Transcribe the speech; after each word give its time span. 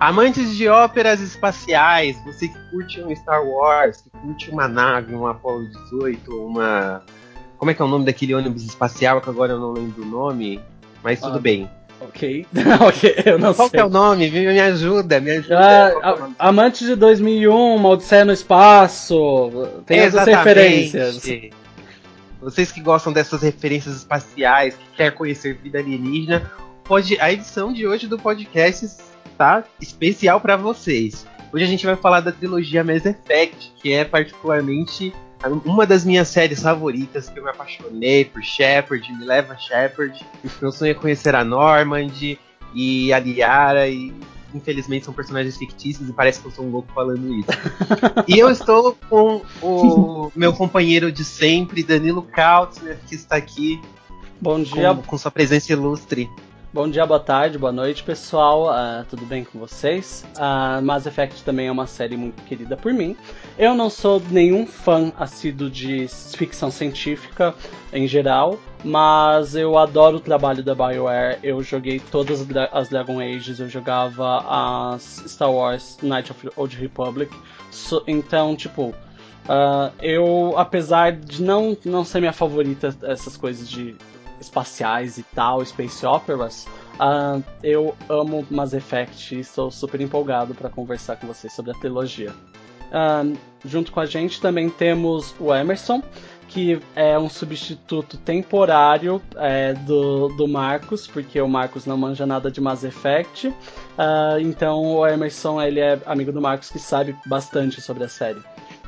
Amantes 0.00 0.56
de 0.56 0.68
óperas 0.68 1.20
espaciais, 1.20 2.16
você 2.24 2.46
que 2.46 2.58
curte 2.70 3.02
um 3.02 3.14
Star 3.16 3.44
Wars, 3.44 4.00
que 4.00 4.10
curte 4.10 4.48
uma 4.50 4.68
nave, 4.68 5.12
um 5.12 5.26
Apollo 5.26 5.66
18, 5.90 6.30
uma. 6.30 7.02
Como 7.56 7.70
é 7.70 7.74
que 7.74 7.82
é 7.82 7.84
o 7.84 7.88
nome 7.88 8.04
daquele 8.04 8.32
ônibus 8.32 8.64
espacial 8.64 9.20
que 9.20 9.28
agora 9.28 9.54
eu 9.54 9.58
não 9.58 9.72
lembro 9.72 10.02
o 10.02 10.06
nome? 10.06 10.60
Mas 11.02 11.20
tudo 11.20 11.38
ah, 11.38 11.40
bem. 11.40 11.68
Ok. 12.00 12.46
ok, 12.80 13.14
eu 13.26 13.38
não 13.40 13.52
Qual 13.52 13.68
sei. 13.68 13.80
Qual 13.80 13.86
é 13.86 13.90
o 13.90 13.92
nome? 13.92 14.30
Me 14.30 14.60
ajuda, 14.60 15.20
me 15.20 15.32
ajuda. 15.32 15.58
Ah, 15.58 16.14
é 16.16 16.32
Amantes 16.38 16.86
de 16.86 16.94
2001, 16.94 17.74
uma 17.74 17.88
Odisseia 17.88 18.24
no 18.24 18.32
Espaço. 18.32 19.50
Tem 19.84 19.98
essas 19.98 20.24
referências. 20.24 21.20
Vocês 22.40 22.70
que 22.70 22.80
gostam 22.80 23.12
dessas 23.12 23.42
referências 23.42 23.96
espaciais, 23.96 24.76
que 24.76 24.96
quer 24.96 25.10
conhecer 25.10 25.58
vida 25.60 25.80
alienígena, 25.80 26.48
pode 26.84 27.20
a 27.20 27.32
edição 27.32 27.72
de 27.72 27.84
hoje 27.84 28.06
do 28.06 28.16
podcast 28.16 28.86
tá 29.38 29.64
especial 29.80 30.40
para 30.40 30.56
vocês. 30.56 31.24
Hoje 31.52 31.64
a 31.64 31.68
gente 31.68 31.86
vai 31.86 31.96
falar 31.96 32.20
da 32.20 32.32
trilogia 32.32 32.84
Mass 32.84 33.06
Effect, 33.06 33.72
que 33.80 33.92
é 33.92 34.04
particularmente 34.04 35.14
uma 35.64 35.86
das 35.86 36.04
minhas 36.04 36.28
séries 36.28 36.60
favoritas, 36.60 37.28
que 37.28 37.38
eu 37.38 37.44
me 37.44 37.50
apaixonei 37.50 38.24
por 38.24 38.42
Shepard, 38.42 39.10
me 39.12 39.24
leva 39.24 39.56
Shepard. 39.56 40.20
Meu 40.60 40.72
sonho 40.72 40.90
é 40.90 40.94
conhecer 40.94 41.34
a 41.34 41.44
Normand 41.44 42.36
e 42.74 43.12
a 43.12 43.18
Liara 43.20 43.88
e 43.88 44.12
infelizmente 44.52 45.04
são 45.04 45.14
personagens 45.14 45.56
fictícios 45.56 46.08
e 46.08 46.12
parece 46.12 46.40
que 46.40 46.46
eu 46.46 46.50
sou 46.50 46.64
um 46.64 46.70
louco 46.70 46.92
falando 46.92 47.32
isso. 47.34 47.48
e 48.26 48.38
eu 48.38 48.50
estou 48.50 48.98
com 49.08 49.42
o 49.62 50.32
meu 50.34 50.52
companheiro 50.52 51.12
de 51.12 51.24
sempre, 51.24 51.82
Danilo 51.82 52.22
Kautzner, 52.22 52.98
que 53.06 53.14
está 53.14 53.36
aqui. 53.36 53.80
Bom 54.40 54.60
dia. 54.60 54.94
Com, 54.94 55.02
com 55.02 55.18
sua 55.18 55.30
presença 55.30 55.72
ilustre. 55.72 56.28
Bom 56.70 56.86
dia, 56.86 57.06
boa 57.06 57.18
tarde, 57.18 57.56
boa 57.56 57.72
noite, 57.72 58.02
pessoal. 58.02 58.66
Uh, 58.66 59.02
tudo 59.08 59.24
bem 59.24 59.42
com 59.42 59.58
vocês? 59.58 60.22
Uh, 60.36 60.82
Mass 60.82 61.06
Effect 61.06 61.42
também 61.42 61.68
é 61.68 61.72
uma 61.72 61.86
série 61.86 62.14
muito 62.14 62.42
querida 62.42 62.76
por 62.76 62.92
mim. 62.92 63.16
Eu 63.58 63.74
não 63.74 63.88
sou 63.88 64.20
nenhum 64.30 64.66
fã 64.66 65.10
assíduo 65.18 65.70
de 65.70 66.06
ficção 66.36 66.70
científica 66.70 67.54
em 67.90 68.06
geral, 68.06 68.58
mas 68.84 69.54
eu 69.54 69.78
adoro 69.78 70.18
o 70.18 70.20
trabalho 70.20 70.62
da 70.62 70.74
BioWare. 70.74 71.38
Eu 71.42 71.62
joguei 71.62 72.00
todas 72.10 72.46
as 72.70 72.88
Dragon 72.90 73.18
Ages, 73.18 73.60
eu 73.60 73.68
jogava 73.70 74.44
as 74.94 75.24
Star 75.26 75.50
Wars 75.50 75.96
Knights 76.02 76.32
of 76.32 76.50
Old 76.54 76.76
Republic. 76.76 77.34
So, 77.70 78.02
então, 78.06 78.54
tipo, 78.54 78.88
uh, 78.88 79.90
eu, 80.02 80.52
apesar 80.54 81.12
de 81.12 81.42
não, 81.42 81.74
não 81.82 82.04
ser 82.04 82.20
minha 82.20 82.32
favorita 82.34 82.94
essas 83.04 83.38
coisas 83.38 83.66
de 83.66 83.96
espaciais 84.40 85.18
e 85.18 85.22
tal, 85.22 85.64
space 85.64 86.04
operas, 86.06 86.66
uh, 86.94 87.42
eu 87.62 87.94
amo 88.08 88.46
Mass 88.50 88.72
Effect 88.72 89.34
e 89.34 89.40
estou 89.40 89.70
super 89.70 90.00
empolgado 90.00 90.54
para 90.54 90.68
conversar 90.68 91.16
com 91.16 91.26
vocês 91.26 91.52
sobre 91.52 91.72
a 91.72 91.74
trilogia. 91.74 92.32
Uh, 92.88 93.36
junto 93.64 93.92
com 93.92 94.00
a 94.00 94.06
gente 94.06 94.40
também 94.40 94.70
temos 94.70 95.34
o 95.38 95.54
Emerson, 95.54 96.02
que 96.48 96.80
é 96.96 97.18
um 97.18 97.28
substituto 97.28 98.16
temporário 98.16 99.22
é, 99.36 99.74
do, 99.74 100.28
do 100.28 100.48
Marcos, 100.48 101.06
porque 101.06 101.38
o 101.40 101.46
Marcos 101.46 101.84
não 101.84 101.96
manja 101.96 102.24
nada 102.24 102.50
de 102.50 102.60
Mass 102.60 102.84
Effect. 102.84 103.48
Uh, 103.48 104.40
então 104.40 104.82
o 104.82 105.06
Emerson 105.06 105.60
ele 105.60 105.80
é 105.80 106.00
amigo 106.06 106.32
do 106.32 106.40
Marcos 106.40 106.70
que 106.70 106.78
sabe 106.78 107.14
bastante 107.26 107.80
sobre 107.80 108.04
a 108.04 108.08
série. 108.08 108.40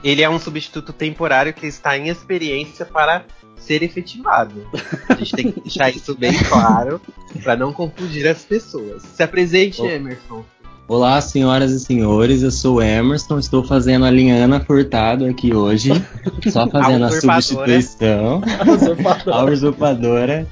Ele 0.03 0.23
é 0.23 0.31
um 0.31 0.39
substituto 0.39 0.95
temporário 0.95 1.53
que 1.53 1.67
está 1.67 1.97
em 1.99 2.09
experiência 2.09 2.87
para 2.87 3.25
ser 3.61 3.83
efetivado. 3.83 4.67
A 5.09 5.15
gente 5.15 5.33
tem 5.37 5.53
que 5.53 5.61
deixar 5.63 5.91
isso 5.91 6.15
bem 6.15 6.33
claro 6.45 7.01
para 7.43 7.57
não 7.57 7.73
confundir 7.73 8.27
as 8.27 8.43
pessoas. 8.43 9.03
Se 9.03 9.23
apresente, 9.23 9.83
Emerson. 9.83 10.45
Olá, 10.89 11.21
senhoras 11.21 11.71
e 11.71 11.79
senhores, 11.79 12.43
eu 12.43 12.51
sou 12.51 12.79
o 12.79 12.83
Emerson, 12.83 13.39
estou 13.39 13.63
fazendo 13.63 14.05
a 14.05 14.11
Linhana 14.11 14.59
Furtado 14.59 15.25
aqui 15.25 15.55
hoje, 15.55 15.91
só 16.51 16.67
fazendo 16.69 17.05
a, 17.05 17.07
a 17.07 17.13
substituição, 17.13 18.43
a 19.33 19.45
usurpadora, 19.45 20.49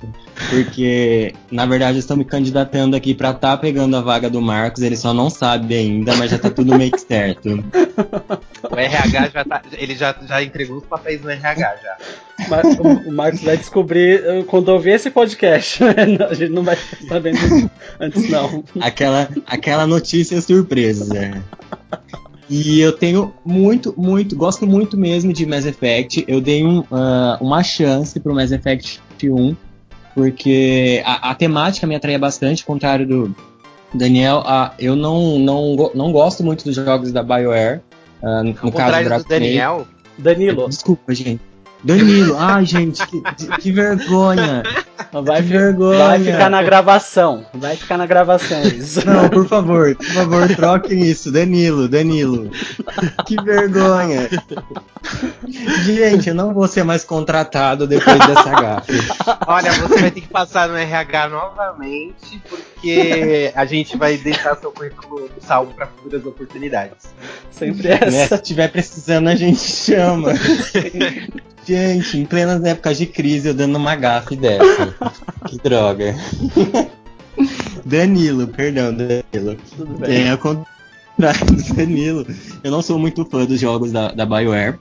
porque 0.48 1.34
na 1.50 1.66
verdade 1.66 1.98
estou 1.98 2.16
me 2.16 2.24
candidatando 2.24 2.96
aqui 2.96 3.14
para 3.14 3.30
estar 3.30 3.50
tá 3.50 3.56
pegando 3.56 3.96
a 3.96 4.00
vaga 4.00 4.30
do 4.30 4.40
Marcos, 4.40 4.82
ele 4.82 4.96
só 4.96 5.12
não 5.12 5.30
sabe 5.30 5.74
ainda, 5.74 6.16
mas 6.16 6.30
já 6.30 6.38
tá 6.38 6.50
tudo 6.50 6.76
meio 6.76 6.90
que 6.90 7.00
certo. 7.00 7.64
O 8.70 8.76
RH 8.76 9.28
já 9.28 9.44
tá, 9.44 9.62
ele 9.72 9.94
já, 9.94 10.14
já 10.26 10.42
entregou 10.42 10.78
os 10.78 10.84
papéis 10.84 11.22
no 11.22 11.30
RH 11.30 11.76
já. 11.82 11.96
O 13.06 13.12
Marcos 13.12 13.42
vai 13.42 13.56
descobrir 13.56 14.22
uh, 14.22 14.44
quando 14.44 14.68
ouvir 14.68 14.92
esse 14.92 15.10
podcast. 15.10 15.80
A 16.30 16.34
gente 16.34 16.52
não 16.52 16.62
vai 16.62 16.76
ficar 16.76 17.06
sabendo 17.06 17.70
antes, 17.98 18.30
não. 18.30 18.64
Aquela, 18.80 19.28
aquela 19.46 19.86
notícia 19.86 20.40
surpresa. 20.40 21.12
Né? 21.12 21.42
E 22.48 22.80
eu 22.80 22.92
tenho 22.92 23.34
muito, 23.44 23.92
muito, 23.96 24.36
gosto 24.36 24.66
muito 24.66 24.96
mesmo 24.96 25.32
de 25.32 25.44
Mass 25.44 25.66
Effect. 25.66 26.24
Eu 26.28 26.40
dei 26.40 26.64
um, 26.64 26.80
uh, 26.80 27.36
uma 27.40 27.62
chance 27.62 28.18
pro 28.20 28.34
Mass 28.34 28.52
Effect 28.52 29.00
1, 29.22 29.56
porque 30.18 31.00
a, 31.06 31.30
a, 31.30 31.34
temática 31.36 31.86
me 31.86 31.94
atraía 31.94 32.18
bastante, 32.18 32.64
ao 32.64 32.66
contrário 32.66 33.06
do 33.06 33.36
Daniel. 33.94 34.38
Uh, 34.40 34.74
eu 34.76 34.96
não, 34.96 35.38
não, 35.38 35.92
não 35.94 36.10
gosto 36.10 36.42
muito 36.42 36.64
dos 36.64 36.74
jogos 36.74 37.12
da 37.12 37.22
BioWare. 37.22 37.80
Uh, 38.20 38.42
no 38.64 38.72
caso 38.72 39.22
do 39.22 39.28
Daniel. 39.28 39.86
Danilo. 40.18 40.68
Desculpa, 40.68 41.14
gente. 41.14 41.40
Danilo, 41.84 42.36
ai 42.36 42.66
gente, 42.66 43.06
que, 43.06 43.22
que 43.60 43.70
vergonha. 43.70 44.64
Vai, 45.24 45.42
vergonha. 45.42 45.98
Vai 45.98 46.24
ficar 46.24 46.50
na 46.50 46.62
gravação. 46.62 47.46
Vai 47.54 47.76
ficar 47.76 47.96
na 47.96 48.06
gravação 48.06 48.62
isso. 48.62 49.06
Não, 49.06 49.28
por 49.28 49.46
favor, 49.46 49.94
por 49.94 50.06
favor, 50.06 50.48
troquem 50.54 51.02
isso. 51.02 51.30
Danilo, 51.30 51.88
Danilo. 51.88 52.50
Que 53.26 53.36
vergonha. 53.42 54.28
Gente, 55.84 56.28
eu 56.28 56.34
não 56.34 56.52
vou 56.52 56.66
ser 56.68 56.84
mais 56.84 57.04
contratado 57.04 57.86
depois 57.86 58.18
dessa 58.18 58.50
gafe. 58.50 58.92
Olha, 59.46 59.72
você 59.72 60.00
vai 60.00 60.10
ter 60.10 60.20
que 60.20 60.28
passar 60.28 60.68
no 60.68 60.76
RH 60.76 61.28
novamente, 61.28 62.42
porque 62.48 63.52
a 63.54 63.64
gente 63.64 63.96
vai 63.96 64.16
deixar 64.16 64.56
seu 64.56 64.72
currículo 64.72 65.30
salvo 65.40 65.72
para 65.74 65.86
futuras 65.86 66.26
oportunidades. 66.26 67.08
Sempre 67.50 67.88
essa. 67.88 68.10
Né? 68.10 68.26
Se 68.26 68.34
estiver 68.34 68.68
precisando, 68.68 69.28
a 69.28 69.34
gente 69.34 69.60
chama. 69.60 70.32
Gente, 71.66 72.18
em 72.18 72.24
plenas 72.24 72.64
épocas 72.64 72.96
de 72.96 73.04
crise, 73.04 73.48
eu 73.48 73.54
dando 73.54 73.76
uma 73.76 73.94
gafe 73.94 74.34
dessa. 74.34 74.87
Que 75.46 75.58
droga. 75.58 76.14
Danilo, 77.84 78.46
perdão, 78.48 78.94
Danilo. 78.94 79.56
Tudo 79.76 79.98
bem. 79.98 80.22
É, 80.24 80.30
ao 80.30 80.38
contrário 80.38 81.46
do 81.46 81.74
Danilo, 81.74 82.26
eu 82.62 82.70
não 82.70 82.82
sou 82.82 82.98
muito 82.98 83.24
fã 83.24 83.44
dos 83.44 83.60
jogos 83.60 83.92
da, 83.92 84.12
da 84.12 84.26
BioWare. 84.26 84.78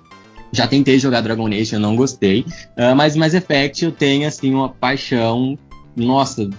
Já 0.51 0.67
tentei 0.67 0.97
jogar 0.97 1.21
Dragon 1.21 1.47
Age, 1.47 1.73
eu 1.73 1.79
não 1.79 1.95
gostei. 1.95 2.41
Uh, 2.77 2.95
mas 2.95 3.15
Mass 3.15 3.33
Effect 3.33 3.85
eu 3.85 3.91
tenho, 3.91 4.27
assim, 4.27 4.53
uma 4.53 4.69
paixão, 4.69 5.57
nossa, 5.95 6.49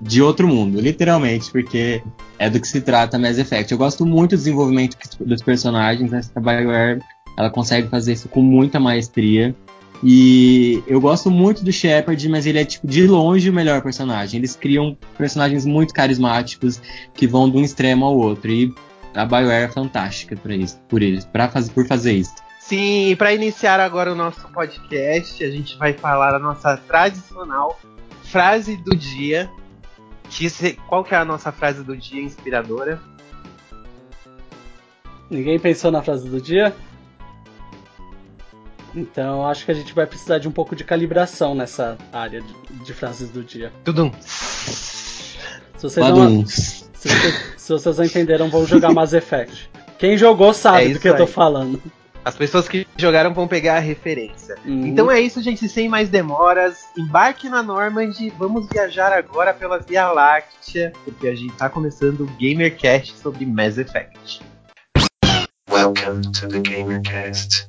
de 0.00 0.22
outro 0.22 0.46
mundo, 0.46 0.80
literalmente, 0.80 1.50
porque 1.50 2.02
é 2.38 2.48
do 2.48 2.60
que 2.60 2.68
se 2.68 2.80
trata 2.80 3.18
Mass 3.18 3.38
Effect. 3.38 3.72
Eu 3.72 3.78
gosto 3.78 4.04
muito 4.06 4.30
do 4.30 4.38
desenvolvimento 4.38 4.96
dos 5.20 5.42
personagens, 5.42 6.12
essa 6.12 6.40
BioWare, 6.40 7.00
ela 7.36 7.50
consegue 7.50 7.88
fazer 7.88 8.12
isso 8.12 8.28
com 8.28 8.42
muita 8.42 8.78
maestria. 8.78 9.54
E 10.02 10.82
eu 10.86 11.00
gosto 11.00 11.30
muito 11.30 11.64
do 11.64 11.72
Shepard, 11.72 12.28
mas 12.28 12.46
ele 12.46 12.60
é 12.60 12.64
tipo 12.64 12.86
de 12.86 13.06
longe 13.06 13.50
o 13.50 13.52
melhor 13.52 13.82
personagem. 13.82 14.38
Eles 14.38 14.54
criam 14.54 14.96
personagens 15.16 15.66
muito 15.66 15.92
carismáticos 15.92 16.80
que 17.14 17.26
vão 17.26 17.50
de 17.50 17.56
um 17.56 17.62
extremo 17.62 18.04
ao 18.04 18.16
outro. 18.16 18.50
E 18.50 18.72
a 19.14 19.24
BioWare 19.24 19.64
é 19.64 19.68
fantástica 19.68 20.36
para 20.36 20.54
isso, 20.54 20.78
por 20.88 21.02
eles, 21.02 21.24
para 21.24 21.48
fazer 21.48 21.72
por 21.72 21.86
fazer 21.86 22.12
isso. 22.12 22.34
Sim, 22.60 23.16
para 23.16 23.32
iniciar 23.32 23.80
agora 23.80 24.12
o 24.12 24.14
nosso 24.14 24.46
podcast, 24.48 25.42
a 25.42 25.50
gente 25.50 25.76
vai 25.78 25.94
falar 25.94 26.34
a 26.34 26.38
nossa 26.38 26.76
tradicional 26.76 27.78
frase 28.22 28.76
do 28.76 28.94
dia. 28.94 29.50
Que 30.28 30.50
se, 30.50 30.74
qual 30.86 31.02
que 31.02 31.14
é 31.14 31.18
a 31.18 31.24
nossa 31.24 31.50
frase 31.50 31.82
do 31.82 31.96
dia 31.96 32.22
inspiradora? 32.22 33.00
Ninguém 35.30 35.58
pensou 35.58 35.90
na 35.90 36.02
frase 36.02 36.28
do 36.28 36.40
dia? 36.40 36.74
Então 38.94 39.46
acho 39.46 39.64
que 39.64 39.70
a 39.70 39.74
gente 39.74 39.94
vai 39.94 40.06
precisar 40.06 40.38
de 40.38 40.48
um 40.48 40.52
pouco 40.52 40.74
de 40.74 40.84
calibração 40.84 41.54
nessa 41.54 41.96
área 42.12 42.40
de, 42.40 42.54
de 42.84 42.92
frases 42.92 43.30
do 43.30 43.42
dia. 43.42 43.72
Tudum. 43.84 44.10
Se 44.20 45.82
vocês, 45.82 46.08
não, 46.08 46.46
se, 46.46 46.84
vocês, 46.92 47.54
se 47.56 47.72
vocês 47.72 47.98
não 47.98 48.04
entenderam, 48.04 48.48
vão 48.48 48.66
jogar 48.66 48.92
Mass 48.92 49.12
Effect. 49.12 49.70
Quem 49.98 50.16
jogou 50.16 50.52
sabe 50.52 50.90
é 50.90 50.94
do 50.94 51.00
que 51.00 51.08
aí. 51.08 51.14
eu 51.14 51.18
tô 51.18 51.26
falando. 51.26 51.80
As 52.24 52.36
pessoas 52.36 52.68
que 52.68 52.86
jogaram 52.96 53.32
vão 53.32 53.48
pegar 53.48 53.76
a 53.76 53.78
referência. 53.78 54.56
Uhum. 54.64 54.86
Então 54.86 55.10
é 55.10 55.20
isso, 55.20 55.40
gente. 55.40 55.68
Sem 55.68 55.88
mais 55.88 56.08
demoras, 56.08 56.80
embarque 56.96 57.48
na 57.48 57.62
Normandy. 57.62 58.30
Vamos 58.36 58.68
viajar 58.68 59.12
agora 59.12 59.54
pela 59.54 59.78
Via 59.78 60.10
Láctea, 60.10 60.92
porque 61.04 61.28
a 61.28 61.34
gente 61.34 61.54
tá 61.54 61.70
começando 61.70 62.22
o 62.22 62.26
GamerCast 62.38 63.16
sobre 63.16 63.46
Mass 63.46 63.78
Effect. 63.78 64.42
Welcome 65.70 66.22
to 66.32 66.48
the 66.48 66.60
GamerCast. 66.60 67.68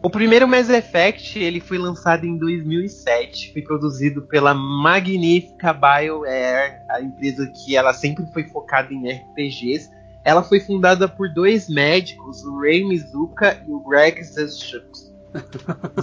O 0.00 0.08
primeiro 0.08 0.46
Mass 0.46 0.70
Effect 0.70 1.38
ele 1.38 1.60
foi 1.60 1.76
lançado 1.76 2.24
em 2.24 2.38
2007, 2.38 3.52
foi 3.52 3.62
produzido 3.62 4.22
pela 4.22 4.54
magnífica 4.54 5.72
BioWare, 5.72 6.82
a 6.88 7.00
empresa 7.02 7.46
que 7.48 7.76
ela 7.76 7.92
sempre 7.92 8.24
foi 8.32 8.44
focada 8.44 8.94
em 8.94 9.10
RPGs. 9.10 9.90
Ela 10.24 10.42
foi 10.42 10.60
fundada 10.60 11.08
por 11.08 11.32
dois 11.32 11.68
médicos, 11.68 12.44
o 12.44 12.60
Ray 12.60 12.84
Mizuka 12.84 13.60
e 13.66 13.72
o 13.72 13.80
Greg 13.80 14.22
Zerchuk. 14.22 15.08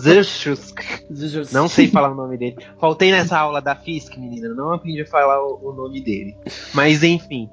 Não 1.54 1.68
sei 1.68 1.88
falar 1.92 2.12
o 2.12 2.16
nome 2.16 2.38
dele. 2.38 2.58
Faltei 2.80 3.12
nessa 3.12 3.38
aula 3.38 3.62
da 3.62 3.76
Fisk, 3.76 4.18
menina. 4.18 4.50
Não 4.50 4.74
aprendi 4.74 5.02
a 5.02 5.08
falar 5.08 5.42
o, 5.42 5.70
o 5.70 5.74
nome 5.74 6.02
dele. 6.02 6.38
Mas 6.74 7.02
enfim. 7.02 7.50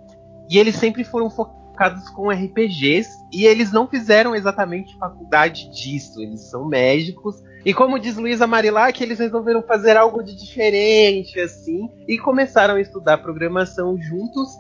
E 0.51 0.59
eles 0.59 0.75
sempre 0.75 1.05
foram 1.05 1.31
focados 1.31 1.62
com 2.11 2.31
RPGs. 2.31 3.11
E 3.33 3.47
eles 3.47 3.73
não 3.73 3.87
fizeram 3.87 4.35
exatamente 4.35 4.97
faculdade 4.99 5.71
disso. 5.71 6.21
Eles 6.21 6.51
são 6.51 6.67
médicos. 6.67 7.43
E 7.65 7.73
como 7.73 7.99
diz 7.99 8.17
Luísa 8.17 8.47
Marilac, 8.47 9.03
eles 9.03 9.19
resolveram 9.19 9.63
fazer 9.63 9.97
algo 9.97 10.23
de 10.23 10.35
diferente, 10.37 11.39
assim. 11.41 11.89
E 12.09 12.19
começaram 12.19 12.75
a 12.75 12.81
estudar 12.81 13.19
programação 13.19 13.97
juntos. 14.01 14.51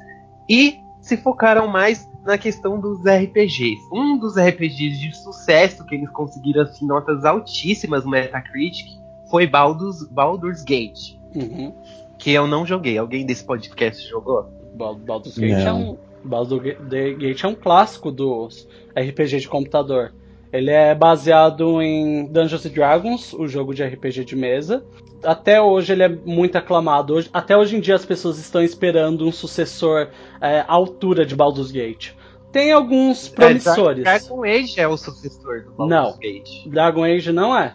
E 0.49 0.79
se 1.01 1.17
focaram 1.17 1.67
mais 1.67 2.09
na 2.25 2.39
questão 2.39 2.81
dos 2.81 3.01
RPGs. 3.01 3.81
Um 3.93 4.17
dos 4.17 4.37
RPGs 4.37 4.99
de 5.01 5.17
sucesso 5.17 5.85
que 5.85 5.97
eles 5.97 6.09
conseguiram 6.11 6.63
assim, 6.63 6.87
notas 6.87 7.25
altíssimas 7.25 8.05
no 8.05 8.11
Metacritic 8.11 8.87
foi 9.29 9.47
Baldur's, 9.47 10.05
Baldur's 10.05 10.63
Gate. 10.63 11.17
Uhum. 11.35 11.75
Que 12.17 12.31
eu 12.31 12.47
não 12.47 12.65
joguei. 12.65 12.97
Alguém 12.97 13.27
desse 13.27 13.45
podcast 13.45 14.09
jogou? 14.09 14.49
Baldur's 14.75 15.37
Gate 15.37 15.67
é 15.67 15.73
um. 15.73 15.97
Baldur's 16.25 16.77
Gate 17.19 17.45
é 17.45 17.49
um 17.49 17.55
clássico 17.55 18.11
dos 18.11 18.69
RPG 18.97 19.41
de 19.41 19.49
computador. 19.49 20.13
Ele 20.53 20.71
é 20.71 20.95
baseado 20.95 21.81
em 21.81 22.27
Dungeons 22.27 22.65
Dragons, 22.67 23.33
o 23.33 23.49
jogo 23.49 23.75
de 23.75 23.83
RPG 23.83 24.25
de 24.25 24.37
mesa. 24.37 24.85
Até 25.25 25.63
hoje 25.63 25.93
ele 25.93 26.03
é 26.03 26.09
muito 26.09 26.57
aclamado. 26.57 27.15
Hoje, 27.15 27.31
até 27.33 27.57
hoje 27.57 27.77
em 27.77 27.81
dia 27.81 27.95
as 27.95 28.05
pessoas 28.05 28.39
estão 28.39 28.63
esperando 28.63 29.27
um 29.27 29.33
sucessor 29.33 30.09
é, 30.41 30.61
à 30.61 30.73
altura 30.73 31.25
de 31.25 31.35
Baldur's 31.35 31.71
Gate. 31.71 32.11
Tem 32.53 32.71
alguns 32.71 33.33
é, 33.33 33.35
promissores. 33.35 34.05
É, 34.05 34.19
Dragon 34.19 34.45
Age 34.45 34.81
é 34.81 34.87
o 34.87 34.97
sucessor 34.99 35.65
do 35.65 35.73
Baldur's 35.73 35.89
não, 35.89 36.19
Gate. 36.19 36.67
Dragon 36.67 37.05
Age 37.05 37.33
não 37.33 37.57
é. 37.57 37.75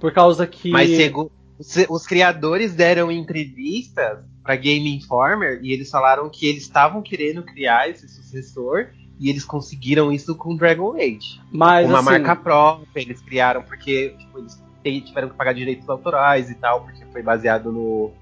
Por 0.00 0.10
causa 0.12 0.46
que. 0.46 0.70
Mas 0.70 0.88
segundo, 0.90 1.30
os 1.88 2.06
criadores 2.06 2.74
deram 2.74 3.10
entrevistas 3.10 4.18
para 4.42 4.56
Game 4.56 4.94
Informer 4.94 5.58
e 5.62 5.72
eles 5.72 5.90
falaram 5.90 6.28
que 6.28 6.46
eles 6.46 6.62
estavam 6.62 7.02
querendo 7.02 7.42
criar 7.42 7.88
esse 7.88 8.08
sucessor 8.08 8.88
e 9.18 9.30
eles 9.30 9.44
conseguiram 9.44 10.12
isso 10.12 10.34
com 10.34 10.54
Dragon 10.54 10.94
Age. 10.94 11.40
Mas, 11.50 11.88
uma 11.88 11.98
assim, 11.98 12.10
marca 12.10 12.36
própria, 12.36 13.00
eles 13.00 13.20
criaram 13.20 13.62
porque 13.62 14.14
tipo, 14.18 14.38
eles 14.38 14.62
tiveram 15.04 15.30
que 15.30 15.34
pagar 15.34 15.52
direitos 15.52 15.88
autorais 15.88 16.50
e 16.50 16.54
tal, 16.54 16.82
porque 16.84 17.04
foi 17.06 17.22
baseado 17.22 17.72
no 17.72 18.12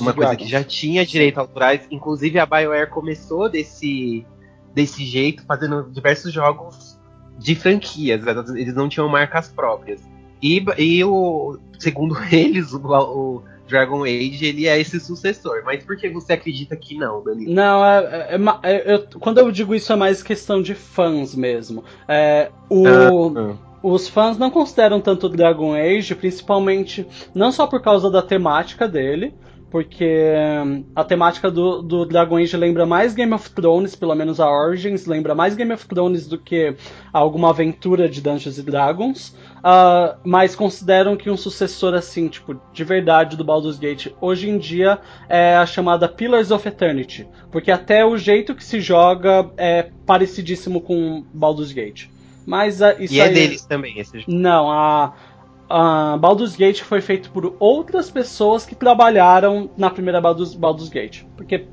uma 0.00 0.12
coisa 0.12 0.34
que 0.34 0.46
já 0.46 0.64
tinha 0.64 1.06
direitos 1.06 1.38
autorais. 1.38 1.86
Inclusive 1.90 2.38
a 2.38 2.46
BioWare 2.46 2.90
começou 2.90 3.48
desse 3.48 4.26
desse 4.74 5.04
jeito, 5.04 5.44
fazendo 5.46 5.90
diversos 5.90 6.32
jogos 6.32 6.98
de 7.38 7.54
franquias. 7.54 8.22
Eles 8.54 8.74
não 8.74 8.88
tinham 8.88 9.08
marcas 9.08 9.48
próprias. 9.48 10.00
E, 10.42 10.64
e 10.78 11.04
o, 11.04 11.58
segundo 11.78 12.16
eles, 12.32 12.72
o, 12.72 12.78
o 12.78 13.42
Dragon 13.66 14.02
Age 14.04 14.44
ele 14.44 14.66
é 14.66 14.78
esse 14.78 14.98
sucessor. 15.00 15.62
Mas 15.64 15.84
por 15.84 15.96
que 15.96 16.08
você 16.08 16.34
acredita 16.34 16.76
que 16.76 16.96
não, 16.96 17.22
Danilo? 17.22 17.52
Não, 17.52 17.84
é, 17.84 18.38
é, 18.62 18.72
é, 18.72 18.94
eu, 18.94 19.06
quando 19.18 19.38
eu 19.38 19.50
digo 19.50 19.74
isso 19.74 19.92
é 19.92 19.96
mais 19.96 20.22
questão 20.22 20.60
de 20.60 20.74
fãs 20.74 21.34
mesmo. 21.34 21.84
É, 22.08 22.50
o, 22.68 22.86
ah, 22.86 23.52
ah. 23.52 23.70
Os 23.82 24.08
fãs 24.08 24.36
não 24.36 24.50
consideram 24.50 25.00
tanto 25.00 25.28
Dragon 25.28 25.74
Age, 25.74 26.14
principalmente 26.14 27.06
não 27.34 27.50
só 27.50 27.66
por 27.66 27.80
causa 27.80 28.10
da 28.10 28.20
temática 28.20 28.86
dele, 28.86 29.32
porque 29.70 30.32
hum, 30.64 30.84
a 30.94 31.04
temática 31.04 31.50
do, 31.50 31.80
do 31.80 32.04
Dragon 32.04 32.36
Age 32.36 32.56
lembra 32.56 32.84
mais 32.84 33.14
Game 33.14 33.32
of 33.32 33.50
Thrones, 33.50 33.94
pelo 33.94 34.14
menos 34.14 34.40
a 34.40 34.50
Origins, 34.50 35.06
lembra 35.06 35.34
mais 35.34 35.54
Game 35.54 35.72
of 35.72 35.86
Thrones 35.86 36.26
do 36.26 36.36
que 36.36 36.74
alguma 37.12 37.50
aventura 37.50 38.08
de 38.08 38.20
Dungeons 38.20 38.58
Dragons. 38.62 39.36
Uh, 39.58 40.18
mas 40.24 40.56
consideram 40.56 41.16
que 41.16 41.30
um 41.30 41.36
sucessor 41.36 41.94
assim, 41.94 42.28
tipo, 42.28 42.60
de 42.72 42.82
verdade 42.82 43.36
do 43.36 43.44
Baldur's 43.44 43.78
Gate 43.78 44.08
hoje 44.20 44.48
em 44.48 44.58
dia 44.58 44.98
é 45.28 45.54
a 45.54 45.66
chamada 45.66 46.08
Pillars 46.08 46.50
of 46.50 46.66
Eternity, 46.66 47.28
porque 47.52 47.70
até 47.70 48.04
o 48.04 48.16
jeito 48.16 48.54
que 48.54 48.64
se 48.64 48.80
joga 48.80 49.50
é 49.56 49.90
parecidíssimo 50.04 50.80
com 50.80 51.24
Baldur's 51.32 51.72
Gate. 51.72 52.08
Mas 52.46 52.80
uh, 52.80 52.96
isso 52.98 53.14
e 53.14 53.20
é 53.20 53.24
aí... 53.24 53.34
deles 53.34 53.64
também 53.64 53.98
esse 53.98 54.18
jogo. 54.18 54.32
Não, 54.32 54.70
a 54.70 55.12
a 55.70 56.16
Baldur's 56.16 56.56
Gate 56.56 56.82
foi 56.82 57.00
feito 57.00 57.30
por 57.30 57.54
outras 57.60 58.10
pessoas 58.10 58.66
que 58.66 58.74
trabalharam 58.74 59.70
na 59.76 59.88
primeira 59.88 60.20
Baldur's, 60.20 60.54
Baldur's 60.54 60.88
Gate, 60.88 61.22
porque 61.36 61.64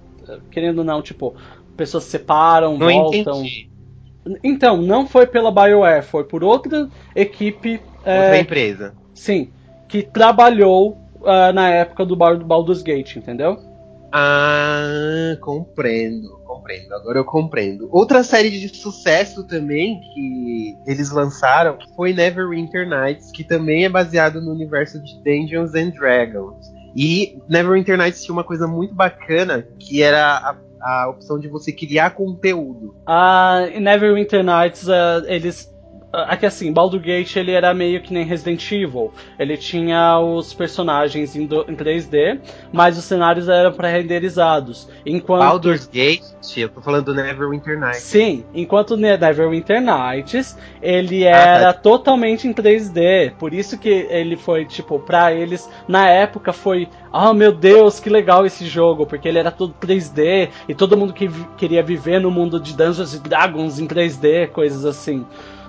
querendo 0.52 0.80
ou 0.80 0.84
não, 0.84 1.02
tipo, 1.02 1.36
pessoas 1.76 2.04
se 2.04 2.12
separam, 2.12 2.78
não 2.78 2.88
voltam. 2.88 3.40
Entendi. 3.40 3.70
Então, 4.44 4.78
não 4.78 5.08
foi 5.08 5.26
pela 5.26 5.52
BioWare, 5.52 6.04
foi 6.04 6.26
por 6.26 6.44
outra 6.44 6.90
equipe. 7.16 7.82
Outra 8.00 8.38
é, 8.38 8.42
empresa. 8.42 8.94
Sim, 9.14 9.50
que 9.88 10.04
trabalhou 10.04 10.98
uh, 11.22 11.54
na 11.54 11.70
época 11.70 12.06
do 12.06 12.16
Baldur's 12.16 12.82
Gate, 12.82 13.16
entendeu? 13.16 13.58
Ah, 14.12 15.38
compreendo, 15.42 16.40
compreendo. 16.68 16.94
Agora 16.94 17.18
eu 17.18 17.26
compreendo. 17.26 17.88
Outra 17.92 18.24
série 18.24 18.50
de 18.50 18.68
sucesso 18.76 19.46
também 19.46 20.02
que 20.14 20.78
eles 20.86 21.10
lançaram 21.10 21.78
foi 21.96 22.14
Neverwinter 22.14 22.88
Nights, 22.88 23.32
que 23.32 23.44
também 23.44 23.86
é 23.86 23.90
baseado 23.90 24.42
no 24.42 24.52
universo 24.52 25.02
de 25.02 25.16
Dungeons 25.24 25.74
and 25.74 25.92
Dragons. 25.92 26.72
E 26.96 27.40
Neverwinter 27.48 27.98
Nights 27.98 28.24
tinha 28.24 28.34
uma 28.34 28.44
coisa 28.44 28.68
muito 28.68 28.94
bacana, 28.94 29.66
que 29.80 30.02
era 30.02 30.38
a 30.38 30.68
a 30.80 31.10
opção 31.10 31.40
de 31.40 31.48
você 31.48 31.72
criar 31.72 32.12
conteúdo. 32.12 32.96
Ah, 33.06 33.68
em 33.74 33.80
Neverwinter 33.80 34.44
Nights, 34.44 34.88
uh, 34.88 35.26
eles 35.26 35.74
Aqui 36.12 36.46
assim, 36.46 36.72
Baldur 36.72 37.02
Gate 37.02 37.36
ele 37.36 37.52
era 37.52 37.74
meio 37.74 38.02
que 38.02 38.14
nem 38.14 38.24
Resident 38.24 38.72
Evil. 38.72 39.12
Ele 39.38 39.58
tinha 39.58 40.18
os 40.20 40.54
personagens 40.54 41.36
em, 41.36 41.46
do, 41.46 41.66
em 41.70 41.76
3D, 41.76 42.40
mas 42.72 42.98
os 42.98 43.04
cenários 43.04 43.50
eram 43.50 43.74
pré-renderizados. 43.74 44.88
Enquanto... 45.06 45.42
Baldur's 45.42 45.86
Gate, 45.86 46.22
eu 46.56 46.70
tô 46.70 46.82
falando 46.82 47.06
do 47.06 47.14
Neverwinter 47.14 47.78
Nights. 47.78 48.04
Sim, 48.04 48.46
enquanto 48.54 48.96
Neverwinter 48.96 49.82
Nights, 49.82 50.58
ele 50.82 51.24
era 51.24 51.70
ah, 51.70 51.74
tá. 51.74 51.80
totalmente 51.82 52.48
em 52.48 52.54
3D. 52.54 53.34
Por 53.38 53.54
isso 53.54 53.78
que 53.78 53.90
ele 53.90 54.38
foi, 54.38 54.66
tipo, 54.66 55.00
pra 55.00 55.34
eles, 55.34 55.70
na 55.90 56.08
época 56.08 56.54
foi, 56.54 56.88
oh 57.12 57.34
meu 57.34 57.52
Deus, 57.52 58.00
que 58.00 58.10
legal 58.10 58.46
esse 58.46 58.66
jogo, 58.66 59.06
porque 59.06 59.28
ele 59.28 59.40
era 59.40 59.52
todo 59.52 59.76
3D 59.82 60.50
e 60.70 60.74
todo 60.74 60.96
mundo 60.96 61.12
que 61.12 61.30
queria 61.58 61.84
viver 61.84 62.22
no 62.22 62.32
mundo 62.32 62.62
de 62.62 62.74
Dungeons 62.74 63.20
Dragons 63.20 63.78
em 63.78 63.86
3D, 63.86 64.48
coisas 64.48 64.86
assim. 64.86 65.26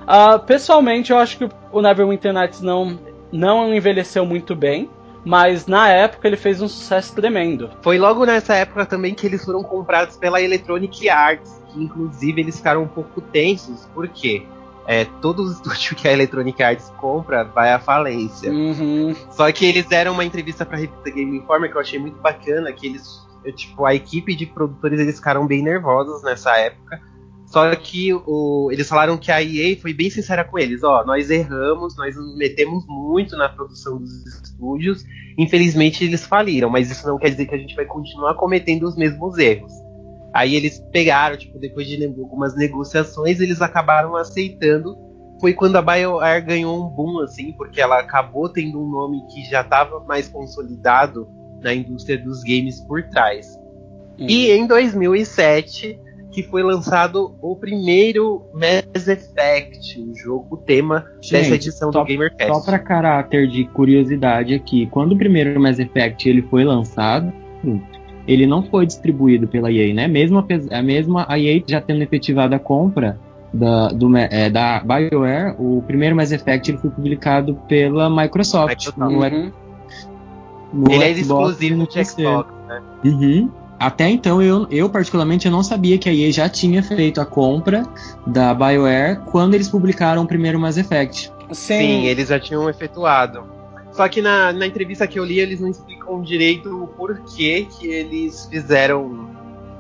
Uh, 0.09 0.39
pessoalmente, 0.47 1.13
eu 1.13 1.19
acho 1.19 1.37
que 1.37 1.49
o 1.71 1.83
Neverwinter 1.83 2.33
Nights 2.33 2.63
não, 2.63 2.99
não 3.31 3.75
envelheceu 3.75 4.25
muito 4.25 4.57
bem. 4.57 4.89
Mas 5.25 5.67
na 5.67 5.89
época 5.89 6.27
ele 6.27 6.39
fez 6.39 6.63
um 6.63 6.69
sucesso 6.69 7.15
tremendo. 7.15 7.71
Foi 7.83 7.99
logo 7.99 8.25
nessa 8.25 8.55
época 8.55 8.87
também 8.87 9.15
que 9.15 9.27
eles 9.27 9.45
foram 9.45 9.63
comprados 9.63 10.17
pela 10.17 10.41
Electronic 10.41 11.09
Arts, 11.11 11.61
que 11.69 11.83
inclusive 11.83 12.41
eles 12.41 12.57
ficaram 12.57 12.85
um 12.85 12.89
pouco 12.89 13.21
tensos, 13.21 13.87
porque 13.93 14.47
é, 14.87 15.05
todo 15.21 15.43
o 15.43 15.47
estúdio 15.53 15.97
que 15.97 16.09
a 16.09 16.13
Electronic 16.13 16.63
Arts 16.63 16.91
compra 16.99 17.45
vai 17.45 17.73
à 17.73 17.79
falência. 17.79 18.51
Uhum. 18.51 19.15
Só 19.31 19.53
que 19.53 19.67
eles 19.67 19.85
deram 19.87 20.13
uma 20.13 20.25
entrevista 20.25 20.65
pra 20.65 20.79
revista 20.79 21.11
Game 21.11 21.37
Informer 21.37 21.71
que 21.71 21.77
eu 21.77 21.81
achei 21.83 21.99
muito 21.99 22.19
bacana, 22.21 22.73
que 22.73 22.87
eles, 22.87 23.21
tipo, 23.55 23.85
a 23.85 23.95
equipe 23.95 24.35
de 24.35 24.47
produtores 24.47 24.99
eles 24.99 25.17
ficaram 25.17 25.47
bem 25.47 25.63
nervosos 25.63 26.23
nessa 26.23 26.57
época, 26.57 27.03
só 27.51 27.75
que 27.77 28.13
o, 28.13 28.69
eles 28.71 28.87
falaram 28.87 29.17
que 29.17 29.33
a 29.33 29.43
EA 29.43 29.75
foi 29.81 29.95
bem 29.95 30.11
sincera 30.11 30.45
com 30.45 30.59
eles, 30.59 30.83
ó, 30.85 31.05
nós 31.05 31.31
erramos, 31.31 31.97
nós 31.97 32.15
nos 32.15 32.37
metemos 32.37 32.85
muito 32.87 33.37
na 33.37 33.49
produção 33.49 33.99
dos 33.99 34.27
estúdios, 34.27 35.03
infelizmente 35.37 36.05
eles 36.05 36.25
faliram, 36.25 36.69
mas 36.69 36.91
isso 36.91 37.07
não 37.07 37.19
quer 37.19 37.31
dizer 37.31 37.47
que 37.47 37.55
a 37.55 37.59
gente 37.59 37.75
vai 37.75 37.87
continuar 37.87 38.35
cometendo 38.35 38.83
os 38.83 38.97
mesmos 38.97 39.39
erros. 39.39 39.73
Aí 40.35 40.55
eles 40.55 40.79
pegaram, 40.93 41.39
tipo, 41.39 41.59
depois 41.59 41.87
de 41.87 42.05
algumas 42.05 42.55
negociações, 42.55 43.41
eles 43.41 43.63
acabaram 43.63 44.15
aceitando. 44.15 44.95
Foi 45.41 45.55
quando 45.55 45.77
a 45.77 45.83
BioWare 45.83 46.45
ganhou 46.45 46.87
um 46.87 46.91
boom, 46.91 47.21
assim, 47.21 47.53
porque 47.53 47.81
ela 47.81 47.99
acabou 47.99 48.49
tendo 48.51 48.79
um 48.79 48.91
nome 48.91 49.27
que 49.33 49.43
já 49.49 49.63
estava 49.63 50.01
mais 50.01 50.29
consolidado 50.29 51.27
na 51.63 51.73
indústria 51.73 52.19
dos 52.19 52.43
games 52.43 52.79
por 52.83 53.03
trás. 53.05 53.57
Uhum. 54.19 54.27
E 54.29 54.51
em 54.51 54.67
2007 54.67 55.99
que 56.31 56.43
foi 56.43 56.63
lançado 56.63 57.35
o 57.41 57.57
primeiro 57.57 58.43
Mass 58.53 59.09
Effect, 59.09 60.01
o 60.01 60.15
jogo 60.15 60.57
tema 60.59 61.07
Gente, 61.21 61.33
dessa 61.33 61.55
edição 61.55 61.93
só, 61.93 62.03
do 62.03 62.07
GamerCast. 62.07 62.53
Só 62.53 62.61
para 62.65 62.79
caráter 62.79 63.49
de 63.49 63.65
curiosidade 63.65 64.55
aqui, 64.55 64.87
quando 64.87 65.13
o 65.13 65.19
primeiro 65.19 65.59
Mass 65.61 65.79
Effect 65.79 66.29
ele 66.29 66.43
foi 66.43 66.65
lançado, 66.65 67.33
ele 68.27 68.47
não 68.47 68.63
foi 68.63 68.87
distribuído 68.87 69.49
pela 69.49 69.73
EA, 69.73 69.95
né? 69.95 70.07
Mesmo 70.07 70.39
a, 70.39 70.79
a 70.79 70.83
mesma 70.83 71.27
a 71.29 71.39
EA 71.39 71.63
já 71.67 71.81
tendo 71.81 72.03
efetivado 72.03 72.55
a 72.55 72.59
compra, 72.59 73.19
da, 73.53 73.89
do, 73.89 74.15
é, 74.17 74.51
da 74.51 74.81
BioWare, 74.81 75.57
o 75.59 75.83
primeiro 75.87 76.15
Mass 76.15 76.33
Effect 76.33 76.71
ele 76.71 76.79
foi 76.79 76.91
publicado 76.91 77.55
pela 77.67 78.11
Microsoft. 78.11 78.87
Microsoft. 78.87 78.99
No, 78.99 79.19
Uhum. 79.19 79.53
no 80.85 80.93
Ele 80.93 81.05
é 81.05 81.15
Xbox 81.15 81.63
e 81.63 81.67
exclusivo 81.67 81.77
no. 81.77 81.91
Xbox, 81.91 82.55
né? 82.69 82.83
Uhum. 83.05 83.51
Até 83.79 84.09
então, 84.09 84.43
eu, 84.43 84.67
eu 84.71 84.91
particularmente 84.91 85.47
eu 85.47 85.53
não 85.53 85.63
sabia 85.63 85.99
que 85.99 86.09
a 86.09 86.13
EA 86.13 86.33
já 86.33 86.49
tinha 86.49 86.83
feito 86.83 87.21
a 87.21 87.27
compra 87.27 87.85
da 88.27 88.53
BioWare 88.53 89.21
quando 89.27 89.55
eles 89.55 89.69
publicaram 89.69 90.23
o 90.23 90.27
primeiro 90.27 90.59
Mass 90.59 90.77
Effect. 90.77 91.33
Sim, 91.53 91.79
Sim, 91.79 92.07
eles 92.07 92.29
já 92.29 92.41
tinham 92.41 92.69
efetuado. 92.69 93.45
Só 93.93 94.09
que 94.09 94.21
na, 94.21 94.53
na 94.53 94.67
entrevista 94.67 95.07
que 95.07 95.19
eu 95.19 95.25
li, 95.25 95.41
eles 95.41 95.61
não 95.61 95.69
explicam 95.69 96.21
direito 96.23 96.85
o 96.85 96.87
porquê 96.89 97.67
que 97.71 97.87
eles 97.87 98.47
fizeram 98.47 99.29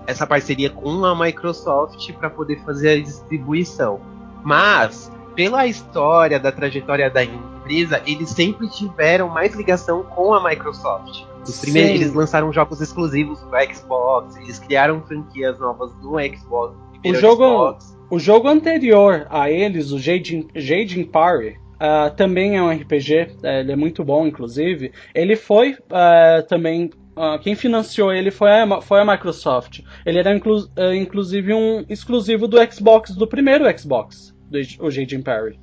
essa 0.06 0.26
parceria 0.26 0.70
com 0.70 1.04
a 1.04 1.14
Microsoft 1.14 2.10
para 2.14 2.30
poder 2.30 2.58
fazer 2.64 2.90
a 2.90 3.02
distribuição. 3.02 4.00
Mas, 4.42 5.12
pela 5.34 5.66
história 5.66 6.40
da 6.40 6.50
trajetória 6.50 7.10
da 7.10 7.22
empresa, 7.22 8.00
eles 8.06 8.30
sempre 8.30 8.68
tiveram 8.68 9.28
mais 9.28 9.54
ligação 9.54 10.02
com 10.02 10.32
a 10.32 10.42
Microsoft. 10.42 11.27
Os 11.48 11.60
primeiros, 11.60 11.92
Sim. 11.92 11.96
eles 12.02 12.14
lançaram 12.14 12.52
jogos 12.52 12.80
exclusivos 12.80 13.40
para 13.44 13.72
Xbox, 13.74 14.36
eles 14.36 14.58
criaram 14.58 15.02
franquias 15.02 15.58
novas 15.58 15.90
no 16.02 16.16
Xbox. 16.36 16.76
primeiro 17.00 17.20
jogo- 17.20 17.44
Xbox. 17.44 17.98
O 18.10 18.18
jogo 18.18 18.48
anterior 18.48 19.26
a 19.30 19.50
eles, 19.50 19.92
o 19.92 19.98
Jade, 19.98 20.46
Jade 20.54 20.98
Empire, 21.00 21.58
ah, 21.78 22.10
também 22.10 22.56
é 22.56 22.62
um 22.62 22.70
RPG, 22.70 23.36
eh, 23.42 23.60
ele 23.60 23.72
é 23.72 23.76
muito 23.76 24.02
bom, 24.02 24.26
inclusive. 24.26 24.92
Ele 25.14 25.36
foi 25.36 25.76
ah, 25.90 26.42
também. 26.48 26.90
ah, 27.14 27.38
quem 27.42 27.54
financiou 27.54 28.12
ele 28.12 28.30
foi 28.30 28.50
a, 28.50 28.80
foi 28.80 29.00
a 29.00 29.04
Microsoft. 29.04 29.80
Ele 30.06 30.18
era 30.18 30.34
inclu- 30.34 30.68
inclusive 30.96 31.52
um 31.52 31.84
exclusivo 31.88 32.48
do 32.48 32.56
Xbox, 32.72 33.14
do 33.14 33.26
primeiro 33.26 33.64
Xbox, 33.78 34.34
do, 34.50 34.58
o 34.86 34.90
Jade 34.90 35.14
Empire. 35.14 35.58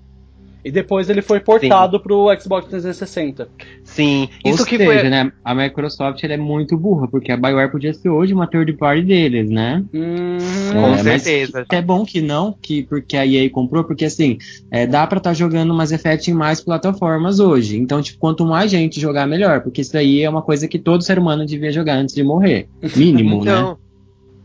E 0.64 0.72
depois 0.72 1.10
ele 1.12 1.22
foi 1.22 1.40
portado 1.40 2.00
pro 2.00 2.28
Xbox 2.40 2.68
360. 2.70 3.48
Sim, 3.96 4.28
Ou 4.44 4.52
isso 4.52 4.66
que 4.66 4.78
seja, 4.78 5.00
foi. 5.00 5.10
né, 5.10 5.32
a 5.44 5.56
Microsoft 5.56 6.22
é 6.22 6.36
muito 6.36 6.78
burra, 6.78 7.08
porque 7.08 7.32
a 7.32 7.38
BioWare 7.38 7.72
podia 7.72 7.94
ser 7.94 8.10
hoje 8.10 8.34
uma 8.34 8.46
third 8.46 8.74
party 8.74 9.04
deles, 9.04 9.50
né? 9.50 9.86
Hum, 9.94 10.38
Com 10.74 10.96
É, 10.96 11.04
mas 11.04 11.22
certeza. 11.24 11.66
É 11.72 11.82
bom 11.82 12.06
que 12.06 12.20
não, 12.20 12.58
que 12.62 12.84
porque 12.84 13.16
a 13.16 13.26
EA 13.26 13.50
comprou, 13.50 13.86
porque 13.86 14.04
assim, 14.04 14.38
é, 14.70 14.86
dá 14.86 15.08
pra 15.08 15.18
estar 15.20 15.34
jogando 15.34 15.74
Mass 15.74 15.94
Effect 15.94 16.30
em 16.30 16.34
mais 16.34 16.60
plataformas 16.60 17.40
hoje. 17.40 17.78
Então, 17.78 18.02
tipo, 18.02 18.20
quanto 18.20 18.46
mais 18.46 18.70
gente 18.70 19.00
jogar, 19.00 19.26
melhor, 19.26 19.62
porque 19.62 19.80
isso 19.80 19.98
aí 19.98 20.22
é 20.24 20.30
uma 20.30 20.42
coisa 20.42 20.68
que 20.68 20.78
todo 20.78 21.02
ser 21.02 21.18
humano 21.18 21.46
devia 21.46 21.72
jogar 21.72 21.96
antes 21.96 22.14
de 22.14 22.22
morrer. 22.24 22.68
Mínimo, 22.98 23.46
né? 23.46 23.52
Então, 23.54 23.78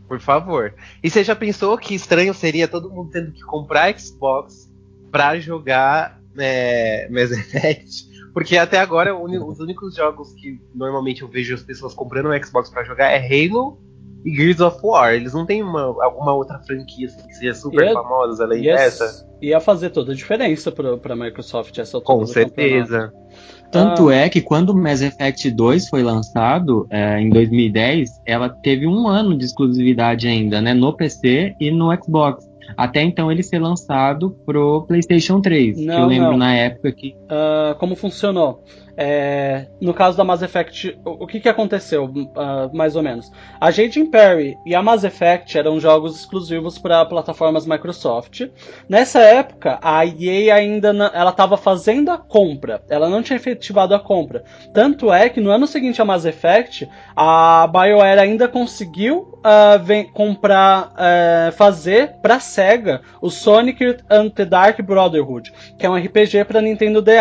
por 0.09 0.21
favor. 0.21 0.73
E 1.02 1.11
você 1.11 1.25
já 1.25 1.35
pensou 1.35 1.76
que 1.76 1.92
estranho 1.95 2.33
seria 2.33 2.69
todo 2.69 2.88
mundo 2.88 3.11
tendo 3.12 3.33
que 3.33 3.42
comprar 3.42 3.99
Xbox 3.99 4.71
pra 5.11 5.38
jogar 5.40 6.21
é, 6.38 7.09
Mass 7.11 7.33
Effect? 7.33 8.10
Porque 8.33 8.57
até 8.57 8.79
agora 8.79 9.15
o 9.15 9.25
os 9.49 9.61
únicos 9.61 9.95
jogos 9.95 10.33
que 10.35 10.59
normalmente 10.75 11.23
eu 11.23 11.29
vejo 11.29 11.55
as 11.55 11.63
pessoas 11.63 11.95
comprando 11.95 12.29
um 12.31 12.43
Xbox 12.45 12.71
pra 12.71 12.85
jogar 12.85 13.11
é 13.11 13.19
Halo 13.19 13.79
e 14.25 14.35
Gears 14.35 14.61
of 14.61 14.79
War. 14.85 15.15
Eles 15.15 15.33
não 15.33 15.45
têm 15.47 15.63
uma- 15.63 15.97
alguma 16.05 16.33
outra 16.35 16.59
franquia 16.61 17.07
assim, 17.07 17.27
que 17.27 17.35
seja 17.35 17.55
super 17.55 17.87
Ia- 17.87 17.93
famosa 17.95 18.45
além 18.45 18.63
Ia, 18.65 18.77
dessa? 18.77 19.27
ia 19.43 19.59
fazer 19.61 19.91
toda 19.91 20.13
a 20.13 20.15
diferença 20.15 20.71
pro, 20.71 20.97
pra 20.99 21.17
Microsoft 21.17 21.77
essa 21.79 21.97
altura 21.97 22.19
Com 22.19 22.25
do 22.25 22.33
campeonato. 22.33 22.89
certeza. 22.89 23.13
Tanto 23.73 24.09
Ah. 24.09 24.15
é 24.15 24.29
que 24.29 24.41
quando 24.41 24.71
o 24.71 24.77
Mass 24.77 25.01
Effect 25.01 25.49
2 25.53 25.89
foi 25.89 26.03
lançado, 26.03 26.87
é, 26.91 27.21
em 27.21 27.31
2010, 27.31 28.11
ela 28.27 28.49
teve 28.49 28.87
um 28.87 29.07
ano 29.09 29.37
de 29.37 29.45
exclusividade 29.45 30.27
ainda, 30.29 30.61
né? 30.61 30.75
No 30.75 30.93
PC 30.93 31.55
e 31.61 31.71
no 31.71 31.89
Xbox. 32.03 32.45
Até 32.77 33.03
então 33.03 33.31
ele 33.33 33.43
ser 33.43 33.59
lançado 33.61 34.31
pro 34.47 34.83
PlayStation 34.87 35.41
3. 35.41 35.77
que 35.77 35.85
Não, 35.87 36.01
eu 36.03 36.07
lembro 36.07 36.31
não. 36.33 36.37
na 36.39 36.55
época 36.55 36.93
que. 36.93 37.17
Ah, 37.33 37.77
como 37.79 37.95
funcionou? 37.95 38.65
É, 39.03 39.69
no 39.81 39.95
caso 39.95 40.17
da 40.17 40.25
Mass 40.25 40.43
Effect, 40.43 40.99
o, 41.07 41.25
o 41.25 41.27
que, 41.27 41.39
que 41.41 41.49
aconteceu, 41.49 42.13
ah, 42.37 42.69
mais 42.75 42.97
ou 42.97 43.03
menos? 43.03 43.31
A 43.61 43.71
Jade 43.71 44.01
Empire 44.01 44.59
e 44.67 44.75
a 44.75 44.83
Mass 44.83 45.05
Effect 45.05 45.57
eram 45.57 45.79
jogos 45.81 46.19
exclusivos 46.19 46.77
para 46.77 47.07
plataformas 47.07 47.65
Microsoft. 47.67 48.43
Nessa 48.89 49.21
época, 49.21 49.79
a 49.81 50.05
EA 50.05 50.55
ainda 50.57 50.89
ela 51.15 51.31
estava 51.31 51.57
fazendo 51.57 52.11
a 52.11 52.19
compra, 52.19 52.83
ela 52.91 53.09
não 53.09 53.23
tinha 53.23 53.37
efetivado 53.37 53.95
a 53.95 54.01
compra. 54.01 54.43
Tanto 54.75 55.11
é 55.13 55.29
que 55.29 55.41
no 55.41 55.51
ano 55.51 55.67
seguinte 55.69 56.03
a 56.03 56.05
Mass 56.05 56.25
Effect, 56.25 56.87
a 57.17 57.67
BioWare 57.69 58.19
ainda 58.21 58.49
conseguiu 58.49 59.39
ah, 59.45 59.77
ven- 59.79 60.11
comprar, 60.13 60.93
eh, 60.99 61.51
fazer 61.53 62.17
para 62.21 62.41
Sega 62.41 63.01
o 63.23 63.31
Sonic 63.31 63.97
and 64.11 64.31
the 64.31 64.45
Dark 64.45 64.83
Brotherhood, 64.83 65.53
que 65.79 65.87
é 65.87 65.91
um 65.91 65.97
RPG 65.97 66.45
para 66.45 66.61
Nintendo 66.61 67.01
DS. 67.01 67.20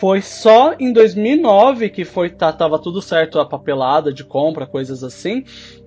Foi 0.00 0.20
só 0.20 0.74
em 0.78 0.92
2009 0.92 1.88
que 1.90 2.04
foi 2.04 2.30
tá, 2.30 2.52
tava 2.52 2.78
tudo 2.78 3.00
certo 3.00 3.38
a 3.38 3.44
papelada 3.46 4.12
de 4.12 4.24
compra, 4.24 4.66
coisas 4.66 5.02
assim. 5.04 5.44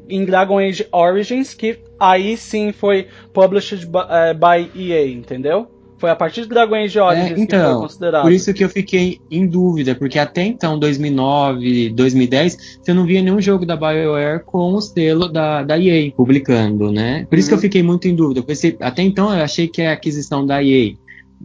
Em 0.10 0.24
Dragon 0.24 0.58
Age 0.60 0.88
Origins, 0.92 1.54
que 1.54 1.80
aí 2.00 2.38
sim 2.38 2.72
foi 2.72 3.08
published 3.34 3.86
by, 3.86 4.00
eh, 4.10 4.34
by 4.34 4.72
EA, 4.92 5.06
entendeu? 5.08 5.68
Foi 6.00 6.10
a 6.12 6.16
partir 6.16 6.44
de 6.44 6.50
Dragon 6.50 6.76
Age 6.76 7.00
Origins 7.00 7.26
É, 7.26 7.30
que 7.30 7.36
foi 7.36 7.44
então, 7.60 7.82
considerado. 7.82 8.22
Por 8.22 8.32
isso 8.32 8.54
que 8.54 8.64
eu 8.64 8.70
fiquei 8.70 9.20
em 9.32 9.48
dúvida, 9.48 9.96
porque 9.96 10.20
até 10.20 10.44
então, 10.44 10.78
2009, 10.80 11.90
2010, 11.90 12.58
você 12.82 12.94
não 12.94 13.04
via 13.06 13.22
nenhum 13.22 13.42
jogo 13.42 13.66
da 13.66 13.76
BioWare 13.76 14.44
com 14.46 14.74
o 14.76 14.80
selo 14.82 15.28
da, 15.28 15.64
da 15.64 15.78
EA 15.78 16.12
publicando, 16.16 16.92
né? 16.92 17.26
Por 17.30 17.38
isso 17.40 17.48
que 17.50 17.54
eu 17.54 17.58
Uhum. 17.58 17.62
fiquei 17.62 17.84
muito 17.84 18.08
em 18.08 18.16
dúvida. 18.16 18.44
porque 18.44 18.78
até 18.80 19.02
então 19.02 19.34
eu 19.36 19.44
achei 19.44 19.68
que 19.68 19.82
a 19.82 19.94
aquisição 19.94 20.46
da 20.46 20.64
EA 20.64 20.94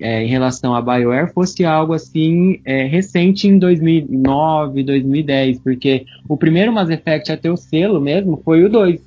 é, 0.01 0.23
em 0.23 0.27
relação 0.27 0.75
à 0.75 0.81
BioWare 0.81 1.33
fosse 1.33 1.65
algo 1.65 1.93
assim 1.93 2.61
é, 2.65 2.85
recente 2.85 3.47
em 3.47 3.59
2009, 3.59 4.83
2010, 4.83 5.61
porque 5.61 6.07
o 6.29 6.37
primeiro 6.37 6.73
Mass 6.73 6.91
Effect 6.91 7.31
a 7.31 7.37
ter 7.37 7.51
o 7.51 7.57
selo 7.57 8.01
mesmo 8.01 8.41
foi 8.45 8.65
o 8.65 8.69
2 8.69 9.01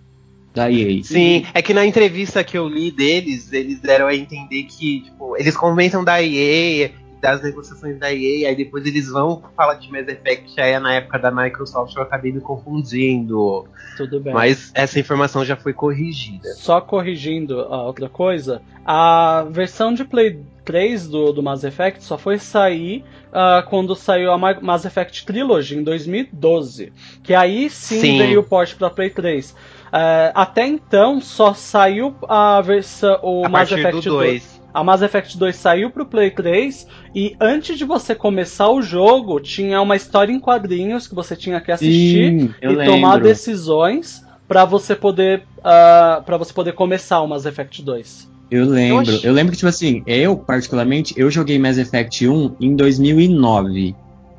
da 0.53 0.71
EA. 0.71 1.03
Sim, 1.03 1.45
é 1.53 1.61
que 1.61 1.73
na 1.73 1.85
entrevista 1.85 2.43
que 2.43 2.57
eu 2.57 2.67
li 2.67 2.89
deles, 2.89 3.51
eles 3.51 3.79
deram 3.81 4.07
a 4.07 4.15
entender 4.15 4.63
que, 4.63 5.01
tipo, 5.01 5.35
eles 5.37 5.55
comentam 5.55 6.03
da 6.03 6.23
EA, 6.23 6.91
das 7.25 7.41
negociações 7.41 7.97
da 7.97 8.13
EA, 8.13 8.49
aí 8.49 8.55
depois 8.55 8.85
eles 8.85 9.09
vão 9.09 9.41
falar 9.55 9.75
de 9.75 9.91
Mass 9.91 10.07
Effect, 10.07 10.59
aí 10.61 10.73
é 10.73 10.79
na 10.79 10.93
época 10.93 11.17
da 11.17 11.31
Microsoft, 11.31 11.95
eu 11.95 12.03
acabei 12.03 12.31
me 12.31 12.39
confundindo. 12.39 13.65
Tudo 13.97 14.19
bem. 14.19 14.33
Mas 14.33 14.71
essa 14.75 14.99
informação 14.99 15.43
já 15.43 15.55
foi 15.55 15.73
corrigida. 15.73 16.53
Só 16.53 16.79
corrigindo 16.81 17.61
a 17.61 17.83
outra 17.83 18.07
coisa, 18.09 18.61
a 18.85 19.45
versão 19.49 19.93
de 19.93 20.05
Play 20.05 20.39
3 20.63 21.07
do, 21.07 21.31
do 21.31 21.41
Mass 21.43 21.63
Effect 21.63 22.03
só 22.03 22.17
foi 22.17 22.37
sair 22.37 23.03
ah, 23.33 23.63
quando 23.67 23.95
saiu 23.95 24.31
a 24.31 24.37
Ma- 24.37 24.59
Mass 24.61 24.85
Effect 24.85 25.25
Trilogy 25.25 25.75
em 25.77 25.83
2012. 25.83 26.91
Que 27.23 27.33
aí 27.33 27.69
sim, 27.69 27.99
Sim. 27.99 28.17
veio 28.17 28.39
o 28.41 28.43
port 28.43 28.75
para 28.75 28.89
Play 28.89 29.09
3. 29.09 29.55
Ah, 29.91 30.31
até 30.35 30.65
então 30.65 31.21
só 31.21 31.53
saiu 31.53 32.15
a 32.27 32.61
versão 32.61 33.19
o 33.23 33.45
a 33.45 33.49
Mass 33.49 33.71
Effect 33.71 34.01
do 34.01 34.15
2. 34.17 34.54
A 34.75 34.83
Mass 34.83 35.01
Effect 35.01 35.37
2 35.37 35.55
saiu 35.55 35.89
pro 35.89 36.05
Play 36.05 36.31
3 36.31 36.85
e 37.15 37.33
antes 37.39 37.77
de 37.77 37.85
você 37.85 38.13
começar 38.13 38.69
o 38.69 38.81
jogo, 38.81 39.39
tinha 39.39 39.81
uma 39.81 39.95
história 39.95 40.33
em 40.33 40.39
quadrinhos 40.39 41.07
que 41.07 41.15
você 41.15 41.33
tinha 41.33 41.61
que 41.61 41.71
assistir 41.71 42.41
Sim, 42.41 42.53
e 42.61 42.67
lembro. 42.67 42.85
tomar 42.85 43.21
decisões 43.21 44.21
pra 44.49 44.65
você 44.65 44.93
poder 44.93 45.43
para 45.63 46.37
você 46.37 46.51
poder 46.51 46.73
começar 46.73 47.21
o 47.21 47.27
Mass 47.27 47.45
Effect 47.45 47.81
2. 47.81 48.29
Eu 48.51 48.65
lembro. 48.65 49.13
Oxi. 49.13 49.25
Eu 49.25 49.31
lembro 49.31 49.53
que, 49.53 49.57
tipo 49.59 49.69
assim, 49.69 50.03
eu, 50.05 50.35
particularmente, 50.35 51.13
eu 51.17 51.31
joguei 51.31 51.57
Mass 51.57 51.77
Effect 51.77 52.27
1 52.27 52.57
em 52.59 52.75
2009. 52.75 53.95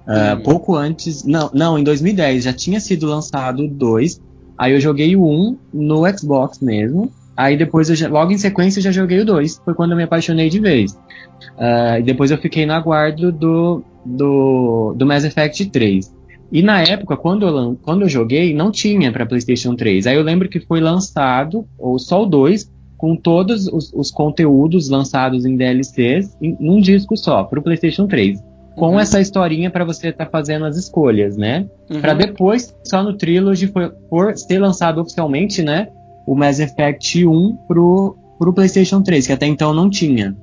Ah, 0.06 0.36
Hum. 0.38 0.42
pouco 0.42 0.76
antes. 0.76 1.24
Não, 1.24 1.50
não, 1.54 1.78
em 1.78 1.82
2010 1.82 2.44
já 2.44 2.52
tinha 2.52 2.78
sido 2.78 3.06
lançado 3.06 3.64
o 3.64 3.68
2. 3.68 4.20
Aí 4.58 4.74
eu 4.74 4.80
joguei 4.80 5.16
o 5.16 5.24
1 5.26 5.58
no 5.72 6.02
Xbox 6.16 6.60
mesmo. 6.60 7.10
Aí 7.36 7.56
depois, 7.56 7.88
já- 7.88 8.08
logo 8.08 8.32
em 8.32 8.38
sequência, 8.38 8.78
eu 8.78 8.84
já 8.84 8.90
joguei 8.92 9.20
o 9.20 9.24
2. 9.26 9.60
Foi 9.64 9.74
quando 9.74 9.90
eu 9.92 9.96
me 9.96 10.04
apaixonei 10.04 10.48
de 10.48 10.58
vez. 10.58 10.98
Ah, 11.58 11.98
e 11.98 12.02
depois 12.02 12.30
eu 12.30 12.38
fiquei 12.38 12.64
no 12.64 12.72
aguardo 12.72 13.30
do, 13.30 13.82
do, 14.04 14.94
do 14.96 15.06
Mass 15.06 15.24
Effect 15.24 15.66
3. 15.70 16.14
E 16.50 16.62
na 16.62 16.80
época, 16.82 17.16
quando 17.16 17.46
eu, 17.46 17.76
quando 17.82 18.02
eu 18.02 18.08
joguei, 18.08 18.54
não 18.54 18.70
tinha 18.70 19.10
para 19.12 19.26
PlayStation 19.26 19.74
3. 19.74 20.06
Aí 20.06 20.16
eu 20.16 20.22
lembro 20.22 20.48
que 20.48 20.60
foi 20.60 20.80
lançado, 20.80 21.66
ou 21.78 21.98
só 21.98 22.22
o 22.22 22.26
2, 22.26 22.72
com 22.96 23.14
todos 23.16 23.66
os, 23.66 23.92
os 23.92 24.10
conteúdos 24.10 24.88
lançados 24.88 25.44
em 25.44 25.56
DLCs 25.56 26.34
em 26.40 26.56
num 26.58 26.80
disco 26.80 27.16
só, 27.16 27.44
pro 27.44 27.60
PlayStation 27.62 28.06
3. 28.06 28.40
Com 28.76 28.92
Uhum. 28.92 29.00
essa 29.00 29.20
historinha 29.20 29.70
para 29.70 29.84
você 29.84 30.08
estar 30.08 30.26
fazendo 30.26 30.64
as 30.66 30.76
escolhas, 30.76 31.36
né? 31.36 31.66
Uhum. 31.90 32.00
Pra 32.00 32.14
depois, 32.14 32.74
só 32.84 33.02
no 33.02 33.14
Trilogy, 33.16 33.66
for, 33.68 33.94
for 34.08 34.36
ser 34.36 34.58
lançado 34.58 35.00
oficialmente, 35.00 35.62
né? 35.62 35.88
O 36.26 36.34
Mass 36.34 36.58
Effect 36.58 37.24
1 37.24 37.56
pro, 37.68 38.16
pro 38.38 38.52
PlayStation 38.52 39.00
3, 39.02 39.26
que 39.26 39.32
até 39.32 39.46
então 39.46 39.72
não 39.72 39.88
tinha. 39.88 40.36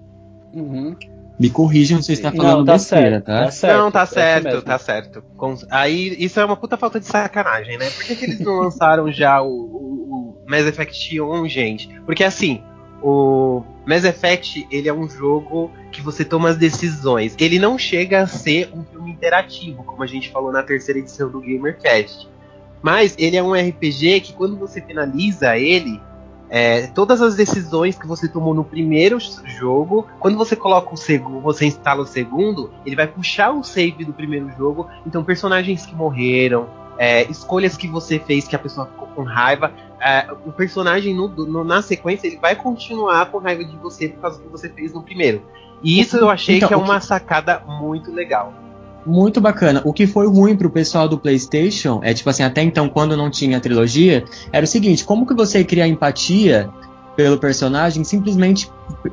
Uhum. 0.54 0.96
Me 1.40 1.50
corrijam 1.50 2.02
se 2.02 2.12
eu 2.12 2.14
estou 2.14 2.32
falando 2.32 2.60
Não, 2.60 2.66
tá 2.66 2.74
besteira, 2.74 3.10
certo, 3.10 3.26
tá? 3.26 3.46
tá 3.46 3.52
certo. 3.52 3.78
não, 3.80 3.92
tá 3.92 4.00
é 4.00 4.04
isso 4.04 4.14
certo, 4.14 4.44
mesmo. 4.46 4.62
tá 4.62 4.78
certo. 4.78 5.24
Com- 5.36 5.58
Aí, 5.70 6.16
isso 6.24 6.40
é 6.40 6.46
uma 6.46 6.56
puta 6.56 6.78
falta 6.78 7.00
de 7.00 7.06
sacanagem, 7.08 7.78
né? 7.78 7.90
Por 7.90 8.04
que, 8.06 8.16
que 8.16 8.26
eles 8.26 8.40
não 8.40 8.60
lançaram 8.60 9.12
já 9.12 9.42
o, 9.42 9.48
o, 9.50 10.38
o 10.46 10.50
Mass 10.50 10.66
Effect 10.66 11.20
1, 11.20 11.50
gente? 11.50 11.90
Porque 12.06 12.24
assim, 12.24 12.62
o 13.02 13.64
Mass 13.86 14.06
Effect 14.06 14.66
ele 14.72 14.88
é 14.88 14.94
um 14.94 15.10
jogo 15.10 15.72
que 15.92 16.02
você 16.02 16.24
toma 16.24 16.50
as 16.50 16.56
decisões. 16.58 17.36
Ele 17.40 17.60
não 17.60 17.78
chega 17.78 18.22
a 18.22 18.28
ser 18.28 18.70
um 18.74 18.84
filme 18.84 19.12
interativo, 19.12 19.84
como 19.84 20.04
a 20.04 20.08
gente 20.08 20.30
falou 20.30 20.52
na 20.52 20.64
terceira 20.64 21.00
edição 21.00 21.30
do 21.30 21.42
GamerCast. 21.42 22.30
Mas 22.84 23.16
ele 23.18 23.38
é 23.38 23.42
um 23.42 23.54
RPG 23.54 24.20
que 24.20 24.34
quando 24.34 24.58
você 24.58 24.82
finaliza 24.82 25.58
ele, 25.58 26.02
é, 26.50 26.88
todas 26.88 27.22
as 27.22 27.34
decisões 27.34 27.98
que 27.98 28.06
você 28.06 28.28
tomou 28.28 28.54
no 28.54 28.64
primeiro 28.64 29.18
jogo, 29.46 30.06
quando 30.20 30.38
você 30.38 30.56
coloca 30.56 30.94
o 30.94 30.98
segundo, 30.98 31.40
você 31.40 31.66
instala 31.66 32.02
o 32.02 32.06
segundo, 32.06 32.72
ele 32.86 32.96
vai 32.96 33.08
puxar 33.08 33.52
o 33.52 33.64
save 33.64 34.04
do 34.04 34.14
primeiro 34.14 34.52
jogo. 34.58 34.88
Então 35.08 35.24
personagens 35.24 35.86
que 35.86 35.96
morreram, 35.96 36.68
é, 36.98 37.24
escolhas 37.24 37.78
que 37.78 37.88
você 37.88 38.20
fez 38.20 38.48
que 38.48 38.56
a 38.56 38.60
pessoa 38.60 38.86
ficou 38.86 39.08
com 39.08 39.24
raiva, 39.24 39.72
é, 40.00 40.28
o 40.46 40.52
personagem 40.52 41.16
no, 41.16 41.30
no, 41.30 41.64
na 41.64 41.82
sequência 41.82 42.28
ele 42.28 42.38
vai 42.38 42.56
continuar 42.56 43.28
com 43.28 43.38
raiva 43.38 43.64
de 43.64 43.76
você 43.78 44.10
por 44.10 44.20
causa 44.20 44.38
do 44.40 44.44
que 44.44 44.52
você 44.52 44.68
fez 44.68 44.94
no 44.94 45.02
primeiro. 45.02 45.42
E 45.82 46.00
isso 46.00 46.18
eu 46.18 46.30
achei 46.30 46.58
então, 46.58 46.68
que 46.68 46.74
é 46.74 46.78
uma 46.78 47.00
que... 47.00 47.06
sacada 47.06 47.62
muito 47.66 48.12
legal. 48.12 48.54
Muito 49.06 49.42
bacana. 49.42 49.82
O 49.84 49.92
que 49.92 50.08
foi 50.08 50.28
ruim 50.28 50.56
pro 50.56 50.70
pessoal 50.70 51.08
do 51.08 51.18
PlayStation 51.18 52.00
é 52.04 52.14
tipo 52.14 52.30
assim, 52.30 52.44
até 52.44 52.62
então 52.62 52.88
quando 52.88 53.18
não 53.18 53.30
tinha 53.30 53.60
trilogia, 53.60 54.24
era 54.52 54.64
o 54.64 54.68
seguinte, 54.68 55.04
como 55.04 55.26
que 55.26 55.34
você 55.34 55.64
cria 55.64 55.88
empatia 55.88 56.70
pelo 57.16 57.38
personagem 57.38 58.04
simplesmente 58.04 58.70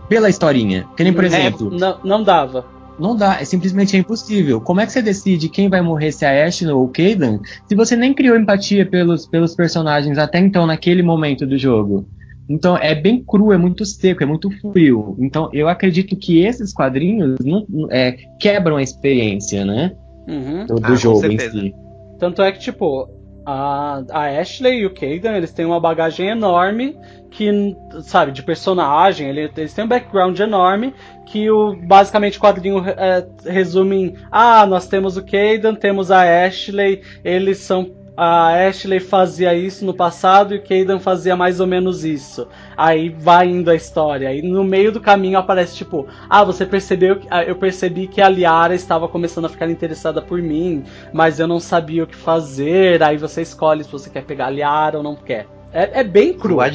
pela 0.08 0.28
historinha? 0.28 0.86
Que 0.96 1.04
nem 1.04 1.12
por 1.12 1.24
é, 1.24 1.26
exemplo, 1.26 1.74
é, 1.74 1.78
não, 1.78 1.98
não 2.04 2.22
dava. 2.22 2.64
Não 2.98 3.16
dá, 3.16 3.40
é 3.40 3.44
simplesmente 3.46 3.96
impossível. 3.96 4.60
Como 4.60 4.80
é 4.80 4.86
que 4.86 4.92
você 4.92 5.00
decide 5.00 5.48
quem 5.48 5.70
vai 5.70 5.80
morrer, 5.80 6.12
se 6.12 6.24
é 6.26 6.44
a 6.44 6.46
Ashley 6.46 6.70
ou 6.70 6.84
o 6.84 6.88
Caden, 6.88 7.40
se 7.66 7.74
você 7.74 7.96
nem 7.96 8.12
criou 8.12 8.36
empatia 8.36 8.84
pelos, 8.84 9.26
pelos 9.26 9.54
personagens 9.54 10.18
até 10.18 10.38
então, 10.38 10.66
naquele 10.66 11.02
momento 11.02 11.46
do 11.46 11.56
jogo? 11.56 12.04
Então 12.50 12.76
é 12.76 12.96
bem 12.96 13.22
cru, 13.24 13.52
é 13.52 13.56
muito 13.56 13.84
seco, 13.86 14.24
é 14.24 14.26
muito 14.26 14.50
frio. 14.60 15.16
Então 15.20 15.48
eu 15.52 15.68
acredito 15.68 16.16
que 16.16 16.44
esses 16.44 16.72
quadrinhos 16.72 17.38
não, 17.44 17.64
é, 17.92 18.16
quebram 18.40 18.76
a 18.76 18.82
experiência, 18.82 19.64
né? 19.64 19.92
Uhum. 20.26 20.66
Do, 20.66 20.80
ah, 20.82 20.96
jogo 20.96 21.24
em 21.26 21.38
si. 21.38 21.74
Tanto 22.18 22.42
é 22.42 22.50
que, 22.50 22.58
tipo, 22.58 23.08
a, 23.46 24.02
a 24.10 24.40
Ashley 24.40 24.80
e 24.80 24.86
o 24.86 24.92
Kagan, 24.92 25.36
eles 25.36 25.52
têm 25.52 25.64
uma 25.64 25.78
bagagem 25.78 26.28
enorme 26.28 26.96
que, 27.30 27.76
sabe, 28.02 28.32
de 28.32 28.42
personagem, 28.42 29.28
eles 29.28 29.72
têm 29.72 29.84
um 29.84 29.88
background 29.88 30.38
enorme 30.40 30.92
que 31.26 31.48
o 31.48 31.76
basicamente 31.76 32.36
o 32.36 32.40
quadrinho 32.40 32.84
é, 32.84 33.24
resume 33.46 33.96
em 33.96 34.14
ah, 34.30 34.66
nós 34.66 34.88
temos 34.88 35.16
o 35.16 35.24
Kagan, 35.24 35.76
temos 35.76 36.10
a 36.10 36.44
Ashley, 36.44 37.02
eles 37.22 37.58
são 37.58 37.92
a 38.22 38.68
Ashley 38.68 39.00
fazia 39.00 39.54
isso 39.54 39.82
no 39.82 39.94
passado 39.94 40.54
e 40.54 40.58
o 40.58 40.60
Kaden 40.60 41.00
fazia 41.00 41.34
mais 41.34 41.58
ou 41.58 41.66
menos 41.66 42.04
isso. 42.04 42.46
Aí 42.76 43.08
vai 43.08 43.48
indo 43.48 43.70
a 43.70 43.74
história. 43.74 44.34
E 44.34 44.42
no 44.42 44.62
meio 44.62 44.92
do 44.92 45.00
caminho 45.00 45.38
aparece 45.38 45.74
tipo, 45.74 46.06
ah, 46.28 46.44
você 46.44 46.66
percebeu 46.66 47.16
que 47.16 47.26
ah, 47.30 47.42
eu 47.42 47.56
percebi 47.56 48.06
que 48.06 48.20
a 48.20 48.28
Liara 48.28 48.74
estava 48.74 49.08
começando 49.08 49.46
a 49.46 49.48
ficar 49.48 49.70
interessada 49.70 50.20
por 50.20 50.42
mim, 50.42 50.84
mas 51.14 51.40
eu 51.40 51.46
não 51.46 51.58
sabia 51.58 52.04
o 52.04 52.06
que 52.06 52.14
fazer. 52.14 53.02
Aí 53.02 53.16
você 53.16 53.40
escolhe 53.40 53.84
se 53.84 53.90
você 53.90 54.10
quer 54.10 54.24
pegar 54.24 54.48
a 54.48 54.50
Liara 54.50 54.98
ou 54.98 55.02
não 55.02 55.16
quer. 55.16 55.46
É, 55.72 56.00
é 56.00 56.04
bem 56.04 56.34
cru. 56.34 56.60
É, 56.60 56.68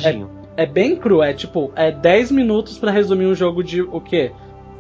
é, 0.58 0.66
bem 0.66 0.96
cru. 0.96 1.22
É 1.22 1.32
tipo, 1.32 1.72
é 1.76 1.92
10 1.92 2.32
minutos 2.32 2.80
para 2.80 2.90
resumir 2.90 3.28
um 3.28 3.36
jogo 3.36 3.64
de 3.64 3.84
o 3.84 4.02
quê? 4.02 4.32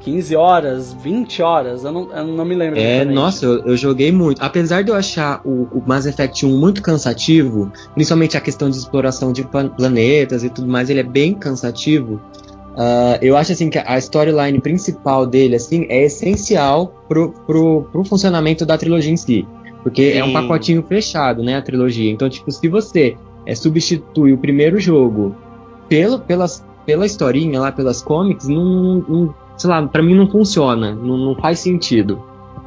15 0.05 0.35
horas, 0.35 0.93
20 0.93 1.41
horas, 1.41 1.83
eu 1.83 1.91
não, 1.91 2.15
eu 2.15 2.27
não 2.27 2.45
me 2.45 2.53
lembro. 2.53 2.79
É, 2.79 3.03
nossa, 3.03 3.43
eu, 3.43 3.65
eu, 3.65 3.75
joguei 3.75 4.11
muito. 4.11 4.39
Apesar 4.39 4.83
de 4.83 4.91
eu 4.91 4.95
achar 4.95 5.41
o, 5.43 5.63
o, 5.71 5.83
Mass 5.83 6.05
Effect 6.05 6.45
1 6.45 6.59
muito 6.59 6.79
cansativo, 6.83 7.71
principalmente 7.95 8.37
a 8.37 8.41
questão 8.41 8.69
de 8.69 8.77
exploração 8.77 9.33
de 9.33 9.43
planetas 9.43 10.43
e 10.43 10.49
tudo 10.51 10.67
mais, 10.67 10.91
ele 10.91 10.99
é 10.99 11.03
bem 11.03 11.33
cansativo. 11.33 12.21
Uh, 12.75 13.17
eu 13.19 13.35
acho 13.35 13.53
assim 13.53 13.67
que 13.67 13.79
a 13.79 13.97
storyline 13.97 14.61
principal 14.61 15.25
dele 15.25 15.55
assim 15.55 15.87
é 15.89 16.03
essencial 16.03 17.03
pro, 17.07 17.31
pro, 17.47 17.87
pro 17.91 18.05
funcionamento 18.05 18.63
da 18.63 18.77
trilogia 18.77 19.11
em 19.11 19.17
si. 19.17 19.47
Porque 19.81 20.11
Sim. 20.11 20.19
é 20.19 20.23
um 20.23 20.33
pacotinho 20.33 20.83
fechado, 20.87 21.41
né, 21.41 21.55
a 21.55 21.63
trilogia. 21.63 22.11
Então, 22.11 22.29
tipo, 22.29 22.51
se 22.51 22.67
você 22.67 23.17
é, 23.43 23.55
substitui 23.55 24.33
o 24.33 24.37
primeiro 24.37 24.79
jogo 24.79 25.35
pelo, 25.89 26.19
pelas, 26.19 26.63
pela 26.85 27.07
historinha 27.07 27.59
lá, 27.59 27.71
pelas 27.71 28.03
comics, 28.03 28.47
não, 28.47 29.03
não, 29.07 29.35
sei 29.57 29.69
lá, 29.69 29.85
pra 29.87 30.03
mim 30.03 30.15
não 30.15 30.29
funciona, 30.29 30.93
não, 30.93 31.17
não 31.17 31.35
faz 31.35 31.59
sentido. 31.59 32.23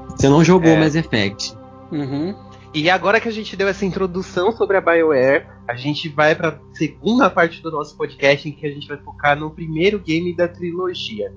Você 0.09 0.29
não 0.29 0.45
jogou 0.45 0.71
é. 0.71 0.81
Mass 0.81 0.95
Effect. 0.95 1.55
Uhum. 1.93 2.35
E 2.75 2.91
agora 2.91 3.21
que 3.21 3.29
a 3.29 3.33
gente 3.33 3.57
deu 3.57 3.67
essa 3.67 3.85
introdução 3.85 4.53
sobre 4.53 4.77
a 4.77 4.81
BioWare, 4.81 5.47
a 5.67 5.75
gente 5.75 6.09
vai 6.09 6.35
para 6.35 6.61
segunda 6.75 7.31
parte 7.31 7.63
do 7.63 7.71
nosso 7.71 7.97
podcast 7.97 8.49
em 8.49 8.53
que 8.53 8.67
a 8.67 8.71
gente 8.71 8.87
vai 8.87 8.99
focar 8.99 9.39
no 9.39 9.51
primeiro 9.51 9.99
game 9.99 10.37
da 10.37 10.47
trilogia. 10.47 11.33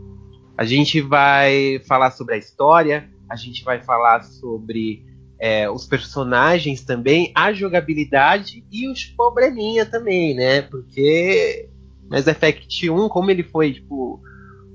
A 0.58 0.66
gente 0.66 1.00
vai 1.00 1.82
falar 1.88 2.12
sobre 2.12 2.36
a 2.36 2.38
história, 2.38 3.10
a 3.30 3.36
gente 3.36 3.64
vai 3.64 3.82
falar 3.82 4.24
sobre 4.24 5.06
é, 5.40 5.70
os 5.70 5.88
personagens 5.88 6.84
também, 6.84 7.32
a 7.34 7.54
jogabilidade 7.54 8.64
e 8.72 8.88
os 8.90 9.06
probleminha 9.06 9.86
também, 9.86 10.36
né? 10.36 10.62
Porque 10.64 11.70
Mass 12.10 12.28
Effect 12.28 12.90
1, 12.90 13.08
como 13.08 13.32
ele 13.32 13.44
foi 13.44 13.74
tipo 13.74 14.11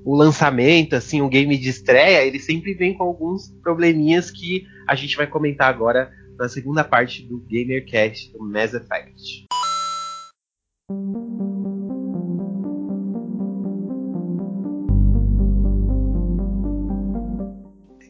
o 0.07 0.15
lançamento, 0.15 0.95
assim, 0.95 1.21
o 1.21 1.27
game 1.27 1.57
de 1.57 1.67
estreia, 1.67 2.23
ele 2.23 2.39
sempre 2.39 2.73
vem 2.73 2.93
com 2.93 3.03
alguns 3.03 3.49
probleminhas 3.61 4.31
que 4.31 4.65
a 4.87 4.95
gente 4.95 5.17
vai 5.17 5.27
comentar 5.27 5.67
agora 5.67 6.09
na 6.39 6.47
segunda 6.47 6.81
parte 6.81 7.27
do 7.27 7.45
GamerCast 7.45 8.31
do 8.31 8.39
Mass 8.39 8.73
Effect. 8.73 9.47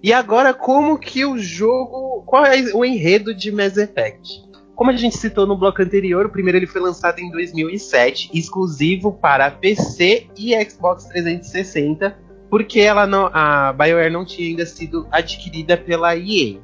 E 0.04 0.14
agora, 0.14 0.54
como 0.54 1.00
que 1.00 1.26
o 1.26 1.40
jogo. 1.40 2.22
Qual 2.28 2.46
é 2.46 2.62
o 2.76 2.86
enredo 2.86 3.34
de 3.34 3.52
Mass 3.52 3.76
Effect? 3.76 4.47
Como 4.78 4.92
a 4.92 4.96
gente 4.96 5.18
citou 5.18 5.48
no 5.48 5.58
bloco 5.58 5.82
anterior, 5.82 6.28
o 6.28 6.30
primeiro 6.30 6.60
ele 6.60 6.68
foi 6.68 6.80
lançado 6.80 7.18
em 7.18 7.32
2007, 7.32 8.30
exclusivo 8.32 9.12
para 9.12 9.50
PC 9.50 10.28
e 10.38 10.54
Xbox 10.70 11.06
360, 11.06 12.16
porque 12.48 12.82
ela 12.82 13.08
não, 13.08 13.28
a 13.34 13.74
BioWare 13.74 14.12
não 14.12 14.24
tinha 14.24 14.48
ainda 14.50 14.68
sido 14.68 15.08
adquirida 15.12 15.76
pela 15.76 16.16
EA. 16.16 16.60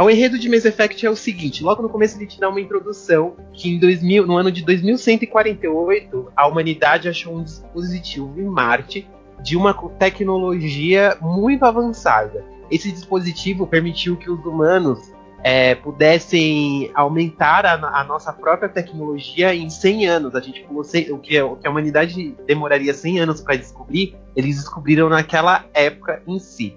O 0.00 0.08
enredo 0.08 0.38
de 0.38 0.48
Mass 0.48 0.64
Effect 0.64 1.04
é 1.04 1.10
o 1.10 1.14
seguinte: 1.14 1.62
logo 1.62 1.82
no 1.82 1.90
começo 1.90 2.16
ele 2.16 2.26
te 2.26 2.40
dá 2.40 2.48
uma 2.48 2.60
introdução 2.60 3.36
que 3.52 3.68
em 3.68 3.78
2000, 3.78 4.26
no 4.26 4.38
ano 4.38 4.50
de 4.50 4.64
2148 4.64 6.32
a 6.34 6.46
humanidade 6.46 7.06
achou 7.06 7.36
um 7.36 7.44
dispositivo 7.44 8.32
em 8.40 8.44
Marte 8.44 9.06
de 9.42 9.58
uma 9.58 9.74
tecnologia 9.98 11.18
muito 11.20 11.66
avançada. 11.66 12.42
Esse 12.70 12.90
dispositivo 12.90 13.66
permitiu 13.66 14.16
que 14.16 14.30
os 14.30 14.42
humanos 14.46 15.14
é, 15.42 15.74
pudessem 15.74 16.90
aumentar 16.94 17.64
a, 17.64 17.74
a, 18.00 18.04
nossa 18.04 18.32
própria 18.32 18.68
tecnologia 18.68 19.54
em 19.54 19.70
100 19.70 20.06
anos. 20.06 20.34
A 20.34 20.40
gente 20.40 20.66
o 20.70 21.18
que, 21.18 21.40
o 21.40 21.56
que 21.56 21.66
a 21.66 21.70
humanidade 21.70 22.36
demoraria 22.46 22.92
100 22.92 23.20
anos 23.20 23.40
para 23.40 23.56
descobrir, 23.56 24.16
eles 24.34 24.56
descobriram 24.56 25.08
naquela 25.08 25.64
época 25.72 26.22
em 26.26 26.38
si. 26.38 26.76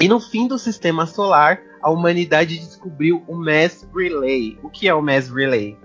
E 0.00 0.08
no 0.08 0.20
fim 0.20 0.46
do 0.46 0.58
sistema 0.58 1.06
solar, 1.06 1.60
a 1.82 1.90
humanidade 1.90 2.58
descobriu 2.58 3.22
o 3.26 3.34
Mass 3.34 3.86
Relay. 3.94 4.58
O 4.62 4.68
que 4.68 4.88
é 4.88 4.94
o 4.94 5.02
Mass 5.02 5.28
Relay? 5.28 5.76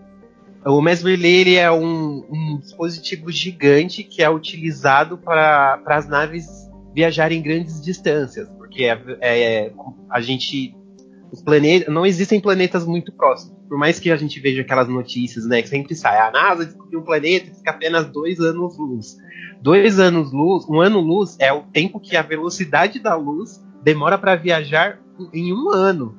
O 0.65 0.81
Mass 0.81 1.03
Relay 1.03 1.58
é 1.58 1.71
um, 1.71 2.25
um 2.29 2.58
dispositivo 2.60 3.31
gigante 3.31 4.03
que 4.03 4.23
é 4.23 4.29
utilizado 4.29 5.17
para 5.17 5.81
as 5.86 6.08
naves 6.08 6.47
viajarem 6.93 7.41
grandes 7.41 7.81
distâncias, 7.81 8.47
porque 8.58 8.86
é, 8.86 8.97
é, 9.21 9.73
a 10.10 10.21
gente 10.21 10.75
não 11.88 12.06
existem 12.06 12.39
planetas 12.39 12.86
muito 12.86 13.12
próximos. 13.12 13.58
Por 13.67 13.78
mais 13.78 14.00
que 14.00 14.12
a 14.12 14.15
gente 14.15 14.39
veja 14.39 14.62
aquelas 14.62 14.88
notícias, 14.88 15.45
né, 15.45 15.62
que 15.62 15.69
sempre 15.69 15.95
sai, 15.95 16.17
a 16.19 16.32
NASA 16.32 16.65
descobriu 16.65 17.00
um 17.00 17.04
planeta 17.04 17.50
que 17.50 17.58
fica 17.58 17.71
apenas 17.71 18.08
dois 18.08 18.39
anos 18.39 18.78
luz. 18.78 19.17
Dois 19.62 20.00
anos 20.00 20.32
luz, 20.32 20.65
um 20.69 20.80
ano 20.80 21.00
luz 21.00 21.36
é 21.39 21.52
o 21.52 21.63
tempo 21.63 22.00
que 22.00 22.15
a 22.15 22.21
velocidade 22.21 23.00
da 23.00 23.15
luz 23.15 23.63
demora 23.84 24.17
para 24.17 24.36
viajar 24.36 25.00
em 25.34 25.54
um 25.54 25.69
ano. 25.69 26.17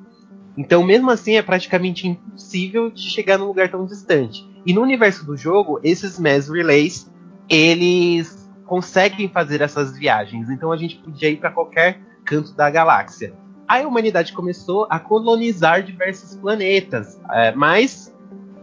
Então, 0.57 0.83
mesmo 0.83 1.11
assim, 1.11 1.35
é 1.35 1.41
praticamente 1.41 2.07
impossível 2.07 2.89
de 2.89 3.09
chegar 3.09 3.37
num 3.37 3.45
lugar 3.45 3.69
tão 3.69 3.85
distante. 3.85 4.43
E 4.65 4.73
no 4.73 4.81
universo 4.81 5.25
do 5.25 5.37
jogo, 5.37 5.79
esses 5.83 6.19
mass 6.19 6.49
relays, 6.49 7.09
eles 7.47 8.49
conseguem 8.65 9.29
fazer 9.29 9.61
essas 9.61 9.95
viagens. 9.97 10.49
Então, 10.49 10.71
a 10.71 10.77
gente 10.77 10.97
podia 10.97 11.29
ir 11.29 11.37
para 11.37 11.51
qualquer 11.51 12.01
canto 12.25 12.53
da 12.55 12.69
galáxia 12.69 13.33
a 13.67 13.79
humanidade 13.85 14.33
começou 14.33 14.87
a 14.89 14.99
colonizar 14.99 15.83
diversos 15.83 16.35
planetas, 16.35 17.19
é, 17.31 17.51
mas 17.51 18.15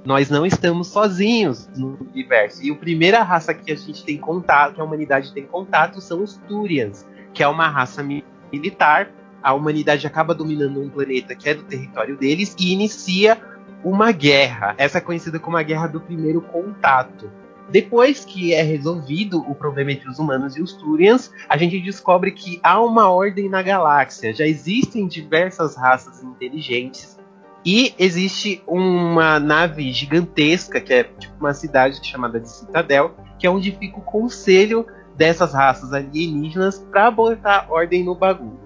nós 0.05 0.31
não 0.31 0.45
estamos 0.45 0.89
sozinhos 0.89 1.69
no 1.77 1.99
universo. 2.11 2.63
E 2.63 2.71
a 2.71 2.75
primeira 2.75 3.23
raça 3.23 3.55
que 3.55 3.73
a 3.73 3.77
gente 3.77 4.05
tem 4.05 4.19
contato, 4.19 4.75
que 4.75 4.81
a 4.81 4.85
humanidade 4.85 5.33
tem 5.33 5.45
contato, 5.47 6.01
são 6.01 6.23
os 6.23 6.37
Turians, 6.49 7.07
que 7.33 7.43
é 7.43 7.49
uma 7.49 7.69
raça 7.69 8.03
militar. 8.53 9.11
A 9.43 9.53
humanidade 9.53 10.07
acaba 10.07 10.35
dominando 10.35 10.81
um 10.81 10.89
planeta 10.89 11.35
que 11.35 11.49
é 11.49 11.55
do 11.55 11.63
território 11.65 12.17
deles 12.17 12.55
e 12.59 12.73
inicia 12.73 13.41
uma 13.83 14.13
guerra. 14.13 14.75
Essa 14.79 14.99
é 14.99 15.01
conhecida 15.01 15.39
como 15.39 15.57
a 15.57 15.63
Guerra 15.63 15.87
do 15.87 16.01
Primeiro 16.01 16.41
Contato. 16.41 17.31
Depois 17.69 18.25
que 18.25 18.53
é 18.53 18.63
resolvido 18.63 19.41
o 19.41 19.55
problema 19.55 19.93
entre 19.93 20.09
os 20.09 20.19
humanos 20.19 20.57
e 20.57 20.63
os 20.63 20.75
Turians, 20.75 21.33
a 21.49 21.57
gente 21.57 21.81
descobre 21.81 22.31
que 22.31 22.61
há 22.63 22.81
uma 22.81 23.11
ordem 23.11 23.49
na 23.49 23.63
galáxia. 23.63 24.35
Já 24.35 24.47
existem 24.47 25.07
diversas 25.07 25.77
raças 25.77 26.23
inteligentes 26.23 27.19
e 27.65 27.95
existe 27.99 28.63
uma 28.67 29.41
nave 29.41 29.91
gigantesca, 29.91 30.81
que 30.81 30.93
é 30.93 31.05
tipo 31.05 31.35
uma 31.41 31.55
cidade 31.55 32.07
chamada 32.07 32.39
de 32.39 32.51
Citadel, 32.51 33.15
que 33.39 33.47
é 33.47 33.51
onde 33.51 33.73
fica 33.73 33.99
o 33.99 34.03
conselho 34.03 34.87
dessas 35.17 35.55
raças 35.55 35.93
alienígenas 35.93 36.79
para 36.91 37.11
botar 37.11 37.67
ordem 37.71 38.05
no 38.05 38.15
bagulho. 38.15 38.61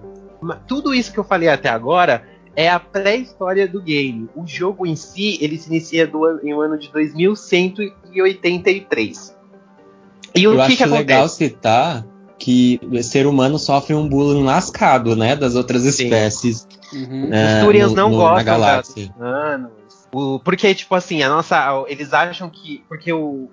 Tudo 0.67 0.93
isso 0.93 1.13
que 1.13 1.19
eu 1.19 1.23
falei 1.23 1.47
até 1.47 1.69
agora 1.69 2.25
é 2.55 2.69
a 2.69 2.79
pré-história 2.79 3.67
do 3.67 3.81
game. 3.81 4.29
O 4.35 4.45
jogo 4.45 4.85
em 4.85 4.95
si, 4.95 5.39
ele 5.41 5.57
se 5.57 5.69
inicia 5.69 6.05
do, 6.07 6.39
em 6.43 6.53
um 6.53 6.61
ano 6.61 6.77
de 6.77 6.91
2183. 6.91 9.35
E 10.35 10.47
o 10.47 10.51
eu 10.51 10.55
que 10.55 10.61
acho 10.61 10.77
que 10.77 10.85
legal 10.85 11.27
citar 11.27 12.05
que 12.37 12.79
o 12.83 13.03
ser 13.03 13.27
humano 13.27 13.59
sofre 13.59 13.93
um 13.93 14.07
bullying 14.07 14.43
lascado, 14.43 15.15
né, 15.15 15.35
das 15.35 15.55
outras 15.55 15.81
Sim. 15.83 16.05
espécies. 16.05 16.67
Uhum. 16.93 17.33
É, 17.33 17.59
Os 17.59 17.65
Turians 17.65 17.93
não 17.93 18.09
no, 18.09 18.17
gostam 18.17 18.45
galáxia. 18.45 19.13
humanos. 19.17 19.71
O, 20.11 20.39
porque, 20.39 20.73
tipo 20.73 20.95
assim, 20.95 21.21
a 21.21 21.29
nossa. 21.29 21.85
Eles 21.87 22.13
acham 22.13 22.49
que. 22.49 22.83
Porque 22.87 23.13
o, 23.13 23.49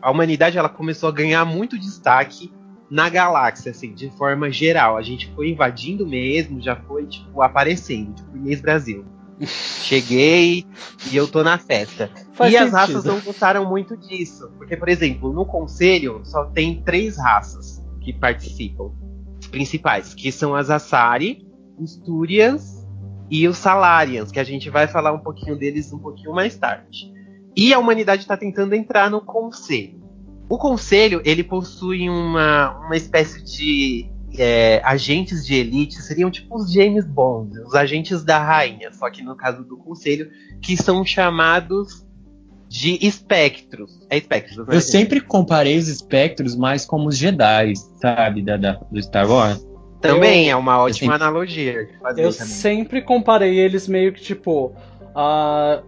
a 0.00 0.10
humanidade 0.10 0.56
ela 0.56 0.68
começou 0.68 1.08
a 1.08 1.12
ganhar 1.12 1.44
muito 1.44 1.78
destaque 1.78 2.50
na 2.90 3.08
galáxia, 3.08 3.70
assim, 3.70 3.92
de 3.92 4.10
forma 4.10 4.50
geral. 4.50 4.96
A 4.96 5.02
gente 5.02 5.30
foi 5.34 5.50
invadindo 5.50 6.06
mesmo, 6.06 6.60
já 6.60 6.76
foi, 6.76 7.06
tipo, 7.06 7.42
aparecendo, 7.42 8.14
tipo, 8.14 8.36
Inês 8.36 8.60
Brasil. 8.60 9.04
Cheguei 9.46 10.64
e 11.10 11.16
eu 11.16 11.28
tô 11.28 11.42
na 11.42 11.58
festa. 11.58 12.10
Faz 12.32 12.52
e 12.52 12.58
sentido. 12.58 12.66
as 12.66 12.72
raças 12.72 13.04
não 13.04 13.20
gostaram 13.20 13.68
muito 13.68 13.96
disso. 13.96 14.50
Porque, 14.56 14.76
por 14.76 14.88
exemplo, 14.88 15.32
no 15.32 15.46
conselho 15.46 16.20
só 16.24 16.46
tem 16.46 16.82
três 16.82 17.16
raças 17.16 17.82
que 18.00 18.12
participam. 18.12 18.90
Principais, 19.50 20.14
que 20.14 20.32
são 20.32 20.54
as 20.54 20.70
Asari, 20.70 21.46
os 21.78 21.96
Turians 21.96 22.86
e 23.30 23.46
os 23.46 23.56
Salarians, 23.56 24.32
que 24.32 24.40
a 24.40 24.44
gente 24.44 24.68
vai 24.68 24.88
falar 24.88 25.12
um 25.12 25.20
pouquinho 25.20 25.56
deles 25.56 25.92
um 25.92 25.98
pouquinho 25.98 26.32
mais 26.32 26.56
tarde. 26.56 27.12
E 27.56 27.72
a 27.72 27.78
humanidade 27.78 28.22
está 28.22 28.36
tentando 28.36 28.74
entrar 28.74 29.10
no 29.10 29.20
conselho. 29.20 30.07
O 30.48 30.56
conselho 30.56 31.20
ele 31.24 31.44
possui 31.44 32.08
uma, 32.08 32.78
uma 32.86 32.96
espécie 32.96 33.42
de 33.42 34.10
é, 34.36 34.80
agentes 34.84 35.46
de 35.46 35.54
elite, 35.54 36.00
seriam 36.02 36.30
tipo 36.30 36.56
os 36.56 36.72
James 36.72 37.06
Bond, 37.06 37.58
os 37.60 37.74
agentes 37.74 38.24
da 38.24 38.38
rainha, 38.38 38.92
só 38.92 39.10
que 39.10 39.22
no 39.22 39.36
caso 39.36 39.64
do 39.64 39.76
conselho, 39.76 40.30
que 40.60 40.76
são 40.76 41.04
chamados 41.04 42.06
de 42.68 42.98
espectros. 43.00 44.06
É 44.10 44.18
espectros, 44.18 44.58
né? 44.58 44.76
Eu 44.76 44.80
sempre 44.80 45.20
comparei 45.20 45.78
os 45.78 45.88
espectros 45.88 46.54
mais 46.54 46.84
como 46.84 47.08
os 47.08 47.16
Jedi, 47.16 47.72
sabe, 48.00 48.42
da, 48.42 48.56
da 48.56 48.72
do 48.72 49.02
Star 49.02 49.28
Wars. 49.28 49.66
Também 50.00 50.46
eu, 50.46 50.52
é 50.52 50.56
uma 50.56 50.78
ótima 50.78 51.12
sempre, 51.12 51.24
analogia. 51.24 51.88
eu 52.16 52.32
também. 52.32 52.32
sempre 52.32 53.02
comparei 53.02 53.58
eles 53.58 53.88
meio 53.88 54.12
que 54.12 54.20
tipo. 54.20 54.72
Uh, 55.16 55.82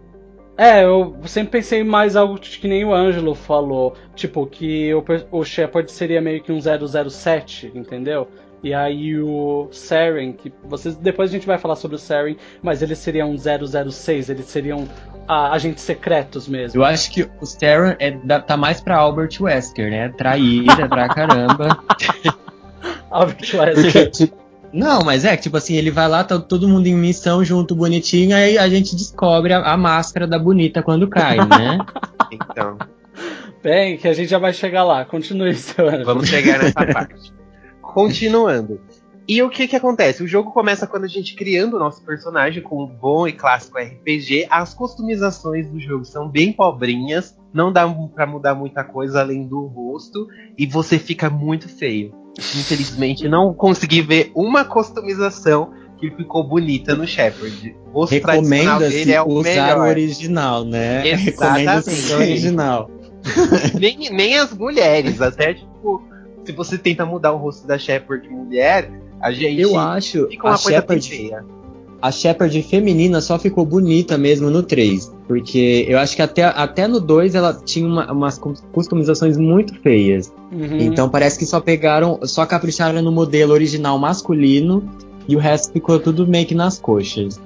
é, 0.61 0.83
eu 0.83 1.15
sempre 1.25 1.53
pensei 1.53 1.83
mais 1.83 2.15
algo 2.15 2.37
que 2.39 2.67
nem 2.67 2.85
o 2.85 2.93
Ângelo 2.93 3.33
falou. 3.33 3.95
Tipo, 4.13 4.45
que 4.45 4.93
o, 4.93 5.03
o 5.31 5.43
Shepard 5.43 5.91
seria 5.91 6.21
meio 6.21 6.39
que 6.43 6.51
um 6.51 6.59
007, 6.61 7.71
entendeu? 7.73 8.27
E 8.63 8.71
aí 8.71 9.19
o 9.19 9.69
Saren, 9.71 10.33
que 10.33 10.53
vocês 10.63 10.95
depois 10.95 11.31
a 11.31 11.33
gente 11.33 11.47
vai 11.47 11.57
falar 11.57 11.75
sobre 11.75 11.95
o 11.95 11.99
Saren, 11.99 12.35
mas 12.61 12.83
eles 12.83 12.99
seriam 12.99 13.31
um 13.31 13.35
006, 13.37 14.29
eles 14.29 14.45
seriam 14.45 14.87
ah, 15.27 15.51
agentes 15.51 15.83
secretos 15.83 16.47
mesmo. 16.47 16.79
Eu 16.79 16.85
acho 16.85 17.09
que 17.09 17.27
o 17.41 17.45
Saren 17.47 17.95
é, 17.97 18.11
tá 18.41 18.55
mais 18.55 18.79
pra 18.79 18.97
Albert 18.97 19.41
Wesker, 19.41 19.89
né? 19.89 20.09
Traíra 20.09 20.87
pra 20.87 21.09
caramba. 21.09 21.83
Albert 23.09 23.55
Wesker. 23.55 23.83
Porque, 23.83 24.05
tipo, 24.11 24.40
não, 24.73 25.01
mas 25.03 25.25
é 25.25 25.35
que, 25.35 25.43
tipo 25.43 25.57
assim, 25.57 25.75
ele 25.75 25.91
vai 25.91 26.07
lá, 26.07 26.23
tá 26.23 26.39
todo 26.39 26.67
mundo 26.67 26.87
em 26.87 26.95
missão 26.95 27.43
junto, 27.43 27.75
bonitinho, 27.75 28.35
aí 28.35 28.57
a 28.57 28.69
gente 28.69 28.95
descobre 28.95 29.53
a, 29.53 29.59
a 29.73 29.77
máscara 29.77 30.25
da 30.25 30.39
bonita 30.39 30.81
quando 30.81 31.07
cai, 31.07 31.37
né? 31.45 31.77
então. 32.31 32.77
Bem, 33.63 33.97
que 33.97 34.07
a 34.07 34.13
gente 34.13 34.29
já 34.29 34.39
vai 34.39 34.53
chegar 34.53 34.83
lá. 34.83 35.05
Continue, 35.05 35.53
seu 35.53 35.85
Vamos 36.03 36.27
chegar 36.27 36.57
nessa 36.57 36.85
parte. 36.91 37.31
Continuando. 37.81 38.79
E 39.27 39.41
o 39.43 39.49
que 39.49 39.67
que 39.67 39.75
acontece? 39.75 40.23
O 40.23 40.27
jogo 40.27 40.51
começa 40.51 40.87
quando 40.87 41.03
a 41.03 41.07
gente 41.07 41.35
criando 41.35 41.75
o 41.75 41.79
nosso 41.79 42.03
personagem 42.03 42.63
com 42.63 42.83
um 42.83 42.87
bom 42.87 43.27
e 43.27 43.31
clássico 43.31 43.77
RPG. 43.77 44.47
As 44.49 44.73
customizações 44.73 45.69
do 45.69 45.79
jogo 45.79 46.03
são 46.03 46.27
bem 46.27 46.51
pobrinhas, 46.51 47.37
não 47.53 47.71
dá 47.71 47.87
para 47.87 48.25
mudar 48.25 48.55
muita 48.55 48.83
coisa 48.83 49.21
além 49.21 49.47
do 49.47 49.67
rosto 49.67 50.27
e 50.57 50.65
você 50.65 50.97
fica 50.97 51.29
muito 51.29 51.69
feio. 51.69 52.13
Infelizmente, 52.37 53.27
não 53.27 53.53
consegui 53.53 54.01
ver 54.01 54.31
uma 54.35 54.63
customização 54.63 55.73
que 55.97 56.09
ficou 56.11 56.43
bonita 56.43 56.95
no 56.95 57.05
Shepard. 57.05 57.75
O 57.93 58.05
Recomenda-se 58.05 59.13
é 59.13 59.21
o 59.21 59.27
usar 59.27 59.43
melhor. 59.43 59.77
o 59.79 59.89
original, 59.89 60.65
né? 60.65 61.01
Recomenda-se 61.13 62.13
o 62.13 62.17
original. 62.17 62.89
nem, 63.79 64.09
nem 64.09 64.37
as 64.37 64.51
mulheres, 64.51 65.21
até 65.21 65.53
tipo, 65.53 66.01
se 66.43 66.51
você 66.51 66.77
tenta 66.77 67.05
mudar 67.05 67.33
o 67.33 67.37
rosto 67.37 67.67
da 67.67 67.77
Shepard 67.77 68.27
mulher, 68.29 68.89
a 69.21 69.31
gente 69.31 69.61
Eu 69.61 69.77
acho 69.77 70.27
fica 70.27 70.47
uma 70.47 70.55
a 70.55 70.57
coisa 70.57 70.79
Shepard, 70.79 71.07
feia 71.07 71.45
a 72.01 72.11
Shepard 72.11 72.61
feminina 72.63 73.21
só 73.21 73.37
ficou 73.37 73.65
bonita 73.65 74.17
mesmo 74.17 74.49
no 74.49 74.63
3. 74.63 75.13
Porque 75.27 75.85
eu 75.87 75.99
acho 75.99 76.15
que 76.15 76.21
até, 76.21 76.43
até 76.43 76.87
no 76.87 76.99
2 76.99 77.35
ela 77.35 77.53
tinha 77.53 77.85
uma, 77.85 78.11
umas 78.11 78.39
customizações 78.71 79.37
muito 79.37 79.73
feias. 79.81 80.33
Uhum. 80.51 80.79
Então 80.79 81.09
parece 81.09 81.37
que 81.37 81.45
só 81.45 81.59
pegaram, 81.59 82.19
só 82.23 82.45
capricharam 82.45 83.01
no 83.01 83.11
modelo 83.11 83.53
original 83.53 83.97
masculino 83.99 84.83
e 85.27 85.35
o 85.35 85.39
resto 85.39 85.71
ficou 85.71 85.99
tudo 85.99 86.25
meio 86.27 86.45
que 86.45 86.55
nas 86.55 86.79
coxas. 86.79 87.39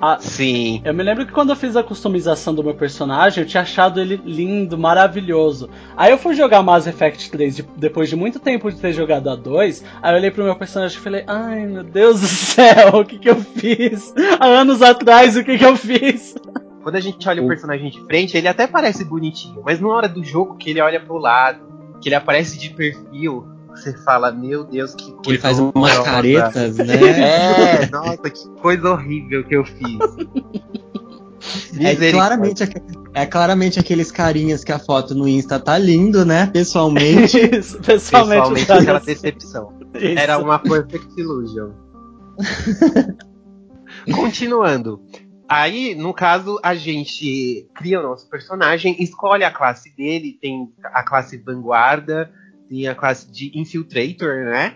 Ah, 0.00 0.18
Sim. 0.20 0.80
Eu 0.84 0.94
me 0.94 1.02
lembro 1.02 1.26
que 1.26 1.32
quando 1.32 1.50
eu 1.50 1.56
fiz 1.56 1.74
a 1.76 1.82
customização 1.82 2.54
do 2.54 2.62
meu 2.62 2.74
personagem, 2.74 3.42
eu 3.42 3.48
tinha 3.48 3.62
achado 3.62 4.00
ele 4.00 4.20
lindo, 4.24 4.78
maravilhoso. 4.78 5.68
Aí 5.96 6.12
eu 6.12 6.18
fui 6.18 6.34
jogar 6.34 6.62
Mass 6.62 6.86
Effect 6.86 7.30
3 7.30 7.56
de, 7.56 7.62
depois 7.76 8.08
de 8.08 8.14
muito 8.14 8.38
tempo 8.38 8.70
de 8.70 8.78
ter 8.78 8.92
jogado 8.92 9.28
a 9.28 9.34
2. 9.34 9.84
Aí 10.00 10.12
eu 10.12 10.18
olhei 10.18 10.30
pro 10.30 10.44
meu 10.44 10.54
personagem 10.54 10.96
e 10.96 11.00
falei: 11.00 11.24
Ai 11.26 11.66
meu 11.66 11.82
Deus 11.82 12.20
do 12.20 12.26
céu, 12.28 13.00
o 13.00 13.04
que 13.04 13.18
que 13.18 13.28
eu 13.28 13.36
fiz? 13.36 14.14
Há 14.38 14.46
anos 14.46 14.82
atrás, 14.82 15.36
o 15.36 15.42
que 15.42 15.58
que 15.58 15.64
eu 15.64 15.76
fiz? 15.76 16.36
Quando 16.82 16.96
a 16.96 17.00
gente 17.00 17.28
olha 17.28 17.42
o 17.42 17.48
personagem 17.48 17.90
de 17.90 18.00
frente, 18.04 18.36
ele 18.36 18.48
até 18.48 18.66
parece 18.66 19.04
bonitinho, 19.04 19.62
mas 19.64 19.80
na 19.80 19.88
hora 19.88 20.08
do 20.08 20.22
jogo 20.22 20.56
que 20.56 20.70
ele 20.70 20.80
olha 20.80 21.00
pro 21.00 21.18
lado, 21.18 21.60
que 22.00 22.08
ele 22.08 22.14
aparece 22.14 22.56
de 22.56 22.70
perfil, 22.70 23.46
você 23.78 23.96
fala, 23.98 24.30
meu 24.32 24.64
Deus, 24.64 24.94
que 24.94 25.12
coisa. 25.12 25.30
Ele 25.30 25.38
faz 25.38 25.58
umas 25.58 25.98
caretas, 25.98 26.76
né? 26.78 27.82
É, 27.82 27.90
nossa, 27.90 28.30
que 28.30 28.48
coisa 28.60 28.90
horrível 28.90 29.44
que 29.44 29.56
eu 29.56 29.64
fiz. 29.64 29.98
É 31.80 32.10
claramente, 32.10 32.64
é 33.14 33.26
claramente 33.26 33.78
aqueles 33.78 34.10
carinhas 34.10 34.64
que 34.64 34.72
a 34.72 34.78
foto 34.78 35.14
no 35.14 35.26
Insta 35.26 35.58
tá 35.58 35.78
lindo, 35.78 36.24
né? 36.24 36.46
Pessoalmente. 36.46 37.38
Isso, 37.56 37.80
pessoalmente, 37.80 38.52
pessoalmente 38.52 38.72
aquela 38.72 38.98
decepção. 39.00 39.78
Isso. 39.94 40.18
Era 40.18 40.38
uma 40.38 40.58
perfect 40.58 41.08
illusion. 41.16 41.70
Continuando. 44.14 45.00
Aí, 45.48 45.94
no 45.94 46.12
caso, 46.12 46.60
a 46.62 46.74
gente 46.74 47.66
cria 47.74 48.00
o 48.00 48.02
nosso 48.02 48.28
personagem, 48.28 48.96
escolhe 49.02 49.44
a 49.44 49.50
classe 49.50 49.94
dele, 49.96 50.38
tem 50.40 50.70
a 50.84 51.02
classe 51.02 51.38
vanguarda, 51.38 52.30
tem 52.68 52.86
a 52.86 52.94
classe 52.94 53.30
de 53.30 53.50
Infiltrator, 53.58 54.44
né? 54.44 54.74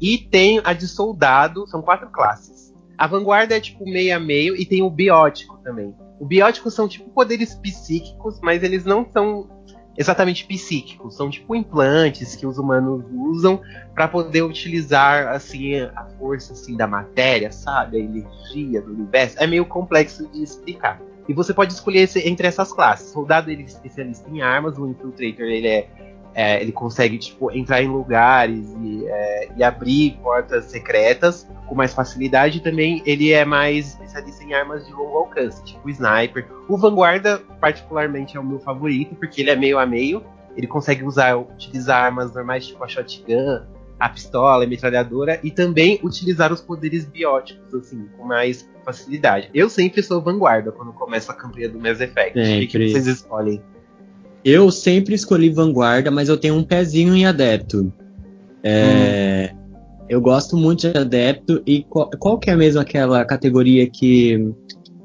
E 0.00 0.18
tem 0.18 0.60
a 0.64 0.72
de 0.72 0.86
Soldado, 0.86 1.66
são 1.66 1.82
quatro 1.82 2.08
classes. 2.10 2.72
A 2.96 3.06
Vanguarda 3.06 3.56
é 3.56 3.60
tipo 3.60 3.84
meio 3.84 4.14
a 4.14 4.20
meio 4.20 4.54
e 4.54 4.64
tem 4.66 4.82
o 4.82 4.90
Biótico 4.90 5.58
também. 5.64 5.94
O 6.18 6.26
Biótico 6.26 6.70
são 6.70 6.86
tipo 6.86 7.08
poderes 7.10 7.54
psíquicos, 7.54 8.38
mas 8.42 8.62
eles 8.62 8.84
não 8.84 9.06
são 9.10 9.48
exatamente 9.96 10.46
psíquicos, 10.46 11.16
são 11.16 11.28
tipo 11.28 11.54
implantes 11.54 12.36
que 12.36 12.46
os 12.46 12.58
humanos 12.58 13.04
usam 13.12 13.60
para 13.94 14.06
poder 14.06 14.42
utilizar 14.42 15.28
assim 15.28 15.80
a 15.80 16.06
força 16.18 16.52
assim 16.52 16.76
da 16.76 16.86
matéria, 16.86 17.50
sabe, 17.50 17.98
a 17.98 18.00
energia 18.00 18.80
do 18.80 18.92
universo. 18.92 19.36
É 19.38 19.46
meio 19.46 19.66
complexo 19.66 20.26
de 20.28 20.42
explicar. 20.42 21.00
E 21.28 21.34
você 21.34 21.52
pode 21.52 21.72
escolher 21.72 22.08
entre 22.26 22.46
essas 22.46 22.72
classes. 22.72 23.10
Soldado 23.10 23.50
ele 23.50 23.62
é 23.62 23.66
especialista 23.66 24.28
em 24.30 24.42
armas, 24.42 24.78
o 24.78 24.86
infiltrator 24.86 25.46
ele 25.46 25.68
é 25.68 25.88
é, 26.34 26.60
ele 26.60 26.72
consegue 26.72 27.18
tipo, 27.18 27.50
entrar 27.50 27.82
em 27.82 27.88
lugares 27.88 28.74
e, 28.80 29.04
é, 29.06 29.48
e, 29.56 29.62
abrir 29.64 30.18
portas 30.22 30.66
secretas 30.66 31.46
com 31.66 31.74
mais 31.74 31.92
facilidade. 31.92 32.60
Também 32.60 33.02
ele 33.04 33.32
é 33.32 33.44
mais 33.44 33.88
especialista 33.88 34.44
em 34.44 34.54
armas 34.54 34.86
de 34.86 34.92
longo 34.92 35.18
alcance, 35.18 35.62
tipo 35.64 35.86
o 35.86 35.90
sniper. 35.90 36.46
O 36.68 36.76
Vanguarda, 36.76 37.38
particularmente, 37.60 38.36
é 38.36 38.40
o 38.40 38.44
meu 38.44 38.60
favorito, 38.60 39.14
porque 39.16 39.40
ele 39.40 39.50
é 39.50 39.56
meio 39.56 39.78
a 39.78 39.86
meio. 39.86 40.22
Ele 40.56 40.66
consegue 40.66 41.04
usar, 41.04 41.36
utilizar 41.36 42.04
armas 42.04 42.34
normais, 42.34 42.66
tipo 42.66 42.82
a 42.82 42.88
shotgun, 42.88 43.62
a 43.98 44.08
pistola, 44.08 44.64
a 44.64 44.66
metralhadora, 44.66 45.40
e 45.42 45.50
também 45.50 46.00
utilizar 46.02 46.52
os 46.52 46.60
poderes 46.60 47.04
bióticos, 47.04 47.74
assim, 47.74 48.08
com 48.16 48.24
mais 48.24 48.68
facilidade. 48.84 49.50
Eu 49.52 49.68
sempre 49.68 50.02
sou 50.02 50.20
vanguarda 50.22 50.72
quando 50.72 50.92
começo 50.92 51.30
a 51.30 51.34
campanha 51.34 51.68
do 51.68 51.78
Mass 51.78 52.00
Effect. 52.00 52.38
O 52.38 52.68
que 52.68 52.88
vocês 52.88 53.06
escolhem? 53.06 53.62
Eu 54.44 54.70
sempre 54.70 55.14
escolhi 55.14 55.50
vanguarda, 55.50 56.10
mas 56.10 56.28
eu 56.28 56.36
tenho 56.36 56.54
um 56.54 56.62
pezinho 56.62 57.14
em 57.14 57.26
adepto. 57.26 57.92
É, 58.62 59.50
hum. 59.52 59.60
Eu 60.08 60.20
gosto 60.20 60.56
muito 60.56 60.90
de 60.90 60.98
adepto 60.98 61.62
e 61.66 61.84
qual, 61.84 62.10
qual, 62.18 62.38
que 62.38 62.50
é 62.50 62.56
mesmo 62.56 62.80
aquela 62.80 63.24
categoria 63.24 63.88
que, 63.88 64.52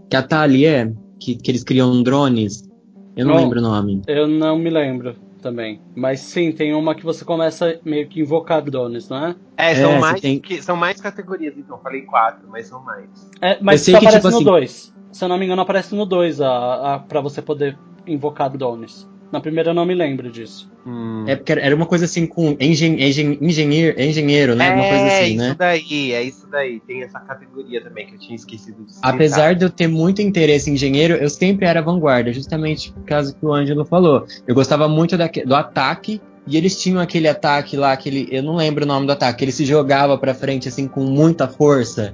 que 0.10 0.16
a 0.16 0.24
Tali 0.24 0.66
é? 0.66 0.92
Que, 1.20 1.36
que 1.36 1.52
eles 1.52 1.64
criam 1.64 2.02
drones? 2.02 2.68
Eu 3.16 3.26
não, 3.26 3.36
não 3.36 3.44
lembro 3.44 3.60
o 3.60 3.62
nome. 3.62 4.02
Eu 4.08 4.28
não 4.28 4.58
me 4.58 4.70
lembro 4.70 5.16
também. 5.42 5.80
Mas 5.96 6.22
sim, 6.22 6.52
tem 6.52 6.74
uma 6.74 6.96
que 6.96 7.04
você 7.04 7.24
começa 7.24 7.80
meio 7.86 8.08
que 8.08 8.20
invocar 8.20 8.64
drones, 8.64 9.08
não 9.08 9.28
é? 9.28 9.36
É, 9.58 9.76
são, 9.76 9.92
é, 9.92 10.00
mais, 10.00 10.22
tem... 10.22 10.40
que, 10.40 10.60
são 10.62 10.76
mais 10.76 11.00
categorias, 11.00 11.56
então. 11.56 11.78
Falei 11.78 12.02
quatro, 12.02 12.48
mas 12.50 12.66
são 12.66 12.82
mais. 12.84 13.08
É, 13.40 13.60
mas 13.62 13.82
só 13.82 13.92
que, 13.92 14.08
aparece 14.08 14.28
tipo 14.28 14.40
no 14.40 14.44
2. 14.44 14.64
Assim... 14.64 14.94
Se 15.12 15.24
eu 15.24 15.30
não 15.30 15.38
me 15.38 15.46
engano, 15.46 15.62
aparece 15.62 15.94
no 15.94 16.06
2 16.06 16.42
a, 16.42 16.96
a, 16.96 17.00
pra 17.00 17.22
você 17.22 17.44
poder 17.44 17.78
invocar 18.08 18.50
drones. 18.50 19.08
Na 19.32 19.42
primeira 19.42 19.72
eu 19.72 19.74
não 19.74 19.86
me 19.86 19.96
lembro 19.96 20.30
disso. 20.30 20.70
Hum. 20.86 21.26
É 21.28 21.36
porque 21.36 21.52
era 21.52 21.76
uma 21.76 21.86
coisa 21.86 22.06
assim 22.06 22.28
com 22.28 22.56
engen, 22.60 23.02
engen, 23.02 23.38
engenheiro, 23.42 24.00
engenheiro, 24.00 24.56
né? 24.56 24.68
É, 24.68 24.74
uma 24.74 24.88
coisa 24.88 25.06
assim, 25.06 25.26
isso 25.26 25.38
né? 25.38 25.56
daí, 25.58 26.12
é 26.14 26.24
isso 26.24 26.48
daí. 26.48 26.80
Tem 26.80 27.04
essa 27.04 27.20
categoria 27.20 27.82
também 27.82 28.06
que 28.06 28.16
eu 28.16 28.20
tinha 28.20 28.36
esquecido 28.36 28.86
de 28.86 28.94
citar. 28.94 29.14
Apesar 29.14 29.56
de 29.56 29.66
eu 29.66 29.70
ter 29.70 29.88
muito 29.88 30.22
interesse 30.22 30.70
em 30.70 30.74
engenheiro, 30.74 31.16
eu 31.16 31.30
sempre 31.30 31.66
era 31.66 31.82
vanguarda, 31.82 32.32
justamente 32.32 32.92
por 32.92 33.04
causa 33.04 33.34
que 33.34 33.46
o 33.46 33.52
Ângelo 33.52 33.84
falou. 33.84 34.26
Eu 34.48 34.54
gostava 34.54 34.88
muito 34.88 35.18
da, 35.18 35.28
do 35.28 35.56
ataque 35.56 36.22
e 36.48 36.56
eles 36.56 36.80
tinham 36.80 37.00
aquele 37.00 37.28
ataque 37.28 37.76
lá, 37.76 37.92
aquele, 37.92 38.28
eu 38.32 38.44
não 38.44 38.56
lembro 38.56 38.86
o 38.86 38.88
nome 38.88 39.08
do 39.08 39.12
ataque, 39.12 39.44
ele 39.44 39.52
se 39.52 39.66
jogava 39.66 40.18
para 40.18 40.34
frente 40.36 40.68
assim 40.68 40.88
com 40.88 41.04
muita 41.04 41.48
força. 41.48 42.14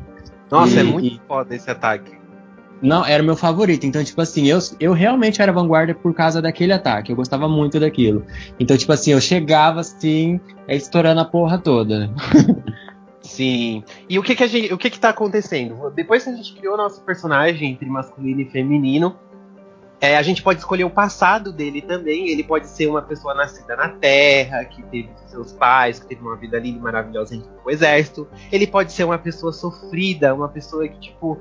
Nossa, 0.50 0.76
é 0.76 0.78
e, 0.78 0.80
é 0.80 0.84
muito 0.84 1.16
e... 1.16 1.22
foda 1.28 1.54
esse 1.54 1.70
ataque. 1.70 2.21
Não, 2.82 3.06
era 3.06 3.22
o 3.22 3.26
meu 3.26 3.36
favorito. 3.36 3.86
Então, 3.86 4.04
tipo 4.04 4.20
assim, 4.22 4.48
eu, 4.48 4.58
eu 4.80 4.94
realmente 4.94 5.42
era 5.42 5.52
vanguarda 5.52 5.94
por 5.94 6.14
causa 6.14 6.42
daquele 6.42 6.74
ataque. 6.74 7.12
Eu 7.12 7.16
gostava 7.16 7.48
muito 7.48 7.80
daquilo. 7.80 8.26
Então, 8.60 8.76
tipo 8.76 8.92
assim, 8.92 9.12
eu 9.12 9.22
chegava 9.22 9.82
assim, 9.82 10.40
é, 10.68 10.76
estourando 10.76 11.22
a 11.22 11.26
porra 11.26 11.60
toda. 11.60 12.10
Sim. 13.22 13.84
E 14.10 14.18
o 14.18 14.24
que 14.24 14.36
que, 14.36 14.44
a 14.44 14.48
gente, 14.48 14.74
o 14.74 14.78
que 14.78 14.90
que 14.90 15.00
tá 15.00 15.10
acontecendo? 15.10 15.92
Depois 15.92 16.24
que 16.24 16.32
a 16.32 16.36
gente 16.36 16.54
criou 16.54 16.76
nosso 16.76 17.02
personagem 17.02 17.72
entre 17.72 17.88
masculino 17.88 18.42
e 18.42 18.46
feminino, 18.46 19.16
é, 20.02 20.18
a 20.18 20.24
gente 20.24 20.42
pode 20.42 20.60
escolher 20.60 20.84
o 20.84 20.90
passado 20.90 21.54
dele 21.54 21.84
também. 21.84 22.30
Ele 22.30 22.44
pode 22.44 22.68
ser 22.68 22.88
uma 22.88 23.04
pessoa 23.04 23.36
nascida 23.36 23.76
na 23.76 23.90
Terra, 23.90 24.66
que 24.66 24.82
teve 24.84 25.10
seus 25.28 25.54
pais, 25.54 26.00
que 26.00 26.08
teve 26.08 26.22
uma 26.22 26.36
vida 26.36 26.58
linda 26.58 26.80
e 26.80 26.82
maravilhosa 26.82 27.36
dentro 27.36 27.52
do 27.64 27.70
exército. 27.70 28.28
Ele 28.52 28.66
pode 28.66 28.92
ser 28.92 29.04
uma 29.04 29.20
pessoa 29.20 29.54
sofrida, 29.54 30.34
uma 30.34 30.50
pessoa 30.50 30.88
que, 30.88 31.00
tipo, 31.00 31.38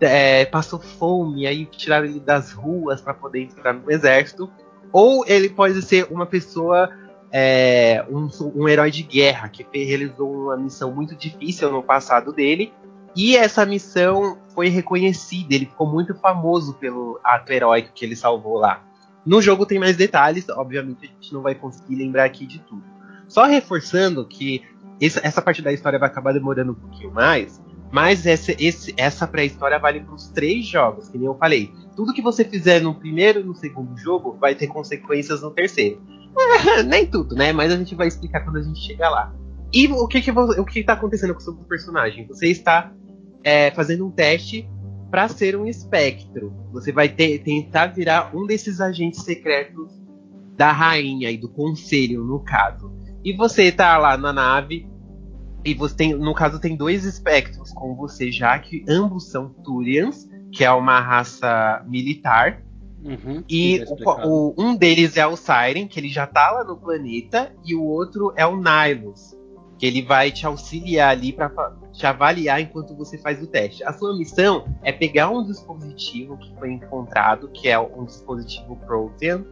é, 0.00 0.44
passou 0.44 0.78
fome, 0.78 1.46
aí 1.46 1.66
tiraram 1.66 2.06
ele 2.06 2.20
das 2.20 2.52
ruas 2.52 3.00
para 3.00 3.14
poder 3.14 3.42
entrar 3.42 3.72
no 3.72 3.90
exército. 3.90 4.50
Ou 4.92 5.24
ele 5.26 5.48
pode 5.48 5.80
ser 5.82 6.06
uma 6.10 6.26
pessoa, 6.26 6.90
é, 7.30 8.04
um, 8.10 8.28
um 8.54 8.68
herói 8.68 8.90
de 8.90 9.02
guerra, 9.02 9.48
que 9.48 9.64
realizou 9.84 10.30
uma 10.30 10.56
missão 10.56 10.92
muito 10.92 11.16
difícil 11.16 11.70
no 11.70 11.82
passado 11.82 12.32
dele. 12.32 12.72
E 13.14 13.36
essa 13.36 13.66
missão 13.66 14.38
foi 14.54 14.68
reconhecida, 14.68 15.54
ele 15.54 15.66
ficou 15.66 15.86
muito 15.86 16.14
famoso 16.14 16.74
pelo 16.74 17.20
ato 17.22 17.52
heróico 17.52 17.92
que 17.94 18.04
ele 18.04 18.16
salvou 18.16 18.58
lá. 18.58 18.82
No 19.24 19.40
jogo 19.40 19.66
tem 19.66 19.78
mais 19.78 19.96
detalhes, 19.96 20.48
obviamente 20.48 21.04
a 21.04 21.06
gente 21.06 21.32
não 21.32 21.42
vai 21.42 21.54
conseguir 21.54 21.96
lembrar 21.96 22.24
aqui 22.24 22.46
de 22.46 22.58
tudo. 22.60 22.82
Só 23.28 23.44
reforçando 23.44 24.26
que 24.26 24.62
essa 25.00 25.42
parte 25.42 25.62
da 25.62 25.72
história 25.72 25.98
vai 25.98 26.08
acabar 26.08 26.32
demorando 26.32 26.72
um 26.72 26.74
pouquinho 26.74 27.12
mais, 27.12 27.60
mas 27.92 28.26
essa, 28.26 28.52
esse, 28.58 28.94
essa 28.96 29.26
pré-história 29.26 29.78
vale 29.78 30.00
para 30.00 30.14
os 30.14 30.28
três 30.28 30.66
jogos, 30.66 31.10
que 31.10 31.18
nem 31.18 31.26
eu 31.26 31.34
falei. 31.34 31.70
Tudo 31.94 32.14
que 32.14 32.22
você 32.22 32.42
fizer 32.42 32.80
no 32.80 32.94
primeiro 32.94 33.40
e 33.40 33.44
no 33.44 33.54
segundo 33.54 33.94
jogo 33.98 34.38
vai 34.40 34.54
ter 34.54 34.66
consequências 34.66 35.42
no 35.42 35.50
terceiro. 35.50 36.00
nem 36.88 37.06
tudo, 37.06 37.34
né? 37.34 37.52
Mas 37.52 37.70
a 37.70 37.76
gente 37.76 37.94
vai 37.94 38.08
explicar 38.08 38.40
quando 38.40 38.56
a 38.56 38.62
gente 38.62 38.80
chegar 38.80 39.10
lá. 39.10 39.34
E 39.70 39.86
o 39.88 40.08
que 40.08 40.22
que 40.22 40.30
o 40.30 40.64
que 40.64 40.80
está 40.80 40.94
acontecendo 40.94 41.34
com 41.34 41.40
o 41.40 41.42
seu 41.42 41.54
personagem? 41.54 42.26
Você 42.28 42.48
está 42.48 42.90
é, 43.44 43.70
fazendo 43.72 44.06
um 44.06 44.10
teste 44.10 44.66
para 45.10 45.28
ser 45.28 45.54
um 45.54 45.66
espectro. 45.66 46.50
Você 46.72 46.92
vai 46.92 47.10
ter, 47.10 47.40
tentar 47.40 47.88
virar 47.88 48.34
um 48.34 48.46
desses 48.46 48.80
agentes 48.80 49.22
secretos 49.22 49.92
da 50.56 50.72
rainha 50.72 51.30
e 51.30 51.36
do 51.36 51.50
conselho, 51.50 52.24
no 52.24 52.40
caso. 52.40 52.90
E 53.22 53.36
você 53.36 53.64
está 53.64 53.98
lá 53.98 54.16
na 54.16 54.32
nave 54.32 54.90
e 55.64 55.74
você 55.74 55.94
tem, 55.94 56.14
no 56.14 56.34
caso, 56.34 56.60
tem 56.60 56.76
dois 56.76 57.04
espectros 57.04 57.72
com 57.72 57.94
você 57.94 58.30
já, 58.32 58.58
que 58.58 58.84
ambos 58.88 59.30
são 59.30 59.48
Turians, 59.48 60.28
que 60.52 60.64
é 60.64 60.70
uma 60.72 61.00
raça 61.00 61.84
militar. 61.86 62.62
Uhum, 63.04 63.42
e 63.48 63.84
o, 63.88 64.28
o, 64.28 64.54
um 64.56 64.76
deles 64.76 65.16
é 65.16 65.26
o 65.26 65.36
Siren, 65.36 65.88
que 65.88 65.98
ele 65.98 66.08
já 66.08 66.26
tá 66.26 66.50
lá 66.50 66.64
no 66.64 66.76
planeta, 66.76 67.52
e 67.64 67.74
o 67.74 67.82
outro 67.82 68.32
é 68.36 68.46
o 68.46 68.56
Nihilus, 68.56 69.36
que 69.78 69.86
ele 69.86 70.02
vai 70.02 70.30
te 70.30 70.46
auxiliar 70.46 71.10
ali 71.10 71.32
para 71.32 71.50
te 71.92 72.06
avaliar 72.06 72.60
enquanto 72.60 72.94
você 72.96 73.18
faz 73.18 73.42
o 73.42 73.46
teste. 73.46 73.82
A 73.84 73.92
sua 73.92 74.16
missão 74.16 74.66
é 74.82 74.92
pegar 74.92 75.30
um 75.30 75.44
dispositivo 75.44 76.36
que 76.36 76.54
foi 76.58 76.72
encontrado, 76.72 77.48
que 77.48 77.68
é 77.68 77.78
um 77.78 78.04
dispositivo 78.04 78.76
Protean. 78.86 79.44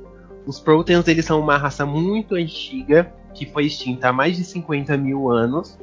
Os 0.47 0.61
Proteans 0.61 1.07
eles 1.09 1.25
são 1.25 1.41
uma 1.41 1.57
raça 1.57 1.85
muito 1.85 2.35
antiga 2.35 3.13
que 3.35 3.47
foi 3.47 3.67
extinta 3.67 4.09
há 4.09 4.13
mais 4.13 4.37
de 4.37 4.45
50 4.45 4.97
mil 4.97 5.31
anos. 5.31 5.79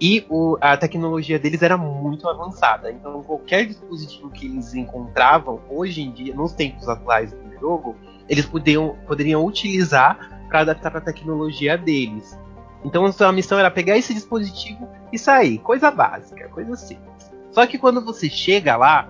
E 0.00 0.26
o, 0.28 0.58
a 0.60 0.76
tecnologia 0.76 1.38
deles 1.38 1.62
era 1.62 1.76
muito 1.76 2.28
avançada. 2.28 2.90
Então, 2.90 3.22
qualquer 3.22 3.66
dispositivo 3.66 4.30
que 4.30 4.46
eles 4.46 4.74
encontravam, 4.74 5.60
hoje 5.70 6.02
em 6.02 6.10
dia, 6.10 6.34
nos 6.34 6.52
tempos 6.52 6.88
atuais 6.88 7.32
do 7.32 7.60
jogo, 7.60 7.94
eles 8.28 8.44
podiam, 8.44 8.96
poderiam 9.06 9.44
utilizar 9.44 10.46
para 10.48 10.60
adaptar 10.60 10.90
para 10.90 10.98
a 10.98 11.04
tecnologia 11.04 11.78
deles. 11.78 12.36
Então, 12.84 13.04
a 13.04 13.12
sua 13.12 13.30
missão 13.32 13.58
era 13.58 13.70
pegar 13.70 13.96
esse 13.96 14.12
dispositivo 14.12 14.88
e 15.12 15.18
sair. 15.18 15.58
Coisa 15.58 15.90
básica, 15.90 16.48
coisa 16.48 16.74
simples. 16.74 17.32
Só 17.52 17.64
que 17.66 17.78
quando 17.78 18.04
você 18.04 18.28
chega 18.28 18.76
lá, 18.76 19.08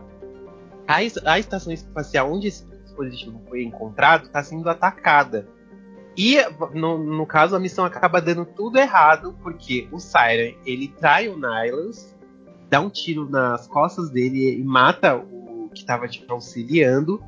a, 0.86 0.96
a 1.32 1.38
estação 1.38 1.72
espacial 1.72 2.30
onde 2.30 2.48
esse 2.48 2.66
dispositivo 2.66 3.40
foi 3.48 3.62
encontrado 3.62 4.24
está 4.24 4.42
sendo 4.42 4.68
atacada. 4.68 5.48
E 6.16 6.36
no, 6.74 6.98
no, 6.98 7.26
caso 7.26 7.56
a 7.56 7.60
missão 7.60 7.84
acaba 7.84 8.20
dando 8.20 8.44
tudo 8.44 8.78
errado, 8.78 9.34
porque 9.42 9.88
o 9.90 9.98
Siren 9.98 10.54
ele 10.66 10.88
trai 10.88 11.28
o 11.28 11.36
Nihilus, 11.36 12.14
dá 12.68 12.80
um 12.80 12.90
tiro 12.90 13.28
nas 13.28 13.66
costas 13.66 14.10
dele 14.10 14.58
e 14.58 14.62
mata 14.62 15.16
o 15.16 15.70
que 15.72 15.80
estava 15.80 16.06
te 16.06 16.24
auxiliando. 16.28 17.22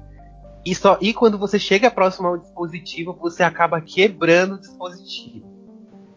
E, 0.65 0.75
só, 0.75 0.99
e 1.01 1.13
quando 1.13 1.39
você 1.39 1.59
chega 1.59 1.91
próximo 1.91 2.29
ao 2.29 2.39
dispositivo, 2.39 3.17
você 3.21 3.43
acaba 3.43 3.81
quebrando 3.81 4.55
o 4.55 4.61
dispositivo. 4.61 5.47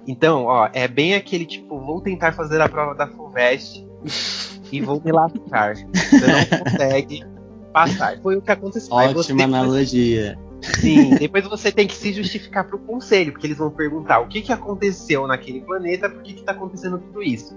Então, 0.05 0.45
ó, 0.45 0.69
é 0.71 0.87
bem 0.87 1.15
aquele 1.15 1.45
tipo, 1.45 1.79
vou 1.79 2.01
tentar 2.01 2.31
fazer 2.31 2.61
a 2.61 2.69
prova 2.69 2.95
da 2.95 3.07
Fulvestre 3.07 3.85
e 4.71 4.81
vou 4.81 5.01
me 5.03 5.11
lascar. 5.11 5.75
Você 5.75 6.27
não 6.27 6.63
consegue 6.63 7.25
passar. 7.73 8.17
Foi 8.21 8.37
o 8.37 8.41
que 8.41 8.51
aconteceu. 8.51 8.93
Ótima 8.93 9.43
analogia. 9.43 10.37
Sim, 10.79 11.15
depois 11.15 11.45
você 11.45 11.71
tem 11.71 11.87
que 11.87 11.95
se 11.95 12.11
justificar 12.13 12.65
pro 12.65 12.77
conselho, 12.79 13.31
porque 13.31 13.47
eles 13.47 13.57
vão 13.57 13.71
perguntar 13.71 14.19
o 14.19 14.27
que, 14.27 14.41
que 14.41 14.51
aconteceu 14.51 15.25
naquele 15.27 15.61
planeta, 15.61 16.09
por 16.09 16.21
que, 16.21 16.33
que 16.33 16.43
tá 16.43 16.51
acontecendo 16.51 16.97
tudo 16.97 17.23
isso. 17.23 17.55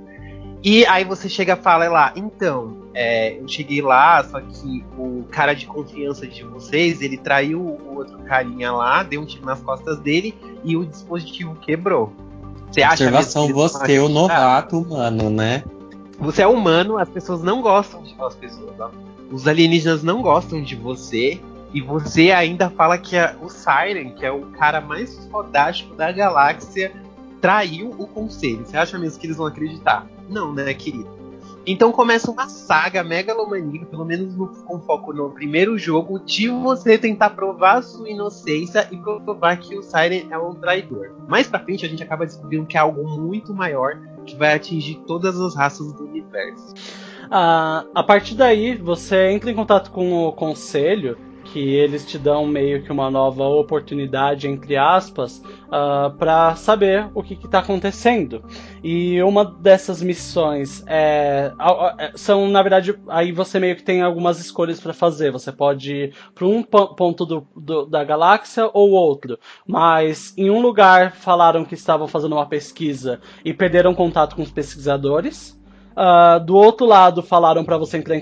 E 0.62 0.84
aí 0.86 1.04
você 1.04 1.28
chega 1.28 1.54
e 1.54 1.56
fala 1.56 1.88
lá, 1.88 2.12
então, 2.14 2.76
é, 2.92 3.38
eu 3.38 3.48
cheguei 3.48 3.80
lá, 3.80 4.22
só 4.22 4.40
que 4.40 4.84
o 4.98 5.24
cara 5.30 5.54
de 5.54 5.66
confiança 5.66 6.26
de 6.26 6.44
vocês, 6.44 7.00
ele 7.00 7.16
traiu 7.16 7.60
o 7.60 7.96
outro 7.96 8.18
carinha 8.18 8.70
lá, 8.70 9.02
deu 9.02 9.22
um 9.22 9.26
tiro 9.26 9.46
nas 9.46 9.60
costas 9.60 9.98
dele 10.00 10.34
e 10.62 10.76
o 10.76 10.84
dispositivo 10.84 11.54
quebrou. 11.56 12.12
Você 12.70 12.82
acha 12.82 13.04
Observação, 13.04 13.48
você, 13.48 13.98
o 13.98 14.08
novato 14.08 14.78
humano, 14.78 15.30
né? 15.30 15.64
Você 16.18 16.42
é 16.42 16.46
humano, 16.46 16.98
as 16.98 17.08
pessoas 17.08 17.42
não 17.42 17.62
gostam 17.62 18.02
de 18.02 18.14
as 18.20 18.34
pessoas, 18.34 18.78
ó. 18.78 18.90
Os 19.32 19.48
alienígenas 19.48 20.02
não 20.02 20.20
gostam 20.20 20.62
de 20.62 20.76
você, 20.76 21.40
e 21.72 21.80
você 21.80 22.30
ainda 22.30 22.68
fala 22.70 22.98
que 22.98 23.16
a, 23.16 23.36
o 23.40 23.48
Siren, 23.48 24.14
que 24.14 24.26
é 24.26 24.32
o 24.32 24.46
cara 24.46 24.80
mais 24.80 25.26
fodástico 25.26 25.94
da 25.94 26.10
galáxia, 26.10 26.92
traiu 27.40 27.90
o 27.90 28.06
conselho. 28.06 28.64
Você 28.64 28.76
acha 28.76 28.98
mesmo 28.98 29.20
que 29.20 29.26
eles 29.26 29.36
vão 29.36 29.46
acreditar? 29.46 30.06
Não, 30.28 30.52
né, 30.52 30.72
querido? 30.74 31.20
Então 31.66 31.92
começa 31.92 32.30
uma 32.30 32.48
saga 32.48 33.04
megalomaníaca, 33.04 33.86
pelo 33.86 34.04
menos 34.04 34.34
no, 34.34 34.48
com 34.48 34.80
foco 34.80 35.12
no 35.12 35.30
primeiro 35.30 35.78
jogo, 35.78 36.18
de 36.18 36.48
você 36.48 36.96
tentar 36.96 37.30
provar 37.30 37.82
sua 37.82 38.08
inocência 38.08 38.88
e 38.90 38.96
provar 38.96 39.58
que 39.58 39.76
o 39.76 39.82
Siren 39.82 40.26
é 40.30 40.38
um 40.38 40.54
traidor. 40.54 41.12
Mais 41.28 41.46
pra 41.46 41.60
frente 41.60 41.84
a 41.84 41.88
gente 41.88 42.02
acaba 42.02 42.24
descobrindo 42.24 42.66
que 42.66 42.76
é 42.76 42.80
algo 42.80 43.06
muito 43.06 43.54
maior 43.54 44.00
que 44.24 44.36
vai 44.36 44.54
atingir 44.54 44.96
todas 45.06 45.40
as 45.40 45.54
raças 45.54 45.92
do 45.92 46.04
universo. 46.04 46.74
Ah, 47.30 47.84
a 47.94 48.02
partir 48.02 48.34
daí, 48.34 48.74
você 48.74 49.30
entra 49.30 49.50
em 49.50 49.54
contato 49.54 49.90
com 49.90 50.26
o 50.26 50.32
conselho 50.32 51.16
que 51.52 51.74
eles 51.74 52.06
te 52.06 52.18
dão 52.18 52.46
meio 52.46 52.82
que 52.82 52.92
uma 52.92 53.10
nova 53.10 53.44
oportunidade, 53.44 54.48
entre 54.48 54.76
aspas, 54.76 55.38
uh, 55.38 55.44
ah, 55.70 56.14
para 56.16 56.54
saber 56.56 57.08
o 57.14 57.22
que 57.22 57.34
está 57.34 57.58
acontecendo. 57.58 58.44
E 58.82 59.20
uma 59.22 59.44
dessas 59.44 60.02
missões 60.02 60.82
é, 60.86 61.52
é, 61.98 62.12
são, 62.14 62.48
na 62.48 62.62
verdade, 62.62 62.98
aí 63.08 63.32
você 63.32 63.58
meio 63.58 63.76
que 63.76 63.82
tem 63.82 64.02
algumas 64.02 64.38
escolhas 64.38 64.80
para 64.80 64.92
fazer. 64.92 65.30
Você 65.32 65.50
pode 65.50 65.92
ir 65.92 66.14
para 66.34 66.46
um 66.46 66.62
ponto 66.62 67.26
do, 67.26 67.46
do, 67.56 67.86
da 67.86 68.04
galáxia 68.04 68.70
ou 68.72 68.90
outro. 68.90 69.38
Mas 69.66 70.32
em 70.36 70.50
um 70.50 70.60
lugar 70.60 71.12
falaram 71.12 71.64
que 71.64 71.74
estavam 71.74 72.06
fazendo 72.06 72.32
uma 72.32 72.46
pesquisa 72.46 73.20
e 73.44 73.52
perderam 73.52 73.94
contato 73.94 74.36
com 74.36 74.42
os 74.42 74.50
pesquisadores. 74.50 75.58
Uh, 75.90 76.42
do 76.44 76.54
outro 76.54 76.86
lado 76.86 77.22
falaram 77.22 77.64
para 77.64 77.76
você 77.76 77.98
entrar 77.98 78.16
em 78.16 78.20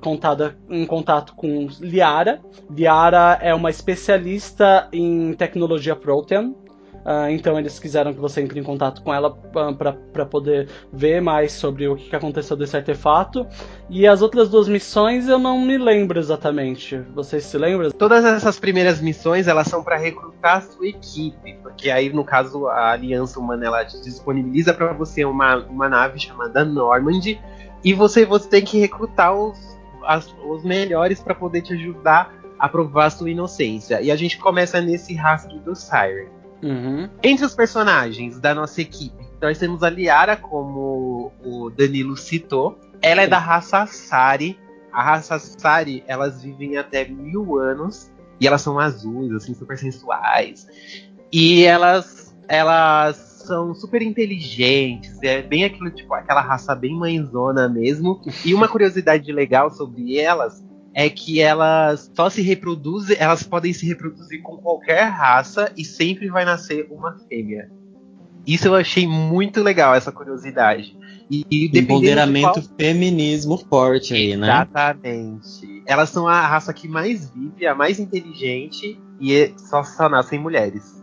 contada, 0.00 0.56
em 0.68 0.86
contato 0.86 1.34
com 1.34 1.68
Liara. 1.80 2.40
Liara 2.70 3.38
é 3.40 3.54
uma 3.54 3.70
especialista 3.70 4.88
em 4.92 5.32
tecnologia 5.34 5.96
Protean. 5.96 6.52
Uh, 6.98 7.30
então 7.30 7.58
eles 7.58 7.78
quiseram 7.78 8.12
que 8.12 8.20
você 8.20 8.42
entre 8.42 8.60
em 8.60 8.62
contato 8.62 9.02
com 9.02 9.14
ela 9.14 9.30
uh, 9.30 9.74
para 9.74 10.26
poder 10.26 10.68
ver 10.92 11.22
mais 11.22 11.52
sobre 11.52 11.88
o 11.88 11.96
que 11.96 12.14
aconteceu 12.14 12.54
desse 12.54 12.76
artefato. 12.76 13.46
E 13.88 14.06
as 14.06 14.20
outras 14.20 14.50
duas 14.50 14.68
missões 14.68 15.26
eu 15.26 15.38
não 15.38 15.58
me 15.58 15.78
lembro 15.78 16.18
exatamente. 16.18 16.98
Vocês 17.14 17.44
se 17.44 17.56
lembram? 17.56 17.90
Todas 17.92 18.24
essas 18.26 18.58
primeiras 18.58 19.00
missões 19.00 19.48
elas 19.48 19.68
são 19.68 19.82
para 19.82 19.96
recrutar 19.96 20.58
a 20.58 20.60
sua 20.60 20.86
equipe, 20.86 21.54
porque 21.62 21.90
aí 21.90 22.12
no 22.12 22.24
caso 22.24 22.66
a 22.66 22.90
Aliança 22.90 23.40
Humana 23.40 23.64
ela 23.64 23.82
disponibiliza 23.84 24.74
para 24.74 24.92
você 24.92 25.24
uma, 25.24 25.56
uma 25.64 25.88
nave 25.88 26.18
chamada 26.18 26.62
Normandy 26.62 27.40
e 27.82 27.94
você, 27.94 28.26
você 28.26 28.48
tem 28.48 28.62
que 28.62 28.78
recrutar 28.78 29.34
os 29.34 29.77
as, 30.08 30.34
os 30.48 30.64
melhores 30.64 31.20
para 31.20 31.34
poder 31.34 31.60
te 31.60 31.74
ajudar 31.74 32.34
a 32.58 32.66
provar 32.66 33.10
sua 33.10 33.30
inocência. 33.30 34.00
E 34.00 34.10
a 34.10 34.16
gente 34.16 34.38
começa 34.38 34.80
nesse 34.80 35.14
rastro 35.14 35.58
do 35.60 35.76
Siren. 35.76 36.30
Uhum. 36.62 37.10
Entre 37.22 37.44
os 37.44 37.54
personagens 37.54 38.40
da 38.40 38.54
nossa 38.54 38.80
equipe, 38.80 39.28
nós 39.40 39.58
temos 39.58 39.82
a 39.82 39.90
Liara, 39.90 40.34
como 40.34 41.30
o 41.44 41.70
Danilo 41.70 42.16
citou. 42.16 42.78
Ela 43.02 43.22
é 43.22 43.26
da 43.26 43.38
raça 43.38 43.86
Sari. 43.86 44.58
A 44.90 45.02
raça 45.02 45.38
Sari, 45.38 46.02
elas 46.08 46.42
vivem 46.42 46.78
até 46.78 47.04
mil 47.04 47.58
anos. 47.58 48.10
E 48.40 48.46
elas 48.46 48.62
são 48.62 48.78
azuis, 48.78 49.32
assim, 49.32 49.52
super 49.52 49.76
sensuais. 49.76 50.66
E 51.30 51.64
elas, 51.64 52.34
elas 52.48 53.27
são 53.48 53.74
super 53.74 54.02
inteligentes, 54.02 55.18
é 55.22 55.42
bem 55.42 55.64
aquilo, 55.64 55.90
tipo, 55.90 56.14
aquela 56.14 56.40
raça 56.40 56.74
bem 56.74 56.94
mãezona 56.94 57.68
mesmo. 57.68 58.20
E 58.44 58.54
uma 58.54 58.68
curiosidade 58.68 59.32
legal 59.32 59.70
sobre 59.70 60.18
elas 60.18 60.64
é 60.94 61.08
que 61.08 61.40
elas 61.40 62.10
só 62.14 62.28
se 62.28 62.42
reproduzem, 62.42 63.16
elas 63.18 63.42
podem 63.42 63.72
se 63.72 63.86
reproduzir 63.86 64.42
com 64.42 64.56
qualquer 64.58 65.04
raça 65.04 65.72
e 65.76 65.84
sempre 65.84 66.28
vai 66.28 66.44
nascer 66.44 66.86
uma 66.90 67.18
fêmea. 67.28 67.70
Isso 68.46 68.68
eu 68.68 68.74
achei 68.74 69.06
muito 69.06 69.62
legal, 69.62 69.94
essa 69.94 70.10
curiosidade. 70.10 70.96
E, 71.30 71.44
e 71.50 71.78
Empoderamento 71.78 72.54
qual... 72.54 72.76
feminismo 72.78 73.58
forte 73.58 74.14
aí, 74.14 74.36
né? 74.36 74.46
Exatamente. 74.46 75.82
Elas 75.84 76.08
são 76.08 76.26
a 76.26 76.46
raça 76.46 76.72
que 76.72 76.88
mais 76.88 77.30
vive, 77.30 77.66
a 77.66 77.74
mais 77.74 77.98
inteligente 77.98 78.98
e 79.20 79.52
só, 79.58 79.82
só 79.82 80.08
nascem 80.08 80.38
mulheres. 80.38 80.97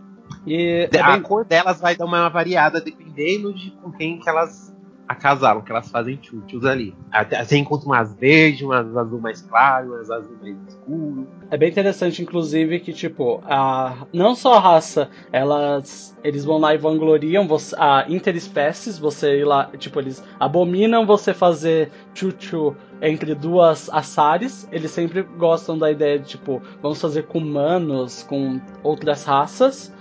E 0.45 0.89
a 1.01 1.11
bem... 1.11 1.21
cor 1.21 1.45
delas 1.45 1.79
vai 1.79 1.95
dar 1.95 2.05
uma 2.05 2.29
variada 2.29 2.79
dependendo 2.79 3.53
de 3.53 3.71
com 3.71 3.91
quem 3.91 4.19
que 4.19 4.29
elas 4.29 4.75
acasaram, 5.07 5.61
que 5.61 5.71
elas 5.71 5.89
fazem 5.89 6.19
chutes 6.21 6.65
ali. 6.65 6.95
Até, 7.11 7.43
você 7.43 7.57
encontra 7.57 7.85
umas 7.85 8.13
verdes, 8.15 8.61
umas 8.61 8.95
azul 8.97 9.19
mais 9.19 9.41
claro, 9.41 9.93
umas 9.93 10.09
azul 10.09 10.35
mais 10.41 10.57
escuro. 10.67 11.27
É 11.49 11.57
bem 11.57 11.69
interessante, 11.69 12.21
inclusive, 12.21 12.79
que, 12.79 12.91
tipo, 12.91 13.41
a, 13.45 14.07
não 14.11 14.35
só 14.35 14.55
a 14.55 14.59
raça, 14.59 15.09
elas. 15.31 16.15
Eles 16.23 16.43
vão 16.43 16.57
lá 16.57 16.73
e 16.73 16.77
vangloriam 16.77 17.47
você, 17.47 17.75
a 17.77 18.05
interespécies, 18.09 18.97
você 18.97 19.41
ir 19.41 19.45
lá, 19.45 19.69
tipo, 19.77 19.99
eles 19.99 20.23
abominam 20.39 21.05
você 21.05 21.33
fazer 21.35 21.91
chuchu 22.15 22.75
entre 22.99 23.35
duas 23.35 23.89
assares. 23.91 24.67
Eles 24.71 24.89
sempre 24.89 25.21
gostam 25.21 25.77
da 25.77 25.91
ideia 25.91 26.17
de, 26.17 26.29
tipo, 26.29 26.61
vamos 26.81 26.99
fazer 26.99 27.27
com 27.27 27.37
humanos, 27.37 28.23
com 28.23 28.59
outras 28.81 29.23
raças. 29.23 29.93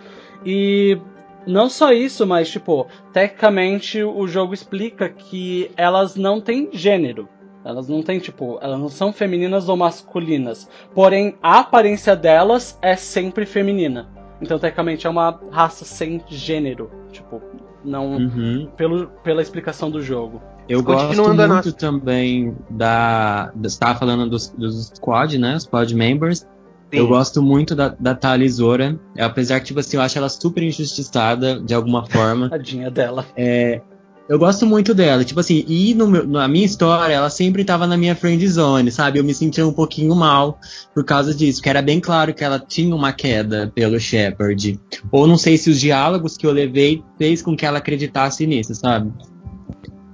E 0.45 0.99
não 1.47 1.69
só 1.69 1.93
isso, 1.93 2.27
mas 2.27 2.51
tipo, 2.51 2.87
tecnicamente 3.13 4.03
o 4.03 4.27
jogo 4.27 4.55
explica 4.55 5.09
que 5.09 5.71
elas 5.77 6.17
não 6.17 6.41
têm 6.41 6.69
gênero. 6.73 7.29
Elas 7.65 7.89
não 7.89 8.03
têm, 8.03 8.19
tipo, 8.19 8.59
elas 8.61 8.79
não 8.79 8.91
são 8.91 9.11
femininas 9.11 9.69
ou 9.71 9.77
masculinas. 9.77 10.69
Porém, 10.95 11.35
a 11.43 11.61
aparência 11.61 12.15
delas 12.15 12.79
é 12.83 12.95
sempre 12.95 13.47
feminina. 13.47 14.07
Então, 14.41 14.59
tecnicamente, 14.59 15.07
é 15.07 15.11
uma 15.11 15.41
raça 15.51 15.85
sem 15.85 16.23
gênero. 16.29 16.91
Tipo, 17.11 17.41
não. 17.83 18.17
Uhum. 18.17 18.69
Pelo, 18.77 19.07
pela 19.23 19.41
explicação 19.41 19.91
do 19.91 20.03
jogo. 20.03 20.43
Eu 20.69 20.83
gosto 20.83 21.23
muito 21.23 21.47
nossa... 21.47 21.73
também 21.73 22.55
da. 22.69 23.51
Você 23.57 23.67
estava 23.69 23.99
falando 23.99 24.29
dos, 24.29 24.51
dos 24.51 24.93
squad, 24.95 25.39
né? 25.39 25.59
Squad 25.59 25.95
members. 25.95 26.47
Sim. 26.95 27.01
Eu 27.01 27.09
gosto 27.09 27.43
muito 27.43 27.75
da, 27.75 27.89
da 27.89 28.15
Talisora. 28.15 28.99
Apesar 29.19 29.59
que, 29.61 29.67
tipo 29.67 29.81
assim, 29.81 29.97
eu 29.97 30.03
acho 30.03 30.17
ela 30.17 30.29
super 30.29 30.63
injustiçada 30.63 31.61
de 31.61 31.75
alguma 31.75 32.07
forma. 32.07 32.49
Tadinha 32.51 32.91
dela. 32.91 33.27
É, 33.37 33.81
eu 34.29 34.39
gosto 34.39 34.65
muito 34.65 34.95
dela. 34.95 35.25
Tipo 35.25 35.41
assim, 35.41 35.65
e 35.67 35.93
no 35.95 36.07
meu, 36.07 36.27
na 36.27 36.47
minha 36.47 36.65
história, 36.65 37.13
ela 37.13 37.29
sempre 37.29 37.65
tava 37.65 37.87
na 37.87 37.97
minha 37.97 38.15
friend 38.15 38.47
zone, 38.49 38.91
sabe? 38.91 39.19
Eu 39.19 39.25
me 39.25 39.35
sentia 39.35 39.67
um 39.67 39.73
pouquinho 39.73 40.15
mal 40.15 40.59
por 40.95 41.05
causa 41.05 41.35
disso, 41.35 41.61
que 41.61 41.69
era 41.69 41.83
bem 41.83 42.01
claro 42.01 42.33
que 42.33 42.45
ela 42.45 42.59
tinha 42.59 42.95
uma 42.95 43.13
queda 43.13 43.73
pelo 43.75 43.99
Shepard. 43.99 44.81
Ou 45.11 45.27
não 45.27 45.37
sei 45.37 45.59
se 45.59 45.69
os 45.69 45.81
diálogos 45.81 46.37
que 46.37 46.47
eu 46.47 46.53
levei 46.53 47.03
fez 47.19 47.43
com 47.43 47.57
que 47.57 47.67
ela 47.67 47.79
acreditasse 47.79 48.47
nisso, 48.47 48.75
sabe? 48.75 49.13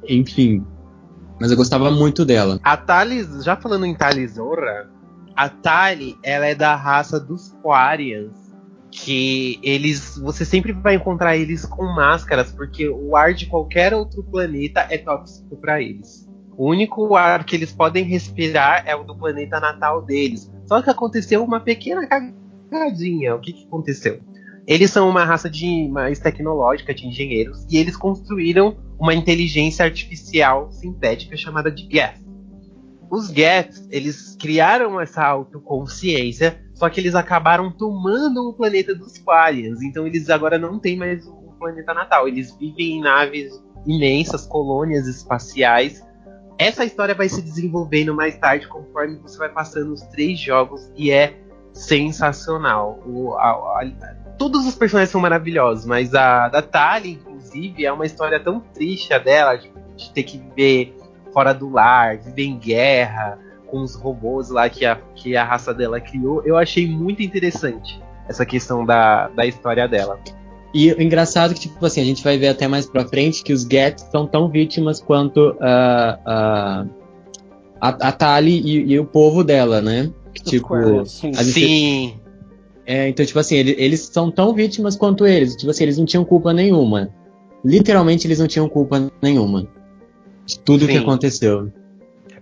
Enfim. 0.08 0.64
Mas 1.38 1.50
eu 1.50 1.56
gostava 1.56 1.90
muito 1.90 2.24
dela. 2.24 2.58
A 2.62 2.76
Talis, 2.76 3.44
já 3.44 3.56
falando 3.56 3.86
em 3.86 3.94
Talisora, 3.94 4.88
a 5.36 5.48
Tali, 5.48 6.16
ela 6.22 6.46
é 6.46 6.54
da 6.54 6.74
raça 6.74 7.18
dos 7.18 7.54
Quarians. 7.62 8.50
Que 8.90 9.60
eles. 9.62 10.18
Você 10.18 10.44
sempre 10.44 10.72
vai 10.72 10.96
encontrar 10.96 11.36
eles 11.36 11.64
com 11.64 11.84
máscaras, 11.94 12.50
porque 12.50 12.88
o 12.88 13.16
ar 13.16 13.32
de 13.32 13.46
qualquer 13.46 13.94
outro 13.94 14.22
planeta 14.24 14.84
é 14.90 14.98
tóxico 14.98 15.56
para 15.56 15.80
eles. 15.80 16.28
O 16.56 16.68
único 16.68 17.14
ar 17.14 17.44
que 17.44 17.54
eles 17.54 17.72
podem 17.72 18.04
respirar 18.04 18.82
é 18.86 18.96
o 18.96 19.04
do 19.04 19.16
planeta 19.16 19.60
natal 19.60 20.02
deles. 20.02 20.50
Só 20.66 20.82
que 20.82 20.90
aconteceu 20.90 21.44
uma 21.44 21.60
pequena 21.60 22.04
cagadinha. 22.06 23.36
O 23.36 23.40
que, 23.40 23.52
que 23.52 23.64
aconteceu? 23.64 24.20
Eles 24.66 24.90
são 24.90 25.08
uma 25.08 25.24
raça 25.24 25.48
de 25.48 25.88
mais 25.88 26.18
tecnológica 26.18 26.92
de 26.92 27.06
engenheiros 27.06 27.64
e 27.70 27.78
eles 27.78 27.96
construíram 27.96 28.76
uma 28.98 29.14
inteligência 29.14 29.84
artificial 29.84 30.70
sintética 30.70 31.36
chamada 31.36 31.70
de 31.70 31.88
Geth 31.90 32.29
os 33.10 33.28
Geths, 33.28 33.88
eles 33.90 34.36
criaram 34.38 35.00
essa 35.00 35.24
autoconsciência, 35.24 36.62
só 36.72 36.88
que 36.88 37.00
eles 37.00 37.16
acabaram 37.16 37.70
tomando 37.72 38.48
o 38.48 38.54
planeta 38.54 38.94
dos 38.94 39.18
Quarians. 39.18 39.82
Então 39.82 40.06
eles 40.06 40.30
agora 40.30 40.56
não 40.56 40.78
têm 40.78 40.96
mais 40.96 41.26
o 41.26 41.52
planeta 41.58 41.92
natal. 41.92 42.28
Eles 42.28 42.56
vivem 42.56 42.98
em 42.98 43.00
naves 43.00 43.52
imensas, 43.84 44.46
colônias 44.46 45.08
espaciais. 45.08 46.06
Essa 46.56 46.84
história 46.84 47.14
vai 47.14 47.28
se 47.28 47.42
desenvolvendo 47.42 48.14
mais 48.14 48.38
tarde, 48.38 48.68
conforme 48.68 49.16
você 49.16 49.36
vai 49.38 49.48
passando 49.48 49.92
os 49.92 50.02
três 50.02 50.38
jogos, 50.38 50.92
e 50.94 51.10
é 51.10 51.36
sensacional. 51.72 53.02
O, 53.04 53.34
a, 53.34 53.50
a, 53.50 54.34
todos 54.38 54.66
os 54.66 54.74
personagens 54.76 55.10
são 55.10 55.20
maravilhosos, 55.20 55.84
mas 55.84 56.14
a 56.14 56.48
da 56.48 56.62
Tali, 56.62 57.12
inclusive, 57.12 57.84
é 57.84 57.92
uma 57.92 58.06
história 58.06 58.38
tão 58.38 58.60
triste 58.60 59.12
a 59.12 59.18
dela, 59.18 59.56
de, 59.56 59.72
de 59.96 60.12
ter 60.12 60.22
que 60.22 60.38
viver 60.38 60.99
fora 61.32 61.52
do 61.52 61.70
lar, 61.70 62.18
viver 62.18 62.44
em 62.44 62.58
guerra, 62.58 63.38
com 63.70 63.80
os 63.82 63.94
robôs 63.94 64.50
lá 64.50 64.68
que 64.68 64.84
a, 64.84 64.96
que 65.14 65.36
a 65.36 65.44
raça 65.44 65.72
dela 65.72 66.00
criou. 66.00 66.42
Eu 66.44 66.56
achei 66.56 66.86
muito 66.86 67.22
interessante 67.22 68.00
essa 68.28 68.44
questão 68.44 68.84
da, 68.84 69.28
da 69.28 69.46
história 69.46 69.88
dela. 69.88 70.18
E 70.72 70.92
o 70.92 71.02
engraçado 71.02 71.52
é 71.52 71.54
que, 71.54 71.60
tipo 71.60 71.84
assim, 71.84 72.00
a 72.00 72.04
gente 72.04 72.22
vai 72.22 72.38
ver 72.38 72.48
até 72.48 72.68
mais 72.68 72.86
pra 72.86 73.04
frente 73.04 73.42
que 73.42 73.52
os 73.52 73.62
Gets 73.62 74.04
são 74.10 74.26
tão 74.26 74.48
vítimas 74.48 75.00
quanto 75.00 75.50
uh, 75.50 75.54
uh, 75.54 76.88
a, 77.80 77.88
a 77.88 78.12
Tali 78.12 78.60
e, 78.60 78.92
e, 78.92 78.98
o 78.98 79.04
povo 79.04 79.42
dela, 79.42 79.80
né? 79.80 80.12
Que, 80.32 80.44
tipo, 80.44 81.04
sim. 81.06 81.32
sim. 81.34 82.14
É, 82.86 83.08
então, 83.08 83.26
tipo 83.26 83.38
assim, 83.38 83.56
eles, 83.56 83.74
eles 83.78 84.00
são 84.00 84.30
tão 84.30 84.54
vítimas 84.54 84.96
quanto 84.96 85.26
eles. 85.26 85.56
Tipo 85.56 85.72
assim, 85.72 85.84
eles 85.84 85.98
não 85.98 86.04
tinham 86.04 86.24
culpa 86.24 86.52
nenhuma. 86.52 87.10
Literalmente, 87.64 88.26
eles 88.26 88.38
não 88.38 88.46
tinham 88.46 88.68
culpa 88.68 89.10
nenhuma 89.20 89.66
de 90.50 90.58
tudo 90.60 90.84
o 90.84 90.88
que 90.88 90.96
aconteceu. 90.96 91.72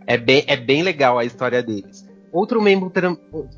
É 0.06 0.16
bem, 0.16 0.44
é 0.46 0.56
bem 0.56 0.82
legal 0.82 1.18
a 1.18 1.24
história 1.24 1.62
deles. 1.62 2.06
Outro 2.32 2.60
membro, 2.60 2.90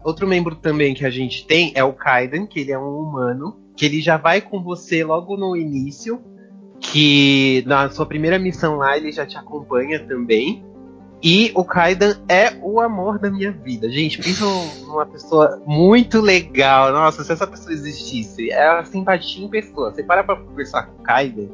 outro 0.05 0.27
membro 0.27 0.55
também 0.57 0.95
que 0.95 1.05
a 1.05 1.11
gente 1.11 1.47
tem 1.47 1.73
é 1.75 1.83
o 1.83 1.93
Kaiden, 1.93 2.47
que 2.47 2.61
ele 2.61 2.73
é 2.73 2.79
um 2.79 2.99
humano, 2.99 3.57
que 3.77 3.85
ele 3.85 4.01
já 4.01 4.17
vai 4.17 4.41
com 4.41 4.63
você 4.63 5.03
logo 5.05 5.37
no 5.37 5.57
início, 5.57 6.21
que 6.79 7.63
na 7.67 7.91
sua 7.91 8.07
primeira 8.07 8.39
missão 8.39 8.77
lá 8.77 8.97
ele 8.97 9.13
já 9.13 9.27
te 9.27 9.37
acompanha 9.37 10.01
também. 10.07 10.65
E 11.23 11.53
o 11.55 11.63
Kaidan 11.63 12.17
é 12.29 12.57
o 12.63 12.81
amor 12.81 13.19
da 13.19 13.31
minha 13.31 13.53
vida. 13.53 13.91
Gente, 13.91 14.23
pensa 14.23 14.45
numa 14.87 15.05
pessoa 15.05 15.63
muito 15.67 16.19
legal. 16.21 16.91
Nossa, 16.93 17.23
se 17.23 17.31
essa 17.31 17.47
pessoa 17.47 17.75
existisse, 17.75 18.51
é 18.51 18.67
a 18.67 18.85
simpatia 18.85 19.45
em 19.45 19.49
pessoa. 19.49 19.93
Você 19.93 20.03
para 20.03 20.25
pra 20.25 20.37
conversar 20.37 20.85
com 20.87 21.03
o 21.03 21.05
Kaidan, 21.05 21.49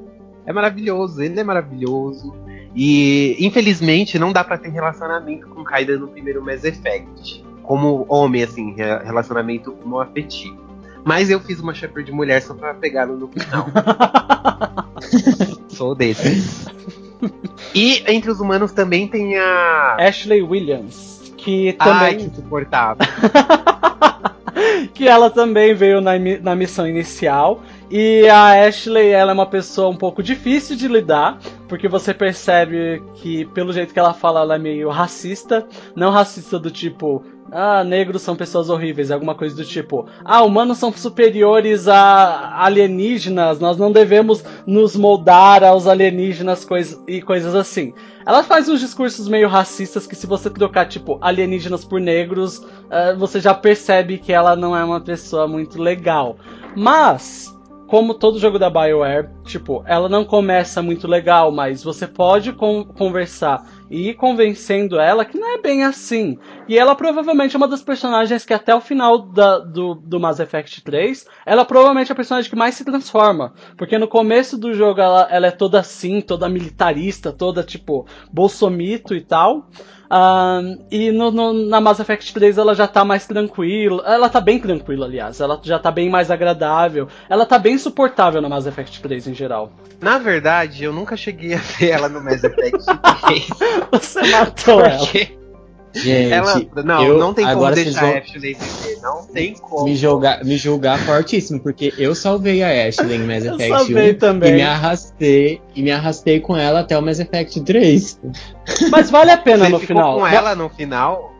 é 0.47 0.53
maravilhoso. 0.53 1.21
Ele 1.21 1.41
é 1.41 1.45
maravilhoso. 1.45 2.33
E 2.77 3.35
infelizmente 3.41 4.19
não 4.19 4.33
dá 4.33 4.45
para 4.45 4.59
ter 4.59 4.69
relacionamento 4.69 5.49
com 5.49 5.63
o 5.63 5.65
Kaidan 5.65 5.99
no 5.99 6.09
primeiro 6.09 6.45
Mass 6.45 6.63
Effect. 6.63 7.43
Como 7.63 8.05
homem, 8.09 8.43
assim, 8.43 8.75
relacionamento 8.75 9.75
afetivo. 10.01 10.67
Mas 11.03 11.31
eu 11.31 11.41
fiz 11.41 11.59
uma 11.59 11.73
Shepard 11.73 12.05
de 12.05 12.13
mulher 12.13 12.43
só 12.43 12.53
pra 12.53 12.75
pegá-lo 12.75 13.17
no 13.17 13.29
final. 13.29 13.67
Sou 15.69 15.95
desse. 15.95 16.69
E 17.75 18.03
entre 18.07 18.31
os 18.31 18.41
humanos 18.41 18.73
também 18.73 19.09
tem 19.09 19.39
a. 19.39 19.97
Ashley 19.99 20.43
Williams. 20.43 21.33
Que 21.37 21.73
também. 21.75 21.95
Ai, 21.95 22.15
que 22.17 22.25
insuportável. 22.25 23.07
que 24.93 25.07
ela 25.07 25.31
também 25.31 25.75
veio 25.75 26.01
na, 26.01 26.13
na 26.43 26.55
missão 26.55 26.87
inicial. 26.87 27.63
E 27.91 28.29
a 28.29 28.67
Ashley, 28.67 29.11
ela 29.11 29.31
é 29.31 29.35
uma 29.35 29.47
pessoa 29.47 29.89
um 29.89 29.97
pouco 29.97 30.23
difícil 30.23 30.77
de 30.77 30.89
lidar, 30.89 31.39
porque 31.69 31.89
você 31.89 32.13
percebe 32.13 33.03
que, 33.15 33.45
pelo 33.47 33.73
jeito 33.73 33.93
que 33.93 33.99
ela 33.99 34.13
fala, 34.13 34.41
ela 34.41 34.57
é 34.57 34.59
meio 34.59 34.89
racista. 34.91 35.67
Não 35.95 36.11
racista 36.11 36.59
do 36.59 36.69
tipo, 36.71 37.23
ah, 37.53 37.85
negros 37.85 38.23
são 38.23 38.35
pessoas 38.35 38.69
horríveis, 38.69 39.11
alguma 39.11 39.35
coisa 39.35 39.55
do 39.55 39.65
tipo, 39.65 40.07
ah, 40.25 40.43
humanos 40.43 40.79
são 40.79 40.93
superiores 40.93 41.87
a 41.87 42.65
alienígenas, 42.65 43.61
nós 43.61 43.77
não 43.77 43.93
devemos 43.93 44.43
nos 44.67 44.97
moldar 44.97 45.63
aos 45.63 45.87
alienígenas 45.87 46.65
coisa, 46.65 47.01
e 47.07 47.23
coisas 47.23 47.55
assim. 47.55 47.95
Ela 48.27 48.43
faz 48.43 48.69
uns 48.69 48.81
discursos 48.81 49.29
meio 49.29 49.49
racistas 49.49 50.07
que 50.07 50.17
se 50.17 50.27
você 50.27 50.51
trocar, 50.51 50.87
tipo, 50.87 51.19
alienígenas 51.21 51.85
por 51.85 52.01
negros, 52.01 52.59
uh, 52.59 53.17
você 53.17 53.41
já 53.41 53.55
percebe 53.55 54.19
que 54.19 54.33
ela 54.33 54.57
não 54.57 54.77
é 54.77 54.85
uma 54.85 55.01
pessoa 55.01 55.47
muito 55.47 55.81
legal. 55.81 56.37
Mas, 56.75 57.56
como 57.87 58.15
todo 58.15 58.39
jogo 58.39 58.59
da 58.59 58.69
BioWare, 58.69 59.29
tipo, 59.45 59.83
ela 59.87 60.09
não 60.09 60.25
começa 60.25 60.83
muito 60.83 61.07
legal, 61.07 61.53
mas 61.53 61.83
você 61.83 62.07
pode 62.07 62.53
con 62.53 62.85
conversar 62.85 63.65
e 63.91 64.11
ir 64.11 64.15
convencendo 64.15 64.99
ela 64.99 65.25
que 65.25 65.39
não 65.39 65.55
é 65.55 65.59
bem 65.59 65.85
assim. 65.85 66.39
E 66.69 66.77
ela 66.77 66.95
provavelmente 66.95 67.55
é 67.55 67.59
uma 67.59 67.69
das 67.69 67.83
personagens 67.83 68.45
que 68.45 68.53
até 68.53 68.75
o 68.75 68.81
final 68.81 69.19
da, 69.19 69.59
do, 69.59 69.95
do 69.95 70.19
Mass 70.19 70.41
Effect 70.41 70.83
3, 70.83 71.27
ela 71.45 71.65
provavelmente 71.65 72.11
é 72.11 72.13
a 72.13 72.17
personagem 72.17 72.51
que 72.51 72.57
mais 72.57 72.75
se 72.75 72.85
transforma. 72.85 73.55
Porque 73.77 73.99
no 73.99 74.09
começo 74.09 74.59
do 74.59 74.75
jogo 74.75 75.01
ela, 75.01 75.29
ela 75.31 75.47
é 75.47 75.53
toda 75.53 75.79
assim, 75.79 76.21
toda 76.21 76.49
militarista, 76.49 77.33
toda 77.33 77.63
tipo 77.63 78.07
bolsomito 78.33 79.15
e 79.15 79.21
tal. 79.21 79.69
Uh, 80.07 80.79
e 80.91 81.11
no, 81.11 81.31
no, 81.31 81.53
na 81.53 81.81
Mass 81.81 82.01
Effect 82.01 82.33
3 82.33 82.59
ela 82.59 82.75
já 82.75 82.87
tá 82.87 83.05
mais 83.05 83.27
tranquila. 83.27 84.03
Ela 84.07 84.29
tá 84.29 84.41
bem 84.41 84.59
tranquila, 84.59 85.07
aliás. 85.07 85.41
Ela 85.41 85.61
já 85.63 85.79
tá 85.79 85.91
bem 85.91 86.09
mais 86.09 86.31
agradável. 86.31 87.09
Ela 87.29 87.45
tá 87.45 87.59
bem 87.59 87.77
suportável 87.79 88.41
na 88.41 88.49
Mass 88.49 88.67
Effect 88.67 89.01
3 89.03 89.29
em 89.29 89.35
geral. 89.35 89.73
Na 90.01 90.19
verdade, 90.19 90.85
eu 90.85 90.93
nunca 90.93 91.17
cheguei 91.17 91.55
a 91.55 91.59
ver 91.59 91.91
ela 91.91 92.09
no 92.09 92.23
Mass 92.23 92.45
Effect 92.45 92.85
3. 93.27 93.49
Você 93.93 94.21
matou 94.29 94.83
porque... 94.83 95.33
ela. 95.33 95.46
Gente, 95.97 96.33
ela, 96.33 96.63
não, 96.85 97.05
eu, 97.05 97.19
não 97.19 97.33
tem 97.33 97.47
como 97.47 97.71
deixar 97.71 98.05
a 98.05 98.19
Ashley 98.19 98.55
viver, 98.55 99.01
não 99.03 99.27
tem 99.27 99.55
como. 99.55 99.85
Me 99.85 99.97
julgar, 99.97 100.45
me 100.45 100.57
julgar 100.57 100.99
fortíssimo, 100.99 101.59
porque 101.61 101.93
eu 101.97 102.15
salvei 102.15 102.63
a 102.63 102.87
Ashley 102.87 103.17
em 103.17 103.27
Mass 103.27 103.45
Effect 103.45 103.95
1 103.95 104.19
também. 104.19 104.53
e 104.53 104.55
me 104.57 104.63
arrastei 104.63 105.61
e 105.75 105.83
me 105.83 105.91
arrastei 105.91 106.41
com 106.41 106.57
ela 106.57 106.81
até 106.81 106.99
o 106.99 107.03
Mass 107.03 107.19
Effect 107.19 107.63
3. 107.63 108.21
Mas 108.91 109.11
vale 109.11 109.31
a 109.31 109.39
pena 109.39 109.65
Você 109.65 109.71
no 109.71 109.79
final. 109.81 110.19
com 110.19 110.27
ela 110.27 110.55
no 110.55 110.69
final? 110.69 111.33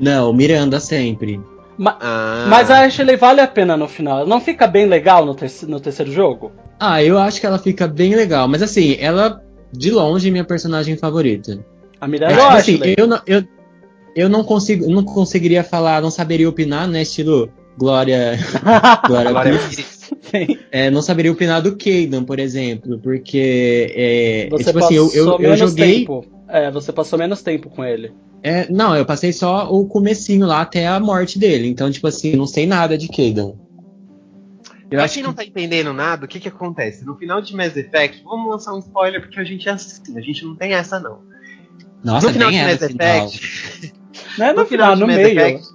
Não, 0.00 0.32
Miranda 0.32 0.80
sempre. 0.80 1.40
Ma 1.76 1.98
ah. 2.00 2.46
Mas 2.48 2.70
a 2.70 2.84
Ashley 2.84 3.16
vale 3.16 3.40
a 3.40 3.46
pena 3.46 3.76
no 3.76 3.88
final. 3.88 4.26
Não 4.26 4.40
fica 4.40 4.66
bem 4.66 4.86
legal 4.86 5.26
no, 5.26 5.34
te 5.34 5.46
no 5.66 5.78
terceiro 5.78 6.10
jogo? 6.10 6.52
Ah, 6.78 7.02
eu 7.02 7.18
acho 7.18 7.40
que 7.40 7.46
ela 7.46 7.58
fica 7.58 7.86
bem 7.86 8.14
legal. 8.14 8.48
Mas 8.48 8.62
assim, 8.62 8.96
ela, 8.98 9.42
de 9.72 9.90
longe, 9.90 10.28
é 10.28 10.30
minha 10.30 10.44
personagem 10.44 10.96
favorita. 10.96 11.58
A 12.00 12.08
Miranda 12.08 12.34
é, 12.34 12.46
assim, 12.48 12.80
eu, 12.96 13.06
não, 13.06 13.20
eu, 13.26 13.44
eu 14.14 14.28
não 14.28 14.44
consigo, 14.44 14.88
não 14.90 15.04
conseguiria 15.04 15.64
falar, 15.64 16.02
não 16.02 16.10
saberia 16.10 16.48
opinar, 16.48 16.88
né? 16.88 17.02
Estilo 17.02 17.50
Glória. 17.76 18.38
Glória, 19.06 19.30
Glória 19.30 19.60
é, 20.70 20.90
não 20.90 21.02
saberia 21.02 21.32
opinar 21.32 21.62
do 21.62 21.76
Kaidan, 21.76 22.24
por 22.24 22.38
exemplo, 22.38 22.98
porque 22.98 23.92
é, 23.94 24.48
você 24.50 24.64
tipo 24.64 24.78
assim, 24.78 24.94
eu, 24.94 25.10
eu, 25.12 25.38
eu 25.40 25.56
joguei. 25.56 26.00
Tempo. 26.00 26.24
É, 26.48 26.70
você 26.70 26.92
passou 26.92 27.18
menos 27.18 27.42
tempo 27.42 27.70
com 27.70 27.84
ele. 27.84 28.12
É, 28.42 28.70
não, 28.70 28.96
eu 28.96 29.04
passei 29.04 29.32
só 29.32 29.72
o 29.72 29.86
comecinho 29.86 30.46
lá 30.46 30.62
até 30.62 30.86
a 30.86 30.98
morte 30.98 31.38
dele. 31.38 31.68
Então, 31.68 31.90
tipo 31.90 32.06
assim, 32.06 32.34
não 32.34 32.46
sei 32.46 32.66
nada 32.66 32.96
de 32.96 33.08
Kaidan. 33.08 33.52
Eu 34.90 34.96
pra 34.96 35.04
acho 35.04 35.14
quem 35.14 35.22
que... 35.22 35.26
não 35.28 35.34
tá 35.34 35.44
entendendo 35.44 35.92
nada, 35.92 36.24
o 36.24 36.28
que 36.28 36.40
que 36.40 36.48
acontece? 36.48 37.04
No 37.04 37.16
final 37.16 37.40
de 37.40 37.54
Mass 37.54 37.76
Effect, 37.76 38.24
vamos 38.24 38.50
lançar 38.50 38.74
um 38.74 38.80
spoiler 38.80 39.20
porque 39.20 39.38
a 39.38 39.44
gente 39.44 39.68
é 39.68 39.72
assim, 39.72 40.18
a 40.18 40.20
gente 40.20 40.44
não 40.44 40.56
tem 40.56 40.72
essa 40.72 40.98
não. 40.98 41.20
Nossa, 42.02 42.26
no 42.26 42.32
final 42.32 42.50
de 42.50 42.56
é 42.56 42.64
Mass 42.64 42.82
Effect, 42.82 43.92
Não 44.40 44.46
é 44.46 44.52
no, 44.52 44.60
no 44.60 44.66
final, 44.66 44.96
no 44.96 45.06
meio. 45.06 45.28
Effect, 45.28 45.68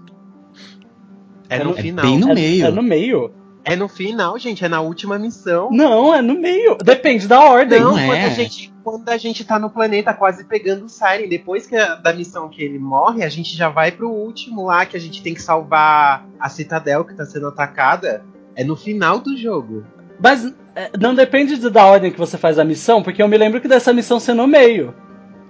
é 1.49 1.63
no, 1.63 1.71
é 1.71 1.81
final. 1.81 2.05
Bem 2.05 2.19
no 2.19 2.33
meio. 2.33 2.65
É, 2.65 2.67
é 2.67 2.71
no 2.71 2.83
meio. 2.83 3.31
É 3.63 3.75
no 3.75 3.87
final, 3.87 4.37
gente, 4.37 4.63
é 4.63 4.69
na 4.69 4.79
última 4.81 5.17
missão. 5.17 5.69
Não, 5.71 6.13
é 6.13 6.21
no 6.21 6.39
meio. 6.39 6.77
Depende 6.77 7.27
da 7.27 7.39
ordem. 7.39 7.79
Não, 7.79 7.97
não 7.97 8.05
quando, 8.05 8.17
é. 8.17 8.25
a 8.25 8.29
gente, 8.29 8.73
quando 8.83 9.09
a 9.09 9.17
gente 9.17 9.43
tá 9.43 9.57
no 9.57 9.71
planeta 9.71 10.13
quase 10.13 10.43
pegando 10.43 10.85
o 10.85 10.89
Siren, 10.89 11.27
depois 11.27 11.65
que 11.65 11.75
a, 11.75 11.95
da 11.95 12.13
missão 12.13 12.47
que 12.47 12.61
ele 12.61 12.77
morre, 12.77 13.23
a 13.23 13.29
gente 13.29 13.57
já 13.57 13.67
vai 13.67 13.91
pro 13.91 14.07
último 14.09 14.65
lá, 14.65 14.85
que 14.85 14.95
a 14.95 14.99
gente 14.99 15.21
tem 15.23 15.33
que 15.33 15.41
salvar 15.41 16.27
a 16.39 16.47
Citadel 16.47 17.03
que 17.03 17.15
tá 17.15 17.25
sendo 17.25 17.47
atacada. 17.47 18.23
É 18.55 18.63
no 18.63 18.75
final 18.75 19.19
do 19.19 19.35
jogo. 19.35 19.83
Mas 20.21 20.53
é, 20.75 20.91
não 20.99 21.15
depende 21.15 21.57
da 21.69 21.85
ordem 21.85 22.11
que 22.11 22.19
você 22.19 22.37
faz 22.37 22.59
a 22.59 22.63
missão, 22.63 23.01
porque 23.01 23.21
eu 23.21 23.27
me 23.27 23.37
lembro 23.37 23.59
que 23.59 23.67
dessa 23.67 23.91
missão 23.91 24.19
ser 24.19 24.35
no 24.35 24.45
meio. 24.45 24.93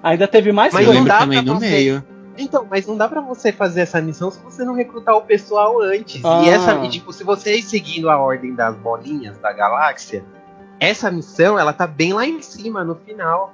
Ainda 0.01 0.25
teve 0.25 0.53
mais 0.53 0.73
Mas 0.73 0.85
coisa. 0.85 0.99
Eu 0.99 1.03
lembro 1.03 1.19
também 1.19 1.41
no 1.41 1.59
meio. 1.59 2.14
Então, 2.37 2.67
mas 2.69 2.85
não 2.85 2.97
dá 2.97 3.07
para 3.07 3.21
você 3.21 3.51
fazer 3.51 3.81
essa 3.81 4.01
missão 4.01 4.29
se 4.29 4.39
você 4.43 4.63
não 4.63 4.73
recrutar 4.73 5.15
o 5.15 5.21
pessoal 5.21 5.81
antes. 5.81 6.23
Ah. 6.23 6.43
E 6.43 6.49
essa, 6.49 6.75
e, 6.85 6.89
tipo, 6.89 7.13
se 7.13 7.23
você 7.23 7.57
ir 7.57 7.63
seguindo 7.63 8.09
a 8.09 8.17
ordem 8.17 8.53
das 8.53 8.75
bolinhas 8.75 9.37
da 9.37 9.53
galáxia, 9.53 10.23
essa 10.79 11.09
missão 11.09 11.57
ela 11.57 11.73
tá 11.73 11.87
bem 11.87 12.13
lá 12.13 12.25
em 12.25 12.41
cima, 12.41 12.83
no 12.83 12.95
final. 12.95 13.53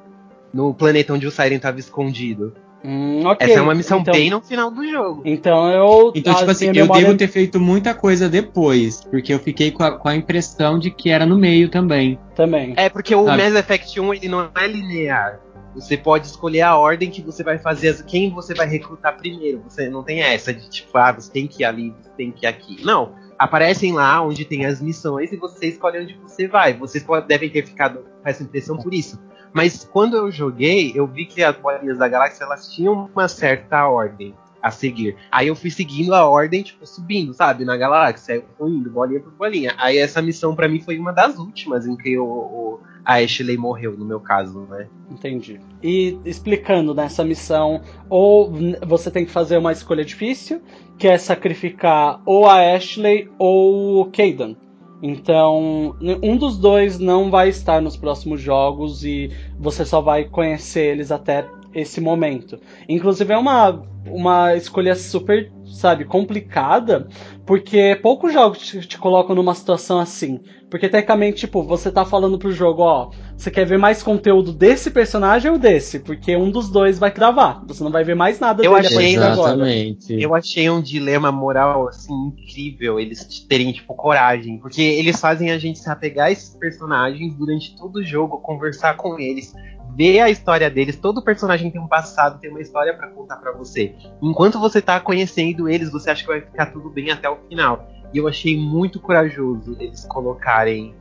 No 0.54 0.74
planeta 0.74 1.14
onde 1.14 1.28
o 1.28 1.32
Siren 1.32 1.60
tava 1.60 1.80
escondido. 1.80 2.54
Hum, 2.84 3.26
okay. 3.28 3.52
Essa 3.52 3.60
é 3.60 3.62
uma 3.62 3.76
missão 3.76 4.00
então, 4.00 4.14
bem 4.14 4.30
no 4.30 4.42
final 4.42 4.72
do 4.72 4.88
jogo. 4.90 5.22
Então 5.24 5.72
eu. 5.72 6.12
Então, 6.16 6.34
tipo 6.34 6.50
assim, 6.50 6.72
eu 6.76 6.88
devo 6.88 7.16
ter 7.16 7.28
feito 7.28 7.60
muita 7.60 7.94
coisa 7.94 8.28
depois. 8.28 9.02
Porque 9.04 9.34
eu 9.34 9.40
fiquei 9.40 9.72
com 9.72 9.84
a, 9.84 9.92
com 9.92 10.10
a, 10.10 10.16
impressão 10.16 10.80
de 10.80 10.90
que 10.90 11.10
era 11.10 11.26
no 11.26 11.38
meio 11.38 11.70
também. 11.70 12.20
Também. 12.36 12.74
É, 12.76 12.90
porque 12.90 13.14
o 13.14 13.26
Mass 13.26 13.54
Effect 13.54 14.00
1 14.00 14.14
ele 14.16 14.30
não 14.30 14.50
é 14.56 14.68
linear. 14.68 15.40
Você 15.74 15.98
pode 15.98 16.28
escolher 16.28 16.62
a 16.62 16.78
ordem 16.78 17.10
que 17.10 17.22
você 17.22 17.44
vai 17.44 17.58
fazer, 17.58 18.04
quem 18.04 18.30
você 18.30 18.54
vai 18.54 18.68
recrutar 18.68 19.18
primeiro. 19.18 19.62
Você 19.64 19.90
não 19.90 20.04
tem 20.04 20.22
essa 20.22 20.54
de 20.54 20.70
tipo, 20.70 20.98
ah, 20.98 21.12
você 21.12 21.32
tem 21.32 21.48
que 21.48 21.64
ir 21.64 21.66
ali, 21.66 21.96
você 22.02 22.10
tem 22.18 22.32
que 22.32 22.46
ir 22.46 22.50
aqui. 22.50 22.84
Não. 22.84 23.16
Aparecem 23.40 23.94
lá 23.94 24.22
onde 24.22 24.46
tem 24.46 24.66
as 24.66 24.82
missões 24.82 25.32
e 25.32 25.38
você 25.38 25.68
escolhe 25.68 26.00
onde 26.00 26.14
você 26.16 26.48
vai. 26.48 26.74
Vocês 26.74 27.06
devem 27.28 27.50
ter 27.50 27.66
ficado 27.66 28.00
com 28.00 28.30
essa 28.30 28.44
impressão 28.44 28.78
por 28.78 28.94
isso. 28.94 29.20
Mas 29.54 29.84
quando 29.84 30.16
eu 30.16 30.32
joguei, 30.32 30.92
eu 30.96 31.08
vi 31.08 31.26
que 31.26 31.44
as 31.44 31.56
bolinhas 31.58 31.98
da 31.98 32.08
galáxia 32.08 32.44
elas 32.44 32.72
tinham 32.72 33.10
uma 33.14 33.28
certa 33.28 33.88
ordem 33.88 34.36
a 34.62 34.72
seguir. 34.72 35.16
Aí 35.32 35.48
eu 35.48 35.56
fui 35.56 35.72
seguindo 35.72 36.14
a 36.14 36.26
ordem, 36.26 36.62
tipo, 36.62 36.86
subindo, 36.86 37.34
sabe, 37.34 37.66
na 37.66 37.76
galáxia. 37.76 38.34
Eu 38.36 38.46
fui 38.58 38.70
indo, 38.70 38.90
bolinha 38.90 39.20
por 39.20 39.32
bolinha. 39.34 39.74
Aí 39.78 39.98
essa 39.98 40.22
missão 40.22 40.56
para 40.56 40.68
mim 40.68 40.80
foi 40.80 40.98
uma 40.98 41.12
das 41.12 41.38
últimas 41.38 41.88
em 41.88 41.96
que 41.96 42.18
o, 42.18 42.80
a 43.04 43.16
Ashley 43.16 43.58
morreu, 43.58 43.98
no 43.98 44.06
meu 44.06 44.20
caso, 44.20 44.68
né? 44.70 44.88
Entendi. 45.10 45.60
E 45.82 46.18
explicando 46.24 46.94
nessa 46.94 47.24
missão, 47.24 47.82
ou 48.10 48.52
você 48.86 49.10
tem 49.10 49.26
que 49.26 49.32
fazer 49.32 49.58
uma 49.58 49.72
escolha 49.72 50.06
difícil, 50.06 50.62
que 50.98 51.08
é 51.08 51.18
sacrificar 51.18 52.22
ou 52.26 52.46
a 52.46 52.76
Ashley 52.76 53.30
ou 53.40 54.02
o 54.02 54.06
Kaidan. 54.12 54.56
Então, 55.04 55.96
um 56.22 56.38
dos 56.38 56.60
dois 56.60 57.00
não 57.00 57.32
vai 57.32 57.50
estar 57.50 57.82
nos 57.82 57.98
próximos 57.98 58.40
jogos 58.40 59.04
e 59.04 59.32
você 59.60 59.84
só 59.84 60.00
vai 60.00 60.26
conhecer 60.26 60.92
eles 60.92 61.12
até 61.12 61.48
esse 61.74 62.02
momento. 62.02 62.60
Inclusive 62.88 63.34
é 63.34 63.38
uma, 63.38 63.84
uma 64.06 64.56
escolha 64.56 64.96
super, 64.96 65.52
sabe, 65.66 66.06
complicada, 66.06 67.08
porque 67.46 67.98
poucos 68.02 68.34
jogos 68.34 68.60
te, 68.60 68.80
te 68.88 68.98
colocam 68.98 69.36
numa 69.36 69.54
situação 69.54 70.00
assim. 70.00 70.40
Porque 70.72 70.88
tecnicamente, 70.88 71.42
tipo, 71.42 71.62
você 71.64 71.92
tá 71.92 72.06
falando 72.06 72.40
pro 72.40 72.50
jogo, 72.50 72.82
ó, 72.82 73.12
você 73.36 73.52
quer 73.52 73.66
ver 73.66 73.78
mais 73.78 74.02
conteúdo 74.02 74.54
desse 74.54 74.90
personagem 74.90 75.52
ou 75.52 75.58
desse? 75.58 76.00
Porque 76.00 76.34
um 76.38 76.50
dos 76.50 76.70
dois 76.70 76.98
vai 76.98 77.12
travar. 77.12 77.62
Você 77.68 77.84
não 77.84 77.92
vai 77.92 78.06
ver 78.06 78.16
mais 78.16 78.40
nada 78.40 78.64
eu 78.64 78.74
dele 78.74 78.88
achei, 78.88 79.16
Exatamente. 79.16 80.14
Eu 80.14 80.34
achei 80.34 80.70
um 80.70 80.82
dilema 80.82 81.30
moral, 81.30 81.90
assim, 81.90 82.14
incrível 82.14 83.02
eles 83.02 83.26
terem, 83.50 83.74
tipo, 83.74 83.94
coragem. 83.94 84.60
Porque 84.60 84.82
eles 84.82 85.20
fazem 85.20 85.52
a 85.52 85.58
gente 85.58 85.78
se 85.78 85.90
apegar 85.90 86.28
a 86.28 86.32
esses 86.32 86.56
personagens 86.56 87.36
durante 87.36 87.76
todo 87.76 87.98
o 87.98 88.04
jogo, 88.06 88.38
conversar 88.38 88.96
com 88.96 89.20
eles, 89.20 89.54
ver 89.96 90.20
a 90.20 90.30
história 90.30 90.70
deles. 90.70 90.96
Todo 90.96 91.22
personagem 91.22 91.72
tem 91.72 91.82
um 91.82 91.88
passado, 91.88 92.40
tem 92.40 92.50
uma 92.50 92.62
história 92.62 92.94
para 92.96 93.08
contar 93.10 93.38
para 93.38 93.52
você. 93.52 93.96
Enquanto 94.22 94.60
você 94.60 94.82
tá 94.82 95.00
conhecendo 95.00 95.70
eles, 95.70 95.92
você 95.92 96.10
acha 96.10 96.22
que 96.22 96.28
vai 96.28 96.42
ficar 96.42 96.68
tudo 96.68 96.90
bem 96.90 97.12
até 97.12 97.30
o 97.30 97.38
final. 97.48 97.90
E 98.14 98.18
eu 98.18 98.28
achei 98.28 98.58
muito 98.58 99.00
corajoso 99.00 99.78
eles 99.80 100.06
colocarem 100.06 100.96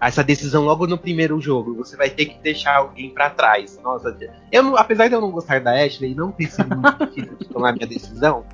essa 0.00 0.24
decisão 0.24 0.64
logo 0.64 0.86
no 0.86 0.96
primeiro 0.96 1.40
jogo. 1.40 1.74
Você 1.74 1.96
vai 1.96 2.08
ter 2.08 2.26
que 2.26 2.38
deixar 2.42 2.76
alguém 2.76 3.10
para 3.10 3.30
trás. 3.30 3.78
Nossa, 3.82 4.16
eu 4.50 4.76
apesar 4.76 5.08
de 5.08 5.14
eu 5.14 5.20
não 5.20 5.30
gostar 5.30 5.60
da 5.60 5.72
Ashley, 5.72 6.14
não 6.14 6.32
ter 6.32 6.50
sido 6.50 6.74
muito 6.74 7.06
difícil 7.06 7.36
de 7.36 7.48
tomar 7.48 7.72
minha 7.72 7.86
decisão, 7.86 8.44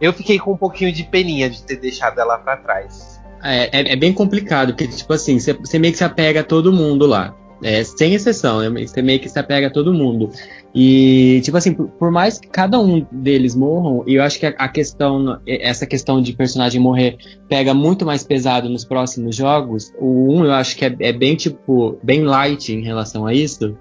eu 0.00 0.12
fiquei 0.12 0.38
com 0.38 0.52
um 0.52 0.56
pouquinho 0.56 0.92
de 0.92 1.04
peninha 1.04 1.50
de 1.50 1.62
ter 1.62 1.76
deixado 1.76 2.18
ela 2.18 2.38
para 2.38 2.56
trás. 2.56 3.20
É, 3.44 3.80
é, 3.80 3.92
é, 3.92 3.96
bem 3.96 4.12
complicado, 4.12 4.68
porque, 4.68 4.86
tipo 4.86 5.12
assim, 5.12 5.38
você 5.38 5.78
meio 5.78 5.92
que 5.92 5.98
se 5.98 6.04
apega 6.04 6.40
a 6.40 6.44
todo 6.44 6.72
mundo 6.72 7.06
lá. 7.06 7.34
É, 7.62 7.84
sem 7.84 8.14
exceção, 8.14 8.60
né? 8.60 8.86
Você 8.86 9.00
meio 9.00 9.20
que 9.20 9.28
se 9.28 9.38
apega 9.38 9.68
a 9.68 9.70
todo 9.70 9.94
mundo. 9.94 10.30
E, 10.74 11.40
tipo 11.44 11.56
assim, 11.56 11.72
por, 11.72 11.88
por, 11.88 12.10
mais 12.10 12.38
que 12.38 12.48
cada 12.48 12.78
um 12.80 13.06
deles 13.12 13.54
morram, 13.54 14.02
e 14.06 14.14
eu 14.14 14.22
acho 14.22 14.40
que 14.40 14.46
a, 14.46 14.50
a, 14.50 14.68
questão, 14.68 15.38
essa 15.46 15.86
questão 15.86 16.20
de 16.20 16.32
personagem 16.32 16.80
morrer 16.80 17.18
pega 17.48 17.72
muito 17.72 18.04
mais 18.04 18.24
pesado 18.24 18.68
nos 18.68 18.84
próximos 18.84 19.36
jogos. 19.36 19.92
O 20.00 20.32
1 20.32 20.44
eu 20.46 20.52
acho 20.52 20.76
que 20.76 20.84
é, 20.84 20.96
é 20.98 21.12
bem, 21.12 21.36
tipo, 21.36 21.98
bem 22.02 22.22
light 22.22 22.72
em 22.72 22.82
relação 22.82 23.26
a 23.26 23.32
isso. 23.32 23.76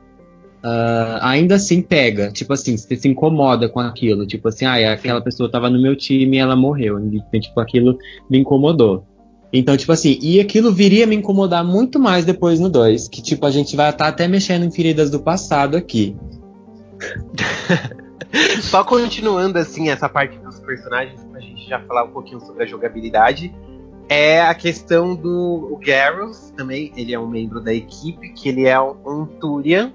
Uh, 0.64 1.18
ainda 1.22 1.56
assim 1.56 1.82
pega, 1.82 2.32
tipo 2.32 2.54
assim, 2.54 2.78
você 2.78 2.96
se 2.96 3.08
incomoda 3.08 3.68
com 3.68 3.80
aquilo, 3.80 4.28
tipo 4.28 4.48
assim, 4.48 4.64
ah, 4.64 4.94
aquela 4.94 5.20
pessoa 5.20 5.50
tava 5.50 5.72
no 5.72 5.82
meu 5.82 5.96
time 5.96 6.38
e 6.38 6.40
ela 6.40 6.56
morreu, 6.56 7.00
e, 7.00 7.40
tipo, 7.40 7.60
aquilo 7.60 7.98
me 8.30 8.38
incomodou. 8.38 9.04
Então, 9.54 9.76
tipo 9.76 9.92
assim, 9.92 10.18
e 10.22 10.40
aquilo 10.40 10.72
viria 10.72 11.06
me 11.06 11.16
incomodar 11.16 11.64
muito 11.64 12.00
mais 12.00 12.24
depois 12.24 12.60
no 12.60 12.70
2, 12.70 13.10
que 13.10 13.22
tipo, 13.22 13.46
a 13.46 13.52
gente 13.52 13.76
vai 13.76 13.90
estar 13.90 14.06
tá 14.06 14.10
até 14.10 14.28
mexendo 14.28 14.64
em 14.64 14.72
feridas 14.72 15.10
do 15.10 15.20
passado 15.20 15.76
aqui. 15.76 16.16
Só 18.62 18.84
continuando 18.84 19.58
assim 19.58 19.90
essa 19.90 20.08
parte 20.08 20.38
dos 20.40 20.60
personagens, 20.60 21.22
pra 21.26 21.42
gente 21.42 21.68
já 21.68 21.82
falar 21.82 22.06
um 22.06 22.12
pouquinho 22.12 22.40
sobre 22.40 22.64
a 22.64 22.66
jogabilidade, 22.66 23.54
é 24.08 24.42
a 24.42 24.54
questão 24.54 25.16
do 25.16 25.78
Garrus, 25.86 26.52
também, 26.56 26.94
ele 26.96 27.14
é 27.14 27.20
um 27.20 27.28
membro 27.28 27.62
da 27.62 27.74
equipe, 27.74 28.30
que 28.30 28.48
ele 28.48 28.66
é 28.66 28.80
um, 28.80 28.96
um 29.06 29.26
Turian, 29.26 29.92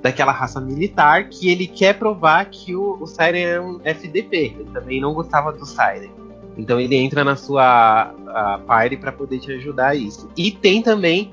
daquela 0.00 0.32
raça 0.32 0.60
militar, 0.60 1.28
que 1.28 1.50
ele 1.50 1.66
quer 1.66 1.98
provar 1.98 2.44
que 2.46 2.74
o, 2.74 3.00
o 3.00 3.06
Siren 3.06 3.40
é 3.40 3.60
um 3.60 3.80
FDP, 3.84 4.36
ele 4.58 4.70
também 4.72 5.00
não 5.00 5.14
gostava 5.14 5.52
do 5.52 5.64
Siren. 5.64 6.10
Então 6.56 6.78
ele 6.78 6.96
entra 6.96 7.24
na 7.24 7.36
sua 7.36 8.14
a 8.28 8.60
party 8.66 8.96
para 8.96 9.12
poder 9.12 9.38
te 9.38 9.52
ajudar 9.52 9.88
a 9.88 9.94
isso. 9.94 10.28
E 10.36 10.50
tem 10.50 10.82
também 10.82 11.32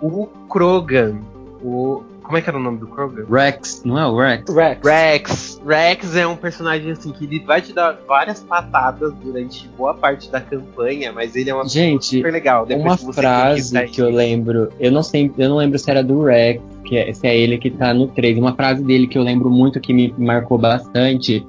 o 0.00 0.26
Krogan, 0.48 1.18
o 1.62 2.02
como 2.28 2.36
é 2.36 2.42
que 2.42 2.50
era 2.50 2.58
o 2.58 2.62
nome 2.62 2.76
do 2.76 2.86
Krogan? 2.86 3.24
Rex, 3.24 3.82
não 3.86 3.98
é 3.98 4.06
o 4.06 4.14
Rex? 4.14 4.54
Rex. 4.54 4.80
Rex. 4.84 5.62
Rex 5.66 6.14
é 6.14 6.26
um 6.26 6.36
personagem 6.36 6.90
assim 6.90 7.10
que 7.10 7.24
ele 7.24 7.40
vai 7.40 7.62
te 7.62 7.72
dar 7.72 7.98
várias 8.06 8.40
patadas 8.40 9.14
durante 9.14 9.66
boa 9.68 9.94
parte 9.94 10.30
da 10.30 10.38
campanha, 10.38 11.10
mas 11.10 11.34
ele 11.34 11.48
é 11.48 11.54
uma 11.54 11.66
Gente, 11.66 12.16
super 12.16 12.30
legal. 12.30 12.66
Depois 12.66 13.02
uma 13.02 13.14
frase 13.14 13.80
que, 13.80 13.92
que 13.92 14.02
eu 14.02 14.10
lembro, 14.10 14.70
eu 14.78 14.92
não 14.92 15.02
sei, 15.02 15.32
eu 15.38 15.48
não 15.48 15.56
lembro 15.56 15.78
se 15.78 15.90
era 15.90 16.04
do 16.04 16.22
Rex, 16.24 16.62
que 16.84 16.98
é, 16.98 17.10
se 17.14 17.26
é 17.26 17.34
ele 17.34 17.56
que 17.56 17.70
tá 17.70 17.94
no 17.94 18.08
3. 18.08 18.36
Uma 18.36 18.54
frase 18.54 18.84
dele 18.84 19.06
que 19.06 19.16
eu 19.16 19.22
lembro 19.22 19.48
muito 19.48 19.80
que 19.80 19.94
me 19.94 20.12
marcou 20.18 20.58
bastante, 20.58 21.42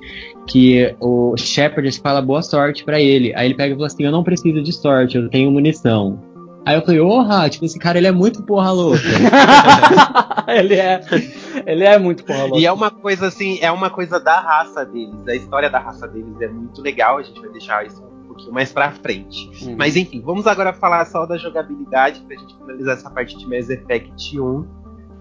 que 0.50 0.96
o 1.00 1.36
Shepard 1.38 2.00
fala 2.00 2.22
boa 2.22 2.42
sorte 2.42 2.84
para 2.84 3.00
ele. 3.00 3.34
Aí 3.36 3.46
ele 3.46 3.56
pega 3.56 3.74
e 3.74 3.76
fala 3.76 3.88
assim: 3.88 4.04
Eu 4.04 4.12
não 4.12 4.24
preciso 4.24 4.62
de 4.62 4.74
sorte, 4.74 5.18
eu 5.18 5.30
tenho 5.30 5.52
munição. 5.52 6.28
Aí 6.66 6.76
eu 6.76 6.82
falei, 6.82 7.00
porra, 7.00 7.50
tipo, 7.50 7.66
esse 7.66 7.80
cara 7.80 7.98
ele 7.98 8.08
é 8.08 8.12
muito 8.12 8.44
porra 8.44 8.72
louca. 8.72 9.00
ele 10.48 10.76
é. 10.76 11.02
Ele 11.66 11.84
é 11.84 11.98
muito 11.98 12.24
porra 12.24 12.44
louca. 12.44 12.60
E 12.60 12.66
é 12.66 12.72
uma 12.72 12.92
coisa 12.92 13.28
assim, 13.28 13.58
é 13.62 13.72
uma 13.72 13.90
coisa 13.90 14.20
da 14.20 14.40
raça 14.40 14.86
deles. 14.86 15.28
A 15.28 15.36
história 15.36 15.70
da 15.70 15.80
raça 15.80 16.08
deles 16.08 16.40
é 16.42 16.48
muito 16.48 16.82
legal, 16.82 17.18
a 17.18 17.24
gente 17.24 17.40
vai 17.40 17.50
deixar 17.50 17.86
isso 17.86 18.04
um 18.04 18.28
pouquinho 18.28 18.54
mais 18.54 18.72
pra 18.72 18.92
frente. 18.92 19.50
Uhum. 19.66 19.76
Mas 19.78 19.96
enfim, 19.96 20.22
vamos 20.22 20.46
agora 20.48 20.74
falar 20.74 21.06
só 21.06 21.26
da 21.26 21.38
jogabilidade 21.38 22.22
pra 22.28 22.38
gente 22.38 22.56
finalizar 22.58 22.98
essa 22.98 23.10
parte 23.10 23.38
de 23.38 23.48
Mass 23.48 23.70
Effect 23.70 24.40
1. 24.40 24.68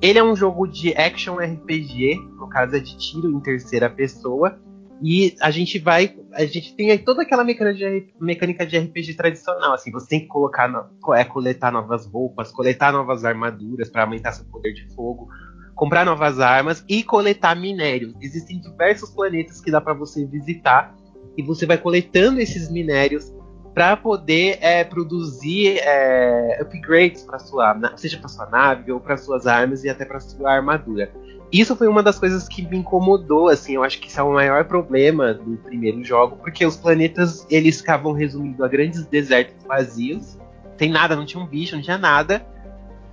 Ele 0.01 0.19
é 0.19 0.23
um 0.23 0.37
jogo 0.37 0.67
de 0.67 0.93
action 0.95 1.37
RPG, 1.37 2.21
no 2.39 2.49
caso 2.49 2.77
é 2.77 2.79
de 2.79 2.97
tiro 2.97 3.31
em 3.31 3.41
terceira 3.41 3.89
pessoa. 3.89 4.59
E 5.03 5.37
a 5.41 5.51
gente 5.51 5.79
vai. 5.79 6.17
A 6.33 6.45
gente 6.45 6.75
tem 6.75 6.97
toda 6.99 7.23
aquela 7.23 7.45
mecânica 7.45 7.75
de, 7.75 8.09
mecânica 8.21 8.67
de 8.67 8.79
RPG 8.79 9.15
tradicional. 9.15 9.73
Assim, 9.73 9.91
você 9.91 10.09
tem 10.09 10.21
que 10.21 10.27
colocar. 10.27 10.69
No, 10.69 11.15
é, 11.15 11.25
coletar 11.25 11.73
novas 11.73 12.07
roupas, 12.07 12.51
coletar 12.51 12.93
novas 12.93 13.25
armaduras 13.25 13.89
para 13.89 14.03
aumentar 14.03 14.33
seu 14.33 14.45
poder 14.47 14.73
de 14.73 14.93
fogo, 14.95 15.29
comprar 15.75 16.05
novas 16.05 16.41
armas 16.41 16.85
e 16.89 17.03
coletar 17.03 17.55
minérios. 17.55 18.15
Existem 18.21 18.61
diversos 18.61 19.11
planetas 19.11 19.61
que 19.61 19.71
dá 19.71 19.81
para 19.81 19.95
você 19.95 20.25
visitar. 20.27 20.95
E 21.37 21.43
você 21.43 21.65
vai 21.67 21.79
coletando 21.79 22.41
esses 22.41 22.69
minérios 22.69 23.33
para 23.73 23.97
poder 23.97 24.59
é, 24.61 24.83
produzir 24.83 25.79
é, 25.79 26.59
upgrades 26.61 27.23
para 27.23 27.39
sua, 27.39 27.79
seja 27.97 28.19
para 28.19 28.29
sua 28.29 28.47
nave 28.47 28.91
ou 28.91 28.99
para 28.99 29.17
suas 29.17 29.47
armas 29.47 29.85
e 29.85 29.89
até 29.89 30.05
para 30.05 30.19
sua 30.19 30.51
armadura. 30.51 31.13
Isso 31.51 31.75
foi 31.75 31.89
uma 31.89 32.03
das 32.03 32.19
coisas 32.19 32.47
que 32.47 32.63
me 32.63 32.77
incomodou, 32.77 33.49
assim, 33.49 33.75
eu 33.75 33.83
acho 33.83 33.99
que 33.99 34.09
isso 34.09 34.21
é 34.21 34.23
o 34.23 34.33
maior 34.33 34.65
problema 34.65 35.33
do 35.33 35.57
primeiro 35.57 36.05
jogo, 36.05 36.37
porque 36.37 36.65
os 36.65 36.77
planetas, 36.77 37.47
eles 37.49 37.79
ficavam 37.79 38.13
resumidos 38.13 38.61
a 38.61 38.69
grandes 38.69 39.07
desertos 39.07 39.65
vazios, 39.65 40.39
sem 40.77 40.91
nada, 40.91 41.17
não 41.17 41.25
tinha 41.25 41.43
um 41.43 41.47
bicho, 41.47 41.75
não 41.75 41.83
tinha 41.83 41.97
nada, 41.97 42.47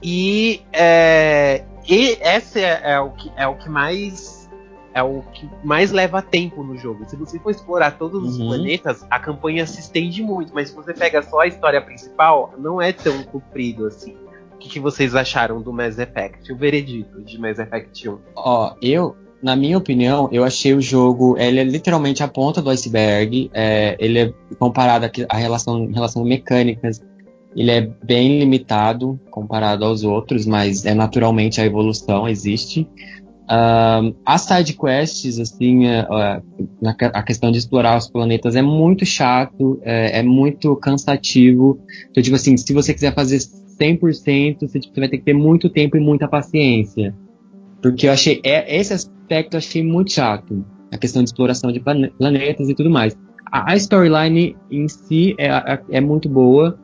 e, 0.03 0.61
é, 0.73 1.63
e 1.87 2.17
esse 2.21 2.59
é, 2.59 2.81
é, 2.83 2.99
o 2.99 3.11
que, 3.11 3.31
é 3.37 3.47
o 3.47 3.55
que 3.55 3.69
mais 3.69 4.45
é 4.93 5.03
o 5.03 5.21
que 5.33 5.49
mais 5.61 5.91
leva 5.91 6.21
tempo 6.21 6.63
no 6.63 6.77
jogo. 6.77 7.03
Se 7.05 7.17
você 7.17 7.37
for 7.37 7.51
explorar 7.51 7.97
todos 7.97 8.23
uhum. 8.23 8.29
os 8.29 8.37
planetas, 8.37 9.05
a 9.09 9.19
campanha 9.19 9.67
se 9.67 9.81
estende 9.81 10.23
muito, 10.23 10.53
mas 10.53 10.69
se 10.69 10.75
você 10.75 10.93
pega 10.93 11.21
só 11.21 11.41
a 11.41 11.47
história 11.47 11.81
principal, 11.81 12.53
não 12.57 12.81
é 12.81 12.93
tão 12.93 13.21
comprido 13.23 13.85
assim 13.85 14.15
que, 14.65 14.69
que 14.69 14.79
vocês 14.79 15.15
acharam 15.15 15.61
do 15.61 15.71
Mass 15.71 15.97
Effect, 15.97 16.51
o 16.51 16.57
veredito 16.57 17.21
de 17.21 17.39
Mass 17.39 17.59
Effect 17.59 18.09
1? 18.09 18.17
Ó, 18.35 18.75
eu, 18.81 19.15
na 19.41 19.55
minha 19.55 19.77
opinião, 19.77 20.27
eu 20.31 20.43
achei 20.43 20.73
o 20.73 20.81
jogo, 20.81 21.37
ele 21.37 21.59
é 21.59 21.63
literalmente 21.63 22.23
a 22.23 22.27
ponta 22.27 22.61
do 22.61 22.69
iceberg, 22.69 23.49
é, 23.53 23.95
ele 23.99 24.19
é 24.19 24.33
comparado 24.59 25.09
a 25.29 25.37
relação, 25.37 25.91
relação 25.91 26.23
a 26.23 26.25
mecânicas, 26.25 27.01
ele 27.55 27.71
é 27.71 27.81
bem 27.81 28.39
limitado 28.39 29.19
comparado 29.29 29.85
aos 29.85 30.03
outros, 30.03 30.45
mas 30.45 30.85
é 30.85 30.93
naturalmente 30.93 31.61
a 31.61 31.65
evolução 31.65 32.27
existe. 32.27 32.87
Uh, 33.45 34.15
as 34.25 34.41
side 34.41 34.73
quests, 34.73 35.39
assim, 35.39 35.85
uh, 35.85 36.41
a 37.13 37.23
questão 37.23 37.51
de 37.51 37.59
explorar 37.59 37.97
os 37.97 38.09
planetas 38.09 38.55
é 38.55 38.61
muito 38.61 39.05
chato, 39.05 39.79
é, 39.83 40.19
é, 40.19 40.23
muito 40.23 40.75
cansativo. 40.77 41.79
Então, 42.09 42.23
tipo 42.23 42.35
assim, 42.35 42.57
se 42.57 42.73
você 42.73 42.93
quiser 42.93 43.13
fazer 43.13 43.39
100%, 43.79 44.59
você, 44.61 44.79
tipo, 44.79 44.93
você 44.93 44.99
vai 44.99 45.09
ter 45.09 45.17
que 45.17 45.25
ter 45.25 45.33
muito 45.33 45.69
tempo 45.69 45.97
e 45.97 45.99
muita 45.99 46.27
paciência. 46.27 47.15
Porque 47.81 48.07
eu 48.07 48.11
achei, 48.11 48.41
é, 48.43 48.77
esse 48.77 48.93
aspecto 48.93 49.53
eu 49.53 49.57
achei 49.59 49.83
muito 49.83 50.11
chato. 50.11 50.65
A 50.91 50.97
questão 50.97 51.23
de 51.23 51.29
exploração 51.29 51.71
de 51.71 51.79
planetas 51.79 52.69
e 52.69 52.73
tudo 52.73 52.89
mais. 52.89 53.17
A, 53.51 53.73
a 53.73 53.75
storyline 53.75 54.55
em 54.71 54.87
si 54.87 55.35
é, 55.37 55.79
é, 55.89 56.01
muito 56.01 56.29
boa, 56.29 56.79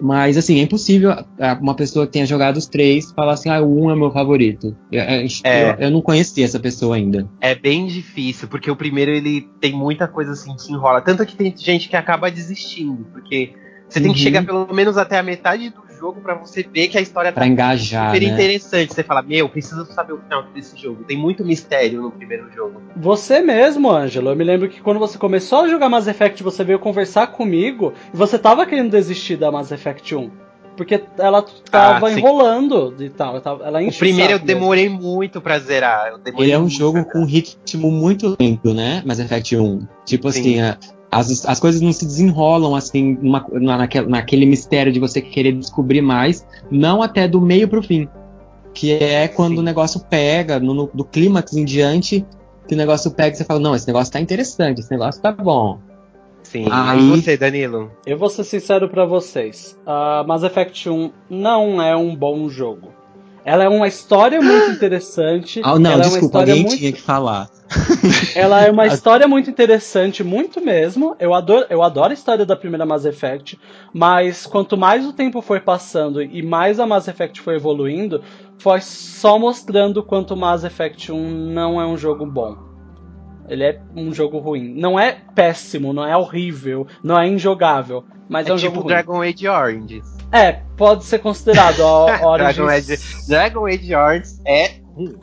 mas 0.00 0.36
assim, 0.36 0.58
é 0.60 0.62
impossível 0.62 1.12
uma 1.60 1.74
pessoa 1.74 2.06
que 2.06 2.12
tenha 2.12 2.26
jogado 2.26 2.58
os 2.58 2.66
três 2.66 3.10
falar 3.12 3.32
assim, 3.32 3.48
ah, 3.48 3.60
o 3.60 3.84
um 3.84 3.90
é 3.90 3.96
meu 3.96 4.10
favorito. 4.10 4.76
Eu, 4.92 5.00
é, 5.00 5.24
eu, 5.24 5.76
eu 5.78 5.90
não 5.90 6.02
conheci 6.02 6.42
essa 6.42 6.60
pessoa 6.60 6.96
ainda. 6.96 7.28
É 7.40 7.54
bem 7.54 7.86
difícil, 7.86 8.46
porque 8.48 8.70
o 8.70 8.76
primeiro 8.76 9.10
ele 9.10 9.48
tem 9.60 9.72
muita 9.72 10.06
coisa 10.06 10.32
assim 10.32 10.54
que 10.54 10.72
enrola. 10.72 11.00
Tanto 11.00 11.24
que 11.24 11.34
tem 11.34 11.54
gente 11.56 11.88
que 11.88 11.96
acaba 11.96 12.30
desistindo, 12.30 13.06
porque 13.12 13.54
você 13.88 14.00
tem 14.00 14.12
que 14.12 14.18
chegar 14.18 14.40
uhum. 14.40 14.46
pelo 14.46 14.74
menos 14.74 14.98
até 14.98 15.18
a 15.18 15.22
metade 15.22 15.70
do 15.70 15.80
jogo 15.96 16.20
para 16.20 16.34
você 16.34 16.62
ver 16.62 16.88
que 16.88 16.98
a 16.98 17.00
história 17.00 17.32
pra 17.32 17.42
tá 17.42 17.48
engajar, 17.48 18.12
super 18.12 18.26
né? 18.26 18.32
interessante. 18.32 18.94
Você 18.94 19.02
fala, 19.02 19.22
meu, 19.22 19.48
preciso 19.48 19.84
saber 19.86 20.12
o 20.12 20.18
final 20.18 20.44
desse 20.54 20.76
jogo. 20.76 21.04
Tem 21.04 21.16
muito 21.16 21.44
mistério 21.44 22.02
no 22.02 22.10
primeiro 22.10 22.50
jogo. 22.52 22.80
Você 22.96 23.40
mesmo, 23.40 23.90
Ângelo, 23.90 24.30
eu 24.30 24.36
me 24.36 24.44
lembro 24.44 24.68
que 24.68 24.80
quando 24.80 24.98
você 24.98 25.18
começou 25.18 25.60
a 25.60 25.68
jogar 25.68 25.88
Mass 25.88 26.06
Effect, 26.06 26.42
você 26.42 26.62
veio 26.62 26.78
conversar 26.78 27.28
comigo 27.28 27.92
e 28.12 28.16
você 28.16 28.38
tava 28.38 28.66
querendo 28.66 28.90
desistir 28.90 29.36
da 29.36 29.50
Mass 29.50 29.72
Effect 29.72 30.14
1. 30.14 30.30
Porque 30.76 31.02
ela 31.18 31.42
tava 31.70 32.06
ah, 32.06 32.12
enrolando 32.12 32.94
e 33.00 33.08
tal. 33.08 33.42
Ela 33.64 33.82
o 33.82 33.92
primeiro 33.98 34.34
eu 34.34 34.38
demorei 34.38 34.88
mesmo. 34.90 35.02
muito 35.02 35.40
pra 35.40 35.58
zerar. 35.58 36.20
Ele 36.36 36.52
é 36.52 36.58
um 36.58 36.68
jogo 36.68 37.02
com 37.06 37.20
um 37.20 37.24
ritmo 37.24 37.90
muito 37.90 38.36
lento, 38.38 38.74
né? 38.74 39.02
Mass 39.04 39.18
Effect 39.18 39.56
1. 39.56 39.86
Tipo 40.04 40.30
sim. 40.30 40.60
assim, 40.60 40.78
as, 41.16 41.46
as 41.46 41.58
coisas 41.58 41.80
não 41.80 41.92
se 41.92 42.04
desenrolam 42.04 42.74
assim 42.74 43.16
numa, 43.20 43.46
naquele, 43.52 44.06
naquele 44.06 44.46
mistério 44.46 44.92
de 44.92 45.00
você 45.00 45.20
querer 45.22 45.52
descobrir 45.52 46.02
mais, 46.02 46.46
não 46.70 47.02
até 47.02 47.26
do 47.26 47.40
meio 47.40 47.68
pro 47.68 47.82
fim. 47.82 48.08
Que 48.74 48.92
é 48.92 49.26
quando 49.26 49.54
Sim. 49.54 49.60
o 49.60 49.62
negócio 49.62 50.00
pega, 50.10 50.60
no, 50.60 50.74
no, 50.74 50.90
do 50.92 51.04
clímax 51.04 51.54
em 51.54 51.64
diante, 51.64 52.26
que 52.68 52.74
o 52.74 52.76
negócio 52.76 53.10
pega 53.10 53.34
e 53.34 53.38
você 53.38 53.44
fala, 53.44 53.60
não, 53.60 53.74
esse 53.74 53.86
negócio 53.86 54.12
tá 54.12 54.20
interessante, 54.20 54.80
esse 54.80 54.90
negócio 54.90 55.22
tá 55.22 55.32
bom. 55.32 55.78
Sim. 56.42 56.66
Aí 56.70 57.00
e 57.00 57.10
você, 57.10 57.36
Danilo? 57.36 57.90
Eu 58.04 58.18
vou 58.18 58.28
ser 58.28 58.44
sincero 58.44 58.88
para 58.88 59.06
vocês. 59.06 59.76
Uh, 59.86 60.26
Mass 60.26 60.42
Effect 60.42 60.88
1 60.88 61.10
não 61.30 61.80
é 61.80 61.96
um 61.96 62.14
bom 62.14 62.48
jogo. 62.48 62.95
Ela 63.46 63.62
é 63.62 63.68
uma 63.68 63.86
história 63.86 64.42
muito 64.42 64.72
interessante. 64.72 65.60
Ah, 65.62 65.78
não, 65.78 65.92
ela 65.92 66.02
desculpa, 66.02 66.38
é 66.38 66.40
uma 66.40 66.50
alguém 66.50 66.62
muito... 66.64 66.76
tinha 66.76 66.92
que 66.92 67.00
falar. 67.00 67.48
Ela 68.34 68.64
é 68.64 68.70
uma 68.70 68.86
história 68.86 69.26
muito 69.28 69.48
interessante, 69.48 70.24
muito 70.24 70.60
mesmo. 70.60 71.16
Eu 71.18 71.32
adoro, 71.32 71.64
eu 71.70 71.80
adoro 71.82 72.10
a 72.10 72.14
história 72.14 72.44
da 72.44 72.56
primeira 72.56 72.84
Mass 72.84 73.04
Effect, 73.04 73.58
mas 73.92 74.46
quanto 74.46 74.76
mais 74.76 75.06
o 75.06 75.12
tempo 75.12 75.40
foi 75.40 75.60
passando 75.60 76.20
e 76.20 76.42
mais 76.42 76.80
a 76.80 76.86
Mass 76.86 77.06
Effect 77.06 77.40
foi 77.40 77.54
evoluindo, 77.54 78.20
foi 78.58 78.80
só 78.80 79.38
mostrando 79.38 80.02
quanto 80.02 80.36
Mass 80.36 80.64
Effect 80.64 81.12
1 81.12 81.16
não 81.52 81.80
é 81.80 81.86
um 81.86 81.96
jogo 81.96 82.26
bom. 82.26 82.56
Ele 83.48 83.62
é 83.62 83.80
um 83.94 84.12
jogo 84.12 84.38
ruim. 84.38 84.74
Não 84.74 84.98
é 84.98 85.18
péssimo, 85.36 85.92
não 85.92 86.04
é 86.04 86.16
horrível, 86.16 86.86
não 87.02 87.18
é 87.18 87.28
injogável, 87.28 88.04
mas 88.28 88.48
é, 88.48 88.50
É, 88.50 88.54
um 88.54 88.56
tipo 88.56 88.74
jogo 88.74 88.80
ruim. 88.82 88.88
Dragon 88.88 89.22
Age 89.22 89.48
Origins. 89.48 90.15
É, 90.32 90.52
pode 90.76 91.04
ser 91.04 91.18
considerado 91.20 91.80
a 91.82 92.20
Origins. 92.26 92.56
Dragon 92.56 92.68
Age, 92.68 92.98
Dragon 93.28 93.66
Age 93.66 93.94
Origins 93.94 94.40
é 94.46 94.70
ruim. 94.94 95.16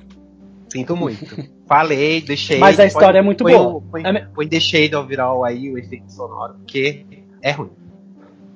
Sinto 0.71 0.95
muito. 0.95 1.53
Falei, 1.67 2.21
deixei. 2.21 2.57
Mas 2.59 2.79
a 2.79 2.85
história 2.85 3.19
é 3.19 3.21
muito 3.21 3.43
põe 3.43 3.53
boa. 3.53 3.81
Põe, 3.89 4.03
É 4.05 4.25
põe 4.33 4.47
The 4.47 4.59
Shade 4.59 4.95
of 4.95 5.09
It 5.11 5.19
All 5.21 5.43
aí, 5.43 5.71
o 5.71 5.77
efeito 5.77 6.11
sonoro, 6.11 6.55
porque 6.55 7.05
é 7.41 7.51
ruim. 7.51 7.69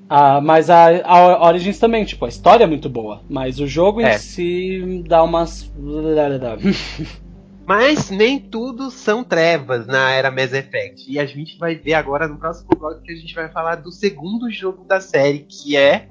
Ah, 0.09 0.39
mas 0.39 0.69
a, 0.69 0.87
a 1.05 1.45
Origins 1.47 1.79
também, 1.79 2.05
tipo, 2.05 2.23
a 2.25 2.29
história 2.29 2.63
é 2.63 2.67
muito 2.67 2.89
boa, 2.89 3.21
mas 3.29 3.59
o 3.59 3.67
jogo 3.67 4.01
É. 4.01 4.15
em 4.15 4.17
si 4.17 5.03
dá 5.07 5.21
umas. 5.23 5.69
Mas 7.65 8.09
nem 8.09 8.39
tudo 8.39 8.89
são 8.89 9.25
trevas 9.25 9.85
na 9.85 10.11
era 10.11 10.31
Mass 10.31 10.53
Effect. 10.53 11.11
E 11.11 11.19
a 11.19 11.25
gente 11.25 11.57
vai 11.57 11.75
ver 11.75 11.95
agora 11.95 12.25
no 12.25 12.37
próximo 12.37 12.69
bloco 12.79 13.01
que 13.01 13.11
a 13.11 13.15
gente 13.15 13.35
vai 13.35 13.49
falar 13.49 13.75
do 13.75 13.91
segundo 13.91 14.49
jogo 14.49 14.85
da 14.85 15.01
série, 15.01 15.39
que 15.39 15.75
é 15.75 16.07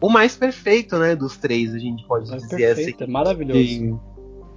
o 0.00 0.08
mais 0.08 0.36
perfeito, 0.36 0.98
né, 0.98 1.14
dos 1.14 1.36
três, 1.36 1.74
a 1.74 1.78
gente 1.78 2.06
pode 2.06 2.30
É 2.32 2.36
dizer 2.36 2.56
perfeito, 2.56 3.00
é 3.00 3.04
assim. 3.04 3.12
maravilhoso. 3.12 3.58
Sim. 3.64 4.00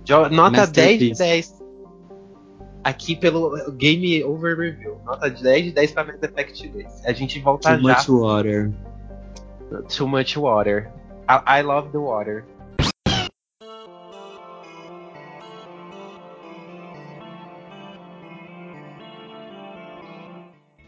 Jo- 0.05 0.29
Nota 0.29 0.67
10 0.67 0.99
de 0.99 1.09
Masterpiece. 1.09 1.19
10. 1.19 1.63
Aqui 2.83 3.15
pelo 3.15 3.71
Game 3.71 4.23
Over 4.23 4.57
Review. 4.57 4.97
Nota 5.05 5.29
de 5.29 5.41
10 5.41 5.65
de 5.65 5.71
10 5.71 5.91
pra 5.91 6.03
Mass 6.03 6.21
Effect 6.21 6.67
2. 6.67 7.05
A 7.05 7.13
gente 7.13 7.39
volta 7.39 7.77
Too 7.77 7.87
já. 7.87 7.95
much 7.97 8.09
water. 8.09 8.71
Too 9.95 10.07
much 10.07 10.35
water. 10.37 10.91
I, 11.29 11.59
I 11.59 11.61
love 11.63 11.89
the 11.91 11.97
water. 11.97 12.43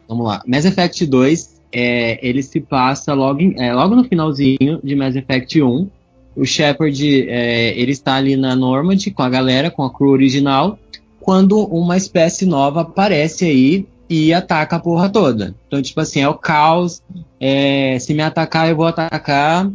Vamos 0.07 0.27
lá. 0.27 0.41
Mass 0.45 0.65
Effect 0.65 1.05
2, 1.05 1.54
é, 1.71 2.19
ele 2.27 2.41
se 2.43 2.59
passa 2.61 3.13
logo, 3.13 3.41
em- 3.41 3.55
é, 3.59 3.73
logo 3.73 3.95
no 3.95 4.03
finalzinho 4.03 4.79
de 4.83 4.95
Mass 4.95 5.15
Effect 5.15 5.61
1. 5.61 5.89
O 6.35 6.45
Shepard, 6.45 7.29
é, 7.29 7.77
ele 7.79 7.91
está 7.91 8.15
ali 8.15 8.35
na 8.35 8.55
Normandy 8.55 9.09
com 9.11 9.23
a 9.23 9.29
galera, 9.29 9.71
com 9.71 9.83
a 9.83 9.93
crew 9.93 10.09
original, 10.09 10.77
quando 11.19 11.57
uma 11.65 11.95
espécie 11.97 12.45
nova 12.45 12.81
aparece 12.81 13.45
aí 13.45 13.87
e 14.09 14.33
ataca 14.33 14.75
a 14.75 14.79
porra 14.79 15.09
toda. 15.09 15.55
Então, 15.67 15.81
tipo 15.81 15.99
assim, 16.01 16.19
é 16.21 16.27
o 16.29 16.33
caos. 16.35 17.01
é, 17.39 17.97
se 17.99 18.13
me 18.13 18.21
atacar, 18.21 18.69
eu 18.69 18.75
vou 18.75 18.85
atacar. 18.85 19.71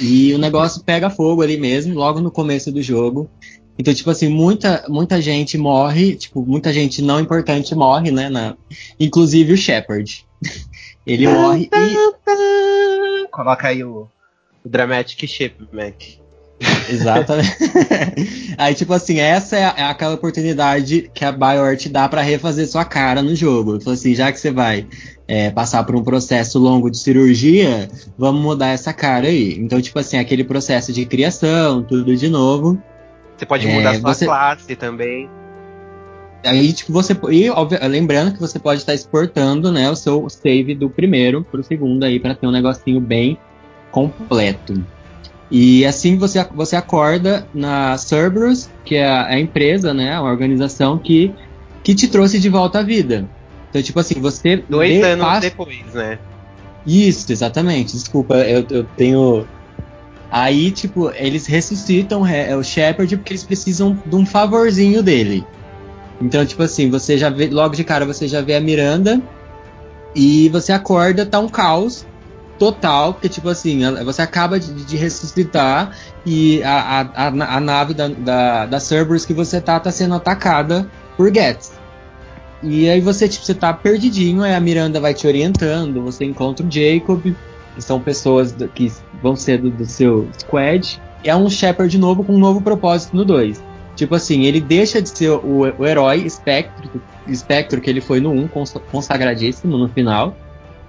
E 0.00 0.32
o 0.32 0.38
negócio 0.38 0.82
pega 0.82 1.10
fogo 1.10 1.42
ali 1.42 1.56
mesmo, 1.58 1.94
logo 1.94 2.18
no 2.20 2.30
começo 2.30 2.72
do 2.72 2.80
jogo. 2.80 3.28
Então, 3.78 3.92
tipo 3.92 4.08
assim, 4.10 4.28
muita, 4.28 4.84
muita 4.88 5.20
gente 5.20 5.58
morre, 5.58 6.14
tipo, 6.14 6.44
muita 6.46 6.72
gente 6.72 7.02
não 7.02 7.20
importante 7.20 7.74
morre, 7.74 8.10
né? 8.10 8.28
na- 8.30 8.56
inclusive 8.98 9.52
o 9.52 9.56
Shepard. 9.56 10.24
Ele 11.06 11.28
morre 11.28 11.68
e. 11.72 13.28
Coloca 13.30 13.68
aí 13.68 13.82
o, 13.84 14.08
o 14.64 14.68
Dramatic 14.68 15.26
Ship, 15.26 15.54
Mac. 15.72 15.94
Exatamente. 16.88 17.48
Aí, 18.56 18.74
tipo 18.74 18.92
assim, 18.92 19.18
essa 19.18 19.56
é, 19.56 19.64
a- 19.64 19.74
é 19.76 19.82
aquela 19.84 20.14
oportunidade 20.14 21.10
que 21.12 21.24
a 21.24 21.32
BioWare 21.32 21.76
te 21.76 21.88
dá 21.88 22.08
pra 22.08 22.22
refazer 22.22 22.66
sua 22.68 22.84
cara 22.84 23.20
no 23.22 23.34
jogo. 23.34 23.80
Falou 23.80 23.94
assim, 23.94 24.14
já 24.14 24.30
que 24.30 24.38
você 24.38 24.50
vai 24.52 24.86
é, 25.26 25.50
passar 25.50 25.82
por 25.84 25.96
um 25.96 26.02
processo 26.04 26.58
longo 26.58 26.90
de 26.90 26.98
cirurgia, 26.98 27.88
vamos 28.16 28.40
mudar 28.40 28.68
essa 28.68 28.92
cara 28.92 29.26
aí. 29.26 29.58
Então, 29.58 29.80
tipo 29.80 29.98
assim, 29.98 30.16
aquele 30.18 30.44
processo 30.44 30.92
de 30.92 31.04
criação, 31.04 31.82
tudo 31.82 32.14
de 32.16 32.28
novo. 32.28 32.80
Você 33.36 33.44
pode 33.44 33.66
É, 33.66 33.74
mudar 33.74 33.94
sua 33.96 34.14
você- 34.14 34.24
classe 34.26 34.76
também. 34.76 35.28
Aí, 36.44 36.72
tipo, 36.72 36.92
você. 36.92 37.16
E, 37.30 37.48
obvi- 37.50 37.78
lembrando 37.88 38.32
que 38.32 38.40
você 38.40 38.58
pode 38.58 38.80
estar 38.80 38.94
exportando, 38.94 39.72
né, 39.72 39.90
o 39.90 39.96
seu 39.96 40.28
save 40.28 40.74
do 40.74 40.90
primeiro 40.90 41.42
pro 41.44 41.62
segundo 41.64 42.04
aí, 42.04 42.20
pra 42.20 42.34
ter 42.34 42.46
um 42.46 42.50
negocinho 42.50 43.00
bem 43.00 43.38
completo. 43.90 44.74
E 45.50 45.84
assim 45.84 46.16
você, 46.16 46.44
você 46.52 46.74
acorda 46.74 47.46
na 47.54 47.96
Cerberus, 47.96 48.68
que 48.84 48.96
é 48.96 49.06
a, 49.06 49.26
a 49.26 49.40
empresa, 49.40 49.94
né, 49.94 50.14
a 50.14 50.22
organização 50.22 50.98
que, 50.98 51.32
que 51.82 51.94
te 51.94 52.08
trouxe 52.08 52.40
de 52.40 52.48
volta 52.48 52.80
à 52.80 52.82
vida. 52.82 53.28
Então, 53.70 53.82
tipo 53.82 53.98
assim, 54.00 54.20
você. 54.20 54.56
Dois 54.68 54.90
vê- 54.90 55.02
anos 55.02 55.40
depois, 55.40 55.94
né? 55.94 56.18
Isso, 56.86 57.30
exatamente. 57.30 57.92
Desculpa, 57.92 58.36
eu, 58.36 58.64
eu 58.70 58.84
tenho. 58.96 59.46
Aí, 60.30 60.70
tipo, 60.70 61.10
eles 61.14 61.46
ressuscitam 61.46 62.26
é, 62.26 62.56
o 62.56 62.62
Shepard 62.62 63.16
porque 63.16 63.32
eles 63.32 63.44
precisam 63.44 64.00
de 64.04 64.16
um 64.16 64.26
favorzinho 64.26 65.02
dele. 65.02 65.46
Então, 66.20 66.44
tipo 66.46 66.62
assim, 66.62 66.90
você 66.90 67.18
já 67.18 67.28
vê, 67.28 67.48
logo 67.48 67.74
de 67.74 67.84
cara 67.84 68.06
você 68.06 68.28
já 68.28 68.40
vê 68.40 68.54
a 68.54 68.60
Miranda 68.60 69.20
e 70.14 70.48
você 70.48 70.72
acorda, 70.72 71.26
tá 71.26 71.38
um 71.38 71.48
caos 71.48 72.06
total, 72.58 73.14
porque, 73.14 73.28
tipo 73.28 73.48
assim, 73.48 73.80
você 74.04 74.22
acaba 74.22 74.60
de, 74.60 74.72
de 74.72 74.96
ressuscitar 74.96 75.90
e 76.24 76.62
a, 76.62 77.00
a, 77.00 77.28
a, 77.28 77.56
a 77.56 77.60
nave 77.60 77.94
da, 77.94 78.08
da, 78.08 78.66
da 78.66 78.80
Cerberus 78.80 79.24
que 79.26 79.34
você 79.34 79.60
tá, 79.60 79.78
tá 79.80 79.90
sendo 79.90 80.14
atacada 80.14 80.88
por 81.16 81.34
Gets. 81.34 81.72
E 82.62 82.88
aí 82.88 83.00
você, 83.00 83.28
tipo, 83.28 83.44
você 83.44 83.54
tá 83.54 83.72
perdidinho, 83.72 84.42
aí 84.42 84.54
a 84.54 84.60
Miranda 84.60 85.00
vai 85.00 85.12
te 85.12 85.26
orientando, 85.26 86.00
você 86.02 86.24
encontra 86.24 86.64
o 86.64 86.70
Jacob, 86.70 87.20
que 87.22 87.82
são 87.82 88.00
pessoas 88.00 88.52
do- 88.52 88.68
que 88.68 88.90
vão 89.22 89.36
ser 89.36 89.60
do, 89.60 89.70
do 89.70 89.84
seu 89.84 90.28
squad. 90.38 91.00
É 91.24 91.34
um 91.34 91.50
Shepard 91.50 91.96
novo 91.98 92.24
com 92.24 92.34
um 92.34 92.38
novo 92.38 92.60
propósito 92.60 93.16
no 93.16 93.24
2. 93.24 93.60
Tipo 93.96 94.14
assim, 94.16 94.44
ele 94.44 94.60
deixa 94.60 95.00
de 95.00 95.08
ser 95.08 95.30
o, 95.30 95.72
o 95.78 95.86
herói 95.86 96.28
Spectre, 96.28 96.88
Spectre 97.32 97.80
que 97.80 97.88
ele 97.88 98.00
foi 98.00 98.20
no 98.20 98.30
1, 98.32 98.48
cons- 98.48 98.74
consagradíssimo 98.90 99.78
no 99.78 99.88
final. 99.88 100.36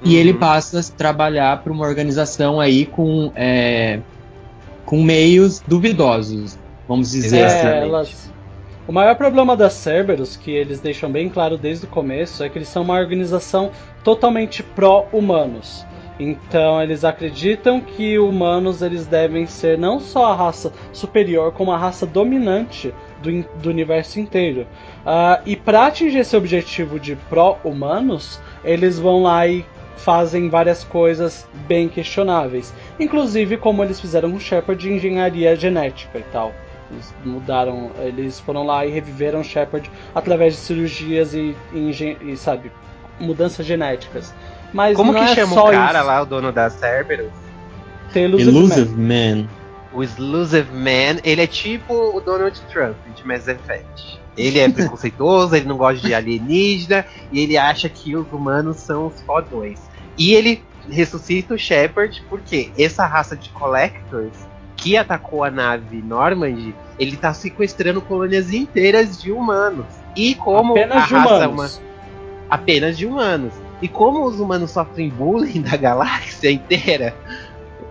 E 0.04 0.10
Uhum. 0.16 0.20
ele 0.20 0.34
passa 0.34 0.80
a 0.80 0.84
trabalhar 0.84 1.64
para 1.64 1.72
uma 1.72 1.86
organização 1.86 2.60
aí 2.60 2.86
com, 2.86 3.32
é, 3.36 4.00
com 4.86 5.02
meios 5.02 5.62
duvidosos, 5.66 6.58
vamos 6.88 7.12
dizer 7.12 7.40
É, 7.42 7.46
assim. 7.46 7.68
Elas... 7.68 8.32
O 8.88 8.92
maior 8.92 9.16
problema 9.16 9.58
da 9.58 9.68
Cerberus, 9.68 10.36
que 10.36 10.52
eles 10.52 10.80
deixam 10.80 11.12
bem 11.12 11.28
claro 11.28 11.58
desde 11.58 11.86
o 11.86 11.90
começo, 11.90 12.44
é 12.44 12.50
que 12.50 12.58
eles 12.60 12.68
são 12.68 12.84
uma 12.84 12.94
organização 13.00 13.72
totalmente 14.04 14.62
pró-humanos. 14.62 15.84
Então 16.20 16.82
eles 16.82 17.04
acreditam 17.04 17.82
que 17.82 18.18
humanos 18.18 18.82
eles 18.82 19.06
devem 19.06 19.46
ser 19.46 19.78
não 19.78 20.00
só 20.00 20.32
a 20.32 20.36
raça 20.36 20.72
superior, 20.94 21.52
como 21.52 21.72
a 21.72 21.78
raça 21.78 22.06
dominante 22.06 22.94
do, 23.22 23.44
do 23.62 23.70
universo 23.70 24.20
inteiro. 24.20 24.66
Ah, 25.06 25.42
e 25.46 25.56
para 25.56 25.88
atingir 25.88 26.20
esse 26.20 26.36
objetivo 26.36 27.00
de 27.00 27.16
pró-humanos, 27.30 28.40
eles 28.64 28.98
vão 28.98 29.24
lá 29.24 29.46
e 29.48 29.66
fazem 29.98 30.50
várias 30.50 30.84
coisas 30.84 31.48
bem 31.68 31.90
questionáveis. 31.90 32.74
Inclusive 33.00 33.58
como 33.58 33.84
eles 33.84 34.00
fizeram 34.00 34.32
com 34.32 34.40
Shepard 34.40 34.82
de 34.82 34.94
engenharia 34.94 35.56
genética 35.56 36.20
e 36.20 36.24
tal. 36.32 36.54
Eles 36.92 37.14
mudaram, 37.26 37.92
eles 38.00 38.40
foram 38.40 38.64
lá 38.64 38.86
e 38.86 38.92
reviveram 38.92 39.44
Shepard 39.44 39.90
através 40.14 40.54
de 40.54 40.60
cirurgias 40.60 41.34
e, 41.34 41.56
e 41.74 42.16
e, 42.22 42.38
sabe, 42.38 42.72
mudanças 43.20 43.66
genéticas. 43.66 44.34
Mas 44.76 44.98
Como 44.98 45.14
não 45.14 45.24
que 45.24 45.32
é 45.32 45.36
chama 45.36 45.54
só 45.54 45.70
o 45.70 45.72
cara 45.72 46.00
isso. 46.00 46.08
lá, 46.08 46.22
o 46.22 46.26
dono 46.26 46.52
da 46.52 46.70
Cerberus? 46.70 47.32
The 48.12 48.24
Elusive 48.24 48.52
Man. 48.52 48.58
Elusive 48.60 49.02
Man. 49.02 49.48
O 49.94 50.04
Exclusive 50.04 50.70
Man, 50.74 51.22
ele 51.24 51.42
é 51.42 51.48
tipo 51.48 51.94
o 51.94 52.20
Donald 52.20 52.60
Trump 52.70 52.98
de 53.16 53.26
Mass 53.26 53.48
Effect. 53.48 54.20
Ele 54.38 54.60
é 54.60 54.68
preconceituoso, 54.70 55.56
ele 55.56 55.66
não 55.66 55.78
gosta 55.78 56.06
de 56.06 56.14
alienígena 56.14 57.06
e 57.32 57.40
ele 57.40 57.58
acha 57.58 57.88
que 57.88 58.18
os 58.18 58.30
humanos 58.34 58.76
são 58.76 59.08
os 59.08 59.22
fodões. 59.22 59.80
E 60.18 60.34
ele 60.34 60.62
ressuscita 60.92 61.54
o 61.54 61.58
Shepard 61.58 62.22
porque 62.30 62.70
essa 62.78 63.06
raça 63.06 63.34
de 63.38 63.48
collectors 63.52 64.36
que 64.76 64.98
atacou 64.98 65.46
a 65.46 65.50
nave 65.50 66.02
Normandy, 66.02 66.76
ele 67.00 67.16
tá 67.16 67.34
sequestrando 67.34 68.02
colônias 68.02 68.52
inteiras 68.52 69.22
de 69.22 69.32
humanos. 69.32 69.86
E 70.18 70.36
como 70.36 70.74
Apenas 70.74 70.98
a 70.98 71.00
raça 71.00 71.34
é 71.34 71.48
humanos. 71.48 71.78
uma 71.78 71.86
apenas 72.50 72.98
de 72.98 73.06
humanos. 73.06 73.54
E 73.86 73.88
como 73.88 74.26
os 74.26 74.40
humanos 74.40 74.72
sofrem 74.72 75.10
bullying 75.12 75.62
da 75.70 75.78
galáxia 75.78 76.50
inteira, 76.50 77.16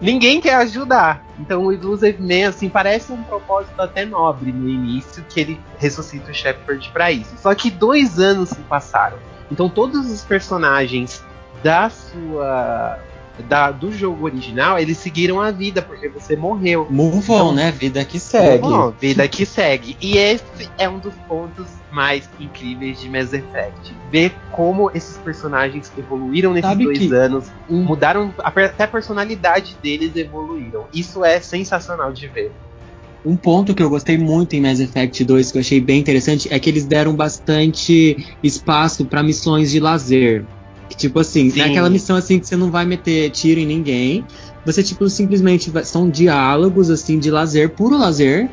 ninguém 0.01 0.41
quer 0.41 0.57
ajudar. 0.57 1.25
Então 1.39 1.67
o 1.67 1.73
Illusive 1.73 2.21
Man, 2.21 2.49
assim, 2.49 2.69
parece 2.69 3.13
um 3.13 3.23
propósito 3.23 3.81
até 3.81 4.05
nobre 4.05 4.51
no 4.51 4.69
início, 4.69 5.25
que 5.29 5.39
ele 5.39 5.61
ressuscita 5.79 6.33
o 6.33 6.35
Shepard 6.35 6.91
pra 6.93 7.13
isso. 7.13 7.37
Só 7.39 7.55
que 7.55 7.71
dois 7.71 8.19
anos 8.19 8.49
se 8.49 8.61
passaram. 8.63 9.19
Então 9.49 9.69
todos 9.69 10.11
os 10.11 10.23
personagens 10.23 11.23
da 11.63 11.89
sua 11.89 12.99
da, 13.49 13.71
do 13.71 13.93
jogo 13.93 14.25
original, 14.25 14.79
eles 14.79 14.99
seguiram 14.99 15.41
a 15.41 15.51
vida, 15.51 15.83
porque 15.83 16.09
você 16.09 16.37
morreu. 16.37 16.87
Move 16.89 17.17
on, 17.17 17.35
então, 17.35 17.55
né? 17.55 17.73
Vida 17.73 18.05
que 18.05 18.21
segue. 18.21 18.65
On, 18.65 18.91
vida 18.91 19.27
que 19.27 19.45
segue. 19.45 19.97
E 20.01 20.17
esse 20.17 20.45
é 20.79 20.89
um 20.89 20.99
dos 20.99 21.15
pontos 21.29 21.67
mais 21.91 22.29
incríveis 22.39 23.01
de 23.01 23.09
Mass 23.09 23.33
Effect. 23.33 23.95
Ver 24.11 24.33
como 24.53 24.91
esses 24.95 25.17
personagens 25.19 25.91
evoluíram 25.97 26.53
nesses 26.53 26.71
Sabe 26.71 26.85
dois 26.85 26.99
que... 26.99 27.15
anos, 27.15 27.47
mudaram 27.69 28.33
até 28.39 28.85
a 28.85 28.89
personalidade 28.89 29.77
deles 29.83 30.15
evoluíram. 30.17 30.87
Isso 30.93 31.25
é 31.25 31.41
sensacional 31.41 32.13
de 32.13 32.29
ver. 32.29 32.53
Um 33.25 33.37
ponto 33.37 33.75
que 33.75 33.83
eu 33.83 33.89
gostei 33.89 34.19
muito 34.19 34.55
em 34.55 34.61
Mass 34.61 34.81
Effect 34.81 35.25
2 35.25 35.51
que 35.51 35.59
eu 35.59 35.61
achei 35.61 35.81
bem 35.81 35.99
interessante 35.99 36.53
é 36.53 36.59
que 36.59 36.69
eles 36.69 36.85
deram 36.85 37.15
bastante 37.15 38.37
espaço 38.43 39.07
para 39.07 39.23
missões 39.23 39.71
de 39.71 39.81
lazer. 39.81 40.45
Que, 40.95 40.97
tipo 40.97 41.19
assim, 41.19 41.51
Sim. 41.51 41.61
é 41.61 41.65
aquela 41.65 41.91
missão 41.91 42.15
assim 42.15 42.39
que 42.39 42.47
você 42.47 42.57
não 42.57 42.71
vai 42.71 42.85
meter 42.87 43.31
tiro 43.31 43.59
em 43.59 43.67
ninguém. 43.67 44.25
Você, 44.65 44.83
tipo, 44.83 45.09
simplesmente 45.09 45.69
vai, 45.69 45.85
são 45.85 46.09
diálogos 46.09 46.89
assim 46.89 47.19
de 47.19 47.31
lazer, 47.31 47.71
puro 47.71 47.99
lazer. 47.99 48.49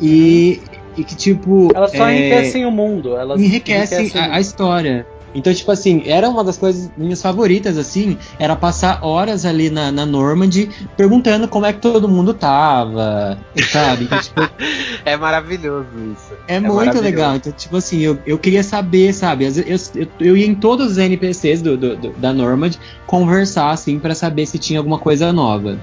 E, 0.00 0.60
e 0.96 1.02
que, 1.02 1.16
tipo. 1.16 1.70
Elas 1.74 1.92
só 1.92 2.06
é, 2.08 2.18
enriquecem 2.18 2.66
o 2.66 2.70
mundo. 2.70 3.16
Elas 3.16 3.40
enriquecem, 3.40 4.00
enriquecem 4.00 4.30
a, 4.30 4.36
a 4.36 4.40
história. 4.40 5.06
Então, 5.34 5.54
tipo 5.54 5.70
assim, 5.70 6.02
era 6.06 6.28
uma 6.28 6.42
das 6.42 6.56
coisas 6.58 6.90
minhas 6.96 7.22
favoritas, 7.22 7.78
assim, 7.78 8.18
era 8.38 8.56
passar 8.56 8.98
horas 9.02 9.44
ali 9.44 9.70
na, 9.70 9.92
na 9.92 10.04
Normandy 10.04 10.70
perguntando 10.96 11.46
como 11.46 11.66
é 11.66 11.72
que 11.72 11.80
todo 11.80 12.08
mundo 12.08 12.34
tava, 12.34 13.38
sabe? 13.70 14.04
Então, 14.04 14.20
tipo, 14.20 14.40
é 15.04 15.16
maravilhoso 15.16 15.88
isso. 16.12 16.34
É, 16.48 16.56
é 16.56 16.60
muito 16.60 17.00
legal. 17.00 17.36
Então, 17.36 17.52
tipo 17.52 17.76
assim, 17.76 18.00
eu, 18.00 18.18
eu 18.26 18.38
queria 18.38 18.64
saber, 18.64 19.12
sabe? 19.12 19.44
Eu, 19.44 19.52
eu, 19.94 20.08
eu 20.18 20.36
ia 20.36 20.46
em 20.46 20.54
todos 20.54 20.92
os 20.92 20.98
NPCs 20.98 21.62
do, 21.62 21.76
do, 21.76 21.96
do 21.96 22.10
da 22.10 22.32
Normandy 22.32 22.78
conversar, 23.06 23.70
assim, 23.70 23.98
para 23.98 24.14
saber 24.14 24.46
se 24.46 24.58
tinha 24.58 24.80
alguma 24.80 24.98
coisa 24.98 25.32
nova. 25.32 25.78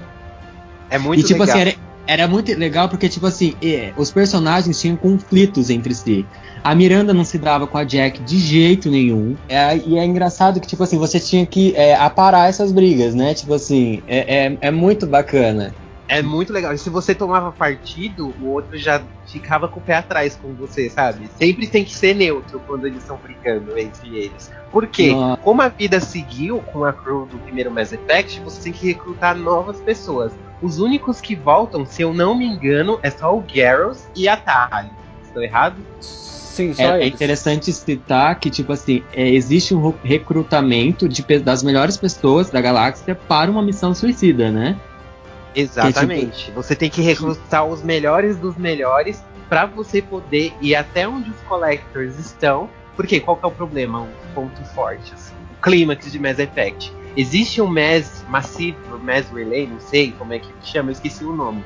É 0.90 0.98
muito 0.98 1.20
e, 1.20 1.22
tipo 1.22 1.40
legal. 1.40 1.56
assim, 1.56 1.68
era, 1.68 1.87
era 2.08 2.26
muito 2.26 2.50
legal 2.58 2.88
porque, 2.88 3.06
tipo 3.06 3.26
assim, 3.26 3.54
os 3.94 4.10
personagens 4.10 4.80
tinham 4.80 4.96
conflitos 4.96 5.68
entre 5.68 5.94
si. 5.94 6.26
A 6.64 6.74
Miranda 6.74 7.12
não 7.12 7.22
se 7.22 7.36
dava 7.36 7.66
com 7.66 7.76
a 7.76 7.84
Jack 7.84 8.22
de 8.22 8.38
jeito 8.38 8.90
nenhum. 8.90 9.36
É, 9.46 9.76
e 9.76 9.98
é 9.98 10.04
engraçado 10.06 10.58
que, 10.58 10.66
tipo 10.66 10.82
assim, 10.82 10.96
você 10.96 11.20
tinha 11.20 11.44
que 11.44 11.76
é, 11.76 11.94
aparar 11.94 12.48
essas 12.48 12.72
brigas, 12.72 13.14
né? 13.14 13.34
Tipo 13.34 13.52
assim, 13.52 14.02
é, 14.08 14.46
é, 14.46 14.58
é 14.58 14.70
muito 14.70 15.06
bacana. 15.06 15.74
É 16.08 16.22
muito 16.22 16.50
legal. 16.50 16.72
E 16.72 16.78
se 16.78 16.88
você 16.88 17.14
tomava 17.14 17.52
partido, 17.52 18.34
o 18.40 18.46
outro 18.46 18.78
já 18.78 19.02
ficava 19.26 19.68
com 19.68 19.78
o 19.78 19.82
pé 19.82 19.96
atrás 19.96 20.34
com 20.40 20.54
você, 20.54 20.88
sabe? 20.88 21.28
Sempre 21.36 21.66
tem 21.66 21.84
que 21.84 21.94
ser 21.94 22.14
neutro 22.14 22.58
quando 22.66 22.86
eles 22.86 23.02
estão 23.02 23.18
brincando 23.18 23.78
entre 23.78 24.16
eles. 24.16 24.50
Porque, 24.72 25.12
como 25.42 25.60
a 25.60 25.68
vida 25.68 26.00
seguiu 26.00 26.60
com 26.72 26.86
a 26.86 26.92
crew 26.94 27.26
do 27.26 27.36
primeiro 27.36 27.70
Mass 27.70 27.92
Effect, 27.92 28.40
você 28.40 28.62
tem 28.62 28.72
que 28.72 28.86
recrutar 28.86 29.36
novas 29.36 29.78
pessoas. 29.80 30.32
Os 30.60 30.78
únicos 30.78 31.20
que 31.20 31.34
voltam, 31.34 31.86
se 31.86 32.02
eu 32.02 32.12
não 32.12 32.36
me 32.36 32.44
engano, 32.44 32.98
é 33.02 33.10
só 33.10 33.36
o 33.36 33.42
Garros 33.42 34.06
e 34.14 34.28
a 34.28 34.36
Tali. 34.36 34.90
Estou 35.22 35.42
errado? 35.42 35.76
Sim, 36.00 36.74
só 36.74 36.82
é, 36.82 37.02
é, 37.02 37.06
interessante 37.06 37.72
citar 37.72 38.40
que, 38.40 38.50
tipo 38.50 38.72
assim, 38.72 39.04
é, 39.12 39.28
existe 39.28 39.72
um 39.74 39.94
recrutamento 40.02 41.08
de, 41.08 41.22
das 41.38 41.62
melhores 41.62 41.96
pessoas 41.96 42.50
da 42.50 42.60
galáxia 42.60 43.14
para 43.14 43.48
uma 43.48 43.62
missão 43.62 43.94
suicida, 43.94 44.50
né? 44.50 44.76
Exatamente. 45.54 46.26
Que, 46.26 46.44
tipo, 46.46 46.62
você 46.62 46.74
tem 46.74 46.90
que 46.90 47.00
recrutar 47.00 47.64
os 47.64 47.82
melhores 47.82 48.36
dos 48.36 48.56
melhores 48.56 49.22
para 49.48 49.66
você 49.66 50.02
poder 50.02 50.52
ir 50.60 50.74
até 50.74 51.06
onde 51.06 51.30
os 51.30 51.40
collectors 51.42 52.18
estão. 52.18 52.68
Porque 52.96 53.20
qual 53.20 53.36
que 53.36 53.44
é 53.44 53.48
o 53.48 53.52
problema? 53.52 54.00
Um 54.00 54.34
ponto 54.34 54.60
forte, 54.74 55.14
assim. 55.14 55.34
O 55.52 55.62
clímax 55.62 56.10
de 56.10 56.18
Mass 56.18 56.40
Effect. 56.40 56.92
Existe 57.16 57.60
um 57.60 57.66
Mass 57.66 58.24
Massive, 58.28 58.76
Mass 59.02 59.28
Relay, 59.30 59.66
não 59.66 59.80
sei 59.80 60.12
como 60.12 60.32
é 60.32 60.38
que 60.38 60.48
chama, 60.62 60.90
eu 60.90 60.92
esqueci 60.92 61.24
o 61.24 61.32
nome. 61.32 61.64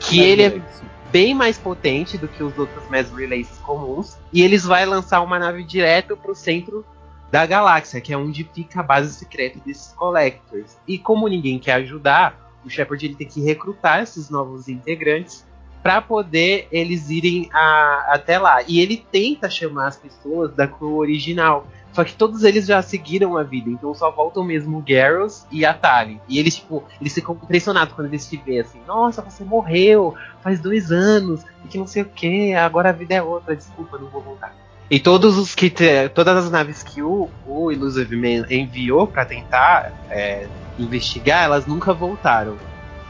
Que 0.00 0.20
ele 0.20 0.42
é 0.42 0.62
bem 1.10 1.34
mais 1.34 1.56
potente 1.56 2.18
do 2.18 2.26
que 2.26 2.42
os 2.42 2.58
outros 2.58 2.88
Mass 2.90 3.10
Relays 3.12 3.48
comuns. 3.62 4.18
E 4.32 4.42
eles 4.42 4.64
vão 4.64 4.84
lançar 4.88 5.20
uma 5.20 5.38
nave 5.38 5.62
direto 5.62 6.16
pro 6.16 6.34
centro 6.34 6.84
da 7.30 7.46
galáxia, 7.46 8.00
que 8.00 8.12
é 8.12 8.16
onde 8.16 8.44
fica 8.44 8.80
a 8.80 8.82
base 8.82 9.12
secreta 9.12 9.58
desses 9.64 9.92
Collectors. 9.92 10.76
E 10.86 10.98
como 10.98 11.28
ninguém 11.28 11.58
quer 11.58 11.74
ajudar, 11.74 12.52
o 12.64 12.70
Shepard 12.70 13.04
ele 13.04 13.14
tem 13.14 13.26
que 13.26 13.40
recrutar 13.40 14.02
esses 14.02 14.30
novos 14.30 14.68
integrantes 14.68 15.44
para 15.82 16.00
poder 16.00 16.66
eles 16.72 17.10
irem 17.10 17.50
a, 17.52 18.06
até 18.08 18.38
lá. 18.38 18.62
E 18.66 18.80
ele 18.80 19.04
tenta 19.12 19.50
chamar 19.50 19.88
as 19.88 19.96
pessoas 19.96 20.54
da 20.54 20.66
crew 20.66 20.96
original. 20.96 21.66
Só 21.94 22.02
que 22.02 22.12
todos 22.12 22.42
eles 22.42 22.66
já 22.66 22.82
seguiram 22.82 23.36
a 23.36 23.44
vida, 23.44 23.70
então 23.70 23.94
só 23.94 24.10
voltam 24.10 24.42
mesmo 24.42 24.78
o 24.78 24.82
Garrus 24.82 25.46
e 25.50 25.64
a 25.64 25.72
Tali. 25.72 26.20
E 26.28 26.40
eles, 26.40 26.56
tipo, 26.56 26.82
eles 27.00 27.14
ficam 27.14 27.38
impressionados 27.40 27.94
quando 27.94 28.08
eles 28.08 28.28
te 28.28 28.36
veem 28.36 28.60
assim, 28.60 28.80
nossa, 28.84 29.22
você 29.22 29.44
morreu 29.44 30.12
faz 30.42 30.58
dois 30.60 30.90
anos, 30.90 31.42
e 31.64 31.68
que 31.68 31.78
não 31.78 31.86
sei 31.86 32.02
o 32.02 32.06
que, 32.06 32.52
agora 32.52 32.88
a 32.88 32.92
vida 32.92 33.14
é 33.14 33.22
outra, 33.22 33.54
desculpa, 33.54 33.96
não 33.96 34.08
vou 34.08 34.20
voltar. 34.20 34.52
E 34.90 34.98
todos 34.98 35.38
os 35.38 35.54
que 35.54 35.72
todas 36.12 36.36
as 36.36 36.50
naves 36.50 36.82
que 36.82 37.00
o, 37.00 37.30
o 37.46 37.72
Illusive 37.72 38.16
Man 38.16 38.44
enviou 38.50 39.06
para 39.06 39.24
tentar 39.24 39.92
é, 40.10 40.46
investigar, 40.78 41.44
elas 41.44 41.64
nunca 41.64 41.94
voltaram. 41.94 42.56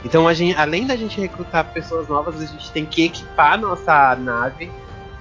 Então, 0.04 0.32
gente, 0.34 0.56
além 0.56 0.86
da 0.86 0.94
gente 0.94 1.18
recrutar 1.18 1.64
pessoas 1.72 2.06
novas, 2.08 2.40
a 2.40 2.44
gente 2.44 2.70
tem 2.70 2.84
que 2.84 3.04
equipar 3.04 3.58
nossa 3.58 4.14
nave 4.14 4.70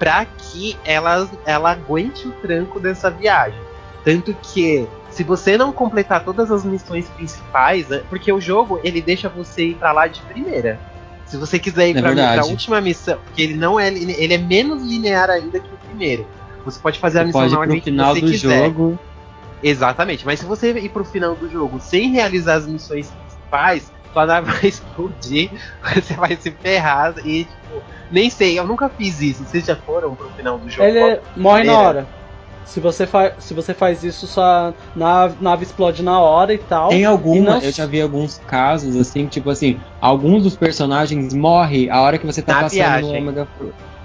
para 0.04 0.26
que 0.26 0.76
ela, 0.84 1.26
ela 1.46 1.70
aguente 1.70 2.28
o 2.28 2.32
tranco 2.32 2.78
dessa 2.78 3.10
viagem. 3.10 3.58
Tanto 4.04 4.34
que 4.34 4.86
se 5.08 5.24
você 5.24 5.56
não 5.56 5.72
completar 5.72 6.22
todas 6.22 6.50
as 6.50 6.62
missões 6.62 7.08
principais, 7.08 7.90
é, 7.90 8.00
porque 8.10 8.30
o 8.30 8.38
jogo 8.38 8.78
ele 8.84 9.00
deixa 9.00 9.30
você 9.30 9.68
ir 9.68 9.76
para 9.76 9.92
lá 9.92 10.06
de 10.06 10.20
primeira. 10.20 10.78
Se 11.24 11.38
você 11.38 11.58
quiser 11.58 11.88
ir 11.88 11.96
é 11.96 12.02
para 12.02 12.42
a 12.42 12.44
última 12.44 12.82
missão, 12.82 13.18
porque 13.24 13.40
ele 13.40 13.54
não 13.54 13.80
é 13.80 13.88
ele 13.88 14.34
é 14.34 14.36
menos 14.36 14.82
linear 14.82 15.30
ainda 15.30 15.58
que 15.58 15.68
o 15.68 15.78
primeiro. 15.88 16.26
Você 16.66 16.78
pode 16.78 16.98
fazer 16.98 17.20
você 17.20 17.22
a 17.22 17.24
missão 17.24 17.48
na 17.48 17.58
ordem 17.60 17.78
que 17.78 17.84
final 17.86 18.14
você 18.14 18.20
do 18.20 18.30
quiser. 18.30 18.64
jogo. 18.66 18.98
Exatamente, 19.62 20.26
mas 20.26 20.38
se 20.38 20.44
você 20.44 20.72
ir 20.72 20.90
pro 20.90 21.02
final 21.02 21.34
do 21.34 21.50
jogo 21.50 21.80
sem 21.80 22.10
realizar 22.10 22.56
as 22.56 22.66
missões 22.66 23.10
principais, 23.10 23.90
sua 24.12 24.26
nave 24.26 24.52
vai 24.52 24.66
explodir, 24.68 25.50
você 25.94 26.12
vai 26.12 26.36
se 26.36 26.50
ferrar 26.50 27.14
e 27.24 27.44
tipo, 27.44 27.82
nem 28.14 28.30
sei, 28.30 28.56
eu 28.58 28.66
nunca 28.66 28.88
fiz 28.88 29.20
isso. 29.20 29.44
Vocês 29.44 29.66
já 29.66 29.74
foram 29.74 30.14
pro 30.14 30.30
final 30.30 30.56
do 30.56 30.70
jogo? 30.70 30.88
Ele 30.88 31.20
morre 31.36 31.64
na 31.64 31.78
hora. 31.78 32.06
Se 32.64 32.80
você, 32.80 33.06
fa 33.06 33.32
se 33.38 33.52
você 33.52 33.74
faz 33.74 34.02
isso, 34.02 34.26
sua 34.26 34.72
nave, 34.96 35.36
nave 35.40 35.64
explode 35.64 36.02
na 36.02 36.18
hora 36.20 36.54
e 36.54 36.58
tal. 36.58 36.88
Tem 36.88 37.04
alguma, 37.04 37.56
não... 37.56 37.58
eu 37.60 37.70
já 37.72 37.84
vi 37.84 38.00
alguns 38.00 38.40
casos, 38.46 38.96
assim, 38.96 39.26
tipo 39.26 39.50
assim, 39.50 39.78
alguns 40.00 40.44
dos 40.44 40.56
personagens 40.56 41.34
morrem 41.34 41.90
a 41.90 42.00
hora 42.00 42.16
que 42.16 42.24
você 42.24 42.40
tá 42.40 42.54
na 42.54 42.60
passando 42.62 42.78
viagem. 42.78 43.10
no 43.10 43.18
Omega 43.18 43.48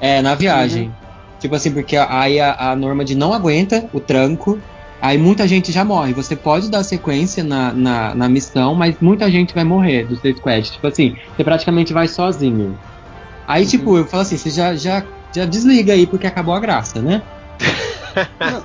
É, 0.01 0.22
na 0.22 0.36
viagem. 0.36 0.88
Uhum. 0.88 0.93
Tipo 1.39 1.55
assim, 1.55 1.72
porque 1.72 1.95
aí 1.95 2.39
a, 2.39 2.72
a 2.72 2.76
Normand 2.76 3.16
não 3.16 3.34
aguenta 3.34 3.88
o 3.93 3.99
tranco, 3.99 4.60
aí 5.01 5.18
muita 5.18 5.47
gente 5.47 5.72
já 5.72 5.86
morre. 5.86 6.14
Você 6.14 6.36
pode 6.36 6.70
dar 6.70 6.84
sequência 6.84 7.43
na, 7.43 7.72
na, 7.72 8.14
na 8.14 8.28
missão, 8.28 8.76
mas 8.76 8.95
muita 8.99 9.32
gente 9.32 9.53
vai 9.53 9.64
morrer 9.64 10.05
do 10.05 10.18
seu 10.18 10.36
squad. 10.36 10.70
Tipo 10.70 10.88
assim, 10.88 11.16
você 11.36 11.43
praticamente 11.43 11.93
vai 11.93 12.07
sozinho. 12.07 12.78
Aí, 13.50 13.64
uhum. 13.64 13.70
tipo, 13.70 13.97
eu 13.97 14.06
falo 14.06 14.22
assim, 14.22 14.38
você 14.38 14.52
já, 14.52 14.76
já, 14.76 15.04
já 15.36 15.43
desliga 15.43 15.93
aí 15.93 16.06
porque 16.06 16.28
acabou 16.28 16.54
a 16.54 16.60
graça, 16.60 17.02
né? 17.02 17.24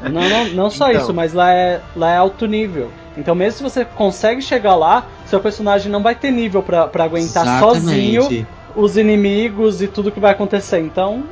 não, 0.05 0.13
não, 0.13 0.29
não, 0.29 0.45
não, 0.51 0.71
só 0.71 0.91
então. 0.91 1.01
isso, 1.01 1.15
mas 1.15 1.33
lá 1.33 1.51
é, 1.51 1.81
lá 1.97 2.11
é 2.11 2.19
alto 2.19 2.47
nível. 2.47 2.91
Então 3.17 3.35
mesmo 3.35 3.57
se 3.57 3.63
você 3.63 3.83
consegue 3.85 4.43
chegar 4.43 4.75
lá, 4.77 5.07
seu 5.25 5.41
personagem 5.41 5.91
não 5.91 6.03
vai 6.03 6.15
ter 6.15 6.31
nível 6.31 6.63
para 6.63 7.05
aguentar 7.05 7.47
Exatamente. 7.47 8.21
sozinho 8.21 8.47
os 8.77 8.99
inimigos 8.99 9.81
e 9.81 9.89
tudo 9.89 10.13
que 10.13 10.21
vai 10.21 10.33
acontecer. 10.33 10.81
Então, 10.81 11.25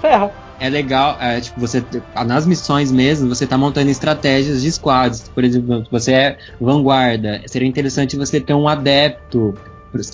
ferra. 0.00 0.32
É 0.58 0.68
legal, 0.68 1.16
é, 1.20 1.40
tipo, 1.40 1.60
você 1.60 1.84
nas 2.26 2.46
missões 2.46 2.90
mesmo, 2.90 3.28
você 3.28 3.46
tá 3.46 3.58
montando 3.58 3.90
estratégias 3.90 4.62
de 4.62 4.72
squads. 4.72 5.28
Por 5.28 5.44
exemplo, 5.44 5.86
você 5.92 6.12
é 6.12 6.38
vanguarda, 6.60 7.42
seria 7.46 7.68
interessante 7.68 8.16
você 8.16 8.40
ter 8.40 8.54
um 8.54 8.66
adepto 8.66 9.54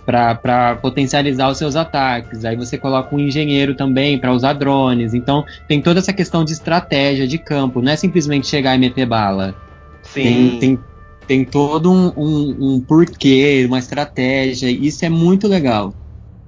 para 0.05 0.77
potencializar 0.77 1.51
os 1.51 1.59
seus 1.59 1.77
ataques. 1.77 2.45
Aí 2.45 2.57
você 2.57 2.79
coloca 2.79 3.15
um 3.15 3.19
engenheiro 3.19 3.75
também 3.75 4.19
para 4.19 4.33
usar 4.33 4.53
drones. 4.53 5.15
Então 5.15 5.45
tem 5.69 5.81
toda 5.81 6.01
essa 6.01 6.13
questão 6.13 6.45
de 6.45 6.53
estratégia 6.53 7.27
de 7.27 7.39
campo. 7.39 7.81
Não 7.81 7.93
é 7.93 7.97
simplesmente 7.97 8.47
chegar 8.47 8.75
e 8.75 8.79
meter 8.79 9.07
bala. 9.07 9.55
Sim. 10.03 10.23
Tem, 10.23 10.59
tem, 10.59 10.79
tem 11.27 11.45
todo 11.45 11.91
um, 11.91 12.13
um, 12.17 12.75
um 12.75 12.81
porquê, 12.81 13.65
uma 13.67 13.79
estratégia. 13.79 14.71
Isso 14.71 15.05
é 15.05 15.09
muito 15.09 15.49
legal. 15.49 15.95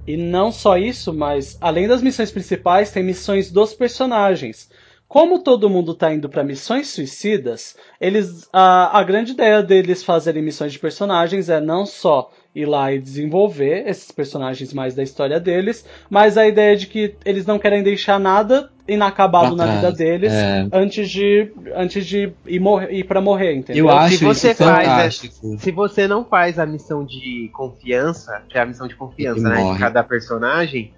E 0.06 0.16
não 0.16 0.52
só 0.52 0.76
isso, 0.76 1.14
mas 1.14 1.56
além 1.60 1.88
das 1.88 2.02
missões 2.02 2.30
principais, 2.30 2.90
tem 2.90 3.02
missões 3.02 3.50
dos 3.50 3.72
personagens. 3.72 4.68
Como 5.08 5.38
todo 5.38 5.70
mundo 5.70 5.92
está 5.92 6.12
indo 6.12 6.28
para 6.28 6.42
missões 6.42 6.88
suicidas, 6.88 7.76
eles 8.00 8.48
a, 8.52 8.98
a 8.98 9.02
grande 9.02 9.32
ideia 9.32 9.62
deles 9.62 10.02
fazerem 10.02 10.42
missões 10.42 10.72
de 10.72 10.78
personagens 10.78 11.48
é 11.48 11.60
não 11.60 11.86
só 11.86 12.30
ir 12.54 12.66
lá 12.66 12.92
e 12.92 13.00
desenvolver 13.00 13.88
esses 13.88 14.10
personagens 14.10 14.72
mais 14.72 14.94
da 14.94 15.02
história 15.02 15.40
deles, 15.40 15.84
mas 16.08 16.38
a 16.38 16.46
ideia 16.46 16.76
de 16.76 16.86
que 16.86 17.14
eles 17.24 17.44
não 17.44 17.58
querem 17.58 17.82
deixar 17.82 18.20
nada 18.20 18.70
inacabado 18.86 19.56
na 19.56 19.66
vida 19.66 19.90
deles 19.90 20.32
é. 20.32 20.68
antes 20.70 21.08
de 21.08 21.50
antes 21.74 22.06
de 22.06 22.32
ir, 22.46 22.60
morrer, 22.60 22.92
ir 22.92 23.04
para 23.04 23.20
morrer, 23.20 23.54
entendeu? 23.54 23.86
Eu 23.86 23.90
acho 23.90 24.18
se 24.18 24.24
você 24.24 24.54
faz 24.54 25.32
se 25.58 25.70
você 25.72 26.06
não 26.06 26.24
faz 26.24 26.58
a 26.58 26.66
missão 26.66 27.04
de 27.04 27.50
confiança, 27.52 28.42
que 28.48 28.58
é 28.58 28.60
a 28.60 28.66
missão 28.66 28.86
de 28.86 28.94
confiança, 28.94 29.48
né, 29.48 29.58
morre. 29.58 29.74
de 29.74 29.80
cada 29.80 30.04
personagem, 30.04 30.92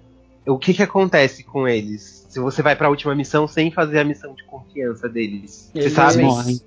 o 0.45 0.57
que 0.57 0.73
que 0.73 0.83
acontece 0.83 1.43
com 1.43 1.67
eles? 1.67 2.25
Se 2.29 2.39
você 2.39 2.61
vai 2.61 2.75
para 2.75 2.87
a 2.87 2.89
última 2.89 3.15
missão 3.15 3.47
sem 3.47 3.71
fazer 3.71 3.99
a 3.99 4.03
missão 4.03 4.33
de 4.33 4.43
confiança 4.43 5.07
deles, 5.07 5.71
eles, 5.73 5.85
você 5.85 5.89
sabe? 5.89 6.19
Eles 6.19 6.25
morrem. 6.25 6.61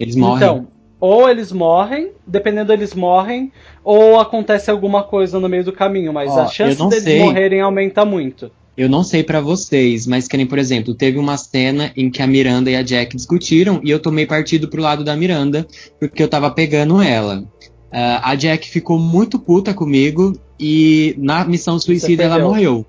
Eles 0.00 0.16
morrem. 0.16 0.36
Então, 0.36 0.68
ou 1.02 1.28
eles 1.28 1.50
morrem, 1.50 2.12
dependendo 2.24 2.72
eles 2.72 2.94
morrem, 2.94 3.50
ou 3.82 4.20
acontece 4.20 4.70
alguma 4.70 5.02
coisa 5.02 5.40
no 5.40 5.48
meio 5.48 5.64
do 5.64 5.72
caminho, 5.72 6.12
mas 6.12 6.30
a 6.30 6.46
chance 6.46 6.78
deles 6.88 7.02
sei. 7.02 7.18
morrerem 7.18 7.60
aumenta 7.60 8.04
muito. 8.04 8.52
Eu 8.76 8.88
não 8.88 9.02
sei 9.02 9.24
para 9.24 9.40
vocês, 9.40 10.06
mas 10.06 10.28
que 10.28 10.36
nem, 10.36 10.46
por 10.46 10.60
exemplo, 10.60 10.94
teve 10.94 11.18
uma 11.18 11.36
cena 11.36 11.90
em 11.96 12.08
que 12.08 12.22
a 12.22 12.26
Miranda 12.26 12.70
e 12.70 12.76
a 12.76 12.82
Jack 12.82 13.16
discutiram 13.16 13.80
e 13.82 13.90
eu 13.90 13.98
tomei 13.98 14.26
partido 14.26 14.68
pro 14.68 14.80
lado 14.80 15.02
da 15.02 15.16
Miranda, 15.16 15.66
porque 15.98 16.22
eu 16.22 16.28
tava 16.28 16.48
pegando 16.52 17.02
ela. 17.02 17.40
Uh, 17.40 18.22
a 18.22 18.36
Jack 18.36 18.70
ficou 18.70 18.96
muito 18.96 19.40
puta 19.40 19.74
comigo 19.74 20.38
e 20.58 21.16
na 21.18 21.44
missão 21.44 21.80
suicida 21.80 22.22
ela 22.22 22.38
morreu. 22.38 22.86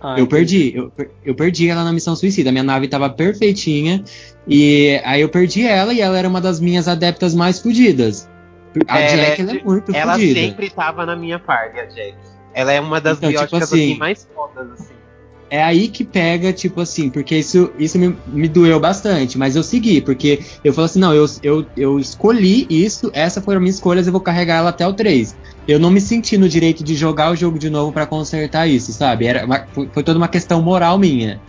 Ah, 0.00 0.18
eu 0.18 0.26
perdi, 0.26 0.74
eu, 0.76 0.92
eu 1.24 1.34
perdi 1.34 1.68
ela 1.68 1.82
na 1.82 1.92
missão 1.92 2.14
suicida. 2.14 2.52
Minha 2.52 2.64
nave 2.64 2.86
tava 2.88 3.08
perfeitinha 3.08 4.04
e 4.46 5.00
aí 5.04 5.20
eu 5.20 5.28
perdi 5.28 5.64
ela 5.66 5.92
e 5.92 6.00
ela 6.00 6.18
era 6.18 6.28
uma 6.28 6.40
das 6.40 6.60
minhas 6.60 6.86
adeptas 6.86 7.34
mais 7.34 7.58
fodidas. 7.58 8.28
A 8.88 9.00
é, 9.00 9.16
Jack 9.16 9.40
ela 9.40 9.52
é 9.52 9.62
muito 9.62 9.94
Ela 9.94 10.12
fudida. 10.14 10.40
sempre 10.40 10.70
tava 10.70 11.06
na 11.06 11.16
minha 11.16 11.38
parte, 11.38 11.80
a 11.80 11.86
Jack. 11.86 12.14
Ela 12.52 12.72
é 12.72 12.80
uma 12.80 13.00
das 13.00 13.18
então, 13.18 13.30
bióticas 13.30 13.62
tipo 13.62 13.74
assim, 13.74 13.90
assim, 13.90 13.98
mais 13.98 14.28
fodas, 14.34 14.70
assim. 14.72 14.94
É 15.48 15.62
aí 15.62 15.88
que 15.88 16.04
pega, 16.04 16.52
tipo 16.52 16.80
assim, 16.80 17.08
porque 17.08 17.36
isso, 17.36 17.70
isso 17.78 17.96
me, 17.98 18.16
me 18.26 18.48
doeu 18.48 18.80
bastante, 18.80 19.38
mas 19.38 19.54
eu 19.54 19.62
segui, 19.62 20.00
porque 20.00 20.40
eu 20.64 20.72
falei 20.72 20.86
assim, 20.86 20.98
não, 20.98 21.14
eu, 21.14 21.24
eu, 21.42 21.66
eu 21.76 22.00
escolhi 22.00 22.66
isso, 22.68 23.10
essa 23.14 23.40
foram 23.40 23.60
minhas 23.60 23.76
escolhas, 23.76 24.06
eu 24.06 24.12
vou 24.12 24.20
carregar 24.20 24.56
ela 24.56 24.70
até 24.70 24.84
o 24.86 24.92
3 24.92 25.36
eu 25.66 25.80
não 25.80 25.90
me 25.90 26.00
senti 26.00 26.38
no 26.38 26.48
direito 26.48 26.84
de 26.84 26.94
jogar 26.94 27.32
o 27.32 27.36
jogo 27.36 27.58
de 27.58 27.68
novo 27.68 27.92
para 27.92 28.06
consertar 28.06 28.68
isso, 28.68 28.92
sabe? 28.92 29.26
Era 29.26 29.44
uma, 29.44 29.66
foi 29.92 30.02
toda 30.02 30.16
uma 30.16 30.28
questão 30.28 30.62
moral 30.62 30.98
minha. 30.98 31.40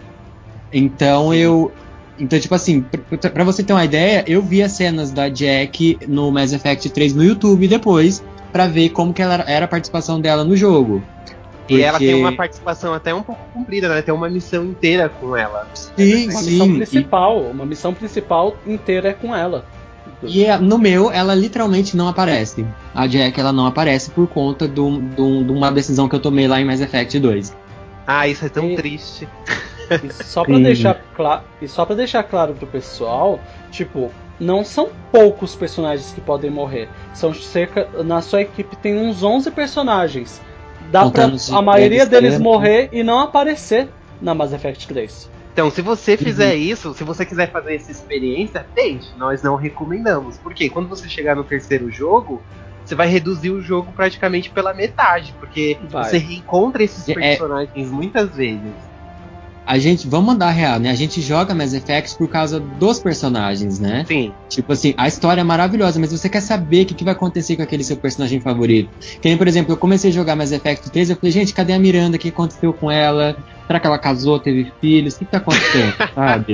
Então 0.73 1.33
eu. 1.33 1.71
Então, 2.19 2.39
tipo 2.39 2.55
assim, 2.55 2.81
para 2.81 3.43
você 3.43 3.63
ter 3.63 3.73
uma 3.73 3.85
ideia, 3.85 4.23
eu 4.27 4.41
vi 4.41 4.63
as 4.63 4.71
cenas 4.71 5.11
da 5.11 5.29
Jack 5.29 5.99
no 6.07 6.31
Mass 6.31 6.51
Effect 6.51 6.89
3 6.89 7.13
no 7.13 7.23
YouTube 7.23 7.67
depois, 7.67 8.23
para 8.51 8.65
ver 8.65 8.89
como 8.89 9.13
que 9.13 9.21
ela 9.21 9.45
era 9.47 9.65
a 9.65 9.67
participação 9.67 10.19
dela 10.19 10.43
no 10.43 10.57
jogo. 10.57 11.03
Porque... 11.67 11.81
E 11.81 11.83
ela 11.83 11.99
tem 11.99 12.13
uma 12.15 12.31
participação 12.31 12.93
até 12.93 13.13
um 13.13 13.21
pouco 13.21 13.41
comprida, 13.53 13.89
né? 13.89 14.01
Tem 14.01 14.13
uma 14.13 14.29
missão 14.29 14.63
inteira 14.63 15.09
com 15.09 15.35
ela. 15.35 15.67
Sim, 15.73 16.29
uma 16.29 16.39
sim. 16.39 16.51
missão 16.51 16.73
principal, 16.75 17.41
uma 17.41 17.65
missão 17.65 17.93
principal 17.93 18.55
inteira 18.65 19.09
é 19.09 19.13
com 19.13 19.35
ela. 19.35 19.65
E 20.23 20.45
é, 20.45 20.57
no 20.57 20.77
meu, 20.77 21.11
ela 21.11 21.35
literalmente 21.35 21.97
não 21.97 22.07
aparece. 22.07 22.65
A 22.95 23.05
Jack, 23.05 23.37
ela 23.39 23.51
não 23.51 23.67
aparece 23.67 24.09
por 24.09 24.27
conta 24.27 24.67
de 24.67 24.79
uma 24.79 25.71
decisão 25.71 26.07
que 26.07 26.15
eu 26.15 26.19
tomei 26.21 26.47
lá 26.47 26.59
em 26.59 26.65
Mass 26.65 26.79
Effect 26.79 27.19
2. 27.19 27.55
Ah, 28.07 28.27
isso 28.27 28.45
é 28.45 28.49
tão 28.49 28.71
e, 28.71 28.75
triste. 28.75 29.27
E 29.89 30.23
só 30.23 30.43
pra 30.43 30.57
deixar 30.57 31.01
claro, 31.15 31.43
e 31.61 31.67
só 31.67 31.85
para 31.85 31.95
deixar 31.97 32.23
claro 32.23 32.53
pro 32.53 32.65
pessoal, 32.65 33.39
tipo, 33.69 34.11
não 34.39 34.63
são 34.63 34.89
poucos 35.11 35.55
personagens 35.55 36.11
que 36.13 36.21
podem 36.21 36.49
morrer. 36.49 36.89
São 37.13 37.33
cerca 37.33 37.87
na 38.03 38.21
sua 38.21 38.41
equipe 38.41 38.75
tem 38.77 38.97
uns 38.97 39.23
11 39.23 39.51
personagens. 39.51 40.41
Dá 40.91 41.09
pra 41.09 41.29
a 41.51 41.61
maioria 41.61 42.05
deles 42.05 42.39
morrer 42.39 42.89
e 42.91 43.03
não 43.03 43.19
aparecer 43.19 43.89
na 44.21 44.33
Mass 44.33 44.53
Effect 44.53 44.87
3. 44.87 45.29
Então, 45.53 45.71
se 45.71 45.81
você 45.81 46.15
fizer 46.15 46.53
uhum. 46.53 46.61
isso, 46.61 46.93
se 46.93 47.03
você 47.03 47.25
quiser 47.25 47.51
fazer 47.51 47.75
essa 47.75 47.91
experiência, 47.91 48.65
tente. 48.75 49.07
Nós 49.17 49.41
não 49.41 49.55
recomendamos. 49.55 50.37
Porque 50.37 50.69
quando 50.69 50.87
você 50.87 51.09
chegar 51.09 51.35
no 51.35 51.43
terceiro 51.43 51.89
jogo, 51.89 52.43
você 52.85 52.93
vai 52.93 53.07
reduzir 53.07 53.49
o 53.49 53.59
jogo 53.59 53.91
praticamente 53.91 54.51
pela 54.51 54.71
metade. 54.71 55.33
Porque 55.39 55.75
vai. 55.89 56.03
você 56.03 56.19
reencontra 56.19 56.83
esses 56.83 57.09
é, 57.09 57.11
é 57.11 57.15
personagens 57.15 57.87
é... 57.87 57.91
muitas 57.91 58.35
vezes 58.35 58.86
a 59.67 59.77
gente, 59.77 60.07
vamos 60.07 60.27
mandar 60.27 60.49
real, 60.51 60.79
né? 60.79 60.89
A 60.89 60.95
gente 60.95 61.19
joga 61.19 61.53
Mass 61.53 61.73
Effect 61.73 62.17
por 62.17 62.29
causa 62.29 62.57
dos 62.57 63.01
personagens, 63.01 63.79
né? 63.79 64.05
Sim. 64.07 64.31
Tipo 64.47 64.71
assim, 64.71 64.93
a 64.95 65.09
história 65.09 65.41
é 65.41 65.43
maravilhosa, 65.43 65.99
mas 65.99 66.09
você 66.09 66.29
quer 66.29 66.39
saber 66.39 66.83
o 66.83 66.85
que, 66.85 66.93
que 66.93 67.03
vai 67.03 67.13
acontecer 67.13 67.57
com 67.57 67.63
aquele 67.63 67.83
seu 67.83 67.97
personagem 67.97 68.39
favorito. 68.39 68.89
Que 69.21 69.27
nem, 69.27 69.37
por 69.37 69.45
exemplo, 69.45 69.73
eu 69.73 69.77
comecei 69.77 70.09
a 70.09 70.13
jogar 70.13 70.37
Mass 70.37 70.53
Effect 70.53 70.89
3, 70.89 71.09
eu 71.09 71.15
falei, 71.17 71.31
gente, 71.33 71.53
cadê 71.53 71.73
a 71.73 71.79
Miranda? 71.79 72.15
O 72.15 72.19
que 72.19 72.29
aconteceu 72.29 72.71
com 72.71 72.89
ela? 72.89 73.35
Será 73.67 73.77
que 73.77 73.85
ela 73.85 73.99
casou, 73.99 74.39
teve 74.39 74.71
filhos? 74.79 75.15
O 75.15 75.19
que, 75.19 75.25
que 75.25 75.31
tá 75.31 75.37
acontecendo? 75.39 75.93
Sabe? 76.15 76.53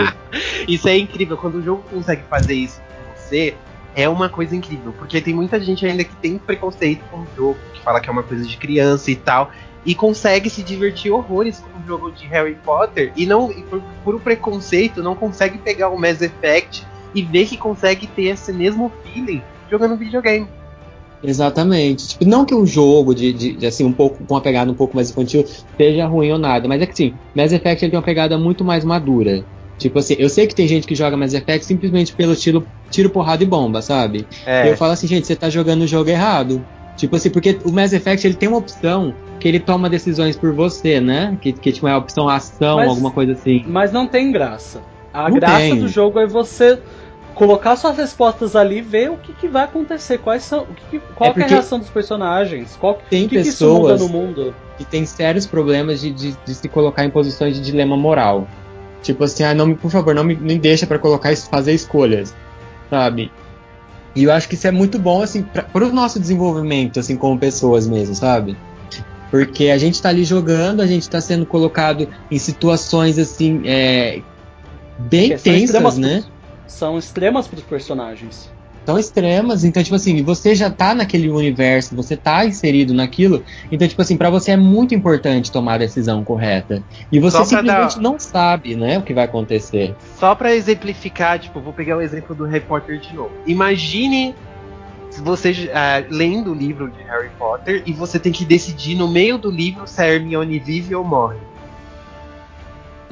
Isso 0.68 0.88
é 0.88 0.98
incrível. 0.98 1.38
Quando 1.38 1.60
o 1.60 1.62
jogo 1.62 1.84
consegue 1.92 2.24
fazer 2.28 2.56
isso 2.56 2.82
com 2.82 3.16
você, 3.16 3.54
é 3.96 4.10
uma 4.10 4.28
coisa 4.28 4.56
incrível. 4.56 4.92
Porque 4.98 5.22
tem 5.22 5.36
muita 5.36 5.60
gente 5.60 5.86
ainda 5.86 6.04
que 6.04 6.16
tem 6.16 6.40
preconceito 6.40 7.04
com 7.12 7.18
o 7.18 7.28
jogo, 7.38 7.60
que 7.76 7.82
fala 7.82 8.02
que 8.02 8.10
é 8.10 8.12
uma 8.12 8.24
coisa 8.24 8.44
de 8.44 8.58
criança 8.58 9.12
e 9.12 9.16
tal 9.16 9.52
e 9.86 9.94
consegue 9.94 10.50
se 10.50 10.64
divertir 10.64 11.12
horrores 11.12 11.60
com 11.60 11.80
o 11.80 11.88
jogo 11.88 12.12
de 12.12 12.26
Harry 12.28 12.56
Potter 12.64 13.12
e 13.16 13.26
não 13.26 13.52
e 13.52 13.62
por, 13.64 13.82
por 14.04 14.22
preconceito 14.22 15.04
não 15.04 15.16
consegue 15.16 15.58
pegar 15.58 15.90
o 15.90 16.00
Mass 16.00 16.22
Effect 16.22 16.86
e 17.14 17.22
ver 17.22 17.46
que 17.46 17.58
consegue 17.58 18.08
ter 18.08 18.24
esse 18.24 18.52
mesmo 18.52 18.92
feeling 19.04 19.42
jogando 19.70 19.98
videogame. 19.98 20.48
Exatamente. 21.24 22.10
Tipo, 22.10 22.26
não 22.26 22.46
que 22.46 22.54
um 22.54 22.66
jogo 22.66 23.16
de, 23.16 23.32
de, 23.32 23.54
de, 23.54 23.66
assim 23.66 23.86
um 23.86 23.94
pouco 23.94 24.24
com 24.24 24.34
uma 24.34 24.42
pegada 24.42 24.70
um 24.70 24.76
pouco 24.76 24.96
mais 24.96 25.10
infantil 25.10 25.46
seja 25.78 26.06
ruim 26.06 26.32
ou 26.32 26.38
nada, 26.38 26.68
mas 26.68 26.82
é 26.82 26.86
que 26.86 26.96
sim, 26.96 27.14
Mass 27.34 27.54
Effect 27.54 27.86
ele 27.86 27.92
tem 27.92 27.98
uma 27.98 28.06
pegada 28.06 28.38
muito 28.38 28.64
mais 28.64 28.84
madura. 28.84 29.46
Tipo 29.78 30.00
assim, 30.00 30.16
eu 30.20 30.30
sei 30.30 30.48
que 30.48 30.56
tem 30.56 30.68
gente 30.68 30.86
que 30.86 30.96
joga 30.96 31.18
Mass 31.18 31.34
Effect 31.34 31.66
simplesmente 31.66 32.14
pelo 32.14 32.34
estilo 32.34 32.66
tiro, 32.90 33.10
porrada 33.10 33.44
e 33.44 33.46
bomba, 33.46 33.82
sabe? 33.82 34.28
É. 34.46 34.70
Eu 34.70 34.78
falo 34.78 34.92
assim, 34.92 35.08
gente, 35.08 35.26
você 35.26 35.36
tá 35.36 35.50
jogando 35.50 35.82
o 35.82 35.88
jogo 35.88 36.10
errado. 36.10 36.64
Tipo 37.04 37.18
assim, 37.18 37.30
porque 37.30 37.60
o 37.66 37.72
Mass 37.74 37.92
Effect 37.92 38.26
ele 38.26 38.34
tem 38.34 38.48
uma 38.48 38.60
opção 38.60 39.14
que 39.38 39.46
ele 39.46 39.60
toma 39.60 39.90
decisões 39.90 40.38
por 40.38 40.54
você, 40.54 41.02
né? 41.02 41.38
Que, 41.42 41.52
que 41.52 41.70
tipo, 41.74 41.86
é 41.86 41.92
a 41.92 41.98
opção 41.98 42.30
ação, 42.30 42.78
mas, 42.78 42.88
alguma 42.88 43.12
coisa 43.12 43.34
assim. 43.34 43.62
Mas 43.68 43.92
não 43.92 44.08
tem 44.08 44.32
graça. 44.32 44.82
A 45.14 45.30
não 45.30 45.36
graça 45.36 45.58
tem. 45.58 45.80
do 45.82 45.90
jogo 45.90 46.18
é 46.18 46.26
você 46.26 46.80
colocar 47.36 47.76
suas 47.76 47.98
respostas 47.98 48.56
ali 48.56 48.78
e 48.78 48.82
ver 48.82 49.12
o 49.12 49.18
que, 49.18 49.34
que 49.34 49.50
vai 49.50 49.66
acontecer, 49.66 50.18
quais 50.18 50.44
são, 50.44 50.62
o 50.62 50.74
que, 50.90 50.98
qual 51.14 51.34
é, 51.36 51.42
é 51.42 51.44
a 51.44 51.48
reação 51.48 51.78
dos 51.78 51.90
personagens, 51.90 52.78
qual 52.80 52.98
tem 53.10 53.28
que 53.28 53.36
pessoas 53.36 54.02
que 54.02 54.08
no 54.08 54.14
mundo. 54.14 54.56
que 54.78 54.86
tem 54.86 55.06
sérios 55.06 55.46
problemas 55.46 56.00
de, 56.00 56.10
de, 56.10 56.38
de, 56.46 56.56
se 56.56 56.70
colocar 56.70 57.04
em 57.04 57.10
posições 57.10 57.56
de 57.56 57.62
dilema 57.62 57.98
moral. 57.98 58.48
Tipo 59.02 59.26
assim, 59.26 59.44
ah, 59.44 59.54
não, 59.54 59.76
por 59.76 59.92
favor, 59.92 60.16
não 60.16 60.24
me, 60.24 60.36
me 60.36 60.58
deixa 60.58 60.88
para 60.88 60.98
colocar 60.98 61.36
fazer 61.36 61.74
escolhas, 61.74 62.34
sabe? 62.90 63.30
E 64.16 64.24
eu 64.24 64.32
acho 64.32 64.48
que 64.48 64.56
isso 64.56 64.68
é 64.68 64.72
muito 64.72 65.00
bom, 65.00 65.22
assim, 65.24 65.44
para 65.44 65.86
o 65.86 65.92
nosso 65.92 66.20
desenvolvimento, 66.20 67.00
assim, 67.00 67.16
como 67.16 67.38
pessoas 67.38 67.88
mesmo, 67.88 68.14
sabe? 68.14 68.56
Porque 69.32 69.70
a 69.70 69.78
gente 69.78 69.96
está 69.96 70.10
ali 70.10 70.24
jogando, 70.24 70.82
a 70.82 70.86
gente 70.86 71.02
está 71.02 71.20
sendo 71.20 71.46
colocado 71.46 72.08
em 72.30 72.38
situações, 72.38 73.18
assim, 73.18 73.64
é, 73.66 74.22
bem 75.00 75.36
tensas, 75.36 75.98
né? 75.98 76.22
Pro, 76.22 76.32
são 76.68 76.98
extremas 76.98 77.48
para 77.48 77.58
os 77.58 77.64
personagens 77.64 78.52
tão 78.86 78.98
extremas, 78.98 79.64
então, 79.64 79.84
tipo 79.84 79.96
assim, 79.96 80.22
você 80.24 80.54
já 80.56 80.70
tá 80.70 80.94
naquele 80.94 81.30
universo, 81.30 81.96
você 81.96 82.16
tá 82.16 82.46
inserido 82.46 82.94
naquilo, 82.94 83.44
então, 83.72 83.88
tipo 83.88 84.02
assim, 84.02 84.18
para 84.18 84.30
você 84.30 84.52
é 84.52 84.58
muito 84.58 84.94
importante 84.94 85.52
tomar 85.52 85.76
a 85.76 85.78
decisão 85.80 86.24
correta. 86.24 86.84
E 87.12 87.20
você 87.20 87.44
simplesmente 87.46 87.96
dar... 87.96 88.02
não 88.02 88.20
sabe, 88.20 88.76
né, 88.76 88.98
o 88.98 89.02
que 89.02 89.14
vai 89.14 89.26
acontecer. 89.26 89.96
Só 90.18 90.36
para 90.36 90.54
exemplificar, 90.54 91.40
tipo, 91.40 91.60
vou 91.60 91.74
pegar 91.74 91.98
o 91.98 92.02
exemplo 92.02 92.36
do 92.36 92.46
Harry 92.46 92.66
Potter 92.66 93.00
de 93.00 93.16
novo. 93.16 93.32
Imagine 93.46 94.36
você 95.22 95.52
uh, 95.52 96.08
lendo 96.10 96.52
o 96.52 96.56
livro 96.56 96.90
de 96.90 97.04
Harry 97.04 97.30
Potter 97.38 97.84
e 97.86 97.94
você 97.94 98.20
tem 98.20 98.32
que 98.32 98.46
decidir 98.46 98.96
no 98.96 99.08
meio 99.08 99.38
do 99.38 99.52
livro 99.52 99.88
se 99.88 100.02
a 100.02 100.08
Hermione 100.08 100.60
vive 100.60 100.96
ou 100.96 101.04
morre. 101.04 101.38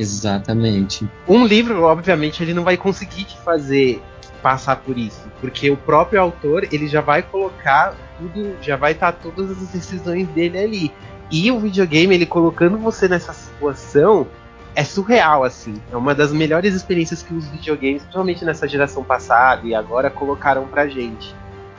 Exatamente. 0.01 1.07
Um 1.27 1.45
livro, 1.45 1.83
obviamente, 1.83 2.41
ele 2.41 2.53
não 2.53 2.63
vai 2.63 2.75
conseguir 2.77 3.25
te 3.25 3.37
fazer 3.37 4.01
passar 4.41 4.77
por 4.77 4.97
isso, 4.97 5.21
porque 5.39 5.69
o 5.69 5.77
próprio 5.77 6.19
autor 6.19 6.67
ele 6.71 6.87
já 6.87 6.99
vai 6.99 7.21
colocar 7.21 7.93
tudo, 8.17 8.55
já 8.59 8.75
vai 8.75 8.93
estar 8.93 9.11
tá 9.11 9.19
todas 9.21 9.51
as 9.51 9.67
decisões 9.69 10.27
dele 10.29 10.57
ali. 10.57 10.91
E 11.29 11.49
o 11.51 11.59
videogame 11.59 12.15
ele 12.15 12.25
colocando 12.25 12.77
você 12.77 13.07
nessa 13.07 13.31
situação 13.31 14.27
é 14.75 14.83
surreal 14.83 15.43
assim. 15.43 15.75
É 15.91 15.95
uma 15.95 16.13
das 16.15 16.33
melhores 16.33 16.73
experiências 16.73 17.21
que 17.21 17.33
os 17.33 17.47
videogames, 17.47 18.01
principalmente 18.01 18.43
nessa 18.43 18.67
geração 18.67 19.03
passada 19.03 19.65
e 19.65 19.73
agora 19.75 20.09
colocaram 20.09 20.67
pra 20.67 20.87
gente. 20.87 21.35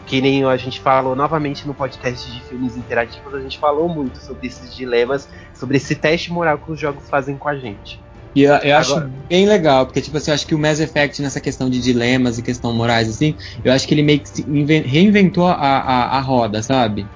Que 0.06 0.20
nem 0.20 0.44
a 0.44 0.56
gente 0.56 0.80
falou 0.80 1.14
novamente 1.14 1.66
no 1.66 1.74
podcast 1.74 2.30
de 2.30 2.40
filmes 2.42 2.76
interativos, 2.76 3.34
a 3.34 3.40
gente 3.40 3.58
falou 3.58 3.88
muito 3.88 4.18
sobre 4.18 4.46
esses 4.46 4.74
dilemas, 4.74 5.28
sobre 5.54 5.76
esse 5.76 5.94
teste 5.94 6.32
moral 6.32 6.58
que 6.58 6.72
os 6.72 6.80
jogos 6.80 7.08
fazem 7.08 7.36
com 7.36 7.48
a 7.48 7.56
gente. 7.56 8.00
E 8.34 8.42
eu, 8.42 8.54
eu 8.54 8.76
acho 8.76 8.98
bem 9.28 9.46
legal, 9.46 9.84
porque, 9.84 10.00
tipo 10.00 10.16
assim, 10.16 10.30
eu 10.30 10.34
acho 10.34 10.46
que 10.46 10.54
o 10.54 10.58
Mass 10.58 10.80
Effect, 10.80 11.20
nessa 11.20 11.40
questão 11.40 11.68
de 11.68 11.80
dilemas 11.80 12.38
e 12.38 12.42
questão 12.42 12.72
morais, 12.72 13.08
assim, 13.08 13.34
eu 13.62 13.72
acho 13.72 13.86
que 13.86 13.94
ele 13.94 14.02
meio 14.02 14.20
que 14.20 14.42
reinventou 14.80 15.46
a, 15.46 15.52
a, 15.52 16.16
a 16.16 16.20
roda, 16.20 16.62
sabe? 16.62 17.06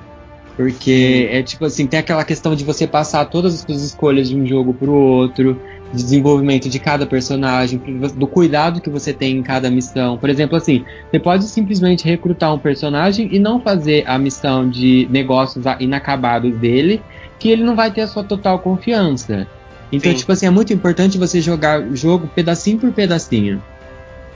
Porque 0.57 1.29
Sim. 1.31 1.37
é 1.37 1.43
tipo 1.43 1.65
assim, 1.65 1.87
tem 1.87 2.01
aquela 2.01 2.25
questão 2.25 2.55
de 2.55 2.65
você 2.65 2.87
passar 2.87 3.25
todas 3.27 3.55
as 3.55 3.61
suas 3.61 3.83
escolhas 3.83 4.29
de 4.29 4.37
um 4.37 4.47
jogo 4.47 4.73
pro 4.73 4.93
outro. 4.93 5.61
de 5.93 6.03
desenvolvimento 6.03 6.69
de 6.69 6.79
cada 6.79 7.07
personagem, 7.07 7.79
do 8.15 8.27
cuidado 8.27 8.81
que 8.81 8.91
você 8.91 9.13
tem 9.13 9.37
em 9.37 9.43
cada 9.43 9.71
missão. 9.71 10.19
Por 10.19 10.29
exemplo, 10.29 10.57
assim, 10.57 10.85
você 11.11 11.19
pode 11.19 11.45
simplesmente 11.45 12.05
recrutar 12.05 12.53
um 12.53 12.59
personagem 12.59 13.29
e 13.33 13.39
não 13.39 13.61
fazer 13.61 14.05
a 14.07 14.19
missão 14.19 14.69
de 14.69 15.07
negócios 15.11 15.65
inacabados 15.79 16.57
dele, 16.59 17.03
que 17.39 17.51
ele 17.51 17.63
não 17.63 17.77
vai 17.77 17.91
ter 17.91 18.03
a 18.03 18.07
sua 18.07 18.25
total 18.25 18.59
confiança. 18.59 19.47
Então, 19.93 20.11
Sim. 20.13 20.19
tipo 20.19 20.33
assim, 20.33 20.47
é 20.47 20.51
muito 20.51 20.73
importante 20.73 21.19
você 21.19 21.41
jogar 21.41 21.81
o 21.81 21.95
jogo 21.97 22.27
pedacinho 22.29 22.79
por 22.79 22.93
pedacinho. 22.93 23.63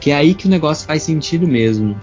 Que 0.01 0.11
é 0.11 0.17
aí 0.17 0.35
que 0.35 0.47
o 0.47 0.51
negócio 0.51 0.87
faz 0.87 1.03
sentido 1.03 1.47
mesmo. 1.47 2.01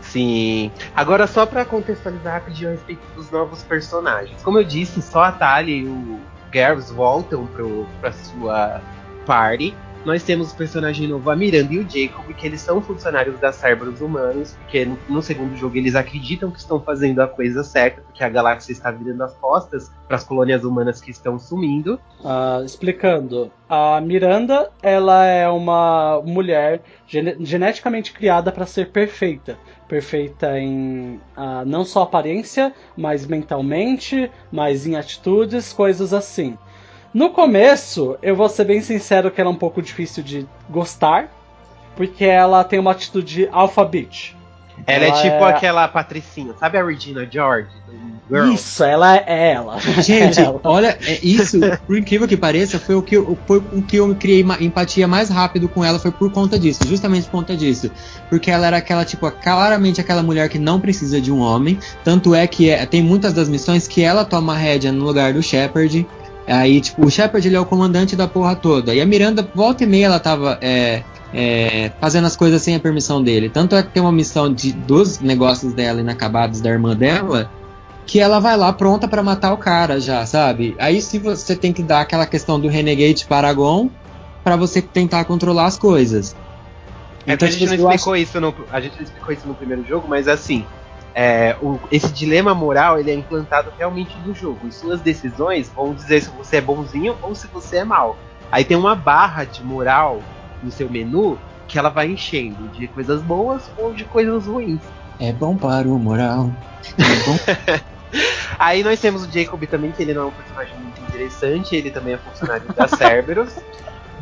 Sim. 0.00 0.70
Agora, 0.94 1.26
só 1.26 1.46
para 1.46 1.64
contextualizar 1.64 2.34
rapidinho 2.34 2.68
a 2.68 2.72
respeito 2.72 3.02
dos 3.16 3.30
novos 3.30 3.62
personagens. 3.62 4.42
Como 4.42 4.58
eu 4.58 4.64
disse, 4.64 5.00
só 5.00 5.24
a 5.24 5.32
Talia 5.32 5.76
e 5.76 5.86
o 5.86 6.20
Garrus 6.50 6.90
voltam 6.90 7.46
pro, 7.46 7.86
pra 8.00 8.12
sua 8.12 8.82
party. 9.24 9.74
Nós 10.04 10.24
temos 10.24 10.52
o 10.52 10.56
personagem 10.56 11.06
novo, 11.06 11.30
a 11.30 11.36
Miranda 11.36 11.72
e 11.72 11.78
o 11.78 11.88
Jacob, 11.88 12.26
que 12.34 12.46
eles 12.46 12.60
são 12.60 12.82
funcionários 12.82 13.38
da 13.38 13.52
Cerberus 13.52 14.00
humanos, 14.00 14.56
porque 14.62 14.84
no, 14.84 14.98
no, 15.08 15.22
segundo 15.22 15.56
jogo 15.56 15.76
eles 15.76 15.94
acreditam 15.94 16.50
que 16.50 16.58
estão 16.58 16.80
fazendo 16.80 17.20
a 17.20 17.28
coisa 17.28 17.62
certa, 17.62 18.02
porque 18.02 18.24
a 18.24 18.28
galáxia 18.28 18.72
está 18.72 18.90
virando 18.90 19.22
as 19.22 19.32
costas 19.34 19.92
para 20.08 20.16
as 20.16 20.24
colônias 20.24 20.64
humanas 20.64 21.00
que 21.00 21.12
estão 21.12 21.38
sumindo. 21.38 22.00
Uh, 22.20 22.64
explicando, 22.64 23.50
a 23.68 24.00
Miranda 24.00 24.70
ela 24.82 25.24
é 25.24 25.48
uma 25.48 26.20
mulher 26.24 26.82
gen 27.06 27.36
geneticamente 27.40 28.12
criada 28.12 28.50
para 28.50 28.66
ser 28.66 28.90
perfeita 28.90 29.56
perfeita 29.92 30.58
em 30.58 31.20
uh, 31.36 31.66
não 31.66 31.84
só 31.84 32.04
aparência, 32.04 32.72
mas 32.96 33.26
mentalmente, 33.26 34.30
mas 34.50 34.86
em 34.86 34.96
atitudes, 34.96 35.70
coisas 35.70 36.14
assim. 36.14 36.56
No 37.12 37.30
começo, 37.30 38.16
eu 38.22 38.34
vou 38.34 38.48
ser 38.48 38.64
bem 38.64 38.80
sincero 38.80 39.30
que 39.30 39.40
ela 39.40 39.50
é 39.50 39.52
um 39.52 39.58
pouco 39.58 39.82
difícil 39.82 40.22
de 40.22 40.46
gostar, 40.70 41.30
porque 41.94 42.24
ela 42.24 42.64
tem 42.64 42.78
uma 42.78 42.92
atitude 42.92 43.48
alpha 43.52 43.84
bitch. 43.84 44.32
Ela, 44.86 45.04
é 45.04 45.08
ela 45.08 45.18
é 45.18 45.22
tipo 45.22 45.44
é... 45.44 45.50
aquela 45.50 45.86
patricinha, 45.88 46.54
sabe 46.58 46.78
a 46.78 46.84
Regina 46.84 47.28
George? 47.30 47.68
Isso, 48.52 48.82
ela 48.82 49.16
é 49.16 49.52
ela. 49.52 49.78
Gente, 50.00 50.40
ela. 50.40 50.58
olha, 50.64 50.98
é 51.06 51.18
isso, 51.22 51.60
por 51.86 51.98
incrível 51.98 52.26
que 52.26 52.36
pareça, 52.36 52.78
foi 52.78 52.94
o 52.94 53.02
que, 53.02 53.16
foi 53.46 53.58
o 53.58 53.82
que 53.82 53.96
eu 53.96 54.14
criei 54.14 54.44
empatia 54.60 55.06
mais 55.06 55.28
rápido 55.28 55.68
com 55.68 55.84
ela, 55.84 55.98
foi 55.98 56.10
por 56.10 56.32
conta 56.32 56.58
disso, 56.58 56.80
justamente 56.88 57.24
por 57.24 57.32
conta 57.32 57.54
disso. 57.54 57.90
Porque 58.30 58.50
ela 58.50 58.66
era 58.66 58.78
aquela, 58.78 59.04
tipo, 59.04 59.30
claramente 59.30 60.00
aquela 60.00 60.22
mulher 60.22 60.48
que 60.48 60.58
não 60.58 60.80
precisa 60.80 61.20
de 61.20 61.30
um 61.30 61.40
homem. 61.40 61.78
Tanto 62.02 62.34
é 62.34 62.46
que 62.46 62.70
é, 62.70 62.86
tem 62.86 63.02
muitas 63.02 63.34
das 63.34 63.48
missões 63.50 63.86
que 63.86 64.02
ela 64.02 64.24
toma 64.24 64.54
a 64.54 64.56
rédea 64.56 64.90
no 64.90 65.04
lugar 65.04 65.34
do 65.34 65.42
Shepard. 65.42 66.06
Aí, 66.46 66.80
tipo, 66.80 67.06
o 67.06 67.10
Shepard 67.10 67.46
ele 67.46 67.56
é 67.56 67.60
o 67.60 67.64
comandante 67.64 68.16
da 68.16 68.26
porra 68.26 68.56
toda. 68.56 68.94
E 68.94 69.00
a 69.00 69.06
Miranda, 69.06 69.48
volta 69.54 69.84
e 69.84 69.86
meia, 69.86 70.06
ela 70.06 70.18
tava 70.18 70.58
é, 70.60 71.02
é, 71.32 71.92
fazendo 72.00 72.26
as 72.26 72.36
coisas 72.36 72.60
sem 72.62 72.74
a 72.74 72.80
permissão 72.80 73.22
dele. 73.22 73.48
Tanto 73.48 73.76
é 73.76 73.82
que 73.82 73.90
tem 73.90 74.02
uma 74.02 74.12
missão 74.12 74.52
de, 74.52 74.72
dos 74.72 75.20
negócios 75.20 75.72
dela 75.72 76.00
inacabados 76.00 76.60
da 76.60 76.70
irmã 76.70 76.96
dela, 76.96 77.50
que 78.06 78.18
ela 78.18 78.40
vai 78.40 78.56
lá 78.56 78.72
pronta 78.72 79.06
para 79.06 79.22
matar 79.22 79.52
o 79.52 79.56
cara 79.56 80.00
já, 80.00 80.26
sabe? 80.26 80.74
Aí 80.78 81.00
se 81.00 81.18
você 81.18 81.54
tem 81.54 81.72
que 81.72 81.82
dar 81.82 82.00
aquela 82.00 82.26
questão 82.26 82.58
do 82.58 82.68
Renegade 82.68 83.24
Paragon 83.24 83.88
para 84.42 84.56
você 84.56 84.82
tentar 84.82 85.24
controlar 85.24 85.66
as 85.66 85.78
coisas. 85.78 86.34
É 87.26 87.34
então, 87.34 87.46
a 87.46 87.50
gente, 87.50 87.64
não 87.66 87.74
explicou 87.74 88.14
acho... 88.14 88.22
isso 88.22 88.40
no, 88.40 88.54
a 88.70 88.80
gente 88.80 88.96
não 88.96 89.02
explicou 89.02 89.32
isso 89.32 89.46
no 89.46 89.54
primeiro 89.54 89.84
jogo, 89.86 90.08
mas 90.08 90.26
assim, 90.26 90.66
é, 91.14 91.56
o, 91.60 91.78
esse 91.90 92.12
dilema 92.12 92.54
moral 92.54 92.98
ele 92.98 93.10
é 93.10 93.14
implantado 93.14 93.72
realmente 93.76 94.16
no 94.24 94.34
jogo. 94.34 94.66
E 94.66 94.72
suas 94.72 95.00
decisões 95.00 95.68
vão 95.68 95.94
dizer 95.94 96.22
se 96.22 96.30
você 96.30 96.56
é 96.56 96.60
bonzinho 96.60 97.16
ou 97.22 97.34
se 97.34 97.46
você 97.46 97.78
é 97.78 97.84
mal. 97.84 98.16
Aí 98.50 98.64
tem 98.64 98.76
uma 98.76 98.94
barra 98.94 99.44
de 99.44 99.62
moral 99.64 100.20
no 100.62 100.70
seu 100.70 100.88
menu 100.88 101.38
que 101.66 101.78
ela 101.78 101.88
vai 101.88 102.10
enchendo 102.10 102.68
de 102.68 102.86
coisas 102.88 103.22
boas 103.22 103.70
ou 103.78 103.94
de 103.94 104.04
coisas 104.04 104.46
ruins. 104.46 104.80
É 105.18 105.32
bom 105.32 105.56
para 105.56 105.88
o 105.88 105.98
moral. 105.98 106.50
É. 106.98 107.80
Aí 108.58 108.84
nós 108.84 109.00
temos 109.00 109.24
o 109.24 109.30
Jacob 109.30 109.62
também, 109.66 109.90
que 109.90 110.02
ele 110.02 110.12
não 110.12 110.22
é 110.22 110.26
um 110.26 110.30
personagem 110.30 110.74
muito 110.76 111.00
interessante, 111.00 111.74
ele 111.74 111.90
também 111.90 112.14
é 112.14 112.18
funcionário 112.18 112.66
da 112.74 112.86
Cerberus. 112.88 113.54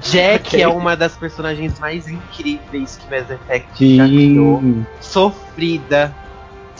Jack 0.00 0.48
okay. 0.48 0.62
é 0.62 0.68
uma 0.68 0.96
das 0.96 1.14
personagens 1.14 1.78
mais 1.78 2.08
incríveis 2.08 2.96
que 2.96 3.10
Mass 3.10 3.30
Effect 3.30 3.76
Sim. 3.76 3.96
já 3.96 4.06
criou. 4.06 4.62
Sofrida, 5.00 6.14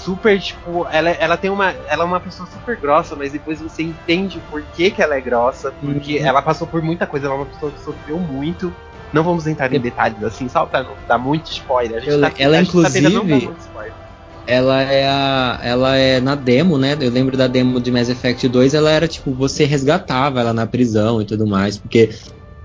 super, 0.04 0.40
tipo, 0.40 0.86
ela, 0.90 1.10
ela 1.10 1.36
tem 1.36 1.50
uma. 1.50 1.72
Ela 1.88 2.04
é 2.04 2.06
uma 2.06 2.20
pessoa 2.20 2.48
super 2.52 2.76
grossa, 2.76 3.14
mas 3.16 3.32
depois 3.32 3.60
você 3.60 3.82
entende 3.82 4.40
por 4.50 4.62
que, 4.74 4.90
que 4.90 5.02
ela 5.02 5.14
é 5.14 5.20
grossa, 5.20 5.72
porque 5.80 6.18
uhum. 6.18 6.26
ela 6.26 6.42
passou 6.42 6.66
por 6.66 6.82
muita 6.82 7.06
coisa, 7.06 7.26
ela 7.26 7.34
é 7.34 7.38
uma 7.38 7.46
pessoa 7.46 7.72
que 7.72 7.80
sofreu 7.80 8.18
muito. 8.18 8.74
Não 9.12 9.24
vamos 9.24 9.46
entrar 9.46 9.72
em 9.72 9.80
detalhes 9.80 10.22
assim, 10.22 10.48
só 10.48 10.64
pra 10.66 10.84
não 10.84 10.92
dar 11.08 11.18
muito 11.18 11.50
spoiler. 11.50 11.96
A 11.96 12.00
gente 12.00 12.12
Eu, 12.12 12.20
tá, 12.20 12.32
ela, 12.38 12.58
a 12.58 12.62
inclusive, 12.62 13.12
tá 13.12 13.24
muito 13.24 13.56
ela 14.46 14.82
é 14.82 15.08
a. 15.08 15.60
Ela 15.62 15.96
é 15.96 16.20
na 16.20 16.34
demo, 16.34 16.76
né? 16.76 16.96
Eu 17.00 17.10
lembro 17.10 17.36
da 17.36 17.46
demo 17.46 17.80
de 17.80 17.90
Mass 17.92 18.08
Effect 18.08 18.48
2, 18.48 18.74
ela 18.74 18.90
era 18.90 19.06
tipo, 19.06 19.32
você 19.32 19.64
resgatava 19.64 20.40
ela 20.40 20.52
na 20.52 20.66
prisão 20.66 21.22
e 21.22 21.24
tudo 21.24 21.46
mais, 21.46 21.78
porque 21.78 22.10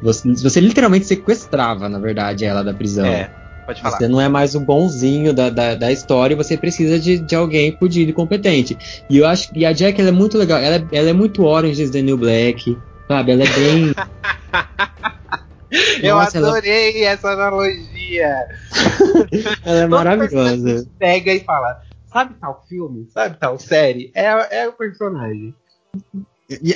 você, 0.01 0.33
você 0.33 0.59
literalmente 0.59 1.05
sequestrava, 1.05 1.87
na 1.87 1.99
verdade, 1.99 2.43
ela 2.43 2.63
da 2.63 2.73
prisão. 2.73 3.05
É. 3.05 3.29
Pode 3.65 3.81
falar. 3.81 3.97
Você 3.97 4.07
não 4.07 4.21
é 4.21 4.29
mais 4.29 4.53
o 4.53 4.59
bonzinho 4.59 5.33
da, 5.33 5.49
da, 5.49 5.75
da 5.75 5.91
história, 5.91 6.35
você 6.35 6.55
precisa 6.55 6.99
de, 6.99 7.17
de 7.17 7.35
alguém 7.35 7.75
fudido 7.77 8.11
e 8.11 8.13
competente. 8.13 8.77
E 9.09 9.17
eu 9.17 9.25
acho 9.25 9.51
que 9.51 9.65
a 9.65 9.73
Jack 9.73 9.99
ela 9.99 10.09
é 10.09 10.13
muito 10.13 10.37
legal. 10.37 10.59
Ela, 10.59 10.75
é, 10.75 10.87
ela 10.91 11.09
é 11.09 11.13
muito 11.13 11.43
Orange 11.43 11.81
is 11.81 11.89
the 11.89 12.01
New 12.01 12.17
Black, 12.17 12.77
sabe? 13.07 13.31
Ela 13.31 13.43
é 13.43 13.47
bem. 13.47 13.95
eu 16.03 16.15
Nossa, 16.15 16.37
adorei 16.37 17.03
ela... 17.03 17.13
essa 17.13 17.29
analogia. 17.29 18.47
ela 19.65 19.79
é 19.79 19.87
maravilhosa. 19.87 20.87
Pega 20.99 21.33
e 21.33 21.39
fala: 21.39 21.81
sabe 22.05 22.35
tal 22.39 22.63
filme? 22.69 23.07
Sabe 23.11 23.37
tal 23.39 23.57
série? 23.57 24.11
É, 24.13 24.61
é 24.61 24.67
o 24.67 24.73
personagem. 24.73 25.55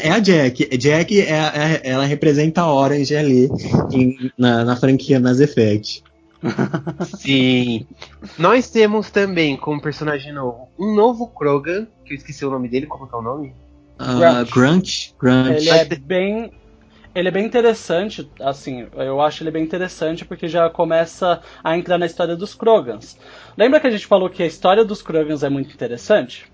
É 0.01 0.09
a 0.09 0.17
Jack. 0.17 0.75
Jack 0.75 1.21
é, 1.21 1.33
é, 1.33 1.81
ela 1.83 2.03
representa 2.03 2.61
a 2.61 2.73
Orange 2.73 3.15
ali 3.15 3.47
em, 3.91 4.31
na, 4.35 4.65
na 4.65 4.75
franquia 4.75 5.19
Mass 5.19 5.39
Effect. 5.39 6.03
Sim. 7.17 7.85
Nós 8.37 8.69
temos 8.69 9.09
também 9.09 9.57
como 9.57 9.81
personagem 9.81 10.31
novo 10.31 10.69
um 10.77 10.93
novo 10.93 11.27
Krogan, 11.27 11.87
que 12.05 12.13
eu 12.13 12.17
esqueci 12.17 12.45
o 12.45 12.49
nome 12.49 12.69
dele, 12.69 12.85
como 12.85 13.09
é 13.11 13.15
o 13.15 13.21
nome? 13.21 13.53
Uh, 13.99 14.49
Grunch. 14.51 15.13
Grunch. 15.19 15.67
Ele 15.67 15.69
é 15.69 15.85
bem. 15.85 16.51
Ele 17.13 17.27
é 17.27 17.31
bem 17.31 17.43
interessante, 17.43 18.29
assim, 18.39 18.87
eu 18.93 19.19
acho 19.19 19.41
ele 19.41 19.49
bem 19.49 19.63
interessante 19.63 20.23
porque 20.23 20.47
já 20.47 20.69
começa 20.69 21.41
a 21.63 21.75
entrar 21.75 21.97
na 21.97 22.05
história 22.05 22.35
dos 22.35 22.53
Krogans. 22.53 23.17
Lembra 23.57 23.79
que 23.79 23.87
a 23.87 23.89
gente 23.89 24.05
falou 24.05 24.29
que 24.29 24.43
a 24.43 24.45
história 24.45 24.85
dos 24.85 25.01
Krogans 25.01 25.41
é 25.41 25.49
muito 25.49 25.73
interessante? 25.73 26.45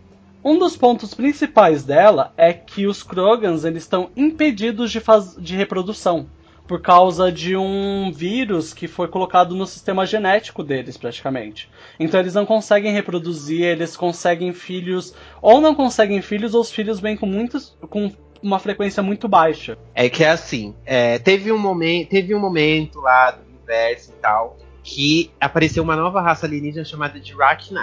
Um 0.42 0.58
dos 0.58 0.78
pontos 0.78 1.14
principais 1.14 1.84
dela 1.84 2.34
é 2.38 2.54
que 2.54 2.88
os 2.88 3.04
Krogans 3.04 3.66
eles 3.66 3.84
estão 3.84 4.10
impedidos 4.16 4.92
de, 4.92 5.02
faz... 5.02 5.36
de 5.38 5.56
reprodução 5.58 6.28
por 6.68 6.82
causa 6.82 7.32
de 7.32 7.56
um 7.56 8.12
vírus 8.12 8.74
que 8.74 8.88
foi 8.88 9.08
colocado 9.08 9.56
no 9.56 9.68
sistema 9.68 10.06
genético 10.06 10.64
deles, 10.64 10.98
praticamente. 10.98 11.70
Então 12.00 12.20
eles 12.20 12.34
não 12.34 12.46
conseguem 12.46 12.92
reproduzir, 12.92 13.64
eles 13.64 13.96
conseguem 13.96 14.54
filhos, 14.54 15.14
ou 15.42 15.62
não 15.62 15.76
conseguem 15.76 16.22
filhos, 16.22 16.54
ou 16.54 16.62
os 16.62 16.72
filhos 16.72 17.00
vêm 17.00 17.16
com 17.16 17.26
muitos. 17.26 17.78
com 17.90 18.12
uma 18.42 18.60
frequência 18.60 19.02
muito 19.02 19.28
baixa. 19.28 19.78
É 19.94 20.08
que 20.08 20.24
é 20.24 20.30
assim, 20.30 20.76
é, 20.86 21.18
teve, 21.18 21.52
um 21.52 21.58
momento, 21.58 22.10
teve 22.10 22.36
um 22.36 22.40
momento 22.40 23.00
lá 23.00 23.32
do 23.32 23.42
universo 23.50 24.12
e 24.12 24.22
tal, 24.22 24.58
que 24.84 25.32
apareceu 25.40 25.84
uma 25.84 25.96
nova 25.96 26.22
raça 26.22 26.46
alienígena 26.46 26.86
chamada 26.86 27.20
de 27.20 27.34
Rachni. 27.34 27.80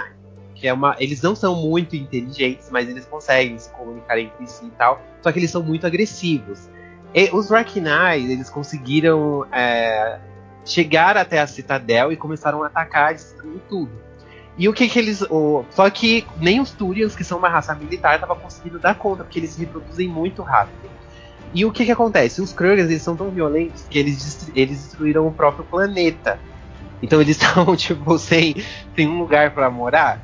Que 0.55 0.67
é 0.67 0.73
uma. 0.73 0.95
Eles 0.99 1.21
não 1.21 1.35
são 1.35 1.55
muito 1.55 1.95
inteligentes, 1.95 2.69
mas 2.71 2.87
eles 2.87 3.05
conseguem 3.05 3.57
se 3.57 3.69
comunicar 3.71 4.17
entre 4.17 4.47
si 4.47 4.65
e 4.65 4.69
tal. 4.69 5.01
Só 5.21 5.31
que 5.31 5.39
eles 5.39 5.51
são 5.51 5.61
muito 5.61 5.85
agressivos. 5.85 6.69
E 7.13 7.29
os 7.31 7.49
Rachni, 7.49 8.31
eles 8.31 8.49
conseguiram 8.49 9.45
é, 9.51 10.19
chegar 10.65 11.15
até 11.15 11.39
a 11.39 11.47
Citadel 11.47 12.11
e 12.11 12.17
começaram 12.17 12.63
a 12.63 12.67
atacar 12.67 13.15
e 13.15 13.59
tudo. 13.69 13.91
E 14.57 14.69
o 14.69 14.73
que 14.73 14.87
que 14.87 14.99
eles. 14.99 15.21
O, 15.29 15.63
só 15.71 15.89
que 15.89 16.25
nem 16.37 16.59
os 16.59 16.71
Turians, 16.71 17.15
que 17.15 17.23
são 17.23 17.37
uma 17.37 17.49
raça 17.49 17.73
militar, 17.75 18.15
estavam 18.15 18.35
conseguindo 18.35 18.79
dar 18.79 18.95
conta, 18.95 19.23
porque 19.23 19.39
eles 19.39 19.51
se 19.51 19.59
reproduzem 19.59 20.07
muito 20.07 20.41
rápido. 20.41 20.89
E 21.53 21.65
o 21.65 21.71
que 21.71 21.85
que 21.85 21.91
acontece? 21.91 22.41
Os 22.41 22.51
Krugans, 22.51 22.89
eles 22.89 23.01
são 23.01 23.15
tão 23.15 23.29
violentos 23.29 23.85
que 23.89 23.99
eles, 23.99 24.51
eles 24.55 24.77
destruíram 24.83 25.27
o 25.27 25.31
próprio 25.31 25.63
planeta. 25.65 26.39
Então 27.01 27.21
eles 27.21 27.37
estão, 27.41 27.75
tipo, 27.75 28.17
sem, 28.17 28.55
sem 28.95 29.07
um 29.07 29.19
lugar 29.19 29.51
para 29.51 29.69
morar 29.69 30.19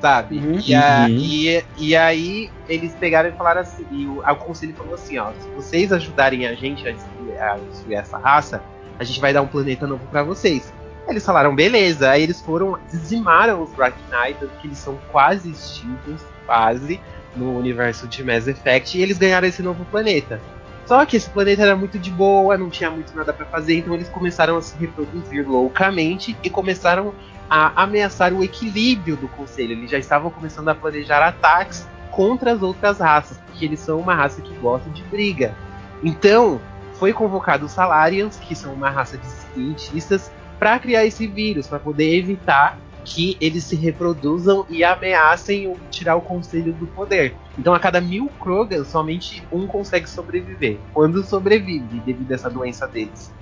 sabe? 0.00 0.38
Uhum. 0.38 0.60
E, 0.64 0.74
a, 0.74 1.06
uhum. 1.08 1.08
e, 1.08 1.64
e, 1.78 1.96
aí 1.96 2.50
eles 2.68 2.94
pegaram 2.94 3.28
e 3.28 3.32
falaram 3.32 3.60
assim, 3.60 3.84
e 3.90 4.06
o, 4.06 4.20
o 4.20 4.36
conselho 4.36 4.74
falou 4.74 4.94
assim, 4.94 5.18
ó, 5.18 5.32
se 5.38 5.48
vocês 5.50 5.92
ajudarem 5.92 6.46
a 6.46 6.54
gente 6.54 6.86
a 6.86 6.92
destruir, 6.92 7.42
a 7.42 7.56
destruir 7.70 7.98
essa 7.98 8.18
raça, 8.18 8.62
a 8.98 9.04
gente 9.04 9.20
vai 9.20 9.32
dar 9.32 9.42
um 9.42 9.46
planeta 9.46 9.86
novo 9.86 10.04
para 10.06 10.22
vocês. 10.22 10.72
Eles 11.06 11.24
falaram, 11.24 11.54
beleza. 11.54 12.10
Aí 12.10 12.22
eles 12.22 12.40
foram, 12.40 12.78
dizimaram 12.90 13.62
os 13.62 13.70
Black 13.70 13.96
Knights, 14.10 14.48
que 14.60 14.68
eles 14.68 14.78
são 14.78 14.98
quase 15.12 15.50
extintos, 15.50 16.22
quase, 16.46 17.00
no 17.36 17.58
universo 17.58 18.06
de 18.06 18.22
Mass 18.24 18.46
Effect, 18.46 18.96
e 18.96 19.02
eles 19.02 19.18
ganharam 19.18 19.46
esse 19.46 19.62
novo 19.62 19.84
planeta. 19.86 20.40
Só 20.86 21.04
que 21.06 21.16
esse 21.16 21.30
planeta 21.30 21.62
era 21.62 21.74
muito 21.74 21.98
de 21.98 22.10
boa, 22.10 22.58
não 22.58 22.68
tinha 22.68 22.90
muito 22.90 23.14
nada 23.16 23.32
para 23.32 23.46
fazer, 23.46 23.78
então 23.78 23.94
eles 23.94 24.08
começaram 24.08 24.56
a 24.56 24.62
se 24.62 24.76
reproduzir 24.76 25.48
loucamente 25.48 26.36
e 26.42 26.50
começaram 26.50 27.14
a 27.48 27.82
ameaçar 27.82 28.32
o 28.32 28.42
equilíbrio 28.42 29.16
do 29.16 29.28
conselho. 29.28 29.72
Eles 29.72 29.90
já 29.90 29.98
estavam 29.98 30.30
começando 30.30 30.68
a 30.68 30.74
planejar 30.74 31.26
ataques 31.26 31.86
contra 32.10 32.52
as 32.52 32.62
outras 32.62 32.98
raças, 32.98 33.38
porque 33.46 33.64
eles 33.64 33.80
são 33.80 33.98
uma 33.98 34.14
raça 34.14 34.40
que 34.40 34.54
gosta 34.54 34.88
de 34.90 35.02
briga. 35.02 35.54
Então, 36.02 36.60
foi 36.94 37.12
convocado 37.12 37.66
os 37.66 37.72
Salarians, 37.72 38.36
que 38.36 38.54
são 38.54 38.72
uma 38.72 38.90
raça 38.90 39.18
de 39.18 39.26
cientistas, 39.26 40.30
para 40.58 40.78
criar 40.78 41.04
esse 41.04 41.26
vírus, 41.26 41.66
para 41.66 41.78
poder 41.78 42.16
evitar 42.16 42.78
que 43.04 43.36
eles 43.40 43.64
se 43.64 43.76
reproduzam 43.76 44.64
e 44.68 44.82
ameacem 44.82 45.74
tirar 45.90 46.16
o 46.16 46.20
conselho 46.20 46.72
do 46.72 46.86
poder. 46.86 47.34
Então, 47.58 47.74
a 47.74 47.78
cada 47.78 48.00
mil 48.00 48.30
Krogan, 48.40 48.84
somente 48.84 49.42
um 49.52 49.66
consegue 49.66 50.08
sobreviver. 50.08 50.78
Quando 50.92 51.22
sobrevive, 51.22 52.00
devido 52.00 52.30
a 52.30 52.34
essa 52.34 52.48
doença 52.48 52.86
deles. 52.86 53.32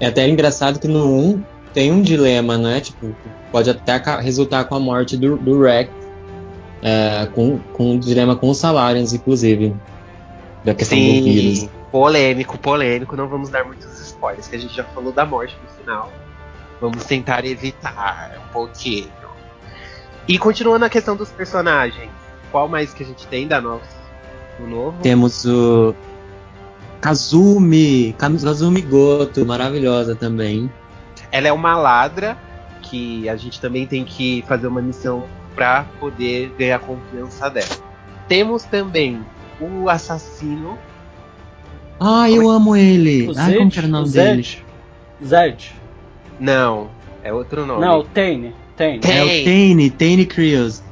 É 0.00 0.06
até 0.06 0.28
engraçado 0.28 0.80
que 0.80 0.88
no 0.88 1.06
1 1.06 1.44
tem 1.72 1.90
um 1.90 2.02
dilema, 2.02 2.56
né? 2.58 2.80
Tipo, 2.80 3.14
pode 3.50 3.70
até 3.70 3.96
resultar 4.20 4.64
com 4.64 4.74
a 4.74 4.80
morte 4.80 5.16
do, 5.16 5.36
do 5.36 5.62
Rex. 5.62 5.90
É, 6.82 7.28
com, 7.32 7.58
com 7.72 7.92
um 7.92 7.98
dilema 7.98 8.34
com 8.34 8.50
os 8.50 8.58
Salarians, 8.58 9.12
inclusive. 9.12 9.74
Da 10.64 10.74
questão 10.74 10.98
Sim, 10.98 11.18
do 11.18 11.24
vírus. 11.24 11.68
Polêmico, 11.90 12.58
polêmico. 12.58 13.16
Não 13.16 13.28
vamos 13.28 13.50
dar 13.50 13.64
muitos 13.64 14.00
spoilers, 14.00 14.48
que 14.48 14.56
a 14.56 14.58
gente 14.58 14.74
já 14.74 14.84
falou 14.84 15.12
da 15.12 15.24
morte 15.24 15.56
no 15.62 15.68
final. 15.78 16.12
Vamos 16.80 17.04
tentar 17.04 17.44
evitar 17.44 18.36
um 18.44 18.52
pouquinho. 18.52 19.10
E 20.26 20.38
continuando 20.38 20.84
a 20.84 20.88
questão 20.88 21.16
dos 21.16 21.30
personagens, 21.30 22.10
qual 22.50 22.68
mais 22.68 22.92
que 22.94 23.02
a 23.02 23.06
gente 23.06 23.26
tem 23.26 23.46
da 23.46 23.60
nossa? 23.60 24.02
O 24.60 24.66
novo? 24.66 24.96
Temos 25.02 25.44
o 25.44 25.94
Kazumi, 27.00 28.14
Kazumi 28.16 28.82
Goto, 28.82 29.44
maravilhosa 29.44 30.14
também. 30.14 30.70
Ela 31.32 31.48
é 31.48 31.52
uma 31.52 31.74
ladra 31.74 32.36
que 32.82 33.28
a 33.28 33.36
gente 33.36 33.60
também 33.60 33.86
tem 33.86 34.04
que 34.04 34.44
fazer 34.46 34.66
uma 34.66 34.82
missão 34.82 35.24
para 35.54 35.84
poder 35.98 36.54
ganhar 36.58 36.76
a 36.76 36.78
confiança 36.78 37.48
dela. 37.48 37.68
Temos 38.28 38.64
também 38.64 39.24
o 39.60 39.88
assassino. 39.88 40.78
Ah, 41.98 42.30
eu 42.30 42.48
amo 42.48 42.76
ele. 42.76 43.28
O 43.28 43.34
Ai, 43.36 43.54
como 43.56 43.70
que 43.70 43.78
era 43.78 43.88
o 43.88 43.90
nome 43.90 44.08
o 44.08 44.12
dele? 44.12 44.46
Zed. 45.24 45.72
Não, 46.38 46.90
é 47.22 47.32
outro 47.32 47.64
nome. 47.64 47.80
Não, 47.80 48.04
Tane. 48.04 48.54
Tane. 48.76 49.00
É 49.04 49.22
o 49.22 49.44
Tane, 49.44 49.90
Tane 49.90 50.26
Krios. 50.26 50.82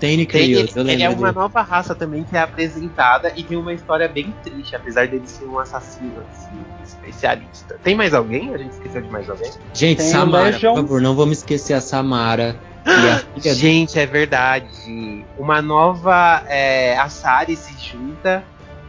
Tane 0.00 0.26
Krios, 0.26 0.76
ele, 0.76 0.92
ele 0.92 1.02
é 1.02 1.08
uma 1.08 1.28
dele. 1.28 1.32
nova 1.32 1.62
raça 1.62 1.94
também 1.94 2.24
que 2.24 2.36
é 2.36 2.40
apresentada 2.40 3.32
e 3.34 3.42
tem 3.42 3.56
uma 3.56 3.72
história 3.72 4.08
bem 4.08 4.34
triste, 4.42 4.76
apesar 4.76 5.06
dele 5.06 5.26
ser 5.26 5.44
um 5.44 5.58
assassino 5.58 6.22
assim, 6.30 6.56
especialista. 6.84 7.78
Tem 7.82 7.94
mais 7.94 8.14
alguém? 8.14 8.54
A 8.54 8.58
gente 8.58 8.72
esqueceu 8.72 9.02
de 9.02 9.10
mais 9.10 9.28
alguém? 9.28 9.50
Gente, 9.74 9.98
tem 9.98 10.06
Samara, 10.06 10.52
por 10.52 10.76
favor, 10.76 11.00
não 11.00 11.14
vamos 11.14 11.38
esquecer 11.38 11.74
a 11.74 11.80
Samara. 11.80 12.56
A 12.84 13.22
gente, 13.40 13.98
é 13.98 14.06
verdade. 14.06 15.24
Uma 15.38 15.60
nova 15.60 16.44
é, 16.48 16.96
Asari 16.98 17.56
se 17.56 17.74
junta 17.90 18.44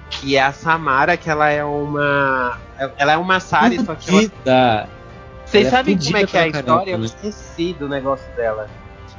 que 0.09 0.37
é 0.37 0.41
a 0.41 0.51
Samara, 0.51 1.17
que 1.17 1.29
ela 1.29 1.49
é 1.49 1.63
uma. 1.63 2.57
Ela 2.97 3.13
é 3.13 3.17
uma 3.17 3.39
Sari, 3.39 3.83
só 3.83 3.95
que 3.95 4.31
ela, 4.45 4.87
vocês 5.45 5.67
é 5.67 5.69
sabem 5.69 5.97
como 5.97 6.17
é 6.17 6.25
que 6.25 6.37
é 6.37 6.41
a 6.41 6.47
história? 6.47 6.91
Eu 6.91 6.99
né? 6.99 7.05
esqueci 7.05 7.73
do 7.73 7.87
negócio 7.87 8.27
dela. 8.35 8.69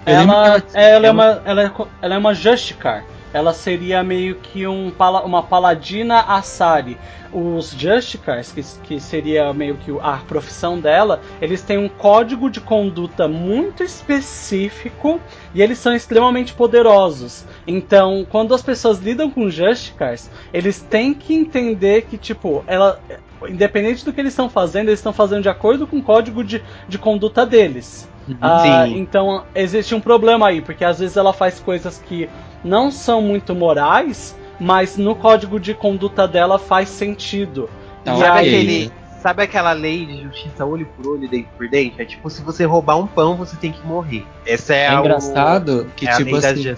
Ela, 0.06 0.22
ela, 0.22 0.62
ela, 0.74 1.06
é 1.06 1.10
uma, 1.10 1.42
ela, 1.44 1.62
é, 1.62 1.72
ela 2.02 2.14
é 2.14 2.18
uma 2.18 2.34
Justicar. 2.34 3.04
Ela 3.32 3.52
seria 3.52 4.02
meio 4.02 4.36
que 4.36 4.66
um, 4.66 4.92
uma 5.24 5.42
paladina 5.42 6.20
Asari. 6.20 6.96
Os 7.30 7.72
Justicars, 7.72 8.52
que, 8.52 8.62
que 8.84 8.98
seria 8.98 9.52
meio 9.52 9.76
que 9.76 9.94
a 10.00 10.16
profissão 10.16 10.80
dela, 10.80 11.20
eles 11.42 11.60
têm 11.60 11.76
um 11.76 11.88
código 11.88 12.48
de 12.48 12.58
conduta 12.58 13.28
muito 13.28 13.82
específico 13.82 15.20
e 15.54 15.60
eles 15.60 15.76
são 15.76 15.94
extremamente 15.94 16.54
poderosos. 16.54 17.44
Então, 17.66 18.26
quando 18.30 18.54
as 18.54 18.62
pessoas 18.62 18.98
lidam 18.98 19.30
com 19.30 19.50
Justicars, 19.50 20.30
eles 20.54 20.80
têm 20.80 21.12
que 21.12 21.34
entender 21.34 22.06
que, 22.06 22.16
tipo, 22.16 22.64
ela, 22.66 22.98
independente 23.46 24.06
do 24.06 24.12
que 24.12 24.22
eles 24.22 24.32
estão 24.32 24.48
fazendo, 24.48 24.88
eles 24.88 25.00
estão 25.00 25.12
fazendo 25.12 25.42
de 25.42 25.50
acordo 25.50 25.86
com 25.86 25.98
o 25.98 26.02
código 26.02 26.42
de, 26.42 26.62
de 26.88 26.96
conduta 26.96 27.44
deles. 27.44 28.08
Uhum. 28.32 28.38
Ah, 28.40 28.88
então 28.88 29.44
existe 29.54 29.94
um 29.94 30.00
problema 30.00 30.48
aí, 30.48 30.60
porque 30.60 30.84
às 30.84 30.98
vezes 30.98 31.16
ela 31.16 31.32
faz 31.32 31.60
coisas 31.60 32.02
que 32.06 32.28
não 32.64 32.90
são 32.90 33.22
muito 33.22 33.54
morais, 33.54 34.36
mas 34.58 34.96
no 34.96 35.14
código 35.14 35.58
de 35.58 35.74
conduta 35.74 36.26
dela 36.26 36.58
faz 36.58 36.88
sentido. 36.88 37.68
Então, 38.02 38.18
sabe, 38.18 38.38
aí... 38.38 38.48
aquele, 38.48 38.92
sabe 39.20 39.42
aquela 39.42 39.72
lei 39.72 40.06
de 40.06 40.22
justiça 40.22 40.64
olho 40.64 40.86
por 40.96 41.06
olho, 41.06 41.28
dente 41.28 41.48
por 41.56 41.68
dente? 41.68 42.00
É 42.00 42.04
tipo, 42.04 42.28
se 42.30 42.42
você 42.42 42.64
roubar 42.64 42.96
um 42.98 43.06
pão, 43.06 43.36
você 43.36 43.56
tem 43.56 43.72
que 43.72 43.86
morrer. 43.86 44.24
Essa 44.46 44.74
é, 44.74 44.82
é 44.84 44.88
a, 44.88 45.00
engraçado 45.00 45.82
o, 45.82 45.84
que, 45.90 46.08
é 46.08 46.16
tipo 46.16 46.36
assim, 46.36 46.74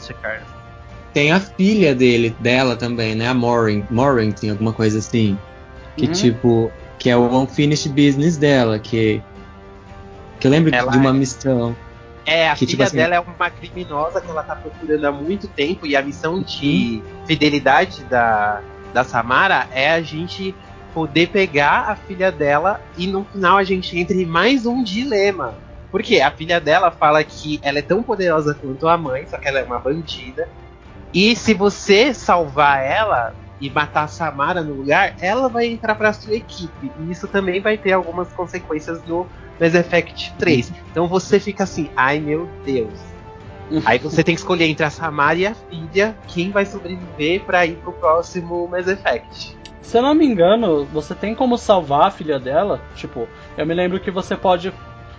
tem 1.13 1.33
a 1.33 1.41
filha 1.41 1.95
dele, 1.95 2.35
dela 2.39 2.77
também, 2.77 3.15
né? 3.15 3.29
A 3.29 3.35
Maureen, 3.35 3.85
Maureen 3.91 4.31
tem 4.31 4.51
alguma 4.51 4.73
coisa 4.73 4.99
assim. 4.99 5.37
Que 5.97 6.07
uhum. 6.07 6.13
tipo, 6.13 6.73
que 6.99 7.11
é 7.11 7.17
o 7.17 7.23
unfinished 7.37 7.93
business 7.93 8.37
dela, 8.37 8.79
que 8.79 9.23
que 10.41 10.47
eu 10.47 10.51
lembro 10.51 10.75
ela 10.75 10.91
de 10.91 10.99
uma 10.99 11.11
é... 11.11 11.13
missão. 11.13 11.77
É, 12.27 12.51
a 12.51 12.55
que, 12.55 12.67
tipo 12.67 12.83
filha 12.83 12.87
tipo 12.87 13.01
assim, 13.03 13.11
dela 13.11 13.15
é 13.17 13.21
uma 13.21 13.51
criminosa 13.51 14.21
que 14.21 14.31
ela 14.31 14.43
tá 14.43 14.55
procurando 14.55 15.05
há 15.05 15.13
muito 15.13 15.49
tempo 15.49 15.87
e 15.87 15.97
a 15.97 16.03
missão 16.03 16.43
de 16.43 17.03
uhum. 17.03 17.27
fidelidade 17.27 18.05
da, 18.05 18.61
da 18.93 19.05
Samara 19.05 19.67
é 19.73 19.91
a 19.91 20.03
gente 20.03 20.55
poder 20.93 21.29
pegar 21.29 21.89
a 21.89 21.97
filha 21.97 22.31
dela 22.31 22.81
e 22.97 23.07
no 23.07 23.25
final 23.25 23.57
a 23.57 23.65
gente 23.65 23.99
entre 23.99 24.23
em 24.23 24.27
mais 24.27 24.67
um 24.67 24.83
dilema. 24.83 25.55
Porque 25.91 26.21
a 26.21 26.31
filha 26.31 26.61
dela 26.61 26.91
fala 26.91 27.25
que 27.25 27.59
ela 27.63 27.79
é 27.79 27.83
tão 27.83 28.03
poderosa 28.03 28.55
quanto 28.55 28.87
a 28.87 28.97
mãe, 28.97 29.27
só 29.27 29.39
que 29.39 29.49
ela 29.49 29.59
é 29.59 29.65
uma 29.65 29.79
bandida. 29.79 30.49
E 31.13 31.35
se 31.35 31.53
você 31.53 32.15
salvar 32.15 32.85
ela, 32.85 33.35
e 33.61 33.69
matar 33.69 34.05
a 34.05 34.09
Samara 34.09 34.63
no 34.63 34.75
lugar, 34.75 35.15
ela 35.21 35.49
vai 35.49 35.67
entrar 35.67 35.95
para 35.95 36.13
sua 36.13 36.35
equipe. 36.35 36.91
E 36.99 37.11
isso 37.11 37.29
também 37.29 37.61
vai 37.61 37.77
ter 37.77 37.93
algumas 37.93 38.33
consequências 38.33 39.05
no 39.07 39.27
Mass 39.61 39.75
Effect 39.75 40.35
3. 40.39 40.73
Então 40.91 41.07
você 41.07 41.39
fica 41.39 41.65
assim, 41.65 41.91
ai 41.97 42.19
meu 42.19 42.49
Deus. 42.65 42.99
Aí 43.85 43.99
você 43.99 44.25
tem 44.25 44.35
que 44.35 44.41
escolher 44.41 44.65
entre 44.65 44.85
a 44.85 44.91
Samara 44.91 45.39
e 45.39 45.47
a 45.47 45.55
filha 45.55 46.17
quem 46.27 46.51
vai 46.51 46.67
sobreviver 46.67 47.45
para 47.45 47.65
ir 47.67 47.77
pro 47.77 47.93
próximo 47.93 48.67
Mass 48.67 48.89
Effect. 48.89 49.57
Se 49.81 49.99
eu 49.99 50.03
não 50.03 50.15
me 50.15 50.27
engano, 50.27 50.85
você 50.87 51.15
tem 51.15 51.35
como 51.35 51.57
salvar 51.57 52.09
a 52.09 52.11
filha 52.11 52.39
dela? 52.39 52.81
Tipo, 52.95 53.29
eu 53.57 53.67
me 53.67 53.75
lembro 53.75 54.01
que 54.01 54.11
você 54.11 54.37
pode 54.37 54.73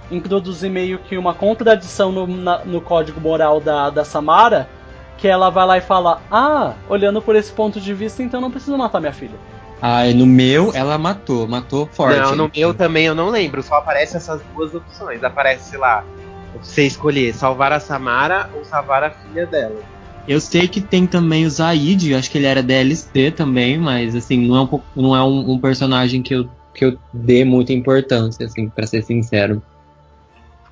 introduzir 0.09 0.69
meio 0.69 0.99
que 0.99 1.17
uma 1.17 1.33
contradição 1.33 2.11
no, 2.11 2.27
na, 2.27 2.65
no 2.65 2.81
código 2.81 3.19
moral 3.19 3.61
da, 3.61 3.89
da 3.89 4.03
Samara 4.03 4.69
que 5.21 5.27
ela 5.27 5.51
vai 5.51 5.65
lá 5.65 5.77
e 5.77 5.81
fala: 5.81 6.19
Ah, 6.29 6.73
olhando 6.89 7.21
por 7.21 7.35
esse 7.35 7.51
ponto 7.53 7.79
de 7.79 7.93
vista, 7.93 8.23
então 8.23 8.41
não 8.41 8.49
preciso 8.49 8.75
matar 8.75 8.99
minha 8.99 9.13
filha. 9.13 9.37
Ah, 9.79 10.05
no 10.13 10.25
meu 10.25 10.71
ela 10.73 10.97
matou, 10.97 11.47
matou 11.47 11.85
forte. 11.85 12.19
Não, 12.19 12.35
no 12.35 12.51
meu 12.53 12.73
também 12.73 13.05
eu 13.05 13.15
não 13.15 13.29
lembro, 13.29 13.63
só 13.63 13.75
aparece 13.75 14.17
essas 14.17 14.41
duas 14.53 14.73
opções. 14.73 15.23
Aparece 15.23 15.77
lá, 15.77 16.03
você 16.59 16.85
escolher 16.85 17.33
salvar 17.33 17.71
a 17.71 17.79
Samara 17.79 18.49
ou 18.55 18.65
salvar 18.65 19.03
a 19.03 19.11
filha 19.11 19.45
dela. 19.45 19.79
Eu 20.27 20.39
sei 20.39 20.67
que 20.67 20.81
tem 20.81 21.07
também 21.07 21.45
o 21.45 21.49
Zaid, 21.49 22.13
acho 22.13 22.29
que 22.29 22.37
ele 22.37 22.45
era 22.45 22.61
DLC 22.61 23.31
também, 23.31 23.77
mas 23.77 24.15
assim, 24.15 24.45
não 24.47 24.55
é 24.55 24.61
um, 24.61 24.79
não 24.95 25.15
é 25.15 25.23
um, 25.23 25.51
um 25.51 25.59
personagem 25.59 26.21
que 26.21 26.35
eu, 26.35 26.47
que 26.75 26.85
eu 26.85 26.97
dê 27.11 27.43
muita 27.43 27.73
importância, 27.73 28.45
assim, 28.45 28.69
para 28.69 28.85
ser 28.85 29.03
sincero. 29.03 29.63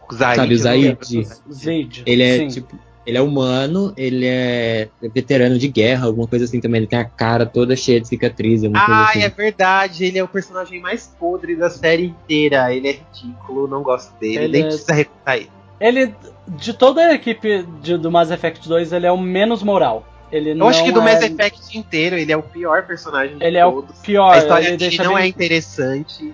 O 0.08 0.14
Zaid, 0.14 0.36
Sabe, 0.36 0.54
o 0.54 0.58
Zaid? 0.58 1.28
Zaid. 1.52 2.04
Ele 2.06 2.24
é 2.24 2.38
sim. 2.38 2.48
tipo 2.48 2.78
ele 3.10 3.18
é 3.18 3.22
humano, 3.22 3.92
ele 3.98 4.26
é 4.28 4.88
veterano 5.02 5.58
de 5.58 5.68
guerra, 5.68 6.06
alguma 6.06 6.28
coisa 6.28 6.46
assim 6.46 6.62
também. 6.62 6.82
Ele 6.82 6.88
tem 6.88 7.00
a 7.00 7.06
cara 7.06 7.44
toda 7.44 7.76
cheia 7.76 8.00
de 8.00 8.08
cicatriz. 8.08 8.62
Ah, 8.76 9.10
assim. 9.10 9.24
é 9.24 9.30
verdade. 9.30 10.06
Ele 10.06 10.20
é 10.20 10.24
o 10.24 10.28
personagem 10.28 10.80
mais 10.80 11.08
podre 11.20 11.56
da 11.56 11.72
série 11.72 12.06
inteira. 12.06 12.72
Ele 12.72 12.88
é 12.88 12.92
ridículo, 12.92 13.68
não 13.68 13.82
gosto 13.82 14.14
dele. 14.20 14.44
Ele 14.44 14.48
nem 14.50 14.62
é... 14.62 14.66
precisa 14.66 14.94
recrutar 14.94 15.38
ele. 15.38 15.50
Ele, 15.80 16.14
de 16.48 16.72
toda 16.72 17.02
a 17.02 17.14
equipe 17.16 17.66
de, 17.82 17.98
do 17.98 18.12
Mass 18.12 18.30
Effect 18.30 18.70
2, 18.70 18.94
ele 18.94 19.08
é 19.08 19.12
o 19.12 19.18
menos 19.18 19.64
moral. 19.64 20.06
Ele 20.32 20.52
Eu 20.52 20.68
acho 20.68 20.84
que 20.84 20.92
do 20.92 21.02
é... 21.02 21.04
Mass 21.04 21.24
Effect 21.24 21.76
inteiro, 21.76 22.16
ele 22.16 22.32
é 22.32 22.38
o 22.38 22.44
pior 22.44 22.86
personagem 22.86 23.40
de 23.40 23.44
Ele 23.44 23.60
todos. 23.60 23.90
é 23.90 24.00
o 24.00 24.02
pior. 24.04 24.36
A 24.36 24.38
história 24.38 24.78
dele 24.78 24.98
não 25.00 25.16
bem... 25.16 25.24
é 25.24 25.28
interessante. 25.28 26.32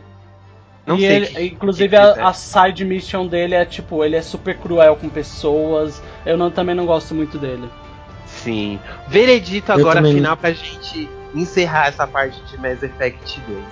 Não 0.85 0.97
e 0.97 0.99
sei 0.99 1.15
ele, 1.15 1.27
que, 1.27 1.41
inclusive 1.43 1.89
que 1.89 1.95
a, 1.95 2.27
a, 2.27 2.33
side 2.33 2.83
mission 2.83 3.25
dele 3.25 3.55
é 3.55 3.65
tipo, 3.65 4.03
ele 4.03 4.17
é 4.17 4.21
super 4.21 4.57
cruel 4.57 4.97
com 4.97 5.07
pessoas. 5.07 6.01
Eu 6.25 6.37
não, 6.37 6.49
também 6.49 6.75
não 6.75 6.85
gosto 6.85 7.13
muito 7.13 7.37
dele. 7.37 7.69
Sim. 8.25 8.79
Veredito 9.07 9.71
agora 9.71 9.95
também... 9.95 10.15
final 10.15 10.35
pra 10.35 10.51
gente 10.51 11.09
encerrar 11.33 11.87
essa 11.87 12.07
parte 12.07 12.41
de 12.49 12.57
Mass 12.57 12.81
Effect 12.81 13.41
2. 13.47 13.63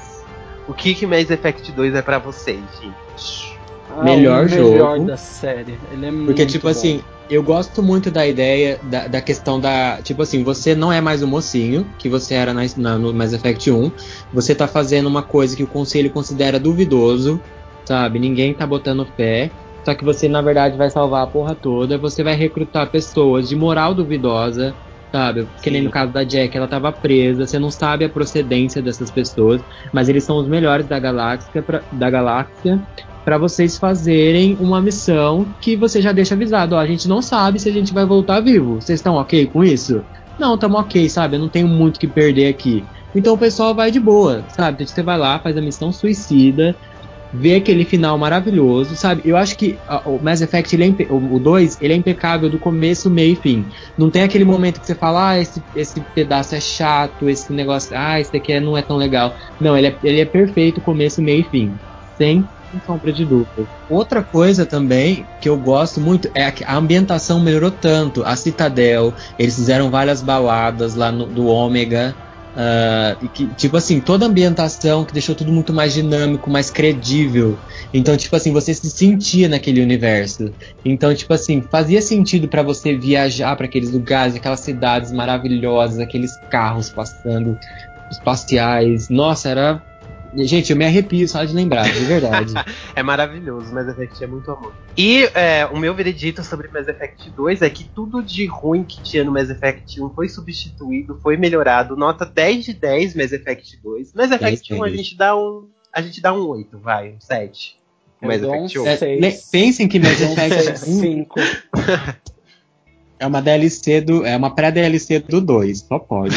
O 0.67 0.73
que 0.73 0.93
que 0.93 1.05
Mass 1.05 1.29
Effect 1.29 1.71
2 1.71 1.95
é 1.95 2.01
para 2.01 2.19
vocês, 2.19 2.61
gente? 2.81 3.57
Ah, 3.97 4.03
melhor 4.03 4.47
jogo. 4.47 4.71
Melhor 4.71 4.99
da 4.99 5.17
série. 5.17 5.77
Ele 5.91 6.05
é 6.05 6.25
Porque 6.25 6.45
tipo 6.45 6.63
bom. 6.63 6.69
assim, 6.71 7.01
eu 7.29 7.43
gosto 7.43 7.81
muito 7.81 8.09
da 8.09 8.25
ideia 8.25 8.79
da, 8.83 9.07
da, 9.07 9.21
questão 9.21 9.59
da. 9.59 9.99
Tipo 10.01 10.21
assim, 10.21 10.43
você 10.43 10.75
não 10.75 10.91
é 10.91 11.01
mais 11.01 11.21
o 11.21 11.27
mocinho 11.27 11.85
que 11.97 12.09
você 12.09 12.33
era 12.33 12.53
na, 12.53 12.61
na, 12.77 12.97
no 12.97 13.13
Mass 13.13 13.33
Effect 13.33 13.71
1. 13.71 13.91
Você 14.33 14.55
tá 14.55 14.67
fazendo 14.67 15.07
uma 15.07 15.21
coisa 15.21 15.55
que 15.55 15.63
o 15.63 15.67
conselho 15.67 16.09
considera 16.09 16.59
duvidoso, 16.59 17.41
sabe? 17.85 18.19
Ninguém 18.19 18.53
tá 18.53 18.65
botando 18.65 19.07
fé. 19.17 19.51
Só 19.83 19.93
que 19.93 20.03
você, 20.03 20.27
na 20.27 20.41
verdade, 20.41 20.77
vai 20.77 20.89
salvar 20.89 21.23
a 21.23 21.27
porra 21.27 21.55
toda. 21.55 21.97
Você 21.97 22.23
vai 22.23 22.35
recrutar 22.35 22.89
pessoas 22.89 23.49
de 23.49 23.55
moral 23.55 23.93
duvidosa, 23.93 24.73
sabe? 25.11 25.47
Que 25.61 25.69
nem 25.69 25.81
no 25.81 25.89
caso 25.91 26.11
da 26.11 26.23
Jack, 26.23 26.55
ela 26.55 26.67
tava 26.67 26.91
presa. 26.91 27.45
Você 27.45 27.59
não 27.59 27.69
sabe 27.69 28.05
a 28.05 28.09
procedência 28.09 28.81
dessas 28.81 29.11
pessoas, 29.11 29.61
mas 29.91 30.09
eles 30.09 30.23
são 30.23 30.37
os 30.37 30.47
melhores 30.47 30.87
da 30.87 30.99
galáxia, 30.99 31.61
pra, 31.61 31.81
da 31.91 32.09
galáxia 32.09 32.81
para 33.23 33.37
vocês 33.37 33.77
fazerem 33.77 34.57
uma 34.59 34.81
missão 34.81 35.47
que 35.61 35.75
você 35.75 36.01
já 36.01 36.11
deixa 36.11 36.35
avisado. 36.35 36.75
Ó, 36.75 36.79
a 36.79 36.85
gente 36.85 37.07
não 37.07 37.21
sabe 37.21 37.59
se 37.59 37.69
a 37.69 37.71
gente 37.71 37.93
vai 37.93 38.05
voltar 38.05 38.41
vivo. 38.41 38.75
Vocês 38.75 38.99
estão 38.99 39.15
ok 39.15 39.45
com 39.47 39.63
isso? 39.63 40.03
Não, 40.37 40.55
estamos 40.55 40.79
ok, 40.79 41.07
sabe? 41.09 41.35
Eu 41.35 41.39
não 41.39 41.49
tenho 41.49 41.67
muito 41.67 41.99
que 41.99 42.07
perder 42.07 42.47
aqui. 42.47 42.83
Então 43.15 43.35
o 43.35 43.37
pessoal 43.37 43.73
vai 43.73 43.91
de 43.91 43.99
boa, 43.99 44.43
sabe? 44.49 44.85
Você 44.85 45.03
vai 45.03 45.17
lá, 45.17 45.39
faz 45.39 45.55
a 45.55 45.61
missão 45.61 45.91
suicida, 45.91 46.75
vê 47.33 47.55
aquele 47.55 47.83
final 47.83 48.17
maravilhoso, 48.17 48.95
sabe? 48.95 49.21
Eu 49.25 49.35
acho 49.35 49.57
que 49.57 49.77
o 50.05 50.19
Mass 50.21 50.41
Effect, 50.41 50.75
ele 50.75 50.95
é 50.99 51.11
o 51.11 51.39
2, 51.39 51.79
ele 51.81 51.93
é 51.93 51.95
impecável 51.95 52.49
do 52.49 52.59
começo, 52.59 53.09
meio 53.09 53.33
e 53.33 53.35
fim. 53.35 53.65
Não 53.97 54.09
tem 54.09 54.23
aquele 54.23 54.45
momento 54.45 54.79
que 54.79 54.85
você 54.85 54.95
fala, 54.95 55.31
ah, 55.31 55.39
esse, 55.39 55.61
esse 55.75 55.99
pedaço 56.13 56.55
é 56.55 56.59
chato, 56.59 57.29
esse 57.29 57.51
negócio, 57.51 57.95
ah, 57.97 58.19
esse 58.19 58.31
daqui 58.31 58.53
é, 58.53 58.59
não 58.59 58.77
é 58.77 58.81
tão 58.81 58.97
legal. 58.97 59.35
Não, 59.59 59.77
ele 59.77 59.87
é, 59.87 59.95
ele 60.03 60.21
é 60.21 60.25
perfeito, 60.25 60.79
começo, 60.81 61.21
meio 61.21 61.41
e 61.41 61.49
fim. 61.49 61.73
Sem 62.17 62.45
sem 62.73 62.81
sombra 62.85 63.11
de 63.11 63.23
dúvida. 63.23 63.67
Outra 63.87 64.23
coisa 64.23 64.65
também 64.65 65.25
que 65.39 65.47
eu 65.47 65.55
gosto 65.55 66.01
muito 66.01 66.29
é 66.33 66.49
que 66.49 66.63
a 66.63 66.75
ambientação 66.75 67.39
melhorou 67.39 67.69
tanto. 67.69 68.23
A 68.23 68.35
Citadel, 68.35 69.13
eles 69.37 69.55
fizeram 69.55 69.91
várias 69.91 70.21
baladas 70.21 70.95
lá 70.95 71.11
no, 71.11 71.25
do 71.27 71.45
Ômega. 71.45 72.15
Uh, 72.53 73.25
e 73.25 73.27
que, 73.27 73.47
tipo 73.55 73.75
assim, 73.75 73.99
toda 73.99 74.25
a 74.25 74.29
ambientação 74.29 75.03
que 75.03 75.11
deixou 75.11 75.33
tudo 75.33 75.51
muito 75.51 75.73
mais 75.73 75.93
dinâmico, 75.93 76.51
mais 76.51 76.69
credível. 76.69 77.57
Então, 77.91 78.15
tipo 78.15 78.35
assim, 78.35 78.51
você 78.51 78.73
se 78.73 78.89
sentia 78.91 79.49
naquele 79.49 79.81
universo. 79.81 80.53
Então, 80.85 81.13
tipo 81.15 81.33
assim, 81.33 81.61
fazia 81.61 82.01
sentido 82.01 82.47
para 82.47 82.61
você 82.61 82.95
viajar 82.95 83.55
para 83.55 83.65
aqueles 83.65 83.91
lugares, 83.91 84.35
aquelas 84.35 84.59
cidades 84.59 85.11
maravilhosas, 85.11 85.99
aqueles 85.99 86.37
carros 86.51 86.89
passando 86.89 87.57
espaciais. 88.11 89.09
Nossa, 89.09 89.49
era 89.49 89.81
Gente, 90.35 90.71
eu 90.71 90.77
me 90.77 90.85
arrepio 90.85 91.27
só 91.27 91.43
de 91.43 91.53
lembrar, 91.53 91.83
de 91.83 92.05
verdade. 92.05 92.53
é 92.95 93.03
maravilhoso, 93.03 93.73
Mass 93.73 93.87
Effect 93.87 94.23
é 94.23 94.27
muito 94.27 94.49
amor. 94.49 94.73
E 94.97 95.25
é, 95.35 95.65
o 95.67 95.77
meu 95.77 95.93
veredito 95.93 96.43
sobre 96.43 96.67
Mass 96.69 96.87
Effect 96.87 97.29
2 97.29 97.61
é 97.61 97.69
que 97.69 97.83
tudo 97.83 98.21
de 98.23 98.45
ruim 98.47 98.83
que 98.83 99.01
tinha 99.03 99.23
no 99.23 99.31
Mass 99.31 99.49
Effect 99.49 100.01
1 100.01 100.09
foi 100.09 100.27
substituído, 100.27 101.19
foi 101.21 101.37
melhorado. 101.37 101.95
Nota 101.95 102.25
10 102.25 102.65
de 102.65 102.73
10 102.73 103.15
Mass 103.15 103.31
Effect 103.31 103.79
2. 103.83 104.13
Mass 104.13 104.31
Effect 104.31 104.69
10, 104.69 104.81
1 104.81 104.83
a 104.83 104.89
gente 104.89 105.17
dá 105.17 105.37
um. 105.37 105.67
A 105.91 106.01
gente 106.01 106.21
dá 106.21 106.33
um 106.33 106.47
8, 106.47 106.79
vai, 106.79 107.11
um 107.11 107.19
7. 107.19 107.79
Mass 108.21 108.41
Effect 108.41 108.79
1. 108.79 108.87
É, 108.87 108.97
pensem 109.51 109.87
que 109.87 109.99
Mass 109.99 110.19
Effect 110.19 110.79
5. 110.79 111.35
é 113.19 113.27
uma 113.27 113.41
DLC 113.41 114.01
do. 114.01 114.25
É 114.25 114.35
uma 114.35 114.55
pré-DLC 114.55 115.19
do 115.19 115.39
2, 115.39 115.79
só 115.79 115.99
pode. 115.99 116.35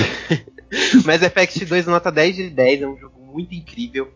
Mass 1.06 1.22
Effect 1.22 1.64
2 1.64 1.86
nota 1.86 2.12
10 2.12 2.36
de 2.36 2.50
10, 2.50 2.82
é 2.82 2.86
um 2.86 2.98
jogo 2.98 3.15
muito 3.36 3.54
incrível. 3.54 4.10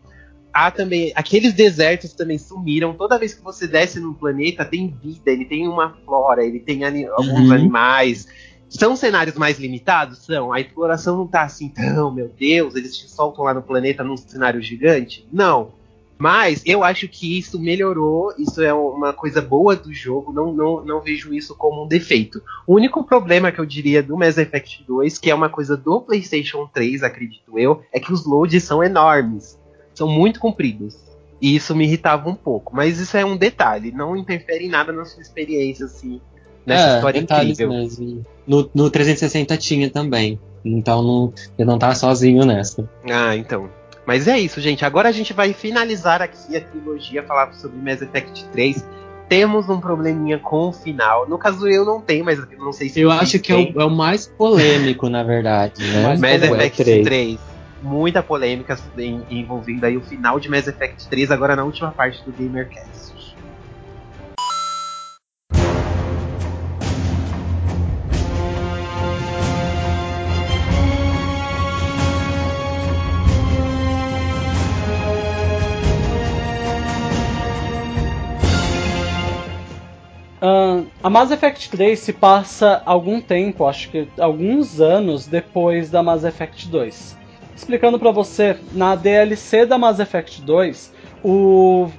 Há 0.53 0.69
também. 0.69 1.13
Aqueles 1.15 1.53
desertos 1.53 2.13
também 2.13 2.37
sumiram. 2.37 2.93
Toda 2.93 3.17
vez 3.17 3.33
que 3.33 3.43
você 3.43 3.67
desce 3.67 3.99
num 3.99 4.13
planeta, 4.13 4.65
tem 4.65 4.93
vida, 5.01 5.31
ele 5.31 5.45
tem 5.45 5.67
uma 5.67 5.95
flora, 6.03 6.43
ele 6.43 6.59
tem 6.59 6.83
ani 6.83 7.05
alguns 7.05 7.47
uhum. 7.47 7.53
animais. 7.53 8.27
São 8.67 8.95
cenários 8.95 9.35
mais 9.35 9.59
limitados? 9.59 10.25
São. 10.25 10.51
A 10.51 10.59
exploração 10.59 11.17
não 11.17 11.27
tá 11.27 11.43
assim 11.43 11.69
tão, 11.69 12.11
meu 12.11 12.29
Deus, 12.29 12.75
eles 12.75 12.97
te 12.97 13.09
soltam 13.09 13.45
lá 13.45 13.53
no 13.53 13.61
planeta 13.61 14.03
num 14.03 14.17
cenário 14.17 14.61
gigante? 14.61 15.27
Não. 15.31 15.73
Mas 16.21 16.61
eu 16.67 16.83
acho 16.83 17.07
que 17.07 17.39
isso 17.39 17.59
melhorou, 17.59 18.31
isso 18.37 18.61
é 18.61 18.71
uma 18.71 19.11
coisa 19.11 19.41
boa 19.41 19.75
do 19.75 19.91
jogo, 19.91 20.31
não, 20.31 20.53
não, 20.53 20.85
não 20.85 21.01
vejo 21.01 21.33
isso 21.33 21.55
como 21.55 21.83
um 21.83 21.87
defeito. 21.87 22.43
O 22.67 22.75
único 22.75 23.03
problema 23.03 23.51
que 23.51 23.57
eu 23.57 23.65
diria 23.65 24.03
do 24.03 24.15
Mass 24.15 24.37
Effect 24.37 24.83
2, 24.87 25.17
que 25.17 25.31
é 25.31 25.33
uma 25.33 25.49
coisa 25.49 25.75
do 25.75 25.99
PlayStation 25.99 26.69
3, 26.71 27.01
acredito 27.01 27.57
eu, 27.57 27.81
é 27.91 27.99
que 27.99 28.13
os 28.13 28.23
loads 28.23 28.63
são 28.63 28.83
enormes, 28.83 29.59
são 29.95 30.07
muito 30.07 30.39
compridos. 30.39 30.95
E 31.41 31.55
isso 31.55 31.75
me 31.75 31.85
irritava 31.85 32.29
um 32.29 32.35
pouco, 32.35 32.75
mas 32.75 32.99
isso 32.99 33.17
é 33.17 33.25
um 33.25 33.35
detalhe, 33.35 33.91
não 33.91 34.15
interfere 34.15 34.65
em 34.65 34.69
nada 34.69 34.93
na 34.93 35.05
sua 35.05 35.23
experiência, 35.23 35.87
assim, 35.87 36.21
nessa 36.63 36.87
é, 36.87 36.95
história 36.97 37.19
incrível. 37.19 37.69
Mesmo. 37.69 38.23
No, 38.45 38.69
no 38.75 38.91
360 38.91 39.57
tinha 39.57 39.89
também, 39.89 40.39
então 40.63 41.01
não, 41.01 41.33
eu 41.57 41.65
não 41.65 41.79
tava 41.79 41.95
sozinho 41.95 42.45
nessa. 42.45 42.87
Ah, 43.09 43.35
então. 43.35 43.80
Mas 44.11 44.27
é 44.27 44.37
isso, 44.37 44.59
gente. 44.59 44.83
Agora 44.83 45.07
a 45.07 45.11
gente 45.13 45.31
vai 45.31 45.53
finalizar 45.53 46.21
aqui 46.21 46.57
a 46.57 46.59
trilogia, 46.59 47.23
falar 47.23 47.53
sobre 47.53 47.77
Mass 47.77 48.01
Effect 48.01 48.43
3. 48.51 48.85
Temos 49.29 49.69
um 49.69 49.79
probleminha 49.79 50.37
com 50.37 50.67
o 50.67 50.73
final. 50.73 51.29
No 51.29 51.37
caso, 51.37 51.65
eu 51.65 51.85
não 51.85 52.01
tenho, 52.01 52.25
mas 52.25 52.37
eu 52.37 52.45
não 52.57 52.73
sei 52.73 52.89
se. 52.89 52.99
Eu 52.99 53.09
acho 53.09 53.39
que 53.39 53.53
é 53.53 53.55
o, 53.55 53.81
é 53.81 53.85
o, 53.85 53.89
mais 53.89 54.27
polêmico, 54.27 55.07
na 55.07 55.23
verdade. 55.23 55.81
Né? 55.81 56.17
Mass 56.17 56.43
Effect 56.43 56.83
3. 56.83 57.05
3. 57.05 57.39
Muita 57.81 58.21
polêmica 58.21 58.77
envolvendo 59.29 59.85
aí 59.85 59.95
o 59.95 60.01
final 60.01 60.41
de 60.41 60.49
Mass 60.49 60.67
Effect 60.67 61.07
3, 61.07 61.31
agora 61.31 61.55
na 61.55 61.63
última 61.63 61.91
parte 61.91 62.21
do 62.25 62.33
Gamercast. 62.33 63.10
A 81.03 81.09
Mass 81.09 81.31
Effect 81.31 81.69
3 81.71 81.99
se 81.99 82.13
passa 82.13 82.83
algum 82.85 83.19
tempo, 83.19 83.65
acho 83.65 83.89
que 83.89 84.07
alguns 84.19 84.79
anos 84.79 85.25
depois 85.25 85.89
da 85.89 86.03
Mass 86.03 86.23
Effect 86.23 86.67
2. 86.67 87.17
Explicando 87.55 87.97
para 87.97 88.11
você, 88.11 88.57
na 88.71 88.95
DLC 88.95 89.65
da 89.65 89.79
Mass 89.79 89.99
Effect 89.99 90.41
2, 90.43 90.93
o 91.23 91.89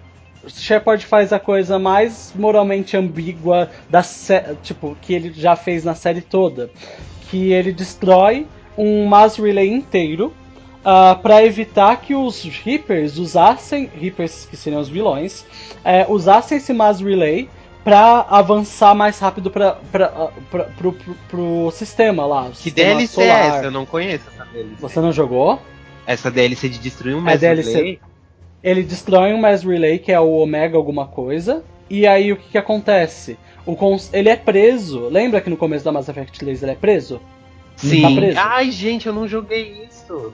Shepard 0.46 1.04
faz 1.04 1.32
a 1.32 1.40
coisa 1.40 1.80
mais 1.80 2.32
moralmente 2.36 2.96
ambígua 2.96 3.70
da 3.90 4.02
tipo 4.62 4.96
que 5.00 5.14
ele 5.14 5.32
já 5.32 5.56
fez 5.56 5.82
na 5.84 5.96
série 5.96 6.20
toda, 6.20 6.70
que 7.28 7.52
ele 7.52 7.72
destrói 7.72 8.46
um 8.78 9.06
Mass 9.06 9.36
Relay 9.36 9.68
inteiro 9.68 10.32
uh, 10.82 11.18
para 11.20 11.44
evitar 11.44 12.00
que 12.00 12.14
os 12.14 12.44
Reapers 12.44 13.18
usassem 13.18 13.90
Reapers 14.00 14.46
que 14.46 14.56
seriam 14.56 14.80
os 14.80 14.88
vilões, 14.88 15.44
uh, 15.84 16.12
usassem 16.12 16.58
esse 16.58 16.72
Mass 16.72 17.00
Relay 17.00 17.48
pra 17.84 18.26
avançar 18.28 18.94
mais 18.94 19.18
rápido 19.18 19.50
pra, 19.50 19.72
pra, 19.90 20.08
pra, 20.50 20.64
pro, 20.64 20.92
pro, 20.92 21.14
pro 21.28 21.70
sistema 21.72 22.24
lá. 22.24 22.50
Que 22.52 22.70
DLC 22.70 23.14
solar. 23.14 23.28
é 23.28 23.46
essa? 23.48 23.64
Eu 23.64 23.70
não 23.70 23.84
conheço 23.84 24.24
essa 24.32 24.44
DLC. 24.44 24.76
Você 24.78 25.00
não 25.00 25.12
jogou? 25.12 25.60
Essa 26.06 26.30
DLC 26.30 26.68
de 26.68 26.78
destruir 26.78 27.14
um 27.14 27.20
Mass 27.20 27.34
é 27.34 27.38
DLC, 27.38 27.72
Relay? 27.72 28.00
Ele 28.62 28.82
destrói 28.82 29.32
um 29.32 29.38
Mass 29.38 29.62
Relay, 29.64 29.98
que 29.98 30.12
é 30.12 30.20
o 30.20 30.30
Omega 30.30 30.76
alguma 30.76 31.06
coisa, 31.06 31.64
e 31.90 32.06
aí 32.06 32.32
o 32.32 32.36
que, 32.36 32.50
que 32.50 32.58
acontece? 32.58 33.36
O 33.66 33.76
cons 33.76 34.10
ele 34.12 34.28
é 34.28 34.36
preso. 34.36 35.08
Lembra 35.08 35.40
que 35.40 35.50
no 35.50 35.56
começo 35.56 35.84
da 35.84 35.92
Mass 35.92 36.08
Effect 36.08 36.38
3 36.38 36.62
ele 36.62 36.72
é 36.72 36.76
preso? 36.76 37.20
Sim. 37.76 38.02
Tá 38.02 38.10
preso. 38.10 38.38
Ai, 38.38 38.70
gente, 38.70 39.06
eu 39.06 39.12
não 39.12 39.26
joguei 39.26 39.86
isso. 39.88 40.32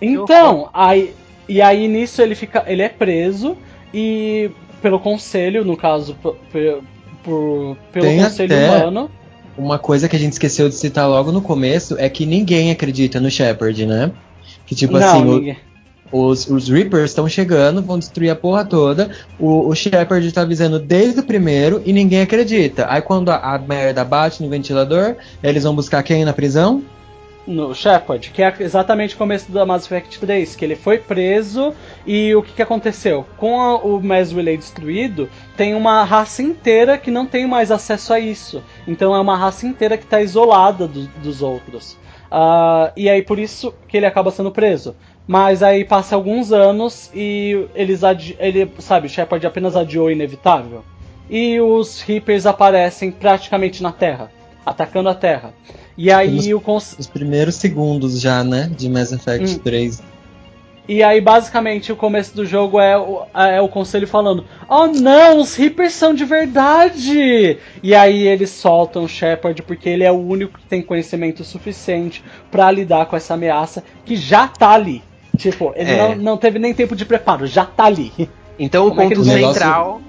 Então, 0.00 0.68
aí, 0.72 1.14
e 1.48 1.60
aí 1.60 1.88
nisso 1.88 2.20
ele 2.20 2.34
fica, 2.34 2.64
ele 2.66 2.82
é 2.82 2.88
preso 2.88 3.56
e 3.92 4.50
pelo 4.86 5.00
conselho, 5.00 5.64
no 5.64 5.76
caso, 5.76 6.14
por, 6.22 6.36
por, 7.24 7.76
pelo 7.92 8.06
Tem 8.06 8.22
conselho 8.22 8.56
humano. 8.56 9.10
Uma 9.58 9.80
coisa 9.80 10.08
que 10.08 10.14
a 10.14 10.18
gente 10.18 10.34
esqueceu 10.34 10.68
de 10.68 10.76
citar 10.76 11.08
logo 11.08 11.32
no 11.32 11.42
começo 11.42 11.96
é 11.98 12.08
que 12.08 12.24
ninguém 12.24 12.70
acredita 12.70 13.18
no 13.18 13.28
Shepard, 13.28 13.84
né? 13.84 14.12
Que 14.64 14.76
tipo 14.76 14.96
Não, 14.96 15.08
assim, 15.08 15.56
o, 16.12 16.28
os, 16.28 16.48
os 16.48 16.68
Reapers 16.68 17.10
estão 17.10 17.28
chegando, 17.28 17.82
vão 17.82 17.98
destruir 17.98 18.30
a 18.30 18.36
porra 18.36 18.64
toda. 18.64 19.10
O, 19.40 19.66
o 19.66 19.74
Shepard 19.74 20.30
tá 20.30 20.42
avisando 20.42 20.78
desde 20.78 21.18
o 21.18 21.24
primeiro 21.24 21.82
e 21.84 21.92
ninguém 21.92 22.20
acredita. 22.20 22.86
Aí 22.88 23.02
quando 23.02 23.30
a, 23.30 23.54
a 23.54 23.58
merda 23.58 24.04
bate 24.04 24.40
no 24.40 24.48
ventilador, 24.48 25.16
eles 25.42 25.64
vão 25.64 25.74
buscar 25.74 26.00
quem 26.04 26.24
na 26.24 26.32
prisão? 26.32 26.84
No 27.46 27.74
Shepard, 27.74 28.30
que 28.30 28.42
é 28.42 28.54
exatamente 28.60 29.14
o 29.14 29.18
começo 29.18 29.52
da 29.52 29.64
Mass 29.64 29.84
Effect 29.86 30.18
3, 30.18 30.56
que 30.56 30.64
ele 30.64 30.74
foi 30.74 30.98
preso 30.98 31.72
e 32.04 32.34
o 32.34 32.42
que, 32.42 32.52
que 32.54 32.62
aconteceu? 32.62 33.24
Com 33.36 33.60
a, 33.60 33.76
o 33.76 34.02
Mass 34.02 34.32
Relay 34.32 34.56
destruído, 34.56 35.28
tem 35.56 35.74
uma 35.74 36.02
raça 36.04 36.42
inteira 36.42 36.98
que 36.98 37.10
não 37.10 37.26
tem 37.26 37.46
mais 37.46 37.70
acesso 37.70 38.12
a 38.12 38.18
isso. 38.18 38.62
Então 38.86 39.14
é 39.14 39.20
uma 39.20 39.36
raça 39.36 39.66
inteira 39.66 39.96
que 39.96 40.04
está 40.04 40.20
isolada 40.20 40.88
do, 40.88 41.06
dos 41.22 41.42
outros. 41.42 41.96
Uh, 42.26 42.90
e 42.96 43.08
aí 43.08 43.22
por 43.22 43.38
isso 43.38 43.72
que 43.86 43.96
ele 43.96 44.06
acaba 44.06 44.30
sendo 44.30 44.50
preso. 44.50 44.96
Mas 45.26 45.62
aí 45.62 45.84
passa 45.84 46.14
alguns 46.14 46.52
anos 46.52 47.10
e 47.14 47.66
eles 47.74 48.00
ele, 48.38 48.70
sabe, 48.78 49.08
Shepard 49.08 49.44
apenas 49.46 49.74
adiou 49.76 50.06
o 50.06 50.10
inevitável. 50.10 50.84
e 51.28 51.60
os 51.60 52.00
Reapers 52.02 52.46
aparecem 52.46 53.10
praticamente 53.10 53.82
na 53.82 53.90
Terra, 53.90 54.30
atacando 54.64 55.08
a 55.08 55.14
Terra. 55.14 55.52
E 55.96 56.10
aí 56.12 56.30
Nos- 56.34 56.46
o 56.48 56.60
cons- 56.60 56.96
Os 56.98 57.06
primeiros 57.06 57.54
segundos 57.54 58.20
já, 58.20 58.44
né? 58.44 58.70
De 58.76 58.88
Mass 58.88 59.12
Effect 59.12 59.54
Hum. 59.56 59.58
3. 59.58 60.02
E 60.88 61.02
aí, 61.02 61.20
basicamente, 61.20 61.90
o 61.90 61.96
começo 61.96 62.36
do 62.36 62.46
jogo 62.46 62.78
é 62.78 62.96
o, 62.96 63.22
é 63.34 63.60
o 63.60 63.68
conselho 63.68 64.06
falando: 64.06 64.44
Oh 64.68 64.86
não, 64.86 65.40
os 65.40 65.56
Reapers 65.56 65.92
são 65.94 66.14
de 66.14 66.24
verdade! 66.24 67.58
E 67.82 67.94
aí 67.94 68.26
eles 68.28 68.50
soltam 68.50 69.04
o 69.04 69.08
Shepard 69.08 69.62
porque 69.62 69.88
ele 69.88 70.04
é 70.04 70.12
o 70.12 70.16
único 70.16 70.58
que 70.58 70.66
tem 70.66 70.82
conhecimento 70.82 71.42
suficiente 71.44 72.22
pra 72.50 72.70
lidar 72.70 73.06
com 73.06 73.16
essa 73.16 73.34
ameaça 73.34 73.82
que 74.04 74.14
já 74.14 74.46
tá 74.46 74.70
ali. 74.70 75.02
Tipo, 75.36 75.72
ele 75.76 75.90
É. 75.90 75.96
não, 76.14 76.14
não 76.22 76.36
teve 76.36 76.58
nem 76.58 76.72
tempo 76.72 76.94
de 76.94 77.04
preparo, 77.04 77.46
já 77.46 77.64
tá 77.64 77.84
ali. 77.86 78.12
Então 78.58 78.86
o 78.86 78.90
Como 78.90 79.02
é 79.02 79.08
que 79.08 79.14
ponto 79.16 79.28
eles- 79.28 79.46
central. 79.46 80.00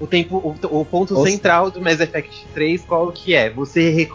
O, 0.00 0.06
tempo, 0.06 0.36
o, 0.36 0.78
o 0.80 0.84
ponto 0.84 1.14
Os- 1.18 1.28
central 1.30 1.70
do 1.70 1.80
Mass 1.80 1.98
Effect 2.00 2.46
3, 2.54 2.82
qual 2.84 3.10
que 3.12 3.34
é? 3.34 3.50
Você. 3.50 4.08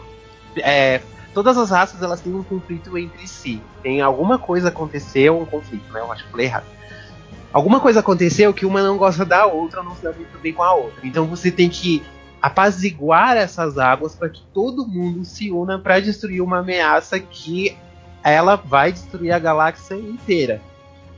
É, 0.58 1.00
todas 1.32 1.56
as 1.58 1.70
raças 1.70 2.02
elas 2.02 2.20
têm 2.20 2.34
um 2.34 2.42
conflito 2.42 2.96
entre 2.96 3.26
si. 3.26 3.60
Tem 3.82 4.00
alguma 4.00 4.38
coisa 4.38 4.68
aconteceu, 4.68 5.38
um 5.38 5.44
conflito, 5.46 5.92
né? 5.92 6.00
Eu 6.00 6.12
acho 6.12 6.24
que 6.24 6.30
falei 6.30 6.46
errado. 6.46 6.66
Alguma 7.52 7.78
coisa 7.80 8.00
aconteceu 8.00 8.52
que 8.52 8.66
uma 8.66 8.82
não 8.82 8.96
gosta 8.96 9.24
da 9.24 9.46
outra, 9.46 9.82
não 9.82 9.94
se 9.94 10.02
dá 10.02 10.10
muito 10.12 10.36
bem 10.40 10.52
com 10.52 10.62
a 10.62 10.74
outra. 10.74 11.06
Então 11.06 11.26
você 11.26 11.50
tem 11.50 11.68
que 11.68 12.02
apaziguar 12.42 13.36
essas 13.36 13.78
águas 13.78 14.14
para 14.14 14.28
que 14.28 14.42
todo 14.52 14.86
mundo 14.86 15.24
se 15.24 15.50
una 15.50 15.78
para 15.78 15.98
destruir 16.00 16.42
uma 16.42 16.58
ameaça 16.58 17.18
que 17.18 17.76
ela 18.22 18.56
vai 18.56 18.92
destruir 18.92 19.32
a 19.32 19.38
galáxia 19.38 19.94
inteira. 19.94 20.60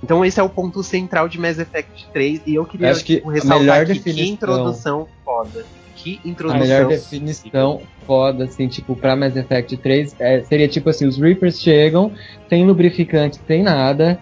Então 0.02 0.24
esse 0.24 0.38
é 0.38 0.42
o 0.42 0.48
ponto 0.48 0.82
central 0.82 1.28
de 1.28 1.40
Mass 1.40 1.58
Effect 1.58 2.06
3 2.12 2.42
e 2.46 2.54
eu 2.54 2.64
queria 2.64 2.90
Acho 2.90 3.04
que 3.04 3.16
tipo, 3.16 3.28
ressaltar 3.28 3.80
aqui, 3.80 3.94
definição- 3.94 4.24
que 4.24 4.30
introdução 4.30 5.08
foda. 5.24 5.64
Que 6.06 6.20
A 6.24 6.28
introdução. 6.28 6.60
melhor 6.60 6.86
definição 6.86 7.80
foda, 8.06 8.44
assim, 8.44 8.68
tipo, 8.68 8.94
pra 8.94 9.16
Mass 9.16 9.34
Effect 9.34 9.76
3 9.78 10.14
é- 10.20 10.40
seria 10.42 10.68
tipo 10.68 10.88
assim: 10.88 11.04
os 11.04 11.18
Reapers 11.18 11.60
chegam, 11.60 12.12
sem 12.48 12.64
lubrificante, 12.64 13.40
sem 13.44 13.60
nada, 13.64 14.16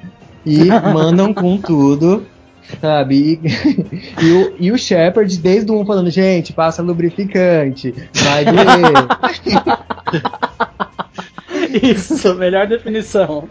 e 0.47 0.65
mandam 0.95 1.35
com 1.35 1.59
tudo, 1.59 2.27
sabe? 2.81 3.39
E, 3.45 4.25
e 4.25 4.31
o, 4.33 4.55
e 4.59 4.73
o 4.73 4.79
Shepard, 4.79 5.37
desde 5.37 5.71
o 5.71 5.79
1 5.79 5.85
falando: 5.85 6.11
gente, 6.11 6.55
passa 6.55 6.81
lubrificante, 6.81 7.95
vai 8.15 8.47
doer. 8.47 9.07
Isso, 11.85 12.35
melhor 12.37 12.67
definição. 12.67 13.47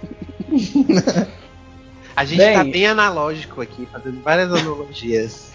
A 2.16 2.26
gente 2.26 2.38
Bem- 2.40 2.54
tá 2.56 2.64
bem 2.64 2.88
analógico 2.88 3.62
aqui, 3.62 3.88
fazendo 3.92 4.20
várias 4.24 4.52
analogias. 4.52 5.53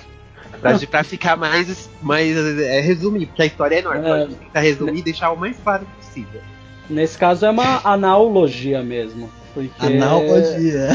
Pra, 0.60 0.78
pra 0.78 1.04
ficar 1.04 1.36
mais, 1.36 1.88
mais 2.02 2.36
é, 2.36 2.80
resumir, 2.80 3.26
porque 3.26 3.42
a 3.42 3.46
história 3.46 3.76
é 3.76 3.78
enorme. 3.78 3.98
É. 3.98 4.02
Então 4.02 4.14
a 4.14 4.20
gente 4.20 4.38
tenta 4.38 4.60
resumir 4.60 4.98
e 4.98 5.02
deixar 5.02 5.30
o 5.30 5.36
mais 5.36 5.56
claro 5.58 5.86
possível. 5.96 6.40
Nesse 6.88 7.18
caso 7.18 7.44
é 7.46 7.50
uma 7.50 7.80
analogia 7.84 8.82
mesmo. 8.82 9.30
Porque... 9.54 9.86
Analogia. 9.86 10.90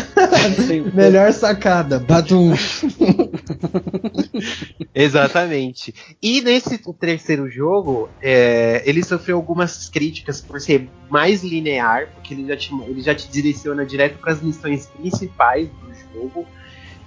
Sim, 0.67 0.91
Melhor 0.93 1.33
sacada, 1.33 1.99
Badum. 1.99 2.53
Exatamente. 4.95 5.93
E 6.21 6.41
nesse 6.41 6.79
terceiro 6.93 7.49
jogo, 7.49 8.09
é, 8.21 8.81
ele 8.85 9.03
sofreu 9.03 9.37
algumas 9.37 9.89
críticas 9.89 10.39
por 10.39 10.61
ser 10.61 10.87
mais 11.09 11.43
linear, 11.43 12.09
porque 12.13 12.33
ele 12.33 12.47
já 12.47 12.55
te, 12.55 12.73
ele 12.87 13.01
já 13.01 13.13
te 13.13 13.29
direciona 13.29 13.85
direto 13.85 14.17
para 14.19 14.31
as 14.31 14.41
missões 14.41 14.85
principais 14.85 15.67
do 15.67 15.93
jogo. 16.13 16.45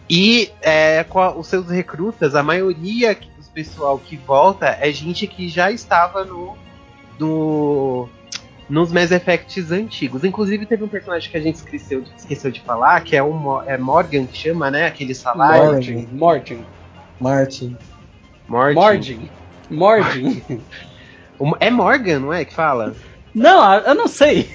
E 0.09 0.51
é, 0.63 1.05
com 1.05 1.19
a- 1.21 1.35
os 1.37 1.47
seus 1.49 1.69
recrutas, 1.69 2.35
a 2.35 2.43
maioria 2.43 3.17
dos 3.37 3.49
pessoal 3.49 3.99
que 3.99 4.17
volta 4.17 4.77
é 4.81 4.91
gente 4.93 5.27
que 5.27 5.49
já 5.49 5.71
estava 5.71 6.25
no, 6.25 6.57
no 7.19 8.09
nos 8.69 8.93
Mass 8.93 9.11
Effects 9.13 9.71
antigos. 9.73 10.25
Inclusive 10.25 10.67
teve 10.67 10.85
um 10.85 10.89
personagem 10.89 11.31
que 11.31 11.37
a 11.37 11.41
gente 11.41 11.57
esqueceu, 11.57 12.05
esqueceu 12.17 12.51
de 12.51 12.61
falar, 12.61 13.01
que 13.03 13.17
é 13.17 13.23
o 13.23 13.33
Mo- 13.33 13.63
é 13.67 13.79
Morgan 13.79 14.27
que 14.27 14.37
chama, 14.37 14.71
né? 14.71 14.87
Aquele 14.87 15.15
salário. 15.15 15.65
Mordin, 15.73 16.09
Mordin, 16.13 16.67
Martin. 17.21 17.77
Morgan. 18.49 18.75
Mordin. 19.71 20.43
O- 21.39 21.57
É 21.61 21.71
Morgan, 21.71 22.19
não 22.21 22.33
é? 22.33 22.45
Que 22.45 22.55
fala? 22.55 22.95
Não, 23.39 23.75
eu 23.75 23.95
não 23.95 24.09
sei. 24.09 24.49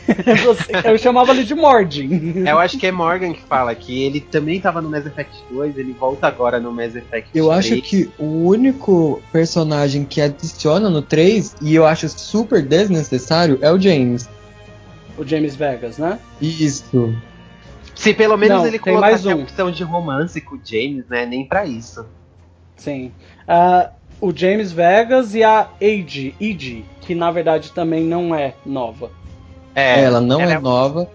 Eu 0.83 0.97
chamava 0.97 1.31
ele 1.33 1.43
de 1.43 1.53
Mordin. 1.53 2.43
Eu 2.47 2.57
acho 2.57 2.79
que 2.79 2.87
é 2.87 2.91
Morgan 2.91 3.31
que 3.31 3.41
fala 3.43 3.75
que 3.75 4.03
ele 4.03 4.19
também 4.19 4.59
tava 4.59 4.81
no 4.81 4.89
Mass 4.89 5.05
Effect 5.05 5.37
2, 5.51 5.77
ele 5.77 5.93
volta 5.93 6.25
agora 6.25 6.59
no 6.59 6.71
Mass 6.71 6.95
Effect 6.95 7.29
Eu 7.35 7.49
3. 7.49 7.59
acho 7.59 7.81
que 7.83 8.09
o 8.17 8.47
único 8.47 9.21
personagem 9.31 10.03
que 10.03 10.19
adiciona 10.19 10.89
no 10.89 11.03
3, 11.03 11.57
e 11.61 11.75
eu 11.75 11.85
acho 11.85 12.09
super 12.09 12.63
desnecessário, 12.63 13.59
é 13.61 13.71
o 13.71 13.79
James. 13.79 14.27
O 15.15 15.23
James 15.23 15.55
Vegas, 15.55 15.99
né? 15.99 16.17
Isso. 16.41 17.15
Se 17.93 18.15
pelo 18.15 18.35
menos 18.35 18.57
Não, 18.61 18.67
ele 18.67 18.79
tem 18.79 18.97
mais 18.97 19.21
colocasse 19.21 19.31
a 19.31 19.35
um. 19.35 19.43
opção 19.43 19.71
de 19.71 19.83
romance 19.83 20.41
com 20.41 20.55
o 20.55 20.59
James, 20.65 21.05
né? 21.07 21.23
Nem 21.27 21.45
pra 21.45 21.67
isso. 21.67 22.03
Sim. 22.77 23.11
Ah, 23.47 23.91
o 24.22 24.31
James 24.35 24.72
Vegas 24.72 25.34
e 25.35 25.43
a 25.43 25.68
Age, 25.81 26.35
Ige, 26.39 26.85
que 27.02 27.14
na 27.15 27.31
verdade 27.31 27.72
também 27.72 28.03
não 28.03 28.34
é 28.35 28.53
nova. 28.65 29.10
É, 29.76 30.02
ela 30.02 30.22
não 30.22 30.39
ela 30.39 30.52
é, 30.52 30.56
é- 30.56 30.60
nova. 30.60 31.10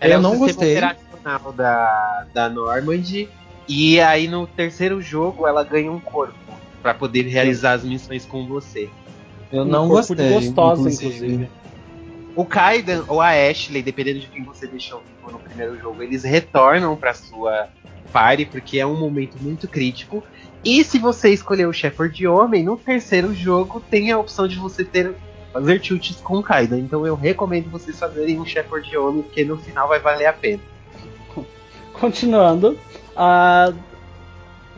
ela 0.00 0.12
eu 0.12 0.16
é 0.16 0.18
o 0.18 0.22
não 0.22 0.38
gostei. 0.38 0.76
operacional 0.76 1.52
da, 1.52 2.26
da 2.32 2.48
Normand. 2.48 3.26
E 3.68 4.00
aí 4.00 4.28
no 4.28 4.46
terceiro 4.46 5.02
jogo 5.02 5.46
ela 5.46 5.64
ganha 5.64 5.90
um 5.90 5.98
corpo 5.98 6.34
pra 6.80 6.94
poder 6.94 7.22
realizar 7.22 7.72
as 7.72 7.82
missões 7.82 8.24
com 8.24 8.46
você. 8.46 8.88
Eu 9.52 9.62
Um 9.62 9.64
não 9.64 9.88
corpo 9.88 10.14
gostei. 10.14 10.28
de 10.28 10.32
gostosa, 10.34 10.80
inclusive. 10.82 11.14
inclusive. 11.26 11.50
O 12.36 12.44
Kaidan 12.44 13.02
ou 13.08 13.20
a 13.20 13.30
Ashley, 13.30 13.82
dependendo 13.82 14.20
de 14.20 14.26
quem 14.28 14.44
você 14.44 14.66
deixou 14.66 15.00
vivo 15.00 15.32
no 15.32 15.38
primeiro 15.40 15.76
jogo, 15.80 16.02
eles 16.02 16.22
retornam 16.22 16.94
pra 16.94 17.14
sua 17.14 17.68
party, 18.12 18.44
porque 18.44 18.78
é 18.78 18.86
um 18.86 18.96
momento 18.98 19.36
muito 19.40 19.66
crítico. 19.66 20.22
E 20.64 20.82
se 20.82 20.98
você 20.98 21.30
escolher 21.30 21.66
o 21.66 21.72
Shepard 21.72 22.14
de 22.14 22.26
homem, 22.26 22.64
no 22.64 22.76
terceiro 22.76 23.32
jogo 23.34 23.80
tem 23.90 24.10
a 24.10 24.18
opção 24.18 24.48
de 24.48 24.56
você 24.56 24.84
ter 24.84 25.14
fazer 25.52 25.80
tilts 25.80 26.20
com 26.20 26.38
o 26.38 26.42
Kaidan. 26.42 26.78
Então 26.78 27.06
eu 27.06 27.14
recomendo 27.14 27.70
vocês 27.70 27.98
fazerem 27.98 28.38
um 28.38 28.44
Shepard 28.44 28.88
de 28.88 28.96
homem, 28.96 29.22
porque 29.22 29.44
no 29.44 29.56
final 29.56 29.88
vai 29.88 29.98
valer 29.98 30.26
a 30.26 30.32
pena. 30.32 30.60
Continuando. 31.94 32.78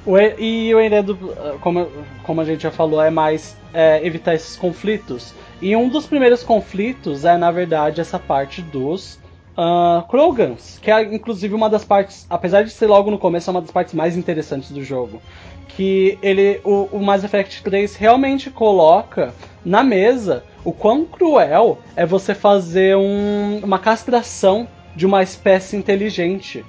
o 0.06 0.18
e- 0.18 0.74
o 0.74 0.80
enredo, 0.80 1.18
como, 1.60 1.88
como 2.22 2.40
a 2.40 2.44
gente 2.44 2.62
já 2.62 2.70
falou, 2.70 3.02
é 3.02 3.10
mais 3.10 3.56
é, 3.74 4.05
evitar 4.06 4.34
esses 4.34 4.56
conflitos. 4.56 5.34
E 5.60 5.74
um 5.74 5.88
dos 5.88 6.06
primeiros 6.06 6.44
conflitos 6.44 7.24
é, 7.24 7.36
na 7.36 7.50
verdade, 7.50 8.00
essa 8.00 8.18
parte 8.18 8.62
dos 8.62 9.18
ah, 9.56 10.05
Krogans, 10.09 10.78
que 10.80 10.88
é 10.88 11.02
inclusive 11.12 11.52
uma 11.52 11.68
das 11.68 11.84
partes, 11.84 12.24
apesar 12.30 12.62
de 12.62 12.70
ser 12.70 12.86
logo 12.86 13.10
no 13.10 13.18
começo, 13.18 13.50
é 13.50 13.52
uma 13.52 13.60
das 13.60 13.72
partes 13.72 13.92
mais 13.92 14.16
interessantes 14.16 14.70
do 14.70 14.84
jogo. 14.84 15.20
Que 15.69 16.19
ele, 16.23 16.61
o, 16.65 16.89
o 16.93 17.01
Mass 17.03 17.23
Effect 17.24 17.62
3 17.62 17.95
realmente 17.97 18.51
coloca 18.51 19.32
na 19.65 19.82
mesa 19.85 20.43
o 20.65 20.73
quão 20.73 21.05
cruel 21.05 21.78
é 21.95 22.05
você 22.05 22.35
fazer 22.35 22.97
um- 22.97 23.61
uma 23.62 23.78
castração 23.78 24.66
de 24.97 25.07
uma 25.07 25.23
espécie 25.23 25.77
inteligente 25.77 26.65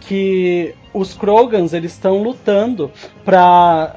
que 0.00 0.74
os 0.92 1.14
Krogans 1.14 1.72
eles 1.72 1.92
estão 1.92 2.22
lutando 2.22 2.90
pra, 3.24 3.96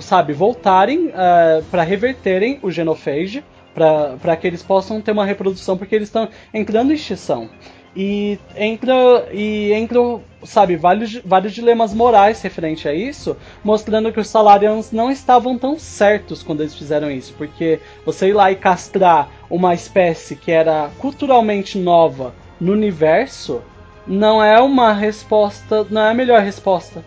sabe, 0.00 0.32
voltarem 0.32 1.08
para 1.08 1.62
pra 1.70 1.82
reverterem 1.82 2.58
o 2.62 2.70
genophage, 2.70 3.42
pra 3.74 4.16
pra 4.20 4.36
que 4.36 4.46
eles 4.46 4.62
possam 4.62 5.00
ter 5.00 5.12
uma 5.12 5.24
reprodução, 5.24 5.78
porque 5.78 5.94
eles 5.94 6.08
estão 6.08 6.28
entrando 6.52 6.90
em 6.90 6.94
extinção. 6.96 7.48
E 7.96 8.38
entra, 8.54 9.26
e 9.32 9.72
entram, 9.72 10.20
sabe, 10.44 10.76
vários, 10.76 11.14
vários 11.24 11.54
dilemas 11.54 11.94
morais 11.94 12.42
referente 12.42 12.86
a 12.86 12.92
isso, 12.92 13.34
mostrando 13.64 14.12
que 14.12 14.20
os 14.20 14.28
Salarians 14.28 14.92
não 14.92 15.10
estavam 15.10 15.56
tão 15.56 15.78
certos 15.78 16.42
quando 16.42 16.60
eles 16.60 16.74
fizeram 16.74 17.10
isso, 17.10 17.32
porque 17.38 17.80
você 18.04 18.28
ir 18.28 18.34
lá 18.34 18.52
e 18.52 18.56
castrar 18.56 19.30
uma 19.48 19.72
espécie 19.72 20.36
que 20.36 20.52
era 20.52 20.90
culturalmente 20.98 21.78
nova 21.78 22.34
no 22.60 22.72
universo 22.72 23.62
não 24.06 24.44
é 24.44 24.60
uma 24.60 24.92
resposta, 24.92 25.86
não 25.90 26.02
é 26.02 26.10
a 26.10 26.14
melhor 26.14 26.42
resposta 26.42 27.02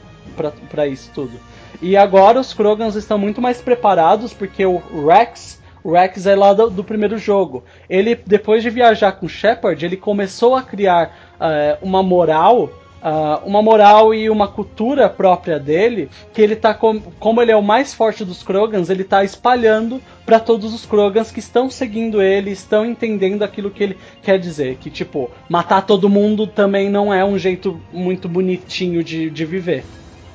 pra 0.70 0.88
isso 0.88 1.12
tudo. 1.14 1.40
E 1.82 1.96
agora 1.96 2.40
os 2.40 2.54
Krogans 2.54 2.96
estão 2.96 3.18
muito 3.18 3.42
mais 3.42 3.62
preparados 3.62 4.34
porque 4.34 4.66
o 4.66 4.82
Rex, 5.08 5.62
o 5.84 5.94
Rex 5.94 6.26
é 6.26 6.36
lá 6.36 6.54
do, 6.54 6.70
do 6.70 6.84
primeiro 6.84 7.18
jogo. 7.18 7.64
Ele 7.90 8.16
depois 8.26 8.64
de 8.64 8.70
viajar 8.70 9.14
com 9.14 9.28
Shepard, 9.28 9.84
ele 9.86 9.98
começou 9.98 10.56
a 10.56 10.62
criar 10.62 11.16
eh, 11.40 11.78
uma 11.82 12.04
moral, 12.04 12.70
ah, 13.02 13.42
uma 13.46 13.62
moral 13.62 14.14
e 14.14 14.30
uma 14.30 14.48
cultura 14.48 15.10
própria 15.10 15.58
dele, 15.58 16.10
que 16.34 16.42
ele 16.42 16.56
tá 16.56 16.74
com, 16.74 17.00
como 17.20 17.42
ele 17.42 17.52
é 17.52 17.56
o 17.56 17.64
mais 17.64 17.94
forte 17.94 18.26
dos 18.26 18.44
Krogans, 18.44 18.90
ele 18.90 19.04
tá 19.04 19.24
espalhando 19.24 20.02
para 20.26 20.40
todos 20.40 20.74
os 20.74 20.86
Krogans 20.86 21.32
que 21.32 21.40
estão 21.40 21.70
seguindo 21.70 22.22
ele, 22.22 22.52
estão 22.52 22.86
entendendo 22.86 23.44
aquilo 23.44 23.72
que 23.72 23.84
ele 23.84 23.98
quer 24.22 24.38
dizer, 24.38 24.76
que 24.76 24.90
tipo, 24.90 25.32
matar 25.48 25.86
todo 25.86 26.10
mundo 26.10 26.46
também 26.46 26.90
não 26.90 27.14
é 27.14 27.24
um 27.24 27.38
jeito 27.38 27.80
muito 27.92 28.28
bonitinho 28.28 29.04
de, 29.04 29.30
de 29.30 29.46
viver. 29.46 29.86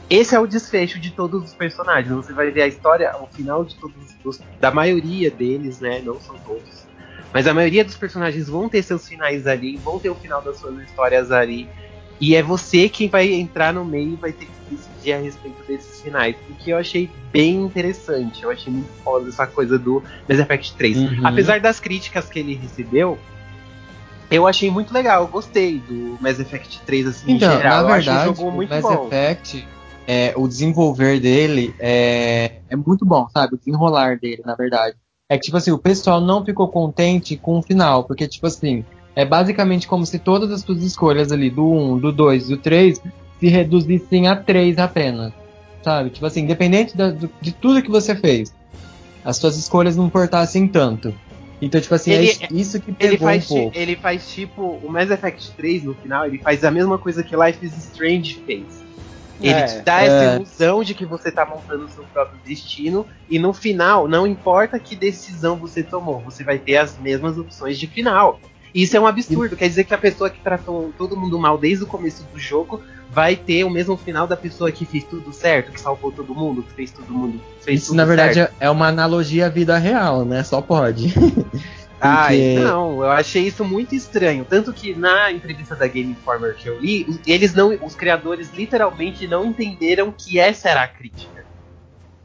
Esse 0.08 0.34
é 0.34 0.40
o 0.40 0.46
desfecho 0.46 0.98
de 0.98 1.10
todos 1.10 1.44
os 1.44 1.54
personagens. 1.54 2.14
Você 2.14 2.32
vai 2.32 2.50
ver 2.50 2.62
a 2.62 2.66
história, 2.66 3.14
o 3.20 3.26
final 3.26 3.64
de 3.64 3.74
todos 3.76 3.96
os, 4.24 4.40
da 4.60 4.70
maioria 4.70 5.30
deles, 5.30 5.80
né? 5.80 6.00
Não 6.04 6.20
são 6.20 6.36
todos. 6.38 6.84
Mas 7.32 7.46
a 7.46 7.54
maioria 7.54 7.84
dos 7.84 7.96
personagens 7.96 8.48
vão 8.48 8.68
ter 8.68 8.82
seus 8.82 9.08
finais 9.08 9.46
ali, 9.46 9.76
vão 9.76 9.98
ter 9.98 10.10
o 10.10 10.14
final 10.14 10.40
das 10.40 10.58
suas 10.58 10.78
histórias 10.82 11.32
ali. 11.32 11.68
E 12.20 12.36
é 12.36 12.42
você 12.42 12.88
quem 12.88 13.08
vai 13.08 13.32
entrar 13.32 13.74
no 13.74 13.84
meio 13.84 14.12
e 14.12 14.16
vai 14.16 14.32
ter 14.32 14.46
que 14.46 14.74
decidir 14.74 15.12
a 15.14 15.18
respeito 15.18 15.62
desses 15.66 16.00
finais. 16.00 16.36
O 16.48 16.54
que 16.54 16.70
eu 16.70 16.78
achei 16.78 17.10
bem 17.32 17.56
interessante. 17.56 18.44
Eu 18.44 18.50
achei 18.50 18.72
muito 18.72 18.88
foda 19.02 19.28
essa 19.28 19.46
coisa 19.46 19.78
do 19.78 20.02
Mass 20.28 20.38
Effect 20.38 20.74
3. 20.74 20.96
Uhum. 20.96 21.26
Apesar 21.26 21.60
das 21.60 21.80
críticas 21.80 22.28
que 22.28 22.38
ele 22.38 22.54
recebeu, 22.54 23.18
eu 24.30 24.46
achei 24.46 24.70
muito 24.70 24.94
legal. 24.94 25.22
Eu 25.22 25.28
gostei 25.28 25.80
do 25.80 26.16
Mass 26.20 26.38
Effect 26.38 26.82
3, 26.86 27.06
assim, 27.08 27.32
então, 27.32 27.52
em 27.52 27.56
geral. 27.56 27.82
Na 27.82 27.94
verdade, 27.96 28.30
um 28.30 28.34
jogo 28.36 28.50
muito 28.52 28.70
Mass 28.70 28.82
bom. 28.82 29.06
Effect, 29.08 29.66
é, 30.06 30.34
o 30.36 30.46
desenvolver 30.46 31.20
dele 31.20 31.74
é, 31.78 32.60
é 32.68 32.76
muito 32.76 33.04
bom, 33.04 33.26
sabe? 33.30 33.54
O 33.54 33.58
desenrolar 33.58 34.18
dele, 34.18 34.42
na 34.44 34.54
verdade. 34.54 34.96
É 35.28 35.36
que, 35.38 35.44
tipo 35.44 35.56
assim, 35.56 35.70
o 35.70 35.78
pessoal 35.78 36.20
não 36.20 36.44
ficou 36.44 36.68
contente 36.68 37.36
com 37.36 37.58
o 37.58 37.62
final, 37.62 38.04
porque, 38.04 38.28
tipo 38.28 38.46
assim, 38.46 38.84
é 39.16 39.24
basicamente 39.24 39.86
como 39.88 40.04
se 40.04 40.18
todas 40.18 40.50
as 40.50 40.60
suas 40.60 40.82
escolhas 40.82 41.32
ali, 41.32 41.48
do 41.48 41.64
1, 41.66 41.98
do 41.98 42.12
2 42.12 42.46
e 42.46 42.48
do 42.50 42.56
3, 42.58 43.00
se 43.40 43.48
reduzissem 43.48 44.28
a 44.28 44.36
3 44.36 44.78
apenas. 44.78 45.32
Sabe? 45.82 46.10
Tipo 46.10 46.26
assim, 46.26 46.42
independente 46.42 46.96
da, 46.96 47.10
do, 47.10 47.30
de 47.40 47.52
tudo 47.52 47.82
que 47.82 47.90
você 47.90 48.14
fez, 48.14 48.54
as 49.24 49.36
suas 49.38 49.56
escolhas 49.56 49.96
não 49.96 50.06
importassem 50.06 50.68
tanto. 50.68 51.14
Então, 51.60 51.80
tipo 51.80 51.94
assim, 51.94 52.12
Ele- 52.12 52.30
é 52.30 52.48
isso 52.50 52.80
que 52.80 52.90
Ele 52.90 52.96
pegou 53.16 53.28
um 53.28 53.30
faz, 53.30 53.46
ti- 53.48 53.54
pouco. 53.54 53.78
ele 53.78 53.96
faz 53.96 54.28
tipo. 54.30 54.62
O 54.82 54.90
Mass 54.92 55.10
Effect 55.10 55.52
3 55.56 55.84
no 55.84 55.94
final, 55.94 56.26
ele 56.26 56.38
faz 56.38 56.62
a 56.64 56.70
mesma 56.70 56.98
coisa 56.98 57.22
que 57.22 57.34
Life 57.36 57.64
is 57.64 57.76
Strange 57.92 58.42
fez. 58.44 58.83
Ele 59.40 59.52
É, 59.52 59.62
te 59.64 59.80
dá 59.80 60.02
essa 60.02 60.24
é. 60.24 60.36
ilusão 60.36 60.82
de 60.82 60.94
que 60.94 61.04
você 61.04 61.30
tá 61.30 61.44
montando 61.44 61.84
o 61.84 61.88
seu 61.88 62.04
próprio 62.04 62.38
destino. 62.44 63.06
E 63.28 63.38
no 63.38 63.52
final, 63.52 64.06
não 64.06 64.26
importa 64.26 64.78
que 64.78 64.94
decisão 64.94 65.56
você 65.56 65.82
tomou, 65.82 66.20
você 66.20 66.44
vai 66.44 66.58
ter 66.58 66.76
as 66.76 66.98
mesmas 66.98 67.36
opções 67.36 67.78
de 67.78 67.86
final. 67.86 68.40
Isso 68.74 68.96
é 68.96 69.00
um 69.00 69.06
absurdo. 69.06 69.56
Quer 69.56 69.68
dizer 69.68 69.84
que 69.84 69.94
a 69.94 69.98
pessoa 69.98 70.28
que 70.28 70.40
tratou 70.40 70.92
todo 70.98 71.16
mundo 71.16 71.38
mal 71.38 71.56
desde 71.56 71.84
o 71.84 71.86
começo 71.86 72.24
do 72.32 72.38
jogo 72.38 72.82
vai 73.10 73.36
ter 73.36 73.62
o 73.62 73.70
mesmo 73.70 73.96
final 73.96 74.26
da 74.26 74.36
pessoa 74.36 74.72
que 74.72 74.84
fez 74.84 75.04
tudo 75.04 75.32
certo, 75.32 75.70
que 75.70 75.80
salvou 75.80 76.10
todo 76.10 76.34
mundo, 76.34 76.64
que 76.64 76.72
fez 76.72 76.90
todo 76.90 77.08
mundo. 77.12 77.40
Fez 77.60 77.82
Isso, 77.84 77.94
na 77.94 78.04
verdade, 78.04 78.34
certo. 78.34 78.54
é 78.58 78.68
uma 78.68 78.88
analogia 78.88 79.46
à 79.46 79.48
vida 79.48 79.78
real, 79.78 80.24
né? 80.24 80.42
Só 80.42 80.60
pode. 80.60 81.14
Porque- 82.04 82.58
não, 82.60 83.02
eu 83.02 83.10
achei 83.10 83.46
isso 83.46 83.64
muito 83.64 83.94
estranho. 83.94 84.44
Tanto 84.48 84.72
que 84.72 84.94
na 84.94 85.30
entrevista 85.32 85.74
da 85.74 85.86
Game 85.86 86.10
Informer 86.12 86.54
que 86.54 86.68
eu 86.68 86.78
li, 86.80 87.20
eles 87.26 87.54
não, 87.54 87.76
os 87.82 87.94
criadores 87.94 88.50
literalmente 88.54 89.26
não 89.26 89.44
entenderam 89.46 90.12
que 90.16 90.38
essa 90.38 90.68
era 90.68 90.82
a 90.82 90.88
crítica. 90.88 91.44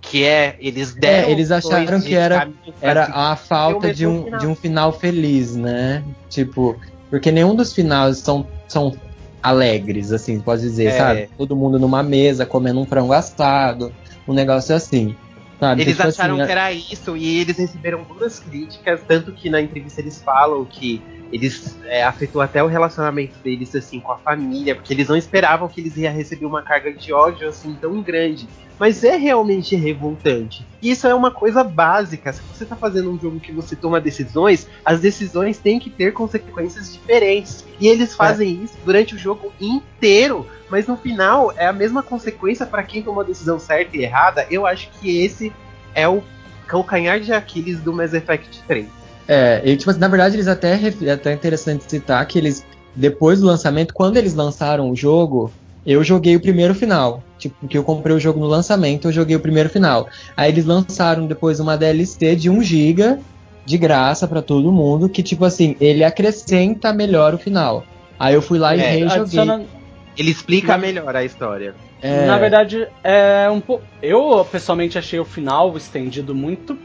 Que 0.02 0.24
é, 0.26 0.56
eles 0.60 0.94
deram. 0.94 1.28
É, 1.30 1.32
eles 1.32 1.52
acharam 1.52 2.02
que 2.02 2.16
era- 2.16 2.50
Era 2.82 3.06
a 3.14 3.36
falta 3.36 3.94
de 3.94 4.08
um, 4.08 4.24
final. 4.24 4.40
de 4.40 4.48
um 4.48 4.56
final 4.56 4.92
feliz, 4.94 5.56
né? 5.56 6.04
Tipo, 6.30 6.80
porque 7.10 7.32
nenhum 7.32 7.54
dos 7.56 7.74
finais 7.74 8.18
são, 8.18 8.48
são 8.68 8.96
alegres, 9.42 10.12
assim, 10.12 10.40
pode 10.40 10.62
dizer, 10.62 10.86
É. 10.88 10.98
sabe? 10.98 11.30
Todo 11.38 11.56
mundo 11.56 11.78
numa 11.80 12.02
mesa 12.04 12.46
comendo 12.46 12.80
um 12.80 12.86
frango 12.86 13.14
assado, 13.14 13.94
um 14.28 14.34
negócio 14.34 14.76
assim. 14.76 15.16
Eles 15.62 15.94
Então, 15.94 15.94
tipo 15.94 16.04
acharam 16.04 16.36
assim, 16.36 16.46
que 16.46 16.52
era 16.52 16.72
isso 16.72 17.18
e 17.18 17.40
eles 17.40 17.58
receberam 17.58 18.04
duras 18.04 18.40
críticas, 18.40 19.02
tanto 19.06 19.34
que 19.34 19.50
na 19.50 19.62
entrevista 19.62 20.00
eles 20.00 20.22
falam 20.22 20.64
que 20.66 21.02
eles 21.32 21.78
é, 21.86 22.04
afetou 22.04 22.42
até 22.42 22.64
o 22.64 22.68
relacionamento 22.68 23.38
deles 23.40 23.76
assim 23.76 24.00
com 24.00 24.12
a 24.12 24.18
família, 24.18 24.76
porque 24.76 24.94
eles 24.94 25.08
não 25.08 25.16
esperavam 25.16 25.68
que 25.68 25.80
eles 25.80 25.96
iam 25.98 26.14
receber 26.14 26.46
uma 26.46 26.62
carga 26.62 26.92
de 26.92 27.14
ódio 27.14 27.48
assim 27.48 27.78
tão 27.80 28.02
grande. 28.02 28.48
Mas 28.80 29.04
é 29.04 29.18
realmente 29.18 29.76
revoltante. 29.76 30.66
E 30.82 30.92
isso 30.92 31.06
é 31.06 31.14
uma 31.14 31.32
coisa 31.32 31.66
básica. 31.66 32.32
Se 32.32 32.42
você 32.42 32.66
tá 32.66 32.78
fazendo 32.78 33.12
um 33.12 33.20
jogo 33.20 33.38
que 33.38 33.52
você 33.52 33.76
toma 33.76 34.00
decisões, 34.00 34.68
as 34.86 35.02
decisões 35.02 35.58
têm 35.58 35.80
que 35.80 35.90
ter 35.90 36.14
consequências 36.14 36.94
diferentes. 36.94 37.66
E 37.78 37.90
eles 37.90 38.16
fazem 38.16 38.64
isso 38.64 38.78
durante 38.86 39.16
o 39.16 39.18
jogo 39.18 39.52
inteiro. 39.60 40.48
Mas 40.70 40.88
no 40.88 40.96
final 40.96 41.52
é 41.58 41.68
a 41.68 41.74
mesma 41.74 42.02
consequência 42.02 42.66
para 42.66 42.82
quem 42.84 43.04
tomou 43.04 43.20
a 43.20 43.26
decisão 43.26 43.60
certa 43.60 43.98
e 43.98 44.04
errada. 44.04 44.48
Eu 44.50 44.66
acho 44.66 44.90
que 44.92 45.26
esse 45.26 45.52
é 45.94 46.08
o 46.08 46.24
calcanhar 46.66 47.20
de 47.20 47.34
Aquiles 47.34 47.82
do 47.82 47.92
Mass 47.92 48.14
Effect 48.14 48.64
3. 48.66 48.99
É, 49.32 49.62
e, 49.64 49.78
tipo, 49.78 49.92
assim, 49.92 50.00
na 50.00 50.08
verdade, 50.08 50.36
eles 50.36 50.48
até 50.48 50.72
é 51.04 51.12
até 51.12 51.32
interessante 51.32 51.84
citar 51.88 52.26
que 52.26 52.40
eles, 52.40 52.66
depois 52.96 53.40
do 53.40 53.46
lançamento, 53.46 53.94
quando 53.94 54.18
eles 54.18 54.34
lançaram 54.34 54.90
o 54.90 54.96
jogo, 54.96 55.52
eu 55.86 56.04
joguei 56.04 56.36
o 56.36 56.40
primeiro 56.42 56.74
final. 56.74 57.24
Tipo, 57.38 57.56
porque 57.62 57.78
eu 57.78 57.84
comprei 57.84 58.16
o 58.16 58.20
jogo 58.20 58.40
no 58.40 58.48
lançamento, 58.48 59.08
eu 59.08 59.12
joguei 59.12 59.36
o 59.36 59.40
primeiro 59.40 59.70
final. 59.70 60.10
Aí 60.36 60.52
eles 60.52 60.66
lançaram 60.66 61.28
depois 61.28 61.60
uma 61.60 61.78
DLC 61.78 62.36
de 62.36 62.50
1 62.50 62.62
GB 62.64 63.20
de 63.66 63.78
graça 63.78 64.28
pra 64.28 64.42
todo 64.42 64.72
mundo, 64.72 65.08
que 65.08 65.22
tipo 65.22 65.46
assim, 65.46 65.76
ele 65.80 66.04
acrescenta 66.04 66.92
melhor 66.92 67.36
o 67.36 67.38
final. 67.38 67.86
Aí 68.18 68.34
eu 68.34 68.42
fui 68.42 68.58
lá 68.58 68.76
e 68.76 68.80
É, 68.80 68.90
rejoguei. 68.92 69.22
Adiciona- 69.22 69.62
Ele 70.18 70.32
explica 70.32 70.76
melhor 70.76 71.16
a 71.16 71.24
história. 71.24 71.76
É, 72.02 72.26
Na 72.26 72.38
verdade, 72.40 72.88
é 73.04 73.48
um 73.50 73.62
pouco. 73.62 73.84
Eu 74.02 74.44
pessoalmente 74.52 74.98
achei 74.98 75.20
o 75.20 75.24
final 75.24 75.78
estendido 75.78 76.34
muito 76.34 76.76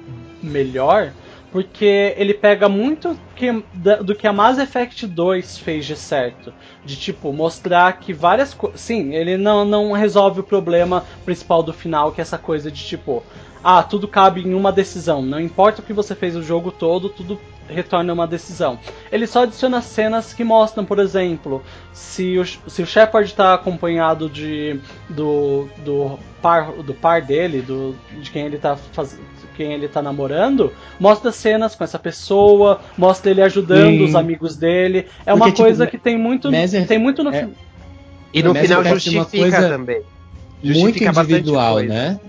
melhor, 0.42 1.12
porque 1.55 2.12
ele 2.16 2.35
pega 2.35 2.68
muito 2.68 3.16
que- 3.36 3.62
da- 3.72 4.02
do 4.02 4.12
que 4.12 4.26
a 4.26 4.32
Mass 4.32 4.59
Effect 4.59 5.06
2 5.06 5.56
fez 5.56 5.86
de 5.86 5.94
certo. 5.94 6.52
De 6.85 6.97
tipo, 6.97 7.32
mostrar 7.32 7.93
que 8.01 8.12
várias 8.12 8.52
coisas. 8.52 8.81
Sim, 8.81 9.14
ele 9.14 9.36
não, 9.36 9.64
não 9.64 9.93
resolve 9.93 10.40
o 10.40 10.43
problema 10.43 11.05
principal 11.24 11.62
do 11.62 11.72
final, 11.72 12.10
que 12.10 12.20
é 12.20 12.22
essa 12.22 12.36
coisa 12.36 12.72
de 12.72 12.85
tipo. 12.85 13.22
Ah, 13.62 13.85
tudo 13.85 14.09
cabe 14.09 14.40
em 14.40 14.52
uma 14.52 14.72
decisão. 14.72 15.22
Não 15.22 15.39
importa 15.39 15.81
o 15.81 15.85
que 15.85 15.93
você 15.93 16.12
fez 16.16 16.35
o 16.35 16.43
jogo 16.43 16.72
todo, 16.72 17.09
tudo 17.09 17.39
retorna 17.68 18.12
uma 18.12 18.26
decisão. 18.26 18.76
Ele 19.12 19.24
só 19.24 19.44
adiciona 19.44 19.81
cenas 19.81 20.35
que 20.35 20.43
mostram, 20.43 20.85
por 20.85 20.98
exemplo, 20.98 21.62
se 21.93 22.36
o, 22.36 22.44
se 22.44 22.82
o 22.82 22.86
Shepard 22.86 23.31
está 23.31 23.55
acompanhado 23.55 24.28
de, 24.28 24.81
do, 25.09 25.68
do, 25.85 26.18
par, 26.43 26.72
do 26.72 26.93
par 26.94 27.22
dele, 27.22 27.62
do, 27.62 27.94
de 28.20 28.28
quem 28.32 28.44
ele 28.44 28.59
tá 28.59 28.74
faz, 28.74 29.16
quem 29.55 29.72
ele 29.72 29.89
tá 29.89 30.02
namorando, 30.02 30.72
mostra 31.01 31.31
cenas 31.32 31.74
com 31.74 31.85
essa 31.85 31.98
pessoa, 31.98 32.81
mostra 32.98 33.31
ele 33.31 33.40
ajudando 33.43 33.98
Sim. 33.98 34.05
os 34.05 34.14
amigos 34.14 34.56
dele. 34.56 34.98
É 34.98 35.02
Porque, 35.02 35.32
uma 35.32 35.47
tipo, 35.47 35.62
coisa 35.62 35.86
que 35.86 35.97
tem 35.98 36.18
muito, 36.18 36.51
tem 36.86 36.98
muito 36.98 37.22
no 37.24 37.31
é- 37.35 37.44
fi- 37.47 37.52
E 38.35 38.43
no 38.43 38.55
final 38.55 38.82
é 38.82 38.90
justifica 38.94 39.68
também. 39.68 39.97
muito 40.62 40.74
Justifica 40.78 41.12
bastante 41.12 41.32
individual, 41.32 41.74
coisa. 41.74 41.89
né? 41.94 42.20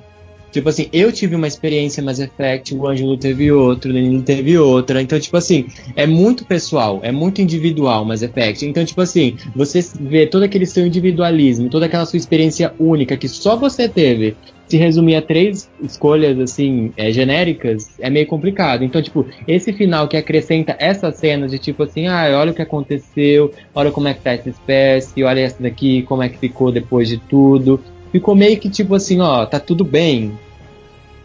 Tipo 0.56 0.70
assim, 0.70 0.88
eu 0.94 1.12
tive 1.12 1.36
uma 1.36 1.50
experiência 1.50 2.02
Mass 2.02 2.18
Effect, 2.18 2.74
o 2.74 2.88
Ângelo 2.88 3.18
teve 3.18 3.52
outra, 3.52 3.92
o 3.92 3.94
Danilo 3.94 4.22
teve 4.22 4.58
outra. 4.58 5.02
Então, 5.02 5.20
tipo 5.20 5.36
assim, 5.36 5.66
é 5.98 6.08
muito 6.08 6.46
pessoal, 6.46 7.02
é 7.04 7.12
muito 7.12 7.42
individual 7.42 8.06
Mass 8.06 8.22
Effect. 8.22 8.66
Então, 8.66 8.86
tipo 8.86 9.02
assim, 9.02 9.36
você 9.54 9.82
vê 10.00 10.26
todo 10.26 10.44
aquele 10.44 10.66
seu 10.66 10.88
individualismo, 10.88 11.70
toda 11.70 11.88
aquela 11.88 12.06
sua 12.06 12.16
experiência 12.16 12.74
única 12.80 13.18
que 13.18 13.28
só 13.28 13.58
você 13.58 13.90
teve, 13.90 14.38
se 14.66 14.78
resumir 14.78 15.18
a 15.18 15.22
três 15.22 15.70
escolhas, 15.84 16.40
assim, 16.40 16.94
é, 16.96 17.12
genéricas, 17.12 18.00
é 18.00 18.10
meio 18.10 18.26
complicado. 18.26 18.82
Então, 18.82 19.02
tipo, 19.02 19.26
esse 19.46 19.74
final 19.74 20.08
que 20.08 20.16
acrescenta 20.16 20.74
essa 20.80 21.12
cena 21.12 21.50
de 21.50 21.60
tipo 21.60 21.84
assim, 21.84 22.08
ah, 22.08 22.32
olha 22.40 22.52
o 22.52 22.56
que 22.56 22.62
aconteceu, 22.62 23.52
olha 23.74 23.92
como 23.92 24.08
é 24.08 24.14
que 24.14 24.22
tá 24.22 24.32
essa 24.32 24.50
espécie, 24.50 25.22
olha 25.22 25.42
essa 25.42 25.62
daqui, 25.62 26.04
como 26.04 26.24
é 26.24 26.30
que 26.30 26.38
ficou 26.38 26.72
depois 26.72 27.10
de 27.10 27.18
tudo 27.18 27.78
ficou 28.16 28.34
meio 28.36 28.58
que 28.60 28.70
tipo 28.70 28.96
assim, 28.96 29.20
ó, 29.20 29.46
tá 29.46 29.60
tudo 29.60 29.84
bem. 29.84 30.38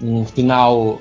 Um 0.02 0.24
final 0.24 0.98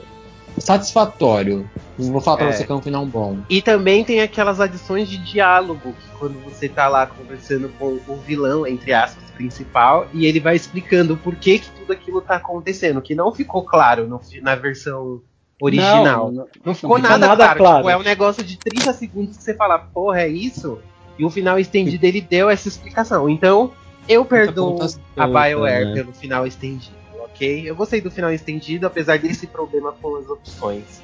satisfatório. 0.57 1.69
Não 1.97 2.11
vou 2.11 2.21
falar 2.21 2.37
pra 2.37 2.47
É. 2.47 2.51
você 2.51 2.63
que 2.65 2.71
é 2.71 2.75
um 2.75 2.81
final 2.81 3.05
bom. 3.05 3.39
E 3.49 3.61
também 3.61 4.03
tem 4.03 4.21
aquelas 4.21 4.59
adições 4.59 5.09
de 5.09 5.17
diálogo, 5.17 5.93
que 5.93 6.17
quando 6.19 6.39
você 6.43 6.69
tá 6.69 6.87
lá 6.87 7.05
conversando 7.07 7.69
com 7.79 7.97
o 8.07 8.17
vilão, 8.17 8.67
entre 8.67 8.93
aspas, 8.93 9.23
principal, 9.31 10.07
e 10.13 10.25
ele 10.25 10.39
vai 10.39 10.55
explicando 10.55 11.17
por 11.17 11.35
que, 11.35 11.59
que 11.59 11.69
tudo 11.71 11.91
aquilo 11.93 12.21
tá 12.21 12.35
acontecendo, 12.35 13.01
que 13.01 13.15
não 13.15 13.33
ficou 13.33 13.63
claro 13.63 14.07
no 14.07 14.19
na 14.41 14.55
versão 14.55 15.21
original. 15.61 16.25
Não, 16.25 16.31
Não, 16.31 16.47
não- 16.65 16.73
ficou 16.75 16.97
ficou 16.97 16.99
nada, 16.99 17.27
nada 17.27 17.43
claro. 17.45 17.57
claro. 17.59 17.77
Tipo, 17.77 17.89
é 17.89 17.97
um 17.97 18.03
negócio 18.03 18.43
de 18.43 18.57
30 18.57 18.93
segundos 18.93 19.37
que 19.37 19.43
você 19.43 19.53
fala, 19.55 19.79
porra, 19.79 20.21
é 20.21 20.27
isso? 20.27 20.77
E 21.17 21.25
o 21.25 21.29
final 21.29 21.57
estendido 21.59 22.05
ele 22.05 22.21
deu 22.21 22.49
essa 22.49 22.67
explicação. 22.67 23.29
Então, 23.29 23.71
eu 24.09 24.25
perdoo 24.25 24.77
a 25.15 25.27
BioWare 25.27 25.85
né? 25.85 25.93
pelo 25.93 26.11
final 26.11 26.45
estendido, 26.45 26.95
ok? 27.23 27.69
Eu 27.69 27.75
gostei 27.75 28.01
do 28.01 28.09
final 28.11 28.33
estendido, 28.33 28.87
apesar 28.87 29.19
desse 29.19 29.47
problema 29.47 29.93
com 30.01 30.15
as 30.17 30.27
opções. 30.27 31.01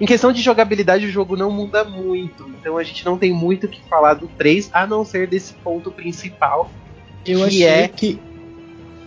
Em 0.00 0.06
questão 0.06 0.32
de 0.32 0.42
jogabilidade, 0.42 1.06
o 1.06 1.10
jogo 1.10 1.36
não 1.36 1.50
muda 1.50 1.84
muito, 1.84 2.48
então 2.60 2.76
a 2.76 2.82
gente 2.82 3.04
não 3.04 3.16
tem 3.16 3.32
muito 3.32 3.64
o 3.64 3.68
que 3.68 3.80
falar 3.88 4.14
do 4.14 4.26
3, 4.26 4.68
a 4.72 4.86
não 4.86 5.04
ser 5.04 5.26
desse 5.26 5.54
ponto 5.54 5.90
principal. 5.90 6.70
Eu 7.24 7.38
Que 7.38 7.44
achei 7.44 7.62
é- 7.64 7.88
que, 7.88 8.20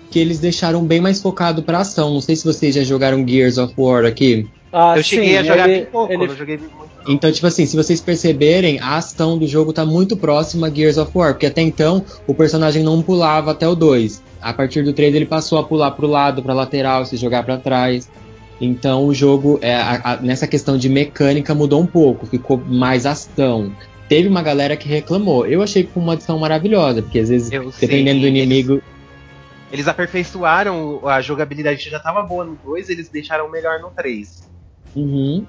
que 0.10 0.20
eles 0.20 0.40
deixaram 0.40 0.84
bem 0.84 1.00
mais 1.00 1.22
focado 1.22 1.62
pra 1.64 1.80
ação. 1.80 2.14
Não 2.14 2.22
sei 2.22 2.36
se 2.36 2.44
vocês 2.44 2.74
já 2.74 2.84
jogaram 2.84 3.26
Gears 3.28 3.58
of 3.58 3.74
War 3.78 4.06
aqui. 4.06 4.50
Ah, 4.72 4.94
eu 4.98 5.04
cheguei 5.04 5.30
sim, 5.30 5.38
a 5.38 5.44
jogar 5.44 5.68
ele- 5.70 5.80
bem 5.82 5.86
pouco, 5.92 6.14
ele- 6.14 6.24
eu 6.26 6.36
joguei 6.36 6.58
muito. 6.58 6.74
não. 6.78 7.14
Então, 7.14 7.32
tipo 7.32 7.48
assim, 7.48 7.66
se 7.66 7.76
vocês 7.76 8.00
perceberem, 8.00 8.80
a 8.80 8.98
ação 8.98 9.38
do 9.38 9.48
jogo 9.48 9.74
tá 9.74 9.86
muito 9.86 10.16
próxima 10.16 10.68
a 10.68 10.70
Gears 10.70 10.98
of 10.98 11.12
War, 11.18 11.34
porque 11.34 11.48
até 11.48 11.62
então 11.62 12.06
o 12.28 12.34
personagem 12.36 12.84
não 12.84 13.02
pulava 13.02 13.52
até 13.52 13.68
o 13.68 13.74
2. 13.74 14.22
A 14.42 14.54
partir 14.54 14.84
do 14.84 14.94
3 14.94 15.16
ele 15.16 15.26
passou 15.26 15.58
a 15.58 15.64
pular 15.64 15.92
pro 15.92 16.06
lado, 16.08 16.44
pra 16.44 16.54
lateral, 16.54 17.06
se 17.06 17.18
jogar 17.18 17.44
pra 17.44 17.58
trás. 17.58 18.10
Então 18.62 19.06
o 19.08 19.14
jogo, 19.14 19.58
é, 19.62 19.76
a- 19.76 20.02
a- 20.04 20.16
nessa 20.18 20.46
questão 20.46 20.78
de 20.78 20.88
mecânica, 20.90 21.56
mudou 21.56 21.82
um 21.82 21.88
pouco, 21.88 22.26
ficou 22.26 22.58
mais 22.58 23.06
ação. 23.06 23.72
Teve 24.08 24.28
uma 24.28 24.42
galera 24.42 24.76
que 24.76 24.88
reclamou. 24.88 25.46
Eu 25.46 25.62
achei 25.62 25.84
que 25.84 25.92
foi 25.94 26.04
uma 26.04 26.14
adição 26.14 26.38
maravilhosa, 26.38 27.02
porque 27.02 27.20
às 27.20 27.30
vezes, 27.30 27.52
Eu 27.52 27.72
sei, 27.72 27.88
dependendo 27.88 28.20
do 28.22 28.28
eles- 28.28 28.44
inimigo. 28.44 28.82
Eles 29.72 29.88
aperfeiçoaram 29.88 31.08
a 31.08 31.22
jogabilidade 31.22 31.84
que 31.84 31.90
já 31.92 32.00
tava 32.00 32.24
boa 32.24 32.44
no 32.44 32.56
2, 32.66 32.90
eles 32.90 33.08
deixaram 33.08 33.50
melhor 33.52 33.80
no 33.80 33.90
3. 33.92 34.49
Uhum. 34.96 35.46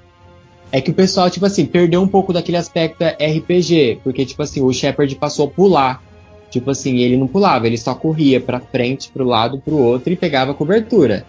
É 0.73 0.81
que 0.81 0.91
o 0.91 0.95
pessoal, 0.95 1.29
tipo 1.29 1.45
assim, 1.47 1.67
perdeu 1.67 2.01
um 2.01 2.07
pouco 2.09 2.33
daquele 2.33 2.57
aspecto 2.57 3.03
RPG, 3.05 4.01
porque, 4.05 4.25
tipo 4.25 4.43
assim, 4.43 4.62
o 4.62 4.73
Shepard 4.73 5.15
passou 5.17 5.47
a 5.47 5.51
pular. 5.51 6.03
Tipo 6.51 6.71
assim, 6.71 6.99
ele 6.99 7.17
não 7.17 7.29
pulava, 7.29 7.67
ele 7.67 7.79
só 7.79 7.95
corria 7.95 8.41
pra 8.41 8.59
frente, 8.59 9.11
pro 9.12 9.25
lado, 9.25 9.59
pro 9.61 9.77
outro 9.77 10.12
e 10.12 10.17
pegava 10.17 10.53
cobertura. 10.53 11.25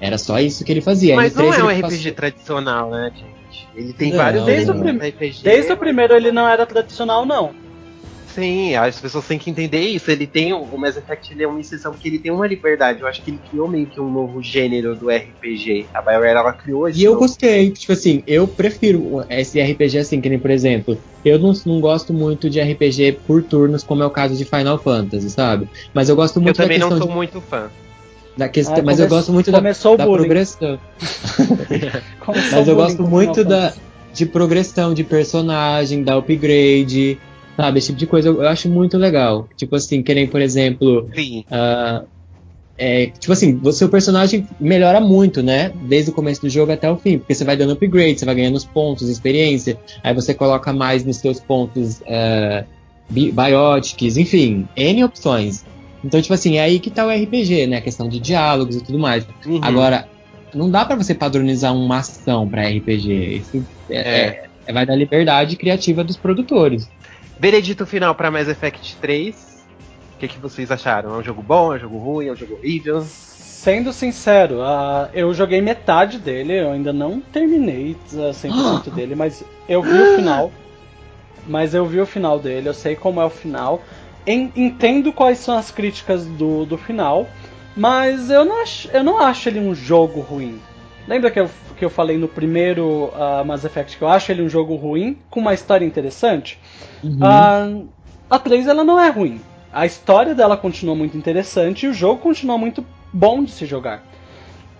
Era 0.00 0.18
só 0.18 0.38
isso 0.40 0.64
que 0.64 0.70
ele 0.72 0.80
fazia. 0.80 1.16
Mas 1.16 1.34
não 1.34 1.48
3 1.50 1.58
é 1.58 1.64
um 1.64 1.68
RPG 1.68 1.82
passou- 1.82 2.12
tradicional, 2.12 2.90
né, 2.90 3.12
gente? 3.14 3.68
Ele 3.74 3.92
tem 3.92 4.10
Não, 4.10 4.18
vários 4.18 4.44
desde 4.44 4.70
o 4.70 4.74
elementos 4.74 4.98
prim- 4.98 5.08
RPG. 5.28 5.42
Desde 5.42 5.72
o 5.72 5.76
primeiro 5.76 6.14
ele 6.14 6.30
não 6.32 6.46
era 6.48 6.64
tradicional, 6.66 7.24
não. 7.26 7.50
Sim, 8.34 8.74
as 8.76 8.98
pessoas 9.00 9.26
têm 9.26 9.38
que 9.38 9.50
entender 9.50 9.80
isso. 9.80 10.10
Ele 10.10 10.26
tem 10.26 10.52
o 10.52 10.76
Mass 10.78 10.96
Effect, 10.96 11.32
ele 11.32 11.42
é 11.42 11.46
uma 11.46 11.60
exceção 11.60 11.92
porque 11.92 12.08
ele 12.08 12.18
tem 12.18 12.32
uma 12.32 12.46
liberdade. 12.46 13.00
Eu 13.00 13.06
acho 13.06 13.22
que 13.22 13.30
ele 13.30 13.38
criou 13.38 13.68
meio 13.68 13.86
que 13.88 14.00
um 14.00 14.10
novo 14.10 14.42
gênero 14.42 14.96
do 14.96 15.10
RPG. 15.10 15.88
A 15.94 16.00
BioWare 16.00 16.36
ela 16.38 16.52
criou 16.52 16.88
esse 16.88 16.98
E 17.00 17.04
eu 17.04 17.16
gostei, 17.16 17.70
tipo 17.70 17.92
assim, 17.92 18.22
eu 18.26 18.48
prefiro 18.48 19.22
esse 19.28 19.60
RPG 19.60 19.98
assim, 19.98 20.20
que 20.20 20.28
nem, 20.30 20.38
por 20.38 20.50
exemplo, 20.50 20.98
eu 21.24 21.38
não, 21.38 21.52
não 21.66 21.80
gosto 21.80 22.12
muito 22.14 22.48
de 22.48 22.58
RPG 22.60 23.20
por 23.26 23.42
turnos, 23.42 23.82
como 23.84 24.02
é 24.02 24.06
o 24.06 24.10
caso 24.10 24.34
de 24.36 24.44
Final 24.44 24.78
Fantasy, 24.78 25.28
sabe? 25.30 25.68
Mas 25.92 26.08
eu 26.08 26.16
gosto 26.16 26.38
Eu 26.38 26.42
muito 26.42 26.56
da 26.56 26.62
também 26.64 26.78
não 26.78 26.88
sou 26.96 27.06
de- 27.08 27.12
muito 27.14 27.40
fã. 27.42 27.70
da 28.36 28.48
questão, 28.48 28.76
Ah, 28.78 28.82
mas 28.82 28.98
eu 28.98 29.08
gosto 29.08 29.30
muito 29.32 29.50
da, 29.52 29.60
da 29.60 30.06
progressão. 30.06 30.78
Mas 32.50 32.66
eu 32.68 32.74
gosto 32.76 33.02
muito 33.02 33.44
da, 33.44 33.74
de 34.14 34.24
progressão 34.26 34.94
de 34.94 35.04
personagem, 35.04 36.02
da 36.02 36.16
upgrade, 36.16 37.18
sabe? 37.56 37.78
Esse 37.78 37.88
tipo 37.88 37.98
de 37.98 38.06
coisa 38.06 38.28
eu, 38.28 38.42
eu 38.42 38.48
acho 38.48 38.68
muito 38.68 38.96
legal. 38.98 39.48
Tipo 39.56 39.76
assim, 39.76 40.02
que 40.02 40.14
nem, 40.14 40.26
por 40.26 40.40
exemplo, 40.40 41.08
Sim. 41.14 41.44
ah, 41.50 42.04
é, 42.78 43.06
tipo 43.06 43.32
assim, 43.32 43.60
o 43.62 43.72
seu 43.72 43.88
personagem 43.88 44.46
melhora 44.58 45.00
muito, 45.00 45.42
né? 45.42 45.70
Desde 45.88 46.10
o 46.10 46.14
começo 46.14 46.40
do 46.42 46.48
jogo 46.48 46.72
até 46.72 46.90
o 46.90 46.96
fim, 46.96 47.18
porque 47.18 47.34
você 47.34 47.44
vai 47.44 47.56
dando 47.56 47.72
upgrade, 47.74 48.18
você 48.18 48.24
vai 48.24 48.34
ganhando 48.34 48.56
os 48.56 48.64
pontos, 48.64 49.08
experiência, 49.08 49.78
aí 50.02 50.14
você 50.14 50.34
coloca 50.34 50.72
mais 50.72 51.04
nos 51.04 51.18
seus 51.18 51.38
pontos 51.38 52.00
é, 52.06 52.64
bi- 53.10 53.30
biotics, 53.30 54.16
enfim, 54.16 54.66
N 54.76 55.04
opções. 55.04 55.64
Então, 56.04 56.20
tipo 56.20 56.34
assim, 56.34 56.56
é 56.56 56.62
aí 56.62 56.80
que 56.80 56.90
tá 56.90 57.06
o 57.06 57.10
RPG, 57.10 57.66
né? 57.68 57.76
A 57.76 57.80
questão 57.82 58.08
de 58.08 58.18
diálogos 58.18 58.74
e 58.76 58.82
tudo 58.82 58.98
mais. 58.98 59.24
Uhum. 59.46 59.60
Agora, 59.62 60.08
não 60.52 60.68
dá 60.68 60.84
pra 60.84 60.96
você 60.96 61.14
padronizar 61.14 61.72
uma 61.76 61.98
ação 61.98 62.48
pra 62.48 62.68
RPG. 62.68 63.36
Isso 63.36 63.64
é, 63.88 63.96
É. 64.00 64.42
é- 64.66 64.72
vai 64.72 64.84
da 64.84 64.96
liberdade 64.96 65.54
criativa 65.56 66.02
dos 66.02 66.16
produtores. 66.16 66.88
Veredito 67.38 67.86
final 67.86 68.14
pra 68.14 68.30
Mass 68.30 68.48
Effect 68.48 68.96
3. 68.96 69.34
O 70.16 70.18
que, 70.18 70.28
que 70.28 70.38
vocês 70.38 70.70
acharam? 70.70 71.14
É 71.14 71.18
um 71.18 71.22
jogo 71.22 71.42
bom? 71.42 71.72
É 71.72 71.76
um 71.76 71.80
jogo 71.80 71.98
ruim? 71.98 72.28
É 72.28 72.32
um 72.32 72.36
jogo 72.36 72.54
horrível? 72.54 73.02
Sendo 73.02 73.92
sincero, 73.92 74.60
ah, 74.62 75.08
eu 75.14 75.32
joguei 75.32 75.60
metade 75.60 76.18
dele, 76.18 76.60
eu 76.60 76.72
ainda 76.72 76.92
não 76.92 77.20
terminei 77.20 77.96
ah, 78.14 78.32
100% 78.32 78.90
dele, 78.94 79.14
mas 79.14 79.44
eu 79.68 79.82
vi 79.82 79.90
o 80.00 80.16
final. 80.16 80.52
Mas 81.46 81.74
eu 81.74 81.84
vi 81.86 82.00
o 82.00 82.06
final 82.06 82.38
dele, 82.38 82.68
eu 82.68 82.74
sei 82.74 82.94
como 82.96 83.20
é 83.20 83.24
o 83.24 83.30
final. 83.30 83.80
En- 84.26 84.52
entendo 84.54 85.12
quais 85.12 85.38
são 85.38 85.56
as 85.56 85.70
críticas 85.72 86.24
do, 86.24 86.64
do 86.64 86.76
final, 86.78 87.28
mas 87.76 88.30
eu 88.30 88.44
não, 88.44 88.62
acho, 88.62 88.88
eu 88.92 89.02
não 89.02 89.18
acho 89.20 89.48
ele 89.48 89.58
um 89.58 89.74
jogo 89.74 90.20
ruim. 90.20 90.60
Lembra 91.06 91.30
que 91.30 91.40
eu, 91.40 91.50
que 91.76 91.84
eu 91.84 91.90
falei 91.90 92.16
no 92.16 92.28
primeiro 92.28 93.12
ah, 93.14 93.42
Mass 93.44 93.64
Effect 93.64 93.96
que 93.96 94.02
eu 94.02 94.08
acho 94.08 94.30
ele 94.30 94.42
um 94.42 94.48
jogo 94.48 94.76
ruim, 94.76 95.18
com 95.28 95.40
uma 95.40 95.54
história 95.54 95.84
interessante? 95.84 96.58
Ah, 97.20 97.68
a 98.30 98.38
3 98.38 98.66
ela 98.66 98.84
não 98.84 98.98
é 98.98 99.10
ruim. 99.10 99.40
A 99.72 99.86
história 99.86 100.34
dela 100.34 100.56
continua 100.56 100.94
muito 100.94 101.16
interessante 101.16 101.86
e 101.86 101.88
o 101.88 101.94
jogo 101.94 102.20
continua 102.20 102.58
muito 102.58 102.84
bom 103.12 103.42
de 103.42 103.50
se 103.50 103.66
jogar. 103.66 104.04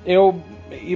Eu, 0.04 0.40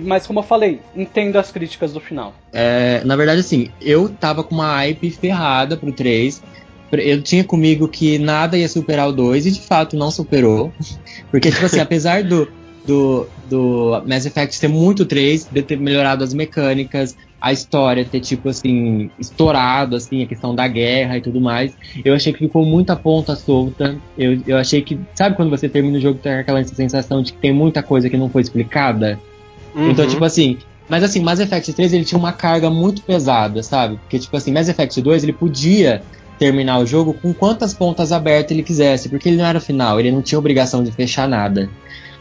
mas 0.03 0.27
como 0.27 0.41
eu 0.41 0.43
falei, 0.43 0.81
entendo 0.95 1.37
as 1.37 1.51
críticas 1.51 1.93
do 1.93 2.01
final. 2.01 2.35
É, 2.53 3.03
na 3.05 3.17
verdade, 3.17 3.41
assim, 3.41 3.71
eu 3.81 4.09
tava 4.09 4.45
com 4.45 4.55
uma 4.55 4.77
hype 4.77 5.11
ferrada 5.11 5.77
pro 5.77 5.93
3. 5.93 6.43
Eu 6.93 7.23
tinha 7.23 7.43
comigo 7.43 7.89
que 7.89 8.19
nada 8.19 8.57
ia 8.57 8.69
superar 8.69 9.09
o 9.09 9.13
2 9.13 9.47
e 9.47 9.51
de 9.51 9.61
fato 9.61 9.97
não 9.97 10.11
superou. 10.11 10.73
Porque, 11.31 11.51
tipo 11.51 11.67
assim, 11.67 11.81
apesar 11.81 12.23
do, 12.23 12.49
do, 12.87 13.27
do 13.49 14.03
Mass 14.07 14.27
Effect 14.27 14.61
ter 14.61 14.69
muito 14.69 15.05
3, 15.05 15.49
de 15.49 15.63
ter 15.63 15.79
melhorado 15.79 16.23
as 16.25 16.35
mecânicas, 16.35 17.17
a 17.41 17.53
história 17.53 18.05
ter, 18.05 18.21
tipo 18.21 18.49
assim, 18.49 19.11
estourado, 19.19 19.97
assim, 19.97 20.23
a 20.23 20.27
questão 20.27 20.55
da 20.55 20.67
guerra 20.67 21.19
e 21.19 21.21
tudo 21.21 21.41
mais, 21.41 21.75
eu 22.05 22.15
achei 22.15 22.33
que 22.33 22.41
ficou 22.41 22.65
muita 22.65 22.97
ponta 22.97 23.37
solta. 23.37 23.97
Eu, 24.17 24.41
eu 24.47 24.57
achei 24.57 24.83
que, 24.83 24.99
sabe 25.15 25.37
quando 25.37 25.51
você 25.51 25.69
termina 25.69 25.99
o 25.99 26.01
jogo 26.01 26.19
tem 26.19 26.33
aquela 26.33 26.63
sensação 26.65 27.23
de 27.23 27.33
que 27.33 27.39
tem 27.39 27.53
muita 27.53 27.83
coisa 27.83 28.09
que 28.11 28.17
não 28.17 28.29
foi 28.29 28.43
explicada? 28.43 29.19
Então, 29.77 30.05
Uhum. 30.05 30.11
tipo 30.11 30.25
assim, 30.25 30.57
mas 30.89 31.03
assim, 31.03 31.21
Mass 31.21 31.41
Effect 31.41 31.73
3 31.73 31.93
ele 31.93 32.05
tinha 32.05 32.19
uma 32.19 32.33
carga 32.33 32.71
muito 32.71 33.03
pesada, 33.03 33.63
sabe? 33.63 33.97
Porque, 33.97 34.19
tipo 34.19 34.37
assim, 34.37 34.53
Mass 34.53 34.69
Effect 34.69 35.01
2 35.03 35.23
ele 35.23 35.33
podia 35.33 36.03
terminar 36.39 36.79
o 36.79 36.87
jogo 36.87 37.15
com 37.15 37.33
quantas 37.33 37.73
pontas 37.75 38.13
abertas 38.13 38.53
ele 38.53 38.63
quisesse, 38.63 39.09
porque 39.09 39.29
ele 39.29 39.39
não 39.39 39.47
era 39.47 39.59
o 39.59 39.61
final, 39.61 39.99
ele 39.99 40.11
não 40.11 40.23
tinha 40.23 40.39
obrigação 40.39 40.85
de 40.85 40.93
fechar 40.93 41.29
nada. 41.29 41.69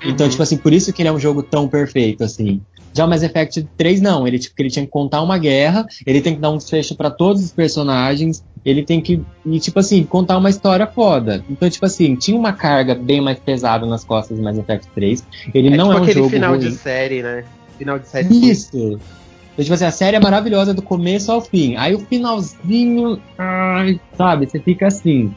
Então, 0.06 0.26
Uhum. 0.26 0.30
tipo 0.32 0.44
assim, 0.44 0.57
por 0.57 0.73
isso 0.73 0.91
que 0.94 1.02
ele 1.02 1.10
é 1.10 1.11
um 1.11 1.19
jogo 1.19 1.41
tão 1.44 1.68
perfeito, 1.68 2.23
assim. 2.23 2.61
Já 2.94 3.06
o 3.06 3.10
Mass 3.10 3.23
Effect 3.23 3.68
3 3.77 3.99
não, 3.99 4.26
ele, 4.27 4.40
tipo, 4.40 4.56
ele 4.57 4.69
tinha 4.69 4.86
que 4.86 4.91
contar 4.91 5.22
uma 5.22 5.38
guerra, 5.38 5.86
ele 6.06 6.22
tem 6.22 6.34
que 6.36 6.40
dar 6.40 6.49
um 6.52 6.57
desfecho 6.57 6.95
pra 6.95 7.10
todos 7.11 7.44
os 7.44 7.52
personagens, 7.52 8.41
ele 8.64 8.84
tem 8.84 9.02
que, 9.02 9.22
e, 9.45 9.60
tipo 9.60 9.80
assim, 9.80 10.03
contar 10.03 10.38
uma 10.38 10.49
história 10.49 10.88
foda. 10.88 11.44
Então, 11.49 11.69
tipo 11.69 11.86
assim, 11.86 12.15
tinha 12.15 12.38
uma 12.38 12.53
carga 12.53 12.95
bem 12.95 13.19
mais 13.19 13.38
pesada 13.40 13.86
nas 13.86 14.06
costas 14.06 14.38
do 14.38 14.44
Mass 14.44 14.57
Effect 14.57 14.88
3. 14.95 15.23
Ele 15.53 15.68
é 15.73 15.77
não 15.77 15.88
tipo 15.88 15.98
é 15.98 15.99
um 15.99 16.03
aquele 16.03 16.19
jogo 16.19 16.30
final 16.30 16.49
ruim. 16.52 16.60
de 16.60 16.72
série, 16.72 17.22
né? 17.22 17.44
Final 17.77 17.99
de 17.99 18.07
série. 18.07 18.49
Isso. 18.49 18.77
Então, 18.77 19.64
tipo 19.64 19.73
assim, 19.73 19.86
a 19.86 19.91
série 19.91 20.15
é 20.18 20.19
maravilhosa 20.19 20.73
do 20.73 20.82
começo 20.82 21.32
ao 21.32 21.41
fim. 21.41 21.76
Aí 21.76 21.94
o 21.94 21.99
finalzinho, 21.99 23.19
ai, 23.38 23.99
sabe, 24.18 24.49
você 24.49 24.60
fica 24.60 24.88
assim. 24.88 25.34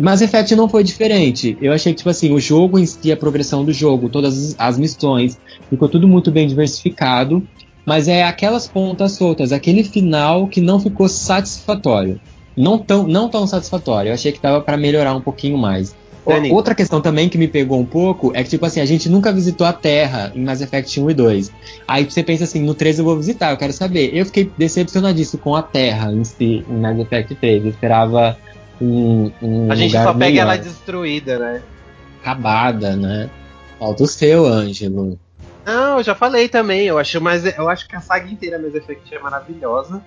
Mass 0.00 0.20
Effect 0.22 0.54
não 0.56 0.68
foi 0.68 0.82
diferente. 0.82 1.56
Eu 1.60 1.72
achei 1.72 1.92
que, 1.92 1.98
tipo 1.98 2.10
assim, 2.10 2.32
o 2.32 2.40
jogo 2.40 2.78
em 2.78 2.86
si, 2.86 3.12
a 3.12 3.16
progressão 3.16 3.64
do 3.64 3.72
jogo, 3.72 4.08
todas 4.08 4.54
as- 4.58 4.78
missões, 4.78 5.38
ficou 5.70 5.88
tudo 5.88 6.08
muito 6.08 6.30
bem 6.30 6.46
diversificado. 6.46 7.46
Mas 7.86 8.08
é 8.08 8.22
aquelas 8.24 8.66
pontas 8.66 9.12
soltas, 9.12 9.52
aquele 9.52 9.84
final 9.84 10.48
que 10.48 10.60
não 10.60 10.80
ficou 10.80 11.06
satisfatório. 11.08 12.18
Não 12.56 12.78
tão, 12.78 13.06
não 13.06 13.28
tão 13.28 13.46
satisfatório. 13.46 14.08
Eu 14.08 14.14
achei 14.14 14.32
que 14.32 14.40
dava 14.40 14.60
pra 14.60 14.76
melhorar 14.76 15.14
um 15.14 15.20
pouquinho 15.20 15.58
mais. 15.58 15.94
Dani. 16.26 16.50
Outra 16.50 16.74
questão 16.74 17.02
também 17.02 17.28
que 17.28 17.36
me 17.36 17.46
pegou 17.46 17.78
um 17.78 17.84
pouco 17.84 18.32
é 18.34 18.42
que, 18.42 18.48
tipo 18.48 18.64
assim, 18.64 18.80
a 18.80 18.86
gente 18.86 19.10
nunca 19.10 19.30
visitou 19.30 19.66
a 19.66 19.72
Terra 19.74 20.32
em 20.34 20.42
Mass 20.42 20.62
Effect 20.62 20.98
1 20.98 21.10
e 21.10 21.14
2. 21.14 21.52
Aí 21.86 22.04
você 22.04 22.22
pensa 22.22 22.44
assim, 22.44 22.62
no 22.62 22.74
3 22.74 22.98
eu 22.98 23.04
vou 23.04 23.16
visitar, 23.16 23.50
eu 23.50 23.58
quero 23.58 23.72
saber. 23.74 24.10
Eu 24.16 24.24
fiquei 24.24 24.50
decepcionadíssimo 24.56 25.42
com 25.42 25.54
a 25.54 25.62
Terra 25.62 26.10
em 26.10 26.24
si, 26.24 26.64
em 26.66 26.80
Mass 26.80 26.98
Effect 26.98 27.34
3. 27.34 27.64
Eu 27.64 27.70
esperava 27.70 28.38
um, 28.80 29.30
um 29.42 29.70
A 29.70 29.74
gente 29.74 29.92
só 29.92 30.12
pega 30.12 30.18
melhor, 30.18 30.42
ela 30.42 30.56
destruída, 30.56 31.38
né? 31.38 31.62
acabada, 32.20 32.96
né? 32.96 33.28
Falta 33.78 34.02
o 34.02 34.06
seu, 34.06 34.46
Ângelo. 34.46 35.18
Não, 35.64 35.98
eu 35.98 36.02
já 36.02 36.14
falei 36.14 36.48
também. 36.48 36.86
Eu 36.86 36.98
acho, 36.98 37.20
mas 37.20 37.44
eu 37.44 37.68
acho 37.68 37.86
que 37.86 37.94
a 37.96 38.00
saga 38.00 38.30
inteira 38.30 38.58
Mass 38.58 38.74
Effect 38.74 39.14
é 39.14 39.18
maravilhosa. 39.18 40.02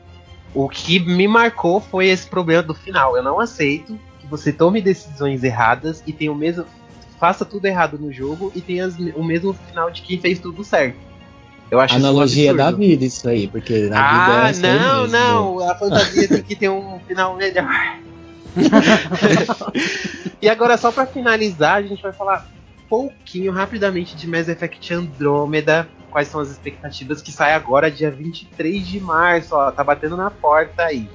O 0.54 0.68
que 0.68 1.00
me 1.00 1.28
marcou 1.28 1.80
foi 1.80 2.08
esse 2.08 2.26
problema 2.26 2.64
do 2.64 2.74
final. 2.74 3.16
Eu 3.16 3.22
não 3.24 3.40
aceito 3.40 4.00
que 4.20 4.26
você 4.28 4.52
tome 4.52 4.82
decisões 4.82 5.44
erradas 5.44 6.02
e 6.08 6.14
tenha 6.14 6.32
o 6.32 6.36
mesmo. 6.36 6.66
faça 7.20 7.46
tudo 7.46 7.66
errado 7.66 7.98
no 8.00 8.12
jogo 8.12 8.52
e 8.56 8.62
tenha 8.62 8.88
o 9.16 9.24
mesmo 9.24 9.54
final 9.54 9.92
de 9.92 10.02
quem 10.02 10.20
fez 10.20 10.40
tudo 10.40 10.64
certo. 10.64 10.98
Eu 11.70 11.80
acho 11.80 11.96
Analogia 11.96 12.54
da 12.54 12.72
vida, 12.72 13.04
isso 13.06 13.28
aí, 13.28 13.48
porque 13.48 13.88
na 13.90 14.00
Ah, 14.00 14.52
vida 14.52 14.68
é 14.68 14.72
aí 14.72 14.80
não, 14.80 15.08
não. 15.08 15.70
A 15.70 15.76
fantasia 15.76 16.28
tem 16.28 16.42
que 16.42 16.56
ter 16.56 16.70
um 16.70 17.00
final 17.08 17.36
melhor. 17.36 17.68
e 20.42 20.50
agora, 20.50 20.78
só 20.78 20.92
pra 20.92 21.06
finalizar, 21.06 21.76
a 21.76 21.82
gente 21.82 22.02
vai 22.02 22.12
falar 22.12 22.48
pouquinho, 22.90 23.52
rapidamente, 23.52 24.16
de 24.16 24.28
Mass 24.28 24.48
Effect 24.48 24.94
Andromeda. 24.94 25.88
Quais 26.10 26.30
são 26.30 26.40
as 26.40 26.50
expectativas 26.50 27.22
que 27.22 27.32
sai 27.32 27.54
agora, 27.54 27.92
dia 27.92 28.10
23 28.10 28.88
de 28.88 29.00
março. 29.00 29.56
Ó, 29.56 29.72
tá 29.72 29.84
batendo 29.84 30.16
na 30.18 30.32
porta 30.32 30.84
aí. 30.84 31.10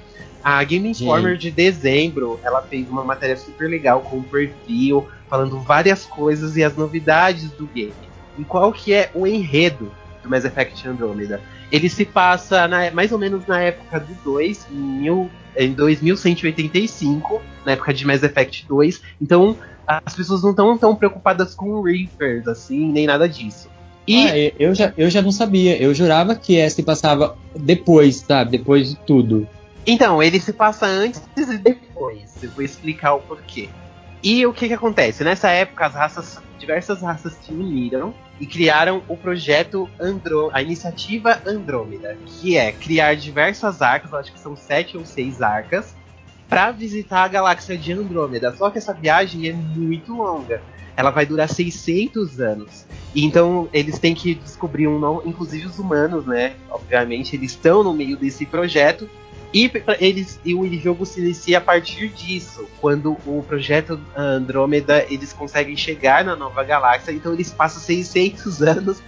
A 0.44 0.62
Game 0.64 0.88
Informer 0.88 1.36
de 1.36 1.50
dezembro, 1.50 2.38
ela 2.42 2.62
fez 2.62 2.88
uma 2.88 3.04
matéria 3.04 3.36
super 3.36 3.70
legal 3.70 4.00
com 4.00 4.16
um 4.18 4.22
perfil, 4.22 5.08
falando 5.28 5.60
várias 5.60 6.04
coisas 6.04 6.56
e 6.56 6.64
as 6.64 6.76
novidades 6.76 7.50
do 7.52 7.66
game. 7.66 7.94
E 8.36 8.44
qual 8.44 8.72
que 8.72 8.92
é 8.92 9.10
o 9.14 9.26
enredo 9.26 9.92
do 10.22 10.28
Mass 10.28 10.44
Effect 10.44 10.86
Andromeda? 10.86 11.40
ele 11.72 11.88
se 11.88 12.04
passa 12.04 12.68
na, 12.68 12.90
mais 12.90 13.10
ou 13.10 13.18
menos 13.18 13.46
na 13.46 13.58
época 13.60 13.98
do 13.98 14.14
2, 14.22 14.66
em, 14.70 14.74
mil, 14.74 15.30
em 15.56 15.72
2185, 15.72 17.42
na 17.64 17.72
época 17.72 17.92
de 17.92 18.06
Mass 18.06 18.22
Effect 18.22 18.66
2. 18.66 19.02
Então 19.20 19.56
as 19.86 20.14
pessoas 20.14 20.42
não 20.42 20.50
estão 20.50 20.78
tão 20.78 20.94
preocupadas 20.94 21.54
com 21.54 21.82
Reapers, 21.82 22.46
assim, 22.48 22.90
nem 22.90 23.06
nada 23.06 23.28
disso. 23.28 23.68
E 24.06 24.26
ah, 24.26 24.52
eu, 24.58 24.74
já, 24.74 24.92
eu 24.96 25.08
já 25.08 25.22
não 25.22 25.30
sabia, 25.30 25.80
eu 25.80 25.94
jurava 25.94 26.34
que 26.34 26.58
essa 26.58 26.76
se 26.76 26.82
passava 26.82 27.36
depois, 27.54 28.16
sabe? 28.16 28.58
Depois 28.58 28.90
de 28.90 28.96
tudo. 28.96 29.46
Então, 29.86 30.22
ele 30.22 30.40
se 30.40 30.52
passa 30.52 30.86
antes 30.86 31.22
e 31.36 31.58
depois. 31.58 32.30
Eu 32.42 32.50
vou 32.50 32.64
explicar 32.64 33.14
o 33.14 33.20
porquê. 33.20 33.68
E 34.22 34.46
o 34.46 34.52
que, 34.52 34.68
que 34.68 34.74
acontece? 34.74 35.24
Nessa 35.24 35.50
época, 35.50 35.84
as 35.84 35.94
raças, 35.94 36.40
diversas 36.56 37.02
raças 37.02 37.32
se 37.42 37.52
uniram 37.52 38.14
e 38.38 38.46
criaram 38.46 39.02
o 39.08 39.16
projeto 39.16 39.90
Andro, 39.98 40.48
a 40.52 40.62
iniciativa 40.62 41.42
Andrômeda, 41.44 42.16
que 42.26 42.56
é 42.56 42.70
criar 42.70 43.16
diversas 43.16 43.82
arcas, 43.82 44.14
acho 44.14 44.32
que 44.32 44.38
são 44.38 44.54
sete 44.54 44.96
ou 44.96 45.04
seis 45.04 45.42
arcas, 45.42 45.96
para 46.48 46.70
visitar 46.70 47.24
a 47.24 47.28
galáxia 47.28 47.76
de 47.76 47.92
Andrômeda. 47.92 48.54
Só 48.54 48.70
que 48.70 48.78
essa 48.78 48.92
viagem 48.92 49.48
é 49.48 49.52
muito 49.52 50.14
longa. 50.14 50.62
Ela 50.96 51.10
vai 51.10 51.26
durar 51.26 51.48
600 51.48 52.40
anos. 52.40 52.86
Então 53.16 53.68
eles 53.72 53.98
têm 53.98 54.14
que 54.14 54.34
descobrir 54.34 54.86
um 54.86 54.98
novo, 55.00 55.22
inclusive 55.26 55.66
os 55.66 55.78
humanos, 55.78 56.26
né? 56.26 56.54
Obviamente 56.70 57.34
eles 57.34 57.52
estão 57.52 57.82
no 57.82 57.92
meio 57.92 58.16
desse 58.16 58.46
projeto 58.46 59.08
e 59.52 59.70
eles 60.00 60.40
e 60.44 60.54
o 60.54 60.66
jogo 60.78 61.04
se 61.04 61.20
inicia 61.20 61.58
a 61.58 61.60
partir 61.60 62.08
disso, 62.08 62.66
quando 62.80 63.18
o 63.26 63.44
projeto 63.46 64.00
Andrômeda 64.16 65.04
eles 65.10 65.32
conseguem 65.32 65.76
chegar 65.76 66.24
na 66.24 66.34
nova 66.34 66.64
galáxia, 66.64 67.12
então 67.12 67.32
eles 67.32 67.50
passam 67.50 67.80
600 67.80 68.62
anos 68.62 69.02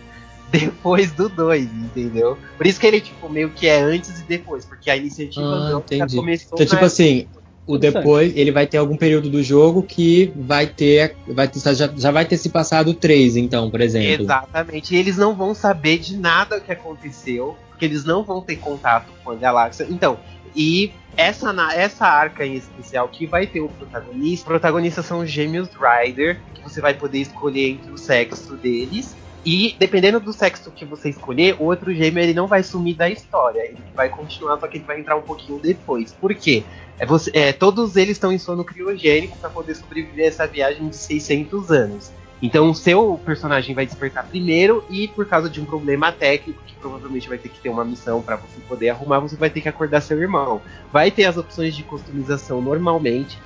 depois 0.50 1.10
do 1.12 1.28
2, 1.28 1.64
entendeu? 1.64 2.38
Por 2.56 2.66
isso 2.66 2.78
que 2.78 2.86
ele 2.86 3.00
tipo 3.00 3.28
meio 3.28 3.50
que 3.50 3.66
é 3.66 3.80
antes 3.80 4.20
e 4.20 4.24
depois, 4.24 4.64
porque 4.64 4.90
a 4.90 4.96
iniciativa 4.96 5.46
ah, 5.46 5.66
Andrômeda 5.66 6.06
começou 6.14 6.50
Então 6.54 6.66
tipo 6.66 6.84
assim, 6.84 7.26
o 7.66 7.78
depois 7.78 8.36
ele 8.36 8.52
vai 8.52 8.66
ter 8.66 8.76
algum 8.76 8.96
período 8.96 9.30
do 9.30 9.42
jogo 9.42 9.82
que 9.82 10.30
vai 10.36 10.66
ter 10.66 11.16
vai 11.26 11.48
ter, 11.48 11.58
já, 11.74 11.90
já 11.96 12.10
vai 12.10 12.26
ter 12.26 12.36
se 12.36 12.50
passado 12.50 12.92
três 12.92 13.36
então 13.36 13.70
por 13.70 13.80
exemplo. 13.80 14.24
Exatamente. 14.24 14.94
E 14.94 14.98
eles 14.98 15.16
não 15.16 15.34
vão 15.34 15.54
saber 15.54 15.98
de 15.98 16.16
nada 16.18 16.60
que 16.60 16.70
aconteceu 16.70 17.56
porque 17.70 17.84
eles 17.84 18.04
não 18.04 18.22
vão 18.22 18.40
ter 18.40 18.56
contato 18.56 19.10
com 19.24 19.32
a 19.32 19.34
galáxia. 19.34 19.86
Então 19.90 20.18
e 20.54 20.92
essa, 21.16 21.54
essa 21.74 22.06
arca 22.06 22.44
em 22.44 22.54
especial 22.54 23.08
que 23.08 23.26
vai 23.26 23.46
ter 23.46 23.60
o 23.60 23.68
protagonista, 23.68 24.46
protagonistas 24.46 25.06
são 25.06 25.20
os 25.20 25.30
gêmeos 25.30 25.68
Rider, 25.68 26.40
que 26.54 26.62
você 26.62 26.80
vai 26.80 26.94
poder 26.94 27.18
escolher 27.18 27.70
entre 27.70 27.90
o 27.90 27.98
sexo 27.98 28.56
deles. 28.56 29.16
E 29.44 29.76
dependendo 29.78 30.18
do 30.18 30.32
sexo 30.32 30.70
que 30.70 30.84
você 30.84 31.10
escolher, 31.10 31.56
o 31.60 31.64
outro 31.64 31.92
gêmeo 31.92 32.22
ele 32.22 32.32
não 32.32 32.46
vai 32.46 32.62
sumir 32.62 32.96
da 32.96 33.10
história. 33.10 33.60
Ele 33.60 33.76
vai 33.94 34.08
continuar, 34.08 34.58
só 34.58 34.66
que 34.66 34.78
ele 34.78 34.84
vai 34.84 34.98
entrar 34.98 35.16
um 35.16 35.22
pouquinho 35.22 35.58
depois. 35.58 36.12
Por 36.12 36.34
quê? 36.34 36.64
É 36.98 37.04
você, 37.04 37.30
é, 37.34 37.52
todos 37.52 37.96
eles 37.96 38.12
estão 38.12 38.32
em 38.32 38.38
sono 38.38 38.64
criogênico 38.64 39.36
para 39.36 39.50
poder 39.50 39.74
sobreviver 39.74 40.24
a 40.24 40.28
essa 40.28 40.46
viagem 40.46 40.88
de 40.88 40.96
600 40.96 41.70
anos. 41.70 42.10
Então 42.44 42.68
o 42.68 42.74
seu 42.74 43.18
personagem 43.24 43.74
vai 43.74 43.86
despertar 43.86 44.26
primeiro 44.26 44.84
e 44.90 45.08
por 45.08 45.26
causa 45.26 45.48
de 45.48 45.62
um 45.62 45.64
problema 45.64 46.12
técnico 46.12 46.62
que 46.66 46.74
provavelmente 46.74 47.26
vai 47.26 47.38
ter 47.38 47.48
que 47.48 47.58
ter 47.58 47.70
uma 47.70 47.86
missão 47.86 48.20
para 48.20 48.36
você 48.36 48.60
poder 48.68 48.90
arrumar, 48.90 49.18
você 49.20 49.34
vai 49.34 49.48
ter 49.48 49.62
que 49.62 49.68
acordar 49.70 50.02
seu 50.02 50.20
irmão. 50.20 50.60
Vai 50.92 51.10
ter 51.10 51.24
as 51.24 51.38
opções 51.38 51.74
de 51.74 51.82
customização 51.82 52.60
normalmente. 52.60 53.38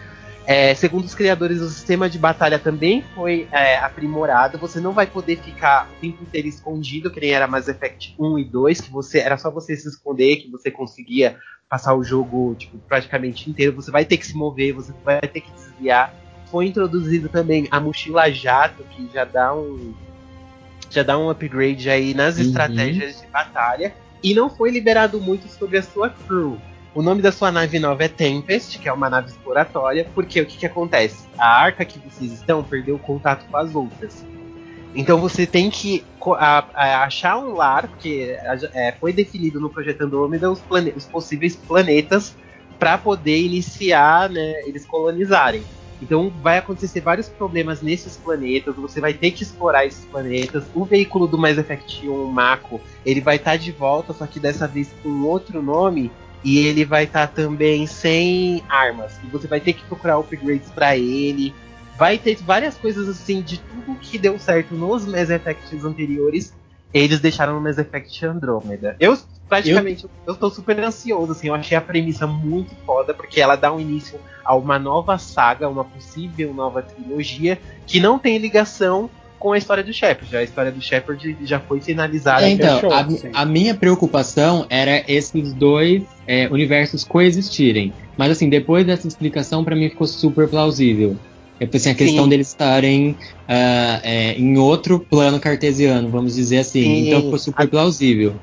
É, 0.45 0.75
segundo 0.75 1.05
os 1.05 1.15
criadores, 1.15 1.61
o 1.61 1.69
sistema 1.69 2.11
de 2.11 2.19
batalha 2.19 2.59
também 2.59 3.05
foi 3.15 3.47
é, 3.53 3.77
aprimorado. 3.77 4.59
Você 4.59 4.81
não 4.81 4.93
vai 4.93 5.07
poder 5.07 5.37
ficar 5.37 5.89
o 5.89 6.01
tempo 6.01 6.25
inteiro 6.25 6.49
escondido, 6.49 7.09
que 7.09 7.21
nem 7.21 7.31
era 7.31 7.47
Mass 7.47 7.69
Effect 7.69 8.17
1 8.19 8.39
e 8.41 8.45
2, 8.47 8.81
que 8.81 8.91
você 8.91 9.21
era 9.21 9.39
só 9.39 9.49
você 9.49 9.77
se 9.77 9.89
esconder, 9.89 10.39
que 10.39 10.51
você 10.51 10.73
conseguia 10.73 11.37
passar 11.71 11.95
o 11.95 12.03
jogo 12.03 12.57
tipo, 12.57 12.79
praticamente 12.79 13.49
inteiro. 13.49 13.77
Você 13.77 13.93
vai 13.93 14.05
ter 14.05 14.17
que 14.17 14.27
se 14.27 14.35
mover, 14.35 14.73
você 14.73 14.93
vai 15.05 15.21
ter 15.21 15.41
que 15.41 15.53
desviar 15.53 16.13
foi 16.51 16.67
introduzido 16.67 17.29
também 17.29 17.67
a 17.71 17.81
mochila 17.81 18.31
jato, 18.31 18.83
que 18.91 19.09
já 19.13 19.25
dá 19.25 19.55
um 19.55 19.95
já 20.91 21.03
dá 21.03 21.19
um 21.19 21.29
upgrade 21.29 21.91
aí 21.91 22.15
nas 22.15 22.37
uhum. 22.37 22.43
estratégias 22.43 23.21
de 23.21 23.27
batalha. 23.27 23.95
E 24.23 24.35
não 24.35 24.49
foi 24.51 24.71
liberado 24.71 25.21
muito 25.21 25.47
sobre 25.49 25.79
a 25.79 25.83
sua 25.83 26.11
crew. 26.11 26.59
O 26.95 27.03
nome 27.03 27.23
da 27.23 27.31
sua 27.31 27.53
nave 27.53 27.79
nova 27.79 28.03
é 28.05 28.09
Tempest, 28.09 28.79
que 28.79 28.89
é 28.89 28.93
uma 28.93 29.09
nave 29.09 29.29
exploratória, 29.29 30.09
porque 30.15 30.41
o 30.41 30.47
que, 30.47 30.57
que 30.57 30.67
acontece? 30.67 31.29
A 31.37 31.47
arca 31.47 31.85
que 31.85 31.99
vocês 31.99 32.33
estão 32.33 32.65
perdeu 32.65 32.97
o 32.97 32.99
contato 32.99 33.47
com 33.49 33.57
as 33.57 33.75
outras. 33.75 34.25
Então 34.95 35.21
você 35.21 35.47
tem 35.47 35.71
que 35.71 36.03
a, 36.37 36.65
a, 36.75 37.05
achar 37.05 37.39
um 37.39 37.55
lar, 37.55 37.87
porque 37.87 38.37
é, 38.75 38.93
foi 38.99 39.13
definido 39.13 39.61
no 39.61 39.71
projeto 39.71 40.03
Andrômeda 40.03 40.51
os, 40.51 40.61
os 40.97 41.05
possíveis 41.05 41.55
planetas 41.55 42.35
para 42.79 42.97
poder 42.97 43.39
iniciar, 43.39 44.31
né, 44.31 44.63
eles 44.67 44.87
colonizarem. 44.87 45.63
Então 46.01 46.33
vai 46.43 46.59
acontecer 46.59 47.01
vários 47.01 47.29
problemas 47.29 47.83
nesses 47.83 48.17
planetas, 48.17 48.77
você 48.77 49.01
vai 49.01 49.13
ter 49.13 49.33
que 49.33 49.43
explorar 49.43 49.85
esses 49.85 50.05
planetas. 50.05 50.65
O 50.75 50.85
veículo 50.85 51.27
do 51.27 51.37
Mass 51.37 51.59
Effect 51.59 52.09
1, 52.09 52.13
o 52.13 52.33
Mako, 52.33 52.81
ele 53.05 53.21
vai 53.21 53.37
estar 53.37 53.53
tá 53.53 53.57
de 53.57 53.73
volta, 53.73 54.13
só 54.13 54.27
que 54.27 54.39
dessa 54.39 54.67
vez 54.69 54.91
com 55.03 55.23
outro 55.23 55.63
nome. 55.63 56.11
E 56.45 56.59
ele 56.67 56.85
vai 56.85 57.03
estar 57.03 57.27
tá 57.27 57.33
também 57.33 57.85
sem 57.87 58.63
armas. 58.69 59.19
E 59.25 59.27
você 59.27 59.49
vai 59.49 59.61
ter 59.61 59.73
que 59.73 59.83
procurar 59.85 60.19
upgrades 60.19 60.71
para 60.71 60.97
ele. 60.97 61.53
Vai 61.99 62.17
ter 62.17 62.37
várias 62.37 62.77
coisas 62.77 63.09
assim 63.09 63.43
de 63.43 63.59
tudo 63.59 63.99
que 63.99 64.17
deu 64.19 64.39
certo 64.39 64.75
nos 64.77 65.05
Mass 65.05 65.31
Effects 65.31 65.85
anteriores. 65.85 66.55
Eles 66.93 67.21
deixaram 67.21 67.55
no 67.55 67.61
Mass 67.61 67.79
Effect 67.79 68.25
Andromeda. 68.25 68.97
Eu 68.99 69.17
praticamente 69.49 70.05
eu... 70.05 70.11
eu 70.27 70.35
tô 70.35 70.51
super 70.51 70.79
ansioso, 70.81 71.33
assim, 71.33 71.49
eu 71.49 71.55
achei 71.55 71.77
a 71.77 71.81
premissa 71.81 72.27
muito 72.27 72.75
foda, 72.87 73.15
porque 73.15 73.41
ela 73.41 73.57
dá 73.57 73.73
um 73.73 73.81
início 73.81 74.19
a 74.45 74.55
uma 74.55 74.79
nova 74.79 75.19
saga, 75.19 75.69
uma 75.69 75.85
possível 75.85 76.53
nova 76.55 76.83
trilogia, 76.83 77.59
que 77.87 78.01
não 78.01 78.19
tem 78.19 78.39
ligação 78.39 79.11
com 79.39 79.53
a 79.53 79.59
história 79.59 79.85
do 79.85 79.93
Shepard. 79.93 80.37
A 80.37 80.43
história 80.43 80.73
do 80.73 80.81
Shepard 80.81 81.37
já 81.45 81.61
foi 81.61 81.81
finalizada. 81.81 82.45
É, 82.45 82.51
então, 82.51 82.75
fechou, 82.81 82.93
a, 82.93 83.07
a, 83.43 83.45
minha 83.45 83.75
preocupação 83.75 84.67
era 84.69 85.05
esses 85.07 85.53
dois 85.53 86.03
é, 86.27 86.49
universos 86.49 87.05
coexistirem. 87.05 87.93
Mas 88.17 88.33
assim, 88.33 88.49
depois 88.49 88.85
dessa 88.85 89.07
explicação, 89.07 89.63
para 89.63 89.77
mim 89.77 89.89
ficou 89.89 90.07
super 90.07 90.49
plausível. 90.49 91.17
É 91.61 91.69
assim, 91.77 91.91
a 91.91 91.95
questão 91.95 92.25
Sim. 92.25 92.31
deles 92.31 92.49
estarem 92.49 93.11
uh, 93.11 93.17
é, 94.03 94.35
em 94.35 94.57
outro 94.59 95.01
plano 95.01 95.41
cartesiano, 95.41 96.09
vamos 96.09 96.35
dizer 96.35 96.59
assim. 96.59 96.83
Sim. 96.83 97.09
Então 97.09 97.23
ficou 97.23 97.39
super 97.39 97.69
plausível. 97.69 98.35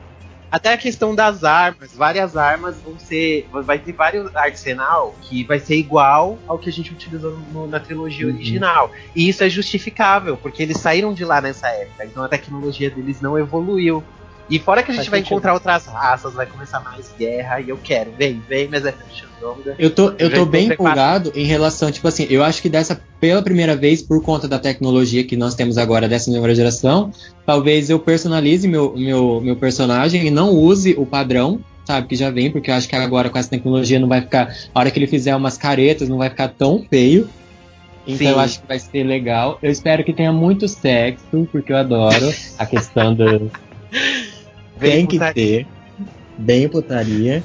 Até 0.52 0.72
a 0.72 0.78
questão 0.78 1.14
das 1.14 1.44
armas, 1.44 1.94
várias 1.94 2.38
armas 2.38 2.78
vão 2.82 2.98
ser. 2.98 3.48
Vai 3.52 3.78
ter 3.80 3.92
vários 3.92 4.34
arsenal 4.36 5.14
que 5.22 5.44
vai 5.44 5.60
ser 5.60 5.76
igual 5.76 6.38
ao 6.48 6.58
que 6.58 6.70
a 6.70 6.72
gente 6.72 6.94
utilizou 6.94 7.38
no, 7.52 7.68
na 7.68 7.80
trilogia 7.80 8.28
uhum. 8.28 8.34
original. 8.34 8.92
E 9.16 9.28
isso 9.28 9.44
é 9.44 9.50
justificável, 9.50 10.38
porque 10.38 10.64
eles 10.64 10.78
saíram 10.78 11.14
de 11.14 11.26
lá 11.26 11.42
nessa 11.42 11.68
época, 11.68 12.06
então 12.06 12.24
a 12.24 12.30
tecnologia 12.30 12.90
deles 12.90 13.22
não 13.22 13.38
evoluiu. 13.38 14.04
E 14.50 14.60
fora 14.60 14.84
que 14.84 14.92
a 14.92 14.94
gente 14.94 15.04
Faz 15.04 15.10
vai 15.10 15.20
sentido. 15.20 15.34
encontrar 15.34 15.54
outras 15.54 15.86
raças, 15.88 16.34
vai 16.34 16.46
começar 16.46 16.80
mais 16.80 17.12
guerra, 17.18 17.60
e 17.62 17.70
eu 17.70 17.78
quero. 17.78 18.12
Vem, 18.12 18.42
vem, 18.48 18.68
mas 18.68 18.86
é 18.86 18.94
eu 19.78 19.90
tô, 19.90 20.14
eu 20.18 20.34
tô 20.34 20.46
bem 20.46 20.68
empolgado 20.68 21.32
em 21.36 21.46
relação, 21.46 21.92
tipo 21.92 22.08
assim, 22.08 22.26
eu 22.30 22.44
acho 22.44 22.62
que 22.62 22.70
dessa, 22.70 23.00
pela 23.20 23.42
primeira 23.42 23.76
vez, 23.76 24.02
por 24.02 24.22
conta 24.24 24.48
da 24.48 24.58
tecnologia 24.58 25.24
que 25.24 25.36
nós 25.36 25.56
temos 25.56 25.78
agora 25.78 26.08
dessa 26.08 26.32
nova 26.32 26.54
geração, 26.56 27.12
talvez 27.46 27.90
eu 27.90 28.00
personalize 28.00 28.68
meu, 28.68 28.96
meu, 28.96 29.42
meu 29.42 29.56
personagem 29.56 30.26
e 30.26 30.32
não 30.32 30.52
use 30.52 30.96
o 30.98 31.06
padrão, 31.06 31.60
sabe, 31.86 32.08
que 32.08 32.16
já 32.16 32.32
vem, 32.32 32.50
porque 32.50 32.72
eu 32.72 32.76
acho 32.76 32.88
que 32.88 32.96
agora 32.96 33.30
com 33.30 33.38
essa 33.38 33.50
tecnologia 33.50 34.00
não 34.00 34.08
vai 34.08 34.22
ficar, 34.22 34.56
a 34.74 34.80
hora 34.80 34.90
que 34.90 34.98
ele 34.98 35.08
fizer 35.08 35.36
umas 35.36 35.58
caretas, 35.58 36.10
não 36.10 36.18
vai 36.18 36.30
ficar 36.30 36.48
tão 36.48 36.84
feio. 36.90 37.30
Então 38.08 38.28
Sim. 38.28 38.34
eu 38.34 38.40
acho 38.40 38.62
que 38.62 38.68
vai 38.68 38.80
ser 38.80 39.04
legal. 39.04 39.58
Eu 39.62 39.72
espero 39.72 40.04
que 40.04 40.14
tenha 40.14 40.32
muito 40.32 40.68
sexo, 40.68 41.48
porque 41.52 41.74
eu 41.74 41.78
adoro 41.78 42.32
a 42.58 42.66
questão 42.66 43.14
do. 43.14 43.52
Tem 44.80 45.06
que 45.06 45.20
ter. 45.34 45.68
Bem 46.38 46.68
putaria. 46.68 47.44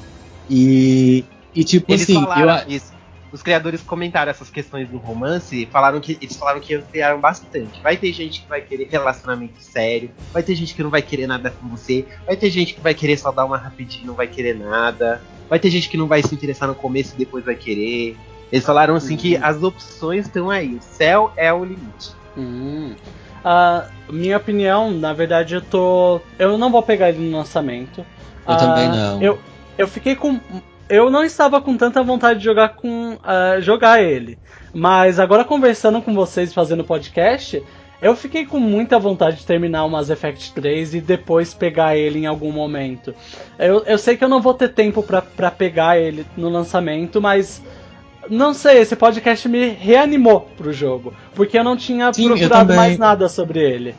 E 0.49 1.23
e 1.53 1.63
tipo 1.63 1.91
eles 1.91 2.03
assim, 2.03 2.15
eu... 2.15 2.75
isso. 2.75 2.91
Os 3.31 3.41
criadores 3.41 3.81
comentaram 3.81 4.29
essas 4.29 4.49
questões 4.49 4.89
do 4.89 4.97
romance, 4.97 5.65
falaram 5.71 6.01
que 6.01 6.17
eles 6.21 6.35
falaram 6.35 6.59
que 6.59 6.75
ampliaram 6.75 7.17
bastante. 7.19 7.79
Vai 7.81 7.95
ter 7.95 8.11
gente 8.11 8.41
que 8.41 8.49
vai 8.49 8.61
querer 8.61 8.89
relacionamento 8.91 9.61
sério, 9.61 10.11
vai 10.33 10.43
ter 10.43 10.53
gente 10.53 10.75
que 10.75 10.83
não 10.83 10.89
vai 10.89 11.01
querer 11.01 11.27
nada 11.27 11.49
com 11.49 11.69
você, 11.69 12.05
vai 12.25 12.35
ter 12.35 12.49
gente 12.49 12.73
que 12.73 12.81
vai 12.81 12.93
querer 12.93 13.17
só 13.17 13.31
dar 13.31 13.45
uma 13.45 13.57
rapidinho, 13.57 14.07
não 14.07 14.15
vai 14.15 14.27
querer 14.27 14.57
nada. 14.57 15.21
Vai 15.49 15.59
ter 15.59 15.69
gente 15.69 15.87
que 15.87 15.97
não 15.97 16.07
vai 16.07 16.21
se 16.21 16.33
interessar 16.33 16.67
no 16.67 16.75
começo 16.75 17.13
e 17.15 17.17
depois 17.19 17.43
vai 17.45 17.55
querer. 17.55 18.17
Eles 18.51 18.65
falaram 18.65 18.95
assim 18.95 19.15
que 19.15 19.35
uhum. 19.35 19.45
as 19.45 19.63
opções 19.63 20.25
estão 20.25 20.49
aí. 20.49 20.75
O 20.75 20.81
céu 20.81 21.31
é 21.37 21.53
o 21.53 21.63
limite. 21.63 22.11
Hum. 22.37 22.95
Uh, 23.43 24.13
minha 24.13 24.37
opinião, 24.37 24.91
na 24.91 25.13
verdade, 25.13 25.55
eu 25.55 25.61
tô. 25.61 26.21
Eu 26.37 26.57
não 26.57 26.71
vou 26.71 26.83
pegar 26.83 27.09
ele 27.09 27.19
no 27.19 27.37
lançamento. 27.37 28.05
Eu 28.47 28.53
uh, 28.53 28.57
também 28.57 28.87
não. 28.89 29.21
Eu, 29.21 29.39
eu 29.77 29.87
fiquei 29.87 30.15
com 30.15 30.39
eu 30.91 31.09
não 31.09 31.23
estava 31.23 31.61
com 31.61 31.77
tanta 31.77 32.03
vontade 32.03 32.39
de 32.39 32.45
jogar 32.45 32.75
com 32.75 33.13
uh, 33.13 33.61
jogar 33.61 34.03
ele. 34.03 34.37
Mas 34.73 35.19
agora 35.19 35.45
conversando 35.45 36.01
com 36.01 36.13
vocês 36.13 36.53
fazendo 36.53 36.83
podcast, 36.83 37.63
Eu 38.01 38.15
fiquei 38.15 38.47
com 38.47 38.59
muita 38.59 38.97
vontade 38.97 39.37
de 39.37 39.45
terminar 39.45 39.85
o 39.85 39.89
Mass 39.89 40.09
Effect 40.09 40.53
3 40.53 40.95
e 40.95 41.01
depois 41.01 41.53
pegar 41.53 41.95
ele 41.95 42.19
em 42.19 42.25
algum 42.25 42.51
momento. 42.51 43.13
Eu, 43.59 43.83
eu 43.85 43.97
sei 43.97 44.17
que 44.17 44.23
eu 44.23 44.29
não 44.29 44.41
vou 44.41 44.55
ter 44.55 44.69
tempo 44.69 45.03
para 45.03 45.51
pegar 45.51 45.99
ele 45.99 46.25
no 46.35 46.49
lançamento, 46.49 47.21
mas 47.21 47.61
não 48.29 48.53
sei, 48.53 48.79
esse 48.79 48.95
podcast 48.95 49.47
me 49.47 49.69
reanimou 49.69 50.41
pro 50.57 50.71
jogo, 50.71 51.13
porque 51.33 51.57
eu 51.57 51.63
não 51.63 51.75
tinha 51.75 52.13
Sim, 52.13 52.27
procurado 52.27 52.73
mais 52.73 52.97
nada 52.97 53.27
sobre 53.27 53.59
ele. 53.59 53.95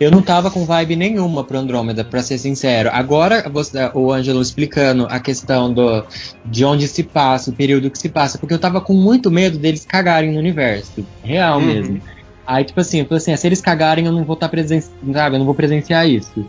Eu 0.00 0.10
não 0.10 0.20
tava 0.20 0.50
com 0.50 0.64
vibe 0.64 0.96
nenhuma 0.96 1.44
pro 1.44 1.58
Andrômeda, 1.58 2.04
pra 2.04 2.22
ser 2.22 2.38
sincero. 2.38 2.90
Agora, 2.92 3.48
você, 3.48 3.90
o 3.94 4.12
Ângelo 4.12 4.42
explicando 4.42 5.06
a 5.08 5.20
questão 5.20 5.72
do, 5.72 6.04
de 6.44 6.64
onde 6.64 6.88
se 6.88 7.04
passa, 7.04 7.50
o 7.50 7.52
período 7.52 7.90
que 7.90 7.98
se 7.98 8.08
passa, 8.08 8.36
porque 8.36 8.52
eu 8.52 8.58
tava 8.58 8.80
com 8.80 8.92
muito 8.92 9.30
medo 9.30 9.58
deles 9.58 9.86
cagarem 9.86 10.32
no 10.32 10.38
universo. 10.38 11.06
Real 11.22 11.58
uhum. 11.58 11.66
mesmo. 11.66 12.00
Aí, 12.46 12.64
tipo 12.64 12.80
assim, 12.80 13.00
eu 13.00 13.06
falei 13.06 13.18
assim, 13.18 13.36
se 13.36 13.46
eles 13.46 13.60
cagarem, 13.60 14.06
eu 14.06 14.12
não 14.12 14.24
vou 14.24 14.34
estar 14.34 14.46
tá 14.46 14.50
presenciando, 14.50 15.36
eu 15.36 15.38
não 15.38 15.46
vou 15.46 15.54
presenciar 15.54 16.08
isso. 16.08 16.44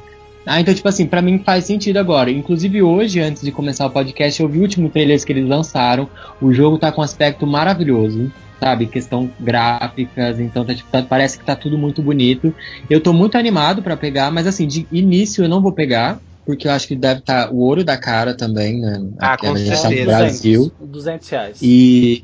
Ah, 0.48 0.62
então, 0.62 0.74
tipo 0.74 0.88
assim, 0.88 1.06
pra 1.06 1.22
mim 1.22 1.40
faz 1.44 1.66
sentido 1.66 1.98
agora. 1.98 2.32
Inclusive, 2.32 2.82
hoje, 2.82 3.20
antes 3.20 3.44
de 3.44 3.52
começar 3.52 3.86
o 3.86 3.90
podcast, 3.90 4.42
eu 4.42 4.48
vi 4.48 4.60
o 4.60 4.62
último 4.62 4.90
trailer 4.90 5.24
que 5.24 5.32
eles 5.34 5.48
lançaram. 5.48 6.10
O 6.42 6.54
jogo 6.54 6.78
tá 6.78 6.92
com 6.92 7.02
um 7.02 7.04
aspecto 7.04 7.46
maravilhoso 7.46 8.32
sabe? 8.60 8.88
Questão 8.88 9.30
gráficas, 9.40 10.40
então 10.40 10.66
tá, 10.66 10.74
tipo, 10.74 10.90
tá, 10.90 11.04
parece 11.04 11.38
que 11.38 11.46
tá 11.46 11.56
tudo 11.56 11.78
muito 11.78 12.02
bonito. 12.02 12.54
Eu 12.90 13.00
tô 13.00 13.14
muito 13.14 13.38
animado 13.38 13.84
para 13.84 13.96
pegar, 13.96 14.32
mas 14.32 14.48
assim, 14.48 14.66
de 14.68 14.88
início 14.92 15.44
eu 15.44 15.50
não 15.50 15.62
vou 15.62 15.72
pegar, 15.72 16.20
porque 16.46 16.68
eu 16.68 16.72
acho 16.72 16.88
que 16.88 16.96
deve 16.96 17.20
estar 17.20 17.48
tá 17.48 17.52
o 17.54 17.58
ouro 17.58 17.84
da 17.84 17.98
cara 17.98 18.34
também, 18.34 18.80
né? 18.80 19.00
Ah, 19.20 19.38
com 19.38 19.56
certeza. 19.56 19.90
No 19.90 20.06
Brasil. 20.06 20.72
200 20.80 21.30
reais. 21.30 21.60
E 21.62 22.24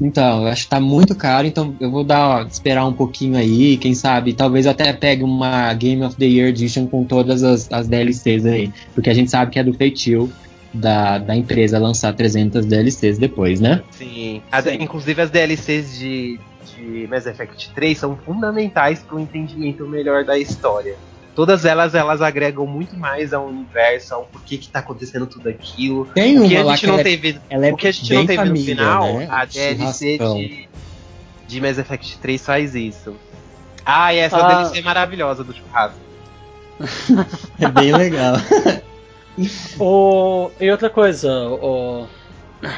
então, 0.00 0.42
eu 0.42 0.48
acho 0.48 0.64
que 0.64 0.70
tá 0.70 0.80
muito 0.80 1.14
caro, 1.14 1.46
então 1.46 1.74
eu 1.80 1.90
vou 1.90 2.04
dar, 2.04 2.46
esperar 2.46 2.84
um 2.86 2.92
pouquinho 2.92 3.36
aí, 3.36 3.76
quem 3.76 3.94
sabe, 3.94 4.34
talvez 4.34 4.66
até 4.66 4.92
pegue 4.92 5.22
uma 5.22 5.72
Game 5.74 6.02
of 6.02 6.16
the 6.16 6.26
Year 6.26 6.48
Edition 6.48 6.86
com 6.86 7.04
todas 7.04 7.42
as, 7.42 7.70
as 7.72 7.88
DLCs 7.88 8.44
aí, 8.44 8.72
porque 8.94 9.08
a 9.08 9.14
gente 9.14 9.30
sabe 9.30 9.50
que 9.50 9.58
é 9.58 9.64
do 9.64 9.72
feitio 9.72 10.30
da, 10.72 11.18
da 11.18 11.34
empresa 11.34 11.78
lançar 11.78 12.12
300 12.12 12.66
DLCs 12.66 13.18
depois, 13.18 13.60
né? 13.60 13.82
Sim. 13.90 14.42
As, 14.52 14.66
inclusive 14.66 15.22
as 15.22 15.30
DLCs 15.30 15.98
de, 15.98 16.38
de 16.76 17.06
Mass 17.08 17.26
Effect 17.26 17.70
3 17.74 17.96
são 17.96 18.16
fundamentais 18.16 19.02
para 19.02 19.16
o 19.16 19.20
entendimento 19.20 19.86
melhor 19.86 20.24
da 20.24 20.38
história. 20.38 20.96
Todas 21.36 21.66
elas 21.66 21.94
elas 21.94 22.22
agregam 22.22 22.66
muito 22.66 22.96
mais 22.96 23.34
ao 23.34 23.46
universo, 23.46 24.14
ao 24.14 24.24
porquê 24.24 24.56
que 24.56 24.68
tá 24.68 24.78
acontecendo 24.78 25.26
tudo 25.26 25.50
aquilo. 25.50 26.06
Tem 26.14 26.38
uma 26.38 26.46
o 26.46 26.48
que 26.48 26.56
a 26.56 26.64
gente 26.64 26.86
não 26.86 26.98
é, 26.98 27.02
teve, 27.02 27.40
ela 27.50 27.66
é 27.66 27.72
o 27.74 27.76
que 27.76 27.86
a 27.86 27.92
gente 27.92 28.14
não 28.14 28.26
teve 28.26 28.36
família, 28.36 28.74
no 28.74 28.80
final, 28.80 29.18
né? 29.18 29.28
a 29.30 29.44
DLC 29.44 30.16
de, 30.16 30.68
de 31.46 31.60
Mass 31.60 31.76
Effect 31.76 32.18
3 32.20 32.46
faz 32.46 32.74
isso. 32.74 33.14
Ah, 33.84 34.14
e 34.14 34.16
essa 34.16 34.38
ah. 34.38 34.48
DLC 34.48 34.78
é 34.78 34.82
maravilhosa 34.82 35.44
do 35.44 35.54
churrasco. 35.54 36.00
é 37.60 37.68
bem 37.68 37.94
legal. 37.94 38.36
o, 39.78 40.50
e 40.58 40.70
outra 40.70 40.88
coisa, 40.88 41.30
o, 41.30 42.06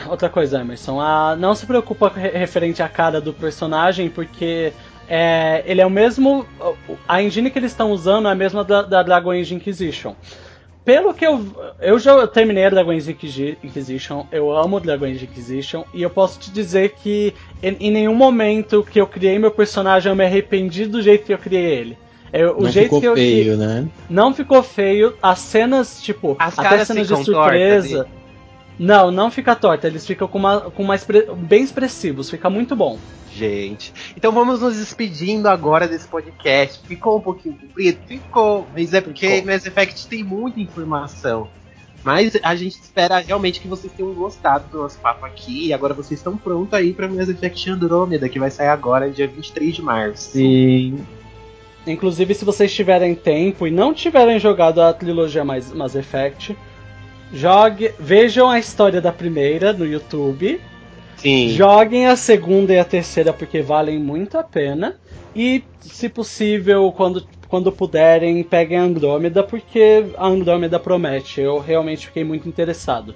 outra 0.08 0.28
coisa, 0.28 0.60
Emerson, 0.60 1.00
a, 1.00 1.36
não 1.36 1.54
se 1.54 1.64
preocupa 1.64 2.12
referente 2.12 2.82
à 2.82 2.88
cara 2.88 3.20
do 3.20 3.32
personagem, 3.32 4.10
porque 4.10 4.72
é, 5.08 5.62
ele 5.66 5.80
é 5.80 5.86
o 5.86 5.90
mesmo. 5.90 6.46
A 7.06 7.22
engine 7.22 7.50
que 7.50 7.58
eles 7.58 7.72
estão 7.72 7.90
usando 7.92 8.28
é 8.28 8.32
a 8.32 8.34
mesma 8.34 8.62
da, 8.62 8.82
da 8.82 9.02
Dragon 9.02 9.30
Age 9.30 9.54
Inquisition. 9.54 10.14
Pelo 10.84 11.12
que 11.12 11.26
eu. 11.26 11.44
Eu 11.80 11.98
já 11.98 12.26
terminei 12.26 12.64
a 12.64 12.70
Dragon 12.70 12.92
Age 12.92 13.16
Inquisition, 13.62 14.26
eu 14.32 14.56
amo 14.56 14.80
Dragon 14.80 15.06
Age 15.06 15.24
Inquisition, 15.24 15.84
e 15.92 16.02
eu 16.02 16.10
posso 16.10 16.38
te 16.38 16.50
dizer 16.50 16.94
que 17.02 17.34
em, 17.62 17.76
em 17.80 17.90
nenhum 17.90 18.14
momento 18.14 18.82
que 18.82 19.00
eu 19.00 19.06
criei 19.06 19.38
meu 19.38 19.50
personagem 19.50 20.10
eu 20.10 20.16
me 20.16 20.24
arrependi 20.24 20.86
do 20.86 21.02
jeito 21.02 21.24
que 21.26 21.32
eu 21.32 21.38
criei 21.38 21.64
ele. 21.64 21.98
É, 22.32 22.46
o 22.46 22.62
não 22.62 22.70
jeito 22.70 22.86
ficou 22.86 23.00
que 23.00 23.06
eu, 23.06 23.14
feio, 23.14 23.56
né? 23.56 23.88
Não 24.08 24.34
ficou 24.34 24.62
feio. 24.62 25.14
As 25.22 25.38
cenas, 25.38 26.02
tipo, 26.02 26.36
As 26.38 26.58
até 26.58 26.84
cenas 26.84 27.08
de 27.08 27.24
surpresa. 27.24 28.06
Não, 28.78 29.10
não 29.10 29.30
fica 29.30 29.56
torta. 29.56 29.86
Eles 29.86 30.06
ficam 30.06 30.28
com 30.28 30.38
uma, 30.38 30.60
com 30.70 30.82
uma 30.82 30.94
bem 31.36 31.62
expressivos. 31.62 32.30
Fica 32.30 32.48
muito 32.48 32.76
bom. 32.76 32.98
Gente, 33.32 33.92
então 34.16 34.32
vamos 34.32 34.60
nos 34.60 34.76
despedindo 34.76 35.48
agora 35.48 35.86
desse 35.86 36.08
podcast. 36.08 36.80
Ficou 36.86 37.18
um 37.18 37.20
pouquinho 37.20 37.56
comprido? 37.56 37.98
Ficou. 38.06 38.66
Mas 38.74 38.92
é 38.94 39.00
porque 39.00 39.28
Ficou. 39.28 39.52
Mass 39.52 39.66
Effect 39.66 40.06
tem 40.08 40.24
muita 40.24 40.60
informação. 40.60 41.48
Mas 42.02 42.38
a 42.42 42.54
gente 42.54 42.80
espera 42.80 43.18
realmente 43.18 43.60
que 43.60 43.68
vocês 43.68 43.92
tenham 43.92 44.12
gostado 44.14 44.68
do 44.70 44.78
nosso 44.78 44.98
papo 44.98 45.26
aqui. 45.26 45.66
E 45.66 45.72
agora 45.72 45.94
vocês 45.94 46.18
estão 46.18 46.36
prontos 46.36 46.74
aí 46.74 46.92
para 46.92 47.08
Mass 47.08 47.28
Effect 47.28 47.70
Andromeda, 47.70 48.28
que 48.28 48.38
vai 48.38 48.50
sair 48.50 48.68
agora, 48.68 49.10
dia 49.10 49.28
23 49.28 49.74
de 49.74 49.82
março. 49.82 50.30
Sim. 50.32 50.98
Inclusive, 51.86 52.34
se 52.34 52.44
vocês 52.44 52.72
tiverem 52.72 53.14
tempo 53.14 53.66
e 53.66 53.70
não 53.70 53.94
tiverem 53.94 54.38
jogado 54.38 54.80
a 54.80 54.92
trilogia 54.92 55.44
mais 55.44 55.72
Mass 55.72 55.94
Effect, 55.94 56.56
jogue, 57.32 57.92
vejam 57.98 58.48
a 58.48 58.58
história 58.58 59.00
da 59.00 59.12
primeira 59.12 59.72
no 59.72 59.86
YouTube. 59.86 60.60
Sim. 61.16 61.50
Joguem 61.50 62.06
a 62.06 62.16
segunda 62.16 62.72
e 62.72 62.78
a 62.78 62.84
terceira 62.84 63.32
porque 63.32 63.60
valem 63.60 63.98
muito 63.98 64.38
a 64.38 64.42
pena. 64.42 64.96
E, 65.34 65.62
se 65.80 66.08
possível, 66.08 66.92
quando, 66.92 67.26
quando 67.48 67.70
puderem, 67.72 68.42
peguem 68.42 68.78
a 68.78 68.82
Andrômeda 68.82 69.42
porque 69.42 70.06
a 70.16 70.26
Andrômeda 70.26 70.78
promete. 70.78 71.40
Eu 71.40 71.58
realmente 71.58 72.06
fiquei 72.06 72.24
muito 72.24 72.48
interessado. 72.48 73.14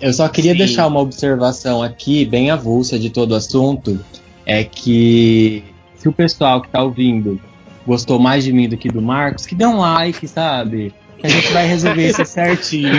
Eu 0.00 0.12
só 0.12 0.28
queria 0.28 0.52
Sim. 0.52 0.58
deixar 0.58 0.86
uma 0.86 1.00
observação 1.00 1.82
aqui, 1.82 2.24
bem 2.24 2.50
avulsa 2.50 2.98
de 2.98 3.10
todo 3.10 3.32
o 3.32 3.36
assunto, 3.36 4.00
é 4.44 4.64
que 4.64 5.62
se 5.96 6.08
o 6.08 6.12
pessoal 6.12 6.60
que 6.60 6.66
está 6.66 6.82
ouvindo 6.82 7.40
gostou 7.86 8.18
mais 8.18 8.42
de 8.42 8.52
mim 8.52 8.68
do 8.68 8.76
que 8.76 8.88
do 8.88 9.00
Marcos, 9.00 9.46
que 9.46 9.54
dê 9.54 9.64
um 9.64 9.78
like, 9.78 10.26
sabe? 10.26 10.92
Que 11.22 11.28
a 11.28 11.30
gente 11.30 11.52
vai 11.52 11.66
resolver 11.66 12.08
isso 12.08 12.24
certinho. 12.24 12.90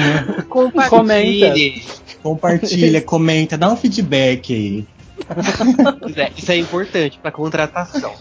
Compartilhe. 0.48 1.84
Compartilha, 2.24 3.02
comenta, 3.02 3.58
dá 3.58 3.70
um 3.70 3.76
feedback 3.76 4.54
aí. 4.54 4.88
É, 6.16 6.32
isso 6.38 6.52
é 6.52 6.58
importante 6.58 7.20
para 7.20 7.32
contratação. 7.32 8.14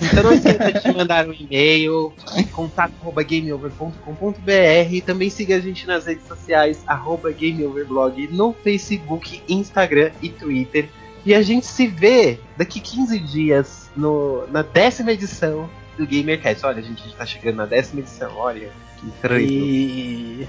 Então 0.00 0.22
não 0.22 0.32
esqueça 0.34 0.72
de 0.72 0.92
mandar 0.94 1.26
um 1.26 1.32
e-mail, 1.32 2.12
contato.gameover.com.br 2.52 5.06
também 5.06 5.30
siga 5.30 5.56
a 5.56 5.60
gente 5.60 5.86
nas 5.86 6.04
redes 6.04 6.28
sociais, 6.28 6.82
arroba 6.86 7.32
GameOverblog, 7.32 8.28
no 8.28 8.52
Facebook, 8.52 9.42
Instagram 9.48 10.10
e 10.20 10.28
Twitter. 10.28 10.90
E 11.24 11.34
a 11.34 11.40
gente 11.40 11.64
se 11.66 11.86
vê 11.86 12.38
daqui 12.58 12.78
15 12.78 13.18
dias 13.20 13.90
no, 13.96 14.46
na 14.48 14.60
décima 14.60 15.12
edição 15.12 15.70
do 15.96 16.06
GamerCast. 16.06 16.66
Olha, 16.66 16.80
a 16.80 16.82
gente 16.82 17.08
está 17.08 17.24
chegando 17.24 17.56
na 17.56 17.66
décima 17.66 18.00
edição, 18.00 18.36
olha, 18.36 18.70
estranho. 19.08 19.46
E... 19.46 20.48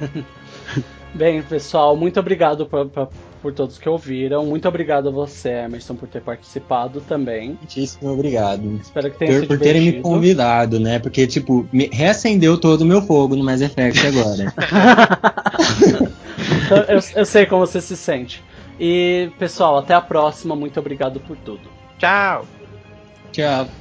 Bem, 1.12 1.42
pessoal, 1.42 1.96
muito 1.96 2.20
obrigado 2.20 2.66
por, 2.66 2.88
por, 2.88 3.08
por, 3.42 3.52
todos 3.52 3.78
que 3.78 3.88
ouviram. 3.88 4.46
Muito 4.46 4.68
obrigado 4.68 5.08
a 5.08 5.12
você, 5.12 5.50
Emerson, 5.50 5.96
por 5.96 6.08
ter 6.08 6.22
participado 6.22 7.00
também. 7.00 7.58
Muitíssimo 7.58 8.12
obrigado. 8.12 8.78
Espero 8.80 9.10
que 9.10 9.18
tenha 9.18 9.32
por, 9.32 9.40
sido 9.40 9.48
Por 9.48 9.58
terem 9.58 9.82
me 9.82 10.00
convidado, 10.00 10.78
né? 10.78 11.00
Porque, 11.00 11.26
tipo, 11.26 11.68
me 11.72 11.88
reacendeu 11.92 12.56
todo 12.56 12.82
o 12.82 12.86
meu 12.86 13.02
fogo 13.02 13.34
no 13.34 13.42
Mass 13.42 13.60
Effect 13.60 14.06
agora. 14.06 14.54
eu, 16.88 17.00
eu 17.16 17.26
sei 17.26 17.44
como 17.44 17.66
você 17.66 17.80
se 17.80 17.96
sente. 17.96 18.42
E, 18.78 19.30
pessoal, 19.38 19.78
até 19.78 19.94
a 19.94 20.00
próxima. 20.00 20.54
Muito 20.54 20.78
obrigado 20.78 21.18
por 21.20 21.36
tudo. 21.36 21.68
Tchau! 21.98 22.46
Tchau. 23.32 23.79